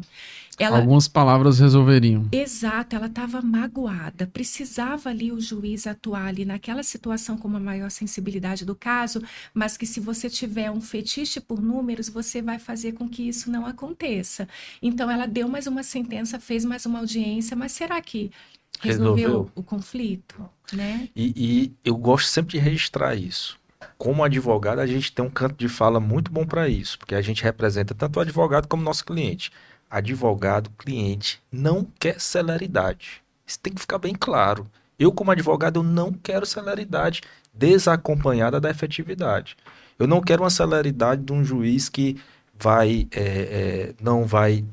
Ela, 0.59 0.77
Algumas 0.77 1.07
palavras 1.07 1.59
resolveriam. 1.59 2.27
Exato, 2.31 2.95
ela 2.95 3.07
estava 3.07 3.41
magoada, 3.41 4.27
precisava 4.27 5.09
ali 5.09 5.31
o 5.31 5.39
juiz 5.39 5.87
atuar 5.87 6.27
ali 6.27 6.45
naquela 6.45 6.83
situação 6.83 7.35
com 7.35 7.47
uma 7.47 7.59
maior 7.59 7.89
sensibilidade 7.89 8.63
do 8.63 8.75
caso, 8.75 9.23
mas 9.53 9.75
que 9.75 9.87
se 9.87 9.99
você 9.99 10.29
tiver 10.29 10.69
um 10.69 10.79
fetiche 10.79 11.39
por 11.39 11.61
números, 11.61 12.09
você 12.09 12.41
vai 12.41 12.59
fazer 12.59 12.91
com 12.91 13.09
que 13.09 13.27
isso 13.27 13.49
não 13.49 13.65
aconteça. 13.65 14.47
Então 14.81 15.09
ela 15.09 15.25
deu 15.25 15.47
mais 15.47 15.65
uma 15.65 15.81
sentença, 15.83 16.39
fez 16.39 16.63
mais 16.63 16.85
uma 16.85 17.00
audiência, 17.01 17.55
mas 17.55 17.71
será 17.71 18.01
que 18.01 18.31
resolveu, 18.79 19.15
Resolveu. 19.15 19.51
o 19.55 19.63
conflito, 19.63 20.49
né? 20.73 21.09
E, 21.15 21.33
e 21.35 21.73
eu 21.83 21.95
gosto 21.95 22.27
sempre 22.27 22.57
de 22.57 22.63
registrar 22.63 23.15
isso. 23.15 23.59
Como 23.97 24.23
advogado, 24.23 24.79
a 24.79 24.87
gente 24.87 25.11
tem 25.11 25.23
um 25.23 25.29
canto 25.29 25.55
de 25.55 25.67
fala 25.67 25.99
muito 25.99 26.31
bom 26.31 26.45
para 26.45 26.67
isso, 26.67 26.97
porque 26.97 27.15
a 27.15 27.21
gente 27.21 27.43
representa 27.43 27.93
tanto 27.93 28.17
o 28.17 28.19
advogado 28.19 28.67
como 28.67 28.81
o 28.81 28.85
nosso 28.85 29.05
cliente. 29.05 29.51
Advogado, 29.89 30.71
cliente, 30.77 31.41
não 31.51 31.85
quer 31.99 32.19
celeridade. 32.19 33.21
Isso 33.45 33.59
tem 33.59 33.73
que 33.73 33.81
ficar 33.81 33.97
bem 33.97 34.15
claro. 34.15 34.65
Eu, 34.97 35.11
como 35.11 35.31
advogado, 35.31 35.79
eu 35.79 35.83
não 35.83 36.13
quero 36.13 36.45
celeridade 36.45 37.21
desacompanhada 37.53 38.59
da 38.59 38.69
efetividade. 38.69 39.57
Eu 39.99 40.07
não 40.07 40.21
quero 40.21 40.43
uma 40.43 40.49
celeridade 40.49 41.23
de 41.23 41.33
um 41.33 41.43
juiz 41.43 41.89
que 41.89 42.17
vai, 42.57 43.07
é, 43.11 43.21
é, 43.21 43.93
não 44.01 44.25
vai 44.25 44.63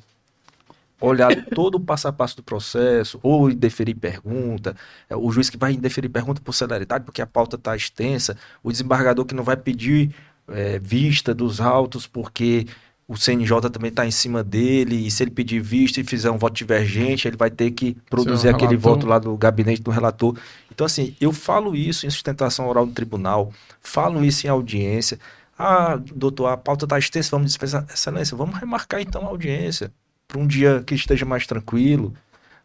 olhar 1.00 1.34
todo 1.54 1.76
o 1.76 1.80
passo 1.80 2.08
a 2.08 2.12
passo 2.12 2.36
do 2.36 2.42
processo, 2.42 3.18
ou 3.22 3.50
indeferir 3.50 3.96
pergunta, 3.96 4.76
é, 5.08 5.16
o 5.16 5.30
juiz 5.30 5.48
que 5.48 5.56
vai 5.56 5.72
indeferir 5.72 6.10
pergunta 6.10 6.40
por 6.40 6.52
celeridade, 6.52 7.04
porque 7.04 7.22
a 7.22 7.26
pauta 7.26 7.56
está 7.56 7.76
extensa, 7.76 8.36
o 8.62 8.70
desembargador 8.70 9.24
que 9.24 9.34
não 9.34 9.44
vai 9.44 9.56
pedir 9.56 10.14
é, 10.48 10.78
vista 10.78 11.34
dos 11.34 11.60
autos, 11.60 12.06
porque 12.06 12.66
o 13.06 13.16
CNJ 13.16 13.70
também 13.70 13.88
está 13.88 14.04
em 14.06 14.10
cima 14.10 14.42
dele, 14.42 15.06
e 15.06 15.10
se 15.10 15.22
ele 15.22 15.30
pedir 15.30 15.60
vista 15.60 16.00
e 16.00 16.04
fizer 16.04 16.30
um 16.30 16.36
voto 16.36 16.54
divergente, 16.54 17.26
ele 17.26 17.36
vai 17.36 17.50
ter 17.50 17.70
que 17.70 17.96
produzir 18.10 18.48
aquele 18.48 18.76
voto 18.76 19.06
lá 19.06 19.18
do 19.18 19.34
gabinete 19.36 19.80
do 19.80 19.90
relator. 19.90 20.36
Então, 20.70 20.84
assim, 20.84 21.16
eu 21.20 21.32
falo 21.32 21.74
isso 21.74 22.06
em 22.06 22.10
sustentação 22.10 22.68
oral 22.68 22.84
no 22.84 22.92
tribunal, 22.92 23.50
falo 23.80 24.24
isso 24.24 24.46
em 24.46 24.50
audiência. 24.50 25.18
Ah, 25.58 25.98
doutor, 26.14 26.48
a 26.48 26.56
pauta 26.56 26.84
está 26.84 26.98
extensa, 26.98 27.30
vamos 27.30 27.48
dispensar. 27.48 27.86
Excelência, 27.92 28.36
vamos 28.36 28.58
remarcar 28.58 29.00
então 29.00 29.22
a 29.22 29.28
audiência 29.28 29.90
para 30.28 30.38
um 30.38 30.46
dia 30.46 30.82
que 30.86 30.94
esteja 30.94 31.24
mais 31.24 31.46
tranquilo. 31.46 32.14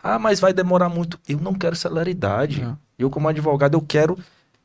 Ah, 0.04 0.20
mas 0.20 0.42
vai 0.42 0.54
demorar 0.54 0.90
muito. 0.90 1.18
Eu 1.28 1.40
não 1.40 1.54
quero 1.54 1.76
celeridade. 1.76 2.62
É. 2.62 2.76
Eu, 3.00 3.10
como 3.10 3.30
advogado, 3.30 3.76
eu 3.76 3.82
quero 3.82 4.20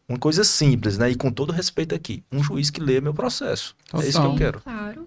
uma 0.08 0.18
coisa 0.18 0.42
simples, 0.42 0.98
né? 0.98 1.10
E 1.10 1.14
com 1.14 1.30
todo 1.30 1.52
respeito 1.52 1.94
aqui, 1.94 2.24
um 2.32 2.42
juiz 2.42 2.70
que 2.70 2.80
lê 2.80 3.00
meu 3.00 3.14
processo. 3.14 3.76
É 3.94 3.98
isso 4.00 4.20
que 4.20 4.26
eu 4.26 4.30
Total. 4.32 4.36
quero. 4.36 4.60
Claro. 4.60 5.06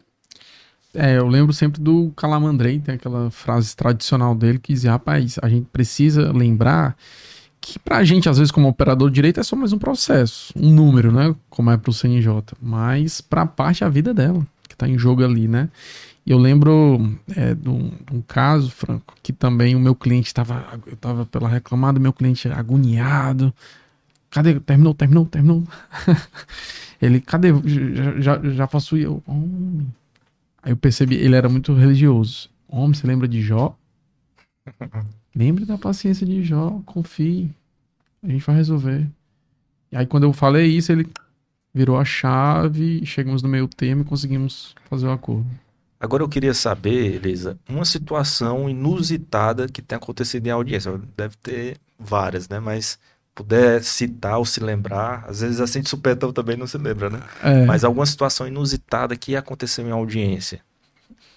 É, 0.93 1.17
eu 1.17 1.27
lembro 1.27 1.53
sempre 1.53 1.81
do 1.81 2.11
Calamandrei, 2.15 2.79
tem 2.79 2.95
aquela 2.95 3.31
frase 3.31 3.75
tradicional 3.75 4.35
dele 4.35 4.59
que 4.59 4.73
dizia, 4.73 4.91
rapaz, 4.91 5.37
a 5.41 5.47
gente 5.47 5.65
precisa 5.71 6.31
lembrar 6.31 6.97
que 7.61 7.79
pra 7.79 8.03
gente, 8.03 8.27
às 8.27 8.37
vezes, 8.37 8.51
como 8.51 8.67
operador 8.67 9.09
de 9.09 9.15
direito, 9.15 9.39
é 9.39 9.43
só 9.43 9.55
mais 9.55 9.71
um 9.71 9.77
processo, 9.77 10.51
um 10.55 10.71
número, 10.71 11.11
né? 11.11 11.33
Como 11.49 11.69
é 11.71 11.77
pro 11.77 11.93
CNJ. 11.93 12.55
Mas 12.61 13.21
pra 13.21 13.45
parte 13.45 13.83
a 13.83 13.89
vida 13.89 14.13
dela, 14.13 14.45
que 14.67 14.75
tá 14.75 14.87
em 14.87 14.97
jogo 14.97 15.23
ali, 15.23 15.47
né? 15.47 15.69
E 16.25 16.31
eu 16.31 16.37
lembro 16.37 17.17
é, 17.35 17.55
de, 17.55 17.67
um, 17.67 17.89
de 17.89 18.15
um 18.15 18.21
caso, 18.21 18.69
Franco, 18.69 19.15
que 19.23 19.33
também 19.33 19.75
o 19.75 19.79
meu 19.79 19.95
cliente 19.95 20.27
estava, 20.27 20.79
eu 20.85 20.95
tava 20.95 21.25
pela 21.25 21.49
reclamada, 21.49 21.99
meu 21.99 22.13
cliente 22.13 22.47
agoniado. 22.47 23.53
Cadê? 24.29 24.59
Terminou, 24.59 24.93
terminou, 24.93 25.25
terminou. 25.25 25.63
Ele, 27.01 27.19
cadê? 27.19 27.49
Já, 27.65 28.19
já, 28.19 28.49
já 28.51 28.69
e 28.93 29.01
eu. 29.01 29.23
Homem. 29.25 29.87
Aí 30.61 30.71
eu 30.71 30.77
percebi, 30.77 31.15
ele 31.15 31.35
era 31.35 31.49
muito 31.49 31.73
religioso. 31.73 32.47
Homem, 32.67 32.93
você 32.93 33.07
lembra 33.07 33.27
de 33.27 33.41
Jó? 33.41 33.75
Lembre 35.35 35.65
da 35.65 35.77
paciência 35.77 36.25
de 36.25 36.43
Jó, 36.43 36.79
confie. 36.85 37.49
A 38.21 38.27
gente 38.27 38.45
vai 38.45 38.55
resolver. 38.55 39.09
E 39.91 39.97
aí 39.97 40.05
quando 40.05 40.23
eu 40.23 40.33
falei 40.33 40.67
isso, 40.67 40.91
ele 40.91 41.09
virou 41.73 41.97
a 41.97 42.05
chave, 42.05 43.03
chegamos 43.05 43.41
no 43.41 43.49
meio 43.49 43.67
termo 43.67 44.03
e 44.03 44.05
conseguimos 44.05 44.75
fazer 44.87 45.07
o 45.07 45.11
acordo. 45.11 45.49
Agora 46.01 46.23
eu 46.23 46.27
queria 46.27 46.53
saber, 46.55 47.13
Elisa, 47.13 47.59
uma 47.69 47.85
situação 47.85 48.67
inusitada 48.67 49.67
que 49.67 49.83
tem 49.83 49.95
acontecido 49.95 50.47
em 50.47 50.49
audiência. 50.49 50.99
Deve 51.15 51.35
ter 51.37 51.77
várias, 51.99 52.49
né? 52.49 52.59
Mas 52.59 52.97
puder 53.35 53.83
citar 53.83 54.39
ou 54.39 54.45
se 54.45 54.59
lembrar, 54.59 55.23
às 55.27 55.41
vezes 55.41 55.61
assim 55.61 55.79
de 55.79 55.89
supetão 55.89 56.33
também 56.33 56.57
não 56.57 56.65
se 56.65 56.77
lembra, 56.79 57.11
né? 57.11 57.19
É, 57.43 57.65
Mas 57.65 57.83
alguma 57.83 58.05
situação 58.07 58.47
inusitada 58.47 59.15
que 59.15 59.35
aconteceu 59.35 59.87
em 59.87 59.91
audiência. 59.91 60.61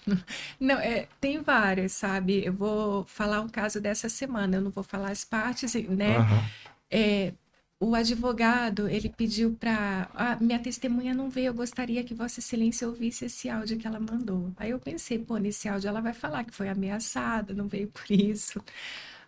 Não, 0.59 0.79
é, 0.79 1.09
tem 1.21 1.43
várias, 1.43 1.93
sabe? 1.93 2.45
Eu 2.45 2.53
vou 2.53 3.05
falar 3.05 3.41
um 3.41 3.49
caso 3.49 3.81
dessa 3.81 4.09
semana, 4.09 4.57
eu 4.57 4.61
não 4.61 4.71
vou 4.71 4.85
falar 4.85 5.11
as 5.11 5.25
partes, 5.25 5.75
né? 5.89 6.17
Aham. 6.19 6.45
É, 6.91 7.33
o 7.81 7.95
advogado, 7.95 8.89
ele 8.89 9.09
pediu 9.11 9.55
para... 9.55 10.09
Ah, 10.15 10.37
minha 10.41 10.59
testemunha 10.59 11.13
não 11.15 11.29
veio, 11.29 11.49
eu 11.49 11.55
gostaria 11.55 12.03
que 12.05 12.15
Vossa 12.15 12.41
Excelência 12.41 12.89
ouvisse 12.89 13.27
esse 13.27 13.49
áudio 13.51 13.77
que 13.79 13.87
ela 13.87 14.01
mandou. 14.01 14.53
Aí 14.57 14.71
eu 14.71 14.79
pensei, 14.79 15.19
pô, 15.19 15.37
nesse 15.37 15.69
áudio 15.69 15.89
ela 15.89 16.01
vai 16.01 16.15
falar 16.15 16.45
que 16.45 16.55
foi 16.55 16.69
ameaçada, 16.69 17.53
não 17.55 17.69
veio 17.69 17.89
por 17.89 18.05
isso. 18.11 18.63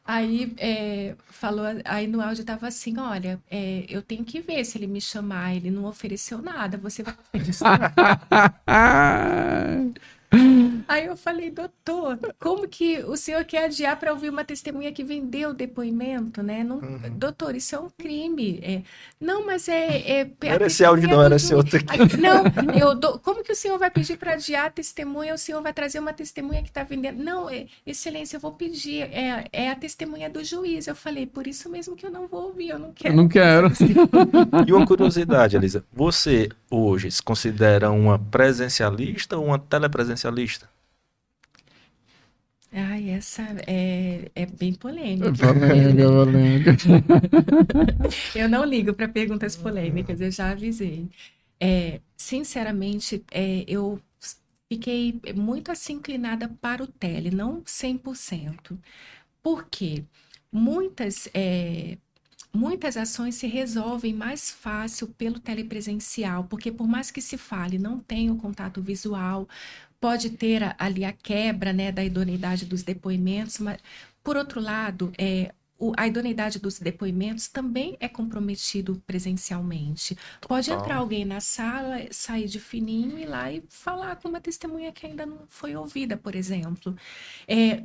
Aí 0.05 0.55
é, 0.59 1.17
falou, 1.29 1.65
aí 1.85 2.07
no 2.07 2.21
áudio 2.21 2.45
tava 2.45 2.69
assim, 2.69 2.97
olha, 2.99 3.41
é, 3.51 3.85
eu 3.89 4.01
tenho 4.03 4.25
que 4.25 4.41
ver 4.41 4.65
se 4.65 4.79
ele 4.79 4.87
me 4.87 5.01
chamar, 5.01 5.55
ele 5.57 5.71
não 5.71 5.85
ofereceu 5.85 6.39
nada, 6.41 6.79
você 6.79 7.03
vai 7.03 7.15
Aí 10.89 11.07
eu 11.07 11.17
falei, 11.17 11.51
doutor, 11.51 12.19
como 12.39 12.69
que 12.69 12.99
o 13.05 13.17
senhor 13.17 13.45
quer 13.45 13.65
adiar 13.65 13.99
para 13.99 14.13
ouvir 14.13 14.29
uma 14.31 14.45
testemunha 14.45 14.93
que 14.93 15.03
vendeu 15.05 15.51
o 15.51 15.55
depoimento, 15.55 16.43
né? 16.43 16.63
Não, 16.65 16.77
Uhum. 16.77 17.19
Doutor, 17.19 17.55
isso 17.57 17.75
é 17.75 17.79
um 17.81 17.89
crime. 17.99 18.61
É, 18.63 18.83
não, 19.21 19.45
mas 19.47 19.69
é. 19.69 20.21
é 20.21 20.25
Não 20.25 20.51
era 20.51 20.67
esse 20.67 20.85
áudio, 20.85 21.09
não, 21.09 21.21
era 21.21 21.31
do 21.31 21.37
esse 21.37 21.55
outro 21.55 21.77
aqui. 21.79 21.87
Aí, 21.93 22.17
Não, 22.21 22.45
eu 22.79 22.95
dou- 22.95 23.19
como 23.19 23.43
que 23.43 23.53
o 23.53 23.57
senhor 23.57 23.79
vai 23.79 23.91
pedir 23.91 24.17
para 24.19 24.33
adiar 24.35 24.67
a 24.67 24.71
testemunha? 24.71 25.35
O 25.35 25.39
senhor 25.39 25.63
vai 25.63 25.73
trazer 25.73 25.99
uma 25.99 26.13
testemunha 26.13 26.63
que 26.63 26.69
está 26.69 26.85
vendendo? 26.85 27.23
Não, 27.23 27.49
é, 27.51 27.67
excelência, 27.87 28.37
eu 28.37 28.41
vou 28.41 28.53
pedir. 28.53 29.03
É, 29.13 29.47
é 29.53 29.71
a 29.71 29.75
testemunha 29.77 30.29
do 30.31 30.45
juiz. 30.45 30.87
Eu 30.87 30.95
falei, 30.95 31.27
por 31.27 31.47
isso 31.47 31.69
mesmo 31.69 31.97
que 31.97 32.07
eu 32.07 32.11
não 32.11 32.27
vou 32.29 32.45
ouvir, 32.49 32.69
eu 32.71 32.79
não 32.79 32.93
quero. 32.93 33.17
não 33.17 33.29
quero. 33.29 33.71
E 34.67 34.73
uma 34.73 34.87
curiosidade, 34.87 35.57
Elisa, 35.57 35.85
você 35.93 36.49
hoje 36.71 37.11
se 37.11 37.23
considera 37.23 37.91
uma 37.91 38.19
presencialista 38.19 39.37
ou 39.37 39.47
uma 39.47 39.59
telepresencialista? 39.59 40.69
Ai, 42.79 43.09
essa 43.11 43.43
é, 43.67 44.31
é 44.35 44.47
bem 44.47 44.75
polêmica. 44.75 45.55
Polêmica, 45.55 46.07
polêmica. 46.07 46.77
Eu 48.35 48.49
não 48.49 48.65
ligo 48.65 48.93
para 48.95 49.09
perguntas 49.09 49.57
polêmicas, 49.57 50.21
eu 50.21 50.31
já 50.31 50.51
avisei. 50.51 51.11
É, 51.61 52.01
sinceramente, 52.17 53.25
é, 53.31 53.65
eu 53.67 54.01
fiquei 54.71 55.21
muito 55.37 55.73
assim 55.73 55.95
inclinada 55.95 56.49
para 56.49 56.83
o 56.85 56.87
tele, 56.87 57.31
não 57.31 57.63
100%. 57.67 58.79
Por 59.43 59.67
quê? 59.71 60.05
Muitas, 60.53 61.29
é, 61.35 61.99
muitas 62.55 62.97
ações 62.97 63.37
se 63.37 63.47
resolvem 63.47 64.15
mais 64.15 64.51
fácil 64.51 65.09
pelo 65.09 65.41
telepresencial, 65.41 66.45
porque 66.45 66.73
por 66.73 66.89
mais 66.89 67.11
que 67.11 67.23
se 67.23 67.39
fale, 67.39 67.79
não 67.79 67.99
tem 68.01 68.31
o 68.31 68.37
contato 68.37 68.83
visual, 68.83 69.49
pode 70.07 70.31
ter 70.31 70.75
ali 70.79 71.05
a 71.05 71.13
quebra, 71.13 71.73
né, 71.73 71.91
da 71.93 72.05
idoneidade 72.05 72.65
dos 72.67 72.83
depoimentos, 72.83 73.59
mas, 73.59 73.79
por 74.23 74.37
outro 74.37 74.61
lado, 74.61 75.13
é, 75.19 75.53
o- 75.79 75.93
a 75.97 76.07
idoneidade 76.07 76.59
dos 76.59 76.79
depoimentos 76.79 77.49
também 77.49 77.97
é 78.01 78.09
comprometido 78.09 79.03
presencialmente. 79.07 80.17
Pode 80.47 80.67
Total. 80.69 80.79
entrar 80.81 80.97
alguém 80.97 81.25
na 81.25 81.41
sala, 81.41 81.97
sair 82.11 82.47
de 82.49 82.61
fininho 82.61 83.19
e 83.19 83.23
ir 83.23 83.27
lá 83.27 83.53
e 83.53 83.63
falar 83.69 84.17
com 84.17 84.29
uma 84.29 84.41
testemunha 84.41 84.93
que 84.93 85.07
ainda 85.07 85.27
não 85.27 85.41
foi 85.49 85.75
ouvida, 85.77 86.17
por 86.17 86.35
exemplo. 86.35 86.95
É, 87.47 87.85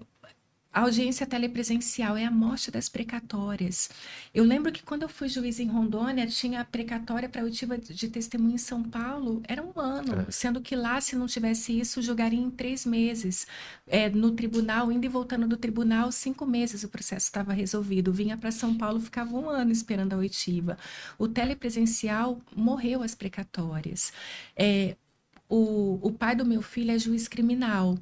a 0.73 0.81
audiência 0.81 1.25
telepresencial 1.25 2.15
é 2.15 2.23
a 2.23 2.31
morte 2.31 2.71
das 2.71 2.87
precatórias. 2.87 3.89
Eu 4.33 4.45
lembro 4.45 4.71
que 4.71 4.81
quando 4.81 5.03
eu 5.03 5.09
fui 5.09 5.27
juiz 5.27 5.59
em 5.59 5.67
Rondônia, 5.67 6.25
tinha 6.27 6.61
a 6.61 6.65
precatória 6.65 7.27
para 7.27 7.43
oitiva 7.43 7.77
de 7.77 8.07
testemunho 8.07 8.55
em 8.55 8.57
São 8.57 8.81
Paulo, 8.81 9.41
era 9.47 9.61
um 9.61 9.77
ano, 9.77 10.21
é. 10.21 10.31
sendo 10.31 10.61
que 10.61 10.73
lá, 10.73 11.01
se 11.01 11.15
não 11.15 11.27
tivesse 11.27 11.77
isso, 11.77 12.01
julgaria 12.01 12.39
em 12.39 12.49
três 12.49 12.85
meses. 12.85 13.45
É, 13.85 14.09
no 14.09 14.31
tribunal, 14.31 14.89
indo 14.91 15.05
e 15.05 15.09
voltando 15.09 15.45
do 15.45 15.57
tribunal, 15.57 16.09
cinco 16.11 16.45
meses 16.45 16.83
o 16.83 16.89
processo 16.89 17.25
estava 17.25 17.51
resolvido. 17.51 18.13
Vinha 18.13 18.37
para 18.37 18.51
São 18.51 18.73
Paulo, 18.73 18.99
ficava 18.99 19.35
um 19.35 19.49
ano 19.49 19.71
esperando 19.73 20.13
a 20.13 20.17
oitiva. 20.17 20.77
O 21.17 21.27
telepresencial 21.27 22.39
morreu 22.55 23.03
as 23.03 23.13
precatórias. 23.13 24.13
É, 24.55 24.95
o, 25.49 25.99
o 26.01 26.11
pai 26.13 26.33
do 26.33 26.45
meu 26.45 26.61
filho 26.61 26.91
é 26.91 26.97
juiz 26.97 27.27
criminal. 27.27 27.97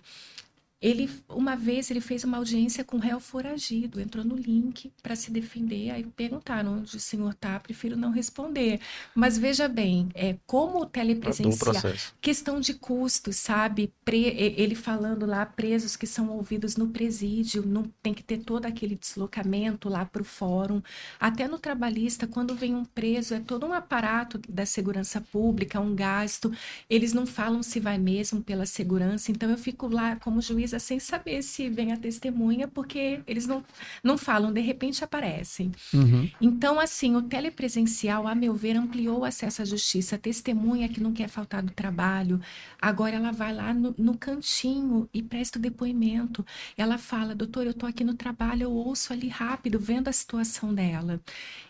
Ele, 0.82 1.10
uma 1.28 1.56
vez, 1.58 1.92
ele 1.92 2.00
fez 2.00 2.24
uma 2.24 2.38
audiência 2.38 2.86
com 2.86 2.98
réu 2.98 3.20
foragido, 3.20 4.00
entrou 4.00 4.24
no 4.24 4.36
link 4.36 4.94
para 5.04 5.14
se 5.14 5.30
defender, 5.30 5.92
aí 5.92 6.04
perguntaram 6.04 6.80
onde 6.80 6.96
o 6.96 7.00
senhor 7.00 7.32
está, 7.32 7.60
prefiro 7.60 7.98
não 7.98 8.12
responder. 8.12 8.80
Mas 9.14 9.38
veja 9.38 9.68
bem, 9.68 10.10
é, 10.14 10.38
como 10.48 10.82
o 10.82 10.86
telepresencial, 10.86 11.74
questão 12.22 12.62
de 12.62 12.74
custos, 12.74 13.36
sabe? 13.36 13.94
Pre, 14.06 14.24
ele 14.58 14.74
falando 14.74 15.26
lá, 15.26 15.46
presos 15.46 15.98
que 15.98 16.08
são 16.08 16.30
ouvidos 16.30 16.78
no 16.78 16.88
presídio, 16.88 17.66
não 17.66 17.84
tem 18.02 18.14
que 18.14 18.24
ter 18.24 18.38
todo 18.38 18.66
aquele 18.66 18.96
deslocamento 18.96 19.90
lá 19.90 20.06
para 20.06 20.22
o 20.22 20.26
fórum. 20.26 20.82
Até 21.20 21.46
no 21.48 21.60
trabalhista, 21.60 22.26
quando 22.26 22.56
vem 22.56 22.74
um 22.74 22.86
preso, 22.86 23.34
é 23.34 23.40
todo 23.42 23.66
um 23.66 23.74
aparato 23.74 24.40
da 24.48 24.66
segurança 24.66 25.20
pública, 25.20 25.80
um 25.80 25.94
gasto. 25.94 26.52
Eles 26.90 27.12
não 27.12 27.26
falam 27.26 27.62
se 27.62 27.82
vai 27.82 27.98
mesmo 27.98 28.42
pela 28.42 28.66
segurança, 28.66 29.30
então 29.32 29.50
eu 29.50 29.58
fico 29.58 29.88
lá 29.88 30.16
como 30.16 30.42
juiz 30.42 30.69
sem 30.78 31.00
saber 31.00 31.42
se 31.42 31.70
vem 31.70 31.92
a 31.94 31.98
testemunha, 31.98 32.68
porque 32.68 33.22
eles 33.26 33.48
não, 33.48 33.64
não 34.04 34.18
falam, 34.18 34.52
de 34.52 34.62
repente 34.62 35.04
aparecem. 35.04 35.72
Uhum. 35.94 36.30
Então, 36.42 36.80
assim, 36.80 37.16
o 37.16 37.22
telepresencial, 37.22 38.28
a 38.28 38.36
meu 38.36 38.54
ver, 38.54 38.76
ampliou 38.76 39.20
o 39.20 39.26
acesso 39.26 39.62
à 39.62 39.66
justiça. 39.66 40.16
A 40.16 40.20
testemunha 40.20 40.90
que 40.90 41.02
não 41.02 41.14
quer 41.14 41.30
faltar 41.30 41.64
do 41.64 41.72
trabalho, 41.72 42.42
agora 42.82 43.16
ela 43.16 43.32
vai 43.32 43.54
lá 43.54 43.74
no, 43.74 43.96
no 43.98 44.18
cantinho 44.18 45.10
e 45.14 45.24
presta 45.24 45.58
o 45.58 45.62
depoimento. 45.62 46.46
Ela 46.78 46.98
fala, 46.98 47.34
doutor, 47.34 47.66
eu 47.66 47.72
estou 47.72 47.88
aqui 47.88 48.04
no 48.04 48.14
trabalho, 48.14 48.64
eu 48.64 48.72
ouço 48.72 49.14
ali 49.14 49.30
rápido, 49.30 49.80
vendo 49.80 50.10
a 50.10 50.12
situação 50.12 50.74
dela. 50.74 51.22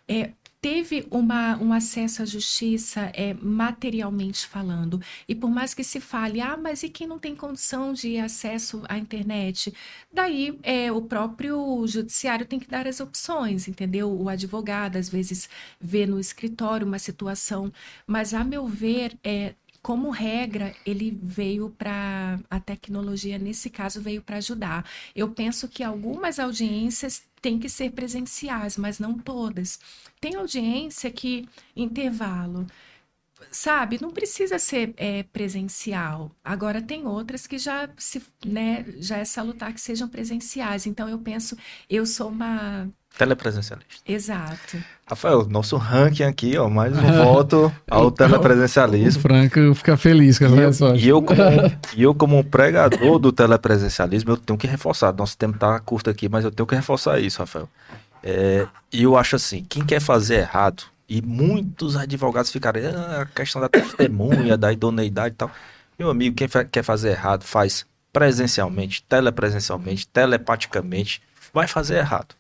É, 0.08 0.32
teve 0.62 1.08
uma, 1.10 1.58
um 1.58 1.72
acesso 1.72 2.22
à 2.22 2.26
justiça 2.26 3.12
é, 3.14 3.34
materialmente 3.34 4.46
falando. 4.48 5.02
E 5.28 5.34
por 5.34 5.50
mais 5.50 5.74
que 5.74 5.84
se 5.84 6.00
fale, 6.00 6.42
ah, 6.42 6.58
mas 6.58 6.84
e 6.84 6.90
quem 6.90 7.08
não 7.08 7.18
tem 7.20 7.36
condição 7.36 7.94
de 7.94 8.18
acesso 8.18 8.84
à 8.90 8.98
internet? 8.98 9.74
Daí 10.12 10.60
é, 10.64 10.92
o 10.92 11.02
próprio 11.02 11.86
judiciário 11.88 12.46
tem 12.46 12.60
que 12.60 12.68
dar 12.68 12.88
as 12.88 13.00
opções, 13.00 13.68
entendeu? 13.68 14.12
O 14.12 14.28
advogado 14.30 14.98
às 14.98 15.10
vezes 15.10 15.50
vê 15.80 16.06
no 16.06 16.20
escritório 16.20 16.86
uma 16.86 17.00
situação, 17.00 17.72
mas 18.06 18.34
a 18.34 18.44
meu 18.44 18.68
ver, 18.68 19.18
é, 19.24 19.56
como 19.82 20.10
regra, 20.10 20.76
ele 20.86 21.18
veio 21.22 21.70
para 21.70 22.40
a 22.50 22.60
tecnologia 22.60 23.38
nesse 23.38 23.70
caso 23.70 24.02
veio 24.02 24.22
para 24.22 24.38
ajudar. 24.38 24.86
Eu 25.16 25.30
penso 25.32 25.68
que 25.68 25.84
algumas 25.84 26.40
audiências 26.40 27.24
têm 27.42 27.58
que 27.58 27.70
ser 27.70 27.92
presenciais, 27.92 28.78
mas 28.78 29.00
não 29.00 29.18
todas. 29.18 29.80
Tem 30.20 30.36
audiência 30.36 31.10
que 31.10 31.48
intervalo 31.76 32.68
sabe, 33.52 34.00
não 34.02 34.12
precisa 34.12 34.60
ser 34.60 34.94
é, 34.98 35.24
presencial. 35.24 36.32
Agora 36.44 36.82
tem 36.82 37.06
outras 37.06 37.48
que 37.48 37.58
já 37.58 37.90
se, 37.98 38.22
né, 38.46 38.86
já 38.98 39.18
é 39.18 39.26
salutar 39.26 39.74
que 39.74 39.82
sejam 39.82 40.08
presenciais. 40.08 40.86
Então 40.86 41.08
eu 41.10 41.20
penso, 41.20 41.58
eu 41.90 42.06
sou 42.06 42.30
uma 42.30 42.90
telepresencialista. 43.18 43.96
Exato. 44.08 44.78
Rafael, 45.06 45.46
nosso 45.50 45.76
ranking 45.76 46.24
aqui, 46.24 46.58
ó, 46.58 46.70
mais 46.70 46.98
um 46.98 47.12
voto 47.24 47.74
ao 47.90 48.12
telepresencialismo. 48.12 49.20
O 49.20 49.22
Franco 49.22 49.76
fica 49.76 49.98
feliz 49.98 50.38
com 50.40 50.46
essa 50.46 50.56
e 50.56 50.66
resposta. 50.66 50.98
E 50.98 51.08
eu, 51.08 51.22
como, 51.22 51.40
e 51.98 52.04
eu, 52.04 52.16
como 52.16 52.44
pregador 52.44 53.20
do 53.20 53.32
telepresencialismo, 53.32 54.32
eu 54.32 54.38
tenho 54.38 54.58
que 54.58 54.68
reforçar. 54.68 55.14
Nosso 55.14 55.38
tempo 55.38 55.58
tá 55.58 55.80
curto 55.80 56.10
aqui, 56.10 56.30
mas 56.30 56.46
eu 56.46 56.52
tenho 56.52 56.68
que 56.68 56.76
reforçar 56.76 57.20
isso, 57.20 57.40
Rafael. 57.40 57.68
É, 58.24 58.68
e 58.92 59.04
eu 59.04 59.18
acho 59.18 59.36
assim, 59.36 59.66
quem 59.68 59.84
quer 59.84 60.00
fazer 60.00 60.36
errado, 60.36 60.84
e 61.10 61.22
muitos 61.24 61.96
advogados 61.96 62.52
ficaram, 62.52 62.80
ah, 62.96 63.22
a 63.22 63.26
questão 63.26 63.60
da 63.60 63.68
testemunha, 63.68 64.56
da 64.56 64.72
idoneidade 64.72 65.34
e 65.34 65.38
tal. 65.38 65.52
Meu 65.98 66.10
amigo, 66.12 66.36
quem 66.36 66.48
quer 66.72 66.84
fazer 66.84 67.10
errado, 67.10 67.44
faz 67.44 67.86
presencialmente, 68.14 69.04
telepresencialmente, 69.04 70.08
telepaticamente, 70.08 71.22
vai 71.52 71.68
fazer 71.68 71.98
errado. 71.98 72.36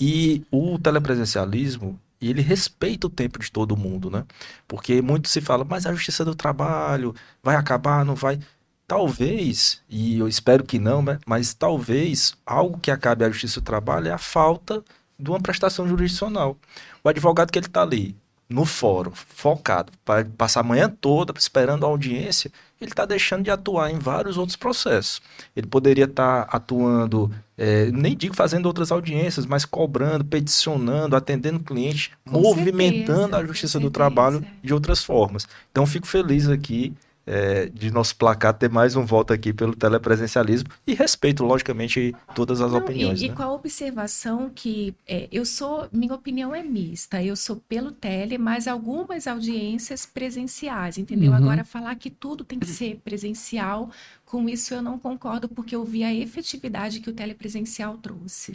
E 0.00 0.44
o 0.50 0.78
telepresencialismo, 0.78 1.98
ele 2.20 2.42
respeita 2.42 3.06
o 3.06 3.10
tempo 3.10 3.38
de 3.38 3.50
todo 3.50 3.76
mundo, 3.76 4.10
né? 4.10 4.24
Porque 4.66 5.00
muito 5.00 5.28
se 5.28 5.40
fala, 5.40 5.64
mas 5.64 5.86
a 5.86 5.92
justiça 5.92 6.24
do 6.24 6.34
trabalho 6.34 7.14
vai 7.42 7.54
acabar, 7.54 8.04
não 8.04 8.16
vai. 8.16 8.40
Talvez, 8.86 9.80
e 9.88 10.18
eu 10.18 10.28
espero 10.28 10.64
que 10.64 10.78
não, 10.78 11.02
né? 11.02 11.18
mas 11.24 11.54
talvez 11.54 12.34
algo 12.44 12.78
que 12.78 12.90
acabe 12.90 13.24
a 13.24 13.30
justiça 13.30 13.60
do 13.60 13.64
trabalho 13.64 14.08
é 14.08 14.12
a 14.12 14.18
falta 14.18 14.84
uma 15.18 15.40
prestação 15.40 15.86
jurisdicional. 15.88 16.56
O 17.02 17.08
advogado 17.08 17.50
que 17.50 17.58
ele 17.58 17.66
está 17.66 17.82
ali, 17.82 18.16
no 18.48 18.64
fórum, 18.64 19.12
focado, 19.14 19.92
para 20.04 20.24
passar 20.36 20.60
a 20.60 20.64
manhã 20.64 20.88
toda 21.00 21.32
esperando 21.36 21.84
a 21.84 21.88
audiência, 21.88 22.50
ele 22.80 22.90
está 22.90 23.04
deixando 23.04 23.44
de 23.44 23.50
atuar 23.50 23.90
em 23.90 23.98
vários 23.98 24.36
outros 24.36 24.56
processos. 24.56 25.22
Ele 25.56 25.66
poderia 25.66 26.04
estar 26.04 26.44
tá 26.44 26.56
atuando, 26.56 27.30
é, 27.56 27.90
nem 27.90 28.16
digo 28.16 28.34
fazendo 28.34 28.66
outras 28.66 28.92
audiências, 28.92 29.46
mas 29.46 29.64
cobrando, 29.64 30.24
peticionando, 30.24 31.16
atendendo 31.16 31.60
cliente, 31.60 32.12
com 32.28 32.40
movimentando 32.40 33.20
certeza, 33.20 33.38
a 33.38 33.46
justiça 33.46 33.80
do 33.80 33.90
trabalho 33.90 34.44
de 34.62 34.74
outras 34.74 35.02
formas. 35.02 35.48
Então, 35.70 35.86
fico 35.86 36.06
feliz 36.06 36.48
aqui 36.48 36.92
é, 37.26 37.66
de 37.66 37.90
nosso 37.90 38.16
placar 38.16 38.52
ter 38.54 38.68
mais 38.68 38.96
um 38.96 39.04
voto 39.04 39.32
aqui 39.32 39.52
pelo 39.52 39.74
telepresencialismo 39.74 40.68
e 40.86 40.94
respeito, 40.94 41.44
logicamente, 41.44 42.14
todas 42.34 42.60
as 42.60 42.72
Não, 42.72 42.78
opiniões. 42.78 43.20
E, 43.20 43.28
né? 43.28 43.32
e, 43.32 43.36
com 43.36 43.42
a 43.42 43.52
observação 43.52 44.50
que 44.52 44.94
é, 45.06 45.28
eu 45.30 45.44
sou, 45.44 45.88
minha 45.92 46.14
opinião 46.14 46.54
é 46.54 46.62
mista, 46.62 47.22
eu 47.22 47.36
sou 47.36 47.56
pelo 47.68 47.92
tele, 47.92 48.38
mas 48.38 48.66
algumas 48.66 49.26
audiências 49.26 50.04
presenciais, 50.04 50.98
entendeu? 50.98 51.30
Uhum. 51.30 51.36
Agora, 51.36 51.64
falar 51.64 51.94
que 51.94 52.10
tudo 52.10 52.44
tem 52.44 52.58
que 52.58 52.66
ser 52.66 53.00
presencial, 53.04 53.90
com 54.24 54.48
isso 54.48 54.74
eu 54.74 54.82
não 54.82 54.98
concordo, 54.98 55.48
porque 55.48 55.76
eu 55.76 55.84
vi 55.84 56.02
a 56.02 56.12
efetividade 56.12 57.00
que 57.00 57.10
o 57.10 57.12
telepresencial 57.12 57.96
trouxe. 57.98 58.52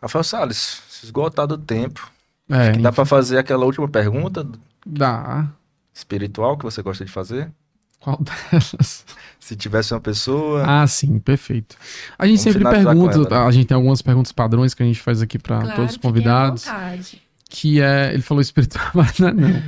Rafael 0.00 0.24
Salles, 0.24 0.82
esgotado 1.02 1.56
o 1.56 1.58
tempo. 1.58 2.10
É, 2.48 2.72
dá 2.72 2.90
para 2.90 3.04
fazer 3.04 3.38
aquela 3.38 3.64
última 3.64 3.88
pergunta? 3.88 4.46
Dá. 4.84 5.48
Espiritual 5.92 6.56
que 6.56 6.64
você 6.64 6.82
gosta 6.82 7.04
de 7.04 7.12
fazer? 7.12 7.52
Qual 8.00 8.18
delas? 8.18 9.04
Se 9.38 9.56
tivesse 9.56 9.92
uma 9.92 10.00
pessoa. 10.00 10.64
Ah, 10.66 10.86
sim, 10.86 11.18
perfeito. 11.18 11.76
A 12.18 12.26
gente 12.26 12.38
Vamos 12.38 12.52
sempre 12.52 12.70
pergunta, 12.70 13.14
ela, 13.16 13.42
né? 13.42 13.48
a 13.48 13.50
gente 13.50 13.66
tem 13.66 13.74
algumas 13.74 14.00
perguntas 14.00 14.32
padrões 14.32 14.74
que 14.74 14.82
a 14.82 14.86
gente 14.86 15.00
faz 15.00 15.20
aqui 15.22 15.38
para 15.38 15.60
claro, 15.60 15.76
todos 15.76 15.92
os 15.92 15.96
convidados. 15.96 16.66
Que 17.48 17.80
é, 17.80 18.12
ele 18.14 18.22
falou 18.22 18.40
espiritual, 18.40 18.90
mas 18.94 19.18
não. 19.18 19.28
É 19.28 19.32
não. 19.32 19.62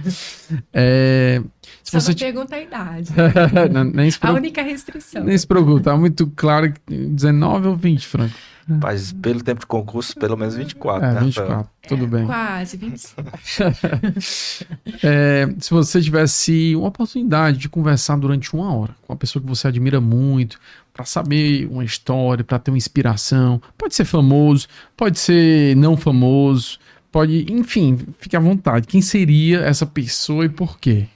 É, 0.73 1.43
se 1.83 1.91
Só 1.91 2.01
você 2.01 2.15
pergunta 2.15 2.55
a 2.55 2.61
idade. 2.61 3.11
não, 3.73 3.85
nem 3.85 4.11
se 4.11 4.19
a 4.21 4.33
única 4.33 4.63
restrição. 4.63 5.25
Nem 5.25 5.37
se 5.37 5.47
preocupe, 5.47 5.83
tá 5.83 5.97
muito 5.97 6.31
claro 6.37 6.73
19 6.87 7.69
ou 7.69 7.77
20, 7.77 8.07
Franco. 8.07 8.35
Mas 8.67 9.13
pelo 9.13 9.43
tempo 9.43 9.61
de 9.61 9.67
concurso, 9.67 10.15
pelo 10.17 10.37
menos 10.37 10.55
24, 10.55 11.05
é, 11.05 11.13
né? 11.15 11.21
24, 11.21 11.71
tudo 11.89 12.05
é, 12.05 12.07
bem. 12.07 12.27
Quase, 12.27 12.77
25. 12.77 13.23
é, 15.03 15.49
se 15.59 15.71
você 15.71 16.01
tivesse 16.01 16.77
uma 16.77 16.89
oportunidade 16.89 17.59
de 17.59 17.69
conversar 17.69 18.17
durante 18.17 18.55
uma 18.55 18.73
hora 18.75 18.95
com 19.03 19.13
uma 19.13 19.19
pessoa 19.19 19.43
que 19.43 19.49
você 19.49 19.69
admira 19.69 20.01
muito, 20.01 20.59
para 20.93 21.05
saber 21.05 21.67
uma 21.71 21.85
história, 21.85 22.45
para 22.45 22.59
ter 22.59 22.71
uma 22.71 22.77
inspiração, 22.77 23.61
pode 23.77 23.95
ser 23.95 24.05
famoso, 24.05 24.69
pode 24.97 25.19
ser 25.19 25.75
não 25.77 25.97
famoso, 25.97 26.79
pode, 27.11 27.53
enfim, 27.53 27.99
fique 28.19 28.37
à 28.37 28.41
vontade. 28.41 28.87
Quem 28.87 29.03
seria 29.03 29.61
essa 29.61 29.87
pessoa 29.87 30.45
e 30.45 30.49
por 30.49 30.79
quê? 30.79 31.09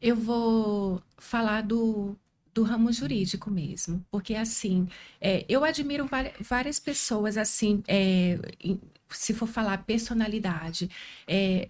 Eu 0.00 0.16
vou 0.16 1.00
falar 1.18 1.62
do 1.62 2.16
do 2.54 2.62
ramo 2.62 2.92
jurídico 2.92 3.50
mesmo, 3.50 4.04
porque 4.10 4.34
assim, 4.34 4.88
é, 5.20 5.44
eu 5.48 5.64
admiro 5.64 6.08
várias 6.40 6.78
pessoas 6.78 7.36
assim, 7.36 7.82
é, 7.88 8.38
se 9.10 9.32
for 9.32 9.48
falar 9.48 9.84
personalidade, 9.84 10.90
é, 11.26 11.68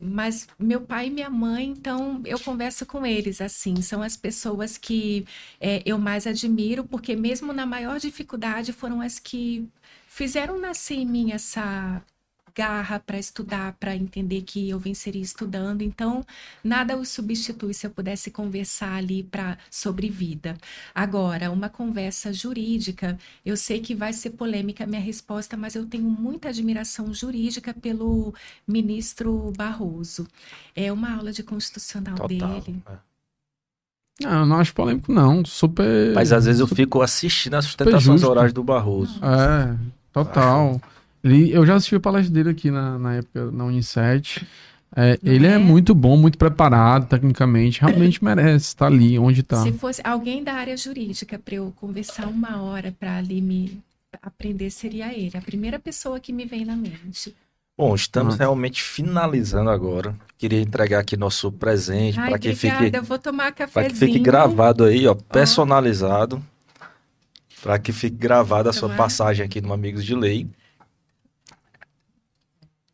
mas 0.00 0.48
meu 0.58 0.80
pai 0.80 1.08
e 1.08 1.10
minha 1.10 1.28
mãe, 1.28 1.66
então 1.68 2.22
eu 2.24 2.40
converso 2.40 2.86
com 2.86 3.04
eles 3.04 3.40
assim, 3.42 3.82
são 3.82 4.02
as 4.02 4.16
pessoas 4.16 4.78
que 4.78 5.26
é, 5.60 5.82
eu 5.84 5.98
mais 5.98 6.26
admiro, 6.26 6.84
porque 6.84 7.14
mesmo 7.14 7.52
na 7.52 7.66
maior 7.66 8.00
dificuldade 8.00 8.72
foram 8.72 9.02
as 9.02 9.18
que 9.18 9.68
fizeram 10.06 10.58
nascer 10.58 10.94
em 10.94 11.06
mim 11.06 11.32
essa 11.32 12.02
garra 12.54 12.98
para 13.00 13.18
estudar, 13.18 13.74
para 13.78 13.94
entender 13.96 14.42
que 14.42 14.68
eu 14.68 14.78
venceria 14.78 15.22
estudando. 15.22 15.82
Então, 15.82 16.24
nada 16.62 16.96
o 16.96 17.04
substitui 17.04 17.74
se 17.74 17.86
eu 17.86 17.90
pudesse 17.90 18.30
conversar 18.30 18.94
ali 18.94 19.22
para 19.22 19.58
sobre 19.70 20.08
vida. 20.08 20.56
Agora, 20.94 21.50
uma 21.50 21.68
conversa 21.68 22.32
jurídica, 22.32 23.18
eu 23.44 23.56
sei 23.56 23.80
que 23.80 23.94
vai 23.94 24.12
ser 24.12 24.30
polêmica 24.30 24.84
a 24.84 24.86
minha 24.86 25.00
resposta, 25.00 25.56
mas 25.56 25.74
eu 25.74 25.86
tenho 25.86 26.08
muita 26.08 26.48
admiração 26.48 27.12
jurídica 27.12 27.74
pelo 27.74 28.34
ministro 28.66 29.52
Barroso. 29.56 30.26
É 30.74 30.92
uma 30.92 31.16
aula 31.16 31.32
de 31.32 31.42
constitucional 31.42 32.16
Total, 32.16 32.60
dele. 32.60 32.82
É. 32.86 33.10
Não, 34.22 34.44
não 34.44 34.56
acho 34.56 34.74
polêmico, 34.74 35.10
não. 35.10 35.44
Super. 35.44 36.12
Mas 36.14 36.32
às 36.32 36.44
vezes 36.44 36.60
eu 36.60 36.66
fico 36.66 37.00
assistindo 37.00 37.54
as 37.54 37.64
sustentações 37.64 38.22
orais 38.22 38.52
do 38.52 38.62
Barroso. 38.62 39.18
É, 39.24 39.74
total. 40.12 40.80
Ele, 41.22 41.52
eu 41.52 41.64
já 41.66 41.74
assisti 41.74 41.94
a 41.94 42.00
palestra 42.00 42.32
dele 42.32 42.50
aqui 42.50 42.70
na, 42.70 42.98
na 42.98 43.14
época, 43.16 43.50
na 43.50 43.64
Unicef. 43.64 44.46
É, 44.96 45.18
ele 45.22 45.46
é? 45.46 45.52
é? 45.52 45.58
muito 45.58 45.94
bom, 45.94 46.16
muito 46.16 46.36
preparado 46.36 47.06
tecnicamente, 47.06 47.80
realmente 47.80 48.22
merece 48.24 48.66
estar 48.66 48.86
ali 48.86 49.18
onde 49.18 49.40
está. 49.40 49.62
Se 49.62 49.72
fosse 49.72 50.00
alguém 50.02 50.42
da 50.42 50.54
área 50.54 50.76
jurídica 50.76 51.38
para 51.38 51.54
eu 51.54 51.72
conversar 51.76 52.26
uma 52.26 52.60
hora 52.62 52.92
para 52.98 53.18
ali 53.18 53.40
me 53.40 53.80
aprender, 54.20 54.70
seria 54.70 55.12
ele. 55.16 55.36
A 55.36 55.40
primeira 55.40 55.78
pessoa 55.78 56.18
que 56.18 56.32
me 56.32 56.44
vem 56.44 56.64
na 56.64 56.74
mente. 56.74 57.34
Bom, 57.78 57.94
estamos 57.94 58.34
Nossa. 58.34 58.42
realmente 58.42 58.82
finalizando 58.82 59.70
agora. 59.70 60.14
Queria 60.36 60.60
entregar 60.60 60.98
aqui 60.98 61.16
nosso 61.16 61.50
presente 61.52 62.16
para 62.16 62.38
que 62.38 62.54
fique. 62.54 62.90
Eu 62.92 63.02
vou 63.02 63.18
tomar 63.18 63.52
cafezinho. 63.52 63.72
Para 63.72 63.88
que 63.88 63.94
fique 63.94 64.18
gravado 64.18 64.84
aí, 64.84 65.06
ó, 65.06 65.14
personalizado. 65.14 66.42
Oh. 66.42 66.84
Para 67.62 67.78
que 67.78 67.92
fique 67.92 68.16
gravada 68.16 68.70
a 68.70 68.72
sua 68.72 68.90
passagem 68.90 69.46
aqui 69.46 69.60
no 69.60 69.72
Amigos 69.72 70.04
de 70.04 70.14
Lei. 70.14 70.46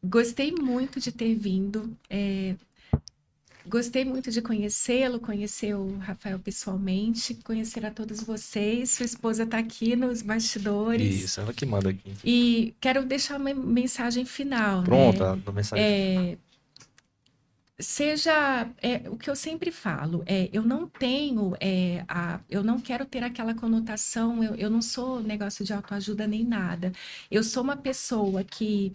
Gostei 0.08 0.52
muito 0.52 1.00
de 1.00 1.12
ter 1.12 1.34
vindo. 1.34 1.96
É, 2.08 2.54
gostei 3.66 4.04
muito 4.04 4.30
de 4.30 4.40
conhecê-lo, 4.40 5.18
conhecer 5.20 5.74
o 5.74 5.96
Rafael 5.98 6.38
pessoalmente, 6.38 7.34
conhecer 7.44 7.84
a 7.84 7.90
todos 7.90 8.22
vocês. 8.22 8.90
Sua 8.90 9.06
esposa 9.06 9.42
está 9.42 9.58
aqui 9.58 9.96
nos 9.96 10.22
bastidores. 10.22 11.24
Isso, 11.24 11.40
ela 11.40 11.52
que 11.52 11.66
manda 11.66 11.90
aqui. 11.90 12.14
E 12.24 12.74
quero 12.80 13.04
deixar 13.04 13.40
uma 13.40 13.52
mensagem 13.52 14.24
final. 14.24 14.82
Pronta, 14.84 15.36
né? 15.36 15.42
a 15.46 15.52
mensagem. 15.52 15.84
É, 15.84 16.38
seja 17.78 18.68
é, 18.80 19.02
o 19.10 19.16
que 19.16 19.28
eu 19.28 19.36
sempre 19.36 19.70
falo 19.70 20.22
é 20.26 20.48
eu 20.52 20.62
não 20.62 20.88
tenho 20.88 21.54
é, 21.60 22.04
a, 22.08 22.40
eu 22.48 22.64
não 22.64 22.80
quero 22.80 23.04
ter 23.04 23.22
aquela 23.22 23.54
conotação 23.54 24.42
eu, 24.42 24.54
eu 24.54 24.70
não 24.70 24.80
sou 24.80 25.22
negócio 25.22 25.62
de 25.62 25.74
autoajuda 25.74 26.26
nem 26.26 26.42
nada 26.42 26.90
eu 27.30 27.44
sou 27.44 27.62
uma 27.62 27.76
pessoa 27.76 28.42
que 28.42 28.94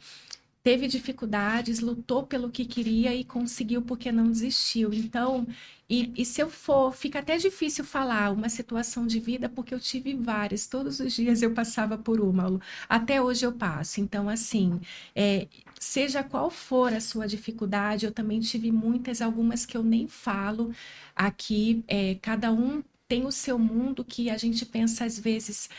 teve 0.64 0.88
dificuldades, 0.88 1.80
lutou 1.80 2.24
pelo 2.24 2.50
que 2.52 2.66
queria 2.66 3.14
e 3.16 3.24
conseguiu 3.24 3.82
porque 3.82 4.12
não 4.12 4.30
desistiu. 4.32 4.94
Então, 4.94 5.48
e, 5.90 6.12
e, 6.16 6.26
se 6.26 6.42
eu 6.42 6.50
for, 6.50 6.94
fica 6.94 7.20
até 7.20 7.38
difícil 7.38 7.84
falar 7.84 8.32
uma 8.32 8.48
situação 8.48 9.06
de 9.06 9.20
vida, 9.20 9.50
porque 9.50 9.74
eu 9.74 9.80
tive 9.80 10.14
várias. 10.16 10.68
Todos 10.68 11.00
os 11.00 11.14
dias 11.14 11.42
eu 11.42 11.54
passava 11.54 11.98
por 11.98 12.22
uma, 12.22 12.60
até 12.88 13.22
hoje 13.22 13.46
eu 13.46 13.52
passo. 13.54 14.00
Então, 14.00 14.30
assim, 14.30 14.80
é, 15.16 15.48
seja 15.80 16.24
qual 16.24 16.50
for 16.50 16.94
a 16.94 17.02
sua 17.02 17.28
dificuldade, 17.28 18.06
eu 18.06 18.12
também 18.12 18.40
tive 18.40 18.72
muitas, 18.72 19.22
algumas 19.22 19.66
que 19.66 19.76
eu 19.76 19.84
nem 19.84 20.08
falo 20.08 20.72
aqui. 21.16 21.84
É, 21.88 22.16
cada 22.22 22.52
um 22.52 22.84
tem 23.08 23.26
o 23.26 23.32
seu 23.32 23.60
mundo 23.60 24.06
que 24.06 24.30
a 24.30 24.38
gente 24.38 24.66
pensa 24.66 25.04
às 25.04 25.20
vezes 25.20 25.70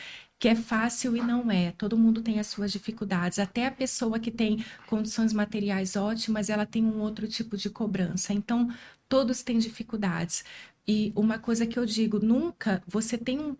que 0.43 0.48
é 0.48 0.56
fácil 0.56 1.16
e 1.16 1.20
não 1.20 1.52
é. 1.52 1.70
Todo 1.78 1.97
mundo 1.97 2.20
tem 2.20 2.40
as 2.40 2.48
suas 2.48 2.73
dificuldades. 2.73 3.39
Até 3.39 3.64
a 3.64 3.70
pessoa 3.70 4.19
que 4.19 4.28
tem 4.28 4.64
condições 4.89 5.32
materiais 5.32 5.94
ótimas, 5.94 6.51
ela 6.51 6.66
tem 6.66 6.85
um 6.85 6.98
outro 6.98 7.28
tipo 7.28 7.56
de 7.56 7.70
cobrança. 7.70 8.32
Então, 8.32 8.69
todos 9.09 9.44
têm 9.44 9.60
dificuldades. 9.60 10.44
E 10.86 11.12
uma 11.14 11.39
coisa 11.39 11.64
que 11.64 11.78
eu 11.78 11.86
digo, 11.86 12.19
nunca 12.19 12.82
você 12.89 13.16
tem 13.16 13.39
um, 13.39 13.56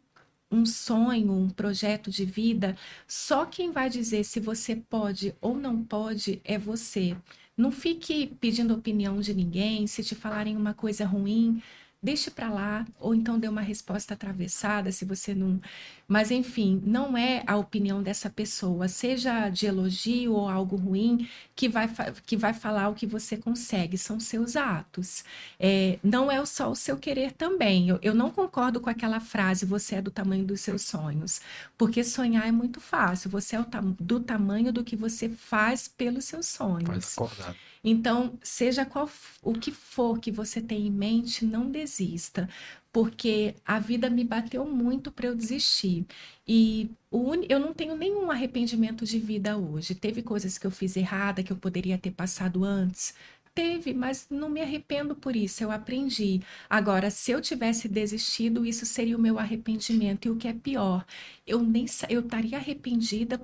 um 0.51 0.67
sonho, 0.67 1.33
um 1.33 1.49
projeto 1.49 2.11
de 2.11 2.25
vida, 2.25 2.77
só 3.07 3.47
quem 3.47 3.71
vai 3.71 3.89
dizer 3.89 4.25
se 4.25 4.41
você 4.41 4.75
pode 4.75 5.37
ou 5.41 5.57
não 5.57 5.85
pode 5.85 6.41
é 6.45 6.59
você. 6.59 7.17
Não 7.57 7.71
fique 7.71 8.35
pedindo 8.41 8.75
opinião 8.75 9.21
de 9.21 9.33
ninguém, 9.33 9.87
se 9.87 10.03
te 10.03 10.17
falarem 10.17 10.57
uma 10.57 10.75
coisa 10.75 11.07
ruim, 11.07 11.63
deixe 12.03 12.31
para 12.31 12.51
lá, 12.51 12.85
ou 12.99 13.15
então 13.15 13.39
dê 13.39 13.47
uma 13.49 13.61
resposta 13.61 14.15
atravessada, 14.15 14.91
se 14.91 15.05
você 15.05 15.35
não. 15.35 15.61
Mas, 16.13 16.31
enfim, 16.31 16.83
não 16.85 17.17
é 17.17 17.43
a 17.47 17.57
opinião 17.57 18.03
dessa 18.03 18.29
pessoa, 18.29 18.87
seja 18.87 19.49
de 19.49 19.65
elogio 19.65 20.35
ou 20.35 20.47
algo 20.47 20.77
ruim, 20.77 21.27
que 21.57 21.71
vai, 21.71 21.89
que 22.27 22.37
vai 22.37 22.53
falar 22.53 22.91
o 22.91 22.95
que 22.95 23.07
você 23.07 23.35
consegue, 23.35 23.97
são 23.97 24.21
seus 24.21 24.55
atos. 24.55 25.25
É, 25.59 25.99
não 26.05 26.31
é 26.31 26.45
só 26.45 26.71
o 26.71 26.77
seu 26.77 26.99
querer 26.99 27.33
também. 27.33 27.89
Eu, 27.89 27.99
eu 28.03 28.15
não 28.15 28.31
concordo 28.31 28.79
com 28.79 28.91
aquela 28.91 29.21
frase, 29.21 29.65
você 29.65 29.95
é 29.95 30.03
do 30.03 30.11
tamanho 30.11 30.45
dos 30.45 30.61
seus 30.61 30.83
sonhos, 30.83 31.41
porque 31.79 32.05
sonhar 32.05 32.47
é 32.47 32.53
muito 32.53 32.79
fácil, 32.79 33.31
você 33.31 33.57
é 33.57 33.63
tam 33.63 33.97
do 33.99 34.21
tamanho 34.21 34.71
do 34.71 34.85
que 34.85 34.95
você 34.95 35.31
faz 35.31 35.89
pelos 35.89 36.27
seus 36.27 36.45
sonhos. 36.45 37.15
Faz. 37.15 37.57
Então, 37.85 38.39
seja 38.43 38.85
qual 38.85 39.11
o 39.43 39.55
que 39.55 39.73
for 39.73 40.21
que 40.21 40.31
você 40.31 40.61
tem 40.61 40.87
em 40.87 40.91
mente, 40.91 41.45
não 41.45 41.69
desista, 41.69 42.49
porque 42.93 43.55
a 43.65 43.79
vida 43.79 44.11
me 44.11 44.23
bateu 44.25 44.65
muito 44.67 45.11
para 45.11 45.27
eu 45.29 45.35
desistir. 45.35 46.07
E 46.47 46.91
eu 47.49 47.59
não 47.59 47.73
tenho 47.73 47.97
nenhum 47.97 48.31
arrependimento 48.31 49.05
de 49.05 49.19
vida 49.19 49.57
hoje. 49.57 49.95
Teve 49.95 50.23
coisas 50.23 50.59
que 50.59 50.67
eu 50.67 50.71
fiz 50.71 50.97
errada, 50.97 51.43
que 51.43 51.53
eu 51.53 51.57
poderia 51.57 51.99
ter 51.99 52.11
passado 52.11 52.65
antes. 52.65 53.15
Teve, 53.55 53.93
mas 53.93 54.27
não 54.31 54.49
me 54.49 54.63
arrependo 54.63 55.15
por 55.15 55.37
isso, 55.37 55.63
eu 55.63 55.71
aprendi. 55.71 56.41
Agora, 56.71 57.11
se 57.11 57.31
eu 57.33 57.41
tivesse 57.41 57.87
desistido, 57.89 58.65
isso 58.65 58.87
seria 58.87 59.17
o 59.17 59.21
meu 59.21 59.39
arrependimento. 59.39 60.27
E 60.27 60.31
o 60.31 60.37
que 60.37 60.49
é 60.49 60.55
pior, 60.55 61.05
eu 61.47 61.61
nem 61.63 61.85
eu 62.09 62.21
estaria 62.21 62.57
arrependida 62.59 63.41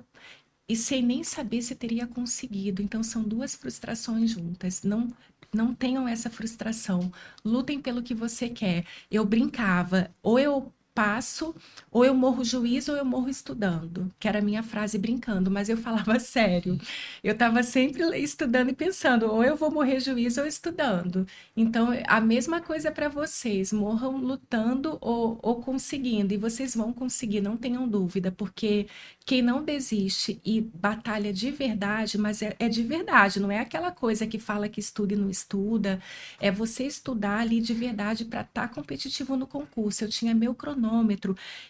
e 0.67 0.75
sem 0.75 1.01
nem 1.03 1.23
saber 1.23 1.61
se 1.61 1.75
teria 1.75 2.07
conseguido. 2.07 2.81
Então 2.81 3.03
são 3.03 3.23
duas 3.23 3.55
frustrações 3.55 4.31
juntas. 4.31 4.83
Não 4.83 5.07
não 5.53 5.73
tenham 5.73 6.07
essa 6.07 6.29
frustração. 6.29 7.11
Lutem 7.43 7.81
pelo 7.81 8.03
que 8.03 8.13
você 8.13 8.49
quer. 8.49 8.85
Eu 9.09 9.25
brincava, 9.25 10.09
ou 10.21 10.39
eu 10.39 10.73
passo, 10.99 11.55
ou 11.89 12.03
eu 12.03 12.13
morro 12.13 12.43
juiz 12.43 12.89
ou 12.89 12.97
eu 12.97 13.05
morro 13.05 13.29
estudando, 13.29 14.11
que 14.19 14.27
era 14.27 14.39
a 14.39 14.41
minha 14.41 14.61
frase 14.61 14.97
brincando, 14.97 15.49
mas 15.49 15.69
eu 15.69 15.77
falava 15.77 16.19
sério. 16.19 16.77
Eu 17.23 17.31
estava 17.31 17.63
sempre 17.63 18.03
estudando 18.17 18.71
e 18.71 18.73
pensando, 18.73 19.27
ou 19.27 19.41
eu 19.41 19.55
vou 19.55 19.71
morrer 19.71 20.01
juiz 20.01 20.37
ou 20.37 20.45
estudando. 20.45 21.25
Então, 21.55 21.87
a 22.05 22.19
mesma 22.19 22.59
coisa 22.59 22.91
para 22.91 23.07
vocês, 23.07 23.71
morram 23.71 24.17
lutando 24.17 24.97
ou, 24.99 25.39
ou 25.41 25.61
conseguindo, 25.61 26.33
e 26.33 26.37
vocês 26.37 26.75
vão 26.75 26.91
conseguir, 26.91 27.39
não 27.39 27.55
tenham 27.55 27.87
dúvida, 27.87 28.29
porque 28.29 28.87
quem 29.25 29.41
não 29.41 29.63
desiste 29.63 30.41
e 30.43 30.59
batalha 30.59 31.31
de 31.31 31.49
verdade, 31.51 32.17
mas 32.17 32.41
é, 32.41 32.55
é, 32.59 32.67
de 32.67 32.83
verdade, 32.83 33.39
não 33.39 33.51
é 33.51 33.59
aquela 33.59 33.91
coisa 33.91 34.27
que 34.27 34.39
fala 34.39 34.67
que 34.67 34.79
estuda 34.81 35.13
e 35.13 35.17
não 35.17 35.29
estuda, 35.29 36.01
é 36.41 36.51
você 36.51 36.83
estudar 36.83 37.39
ali 37.39 37.61
de 37.61 37.73
verdade 37.73 38.25
para 38.25 38.41
estar 38.41 38.67
tá 38.67 38.73
competitivo 38.73 39.37
no 39.37 39.47
concurso. 39.47 40.03
Eu 40.03 40.09
tinha 40.09 40.33
meu 40.33 40.53
cronômetro, 40.55 40.88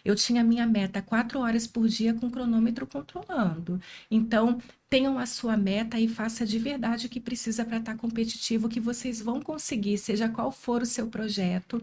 eu 0.04 0.14
tinha 0.14 0.42
minha 0.44 0.66
meta 0.66 1.02
quatro 1.02 1.40
horas 1.40 1.66
por 1.66 1.88
dia 1.88 2.14
com 2.14 2.30
cronômetro 2.30 2.86
controlando. 2.86 3.80
Então, 4.10 4.58
tenham 4.88 5.18
a 5.18 5.26
sua 5.26 5.56
meta 5.56 5.98
e 6.00 6.08
faça 6.08 6.44
de 6.44 6.58
verdade 6.58 7.06
o 7.06 7.08
que 7.08 7.20
precisa 7.20 7.64
para 7.64 7.78
estar 7.78 7.92
tá 7.92 7.98
competitivo, 7.98 8.68
que 8.68 8.80
vocês 8.80 9.20
vão 9.20 9.40
conseguir, 9.40 9.98
seja 9.98 10.28
qual 10.28 10.50
for 10.50 10.82
o 10.82 10.86
seu 10.86 11.06
projeto 11.06 11.80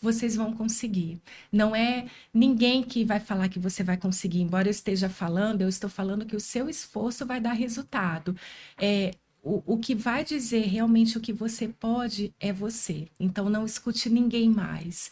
vocês 0.00 0.34
vão 0.36 0.52
conseguir. 0.54 1.20
Não 1.52 1.76
é 1.76 2.06
ninguém 2.32 2.82
que 2.82 3.04
vai 3.04 3.20
falar 3.20 3.48
que 3.48 3.58
você 3.58 3.82
vai 3.82 3.96
conseguir. 3.96 4.40
Embora 4.40 4.68
eu 4.68 4.70
esteja 4.70 5.08
falando, 5.08 5.62
eu 5.62 5.68
estou 5.68 5.90
falando 5.90 6.24
que 6.24 6.36
o 6.36 6.40
seu 6.40 6.68
esforço 6.68 7.26
vai 7.26 7.40
dar 7.40 7.52
resultado. 7.52 8.34
É, 8.80 9.12
o, 9.42 9.74
o 9.74 9.78
que 9.78 9.94
vai 9.94 10.24
dizer 10.24 10.66
realmente 10.66 11.16
o 11.18 11.20
que 11.20 11.32
você 11.32 11.68
pode 11.68 12.34
é 12.40 12.52
você. 12.52 13.08
Então 13.18 13.48
não 13.50 13.64
escute 13.64 14.08
ninguém 14.08 14.48
mais. 14.50 15.10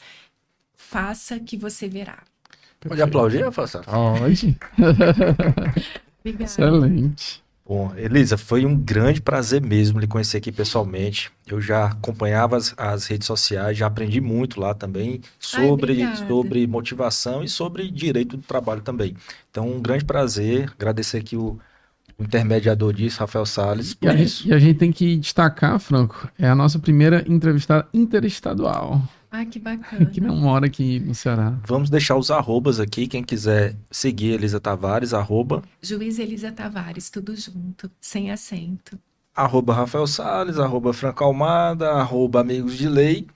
Faça 0.78 1.38
que 1.38 1.56
você 1.56 1.88
verá. 1.88 2.22
Pode 2.80 3.02
aplaudir, 3.02 3.44
Afonso? 3.44 3.80
Pode. 3.82 4.56
Excelente. 6.24 7.42
Bom, 7.66 7.92
Elisa, 7.96 8.38
foi 8.38 8.64
um 8.64 8.74
grande 8.74 9.20
prazer 9.20 9.60
mesmo 9.60 10.00
lhe 10.00 10.06
conhecer 10.06 10.38
aqui 10.38 10.50
pessoalmente. 10.50 11.30
Eu 11.46 11.60
já 11.60 11.86
acompanhava 11.86 12.56
as, 12.56 12.72
as 12.78 13.06
redes 13.06 13.26
sociais, 13.26 13.76
já 13.76 13.86
aprendi 13.86 14.20
muito 14.20 14.58
lá 14.58 14.72
também 14.72 15.20
sobre, 15.38 16.02
Ai, 16.02 16.16
sobre 16.16 16.66
motivação 16.66 17.44
e 17.44 17.48
sobre 17.48 17.90
direito 17.90 18.38
do 18.38 18.42
trabalho 18.42 18.80
também. 18.80 19.14
Então, 19.50 19.68
um 19.68 19.82
grande 19.82 20.06
prazer. 20.06 20.70
Agradecer 20.78 21.18
aqui 21.18 21.36
o, 21.36 21.58
o 22.16 22.22
intermediador 22.22 22.94
disso, 22.94 23.20
Rafael 23.20 23.44
Salles. 23.44 23.98
E 24.00 24.08
a, 24.08 24.16
gente, 24.16 24.48
e 24.48 24.54
a 24.54 24.58
gente 24.58 24.78
tem 24.78 24.92
que 24.92 25.16
destacar, 25.16 25.78
Franco, 25.78 26.30
é 26.38 26.48
a 26.48 26.54
nossa 26.54 26.78
primeira 26.78 27.22
entrevistada 27.28 27.86
interestadual. 27.92 29.02
Ah, 29.30 29.44
que 29.44 29.58
bacana. 29.58 30.06
que 30.06 30.20
não 30.20 30.34
mora 30.36 30.66
aqui 30.66 30.98
no 31.00 31.14
Ceará. 31.14 31.54
Vamos 31.66 31.90
deixar 31.90 32.16
os 32.16 32.30
arrobas 32.30 32.80
aqui, 32.80 33.06
quem 33.06 33.22
quiser 33.22 33.74
seguir 33.90 34.32
Elisa 34.32 34.58
Tavares, 34.58 35.12
arroba, 35.12 35.62
Juiz 35.82 36.18
Elisa 36.18 36.50
Tavares, 36.50 37.10
tudo 37.10 37.36
junto, 37.36 37.90
sem 38.00 38.30
acento. 38.30 38.98
arroba 39.36 39.74
Rafael 39.74 40.06
Salles, 40.06 40.58
arroba 40.58 40.92
Franca 40.94 41.24
Almada, 41.24 41.90
arroba 41.90 42.40
Amigos 42.40 42.76
de 42.78 42.88
Lei 42.88 43.26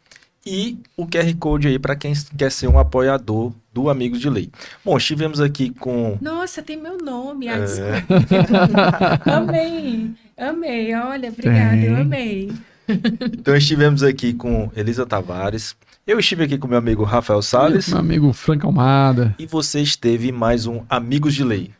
e 0.44 0.77
o 0.97 1.06
QR 1.06 1.32
Code 1.39 1.69
aí 1.69 1.78
para 1.78 1.94
quem 1.94 2.12
quer 2.36 2.51
ser 2.51 2.66
um 2.69 2.78
apoiador 2.78 3.52
do 3.73 3.89
Amigos 3.89 4.19
de 4.20 4.28
Lei. 4.28 4.51
Bom, 4.85 4.97
estivemos 4.97 5.40
aqui 5.40 5.70
com 5.70 6.19
Nossa, 6.20 6.62
tem 6.62 6.77
meu 6.77 6.98
nome. 6.98 7.48
Ah, 7.48 7.56
É. 7.59 7.60
desculpa. 7.60 9.20
amei, 9.31 10.10
amei. 10.36 10.94
Olha, 10.94 11.28
obrigada, 11.28 11.77
eu 11.77 11.97
amei. 11.97 12.51
Então 13.33 13.57
estivemos 13.57 14.03
aqui 14.03 14.33
com 14.33 14.71
Elisa 14.77 15.07
Tavares, 15.07 15.77
eu 16.07 16.19
estive 16.19 16.45
aqui 16.45 16.59
com 16.59 16.67
meu 16.67 16.79
amigo 16.79 17.05
Rafael 17.05 17.41
Salles 17.43 17.89
Meu 17.89 17.99
amigo 17.99 18.33
Franco 18.33 18.67
Almada. 18.67 19.35
e 19.39 19.47
você 19.47 19.81
esteve 19.81 20.33
mais 20.33 20.67
um 20.67 20.83
Amigos 20.89 21.35
de 21.35 21.45
Lei. 21.45 21.71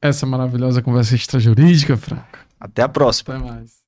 Essa 0.00 0.24
maravilhosa 0.24 0.80
conversa 0.80 1.14
extrajurídica, 1.14 1.96
Franco. 1.96 2.38
Até 2.58 2.82
a 2.82 2.88
próxima. 2.88 3.34
Até 3.36 3.44
mais. 3.44 3.79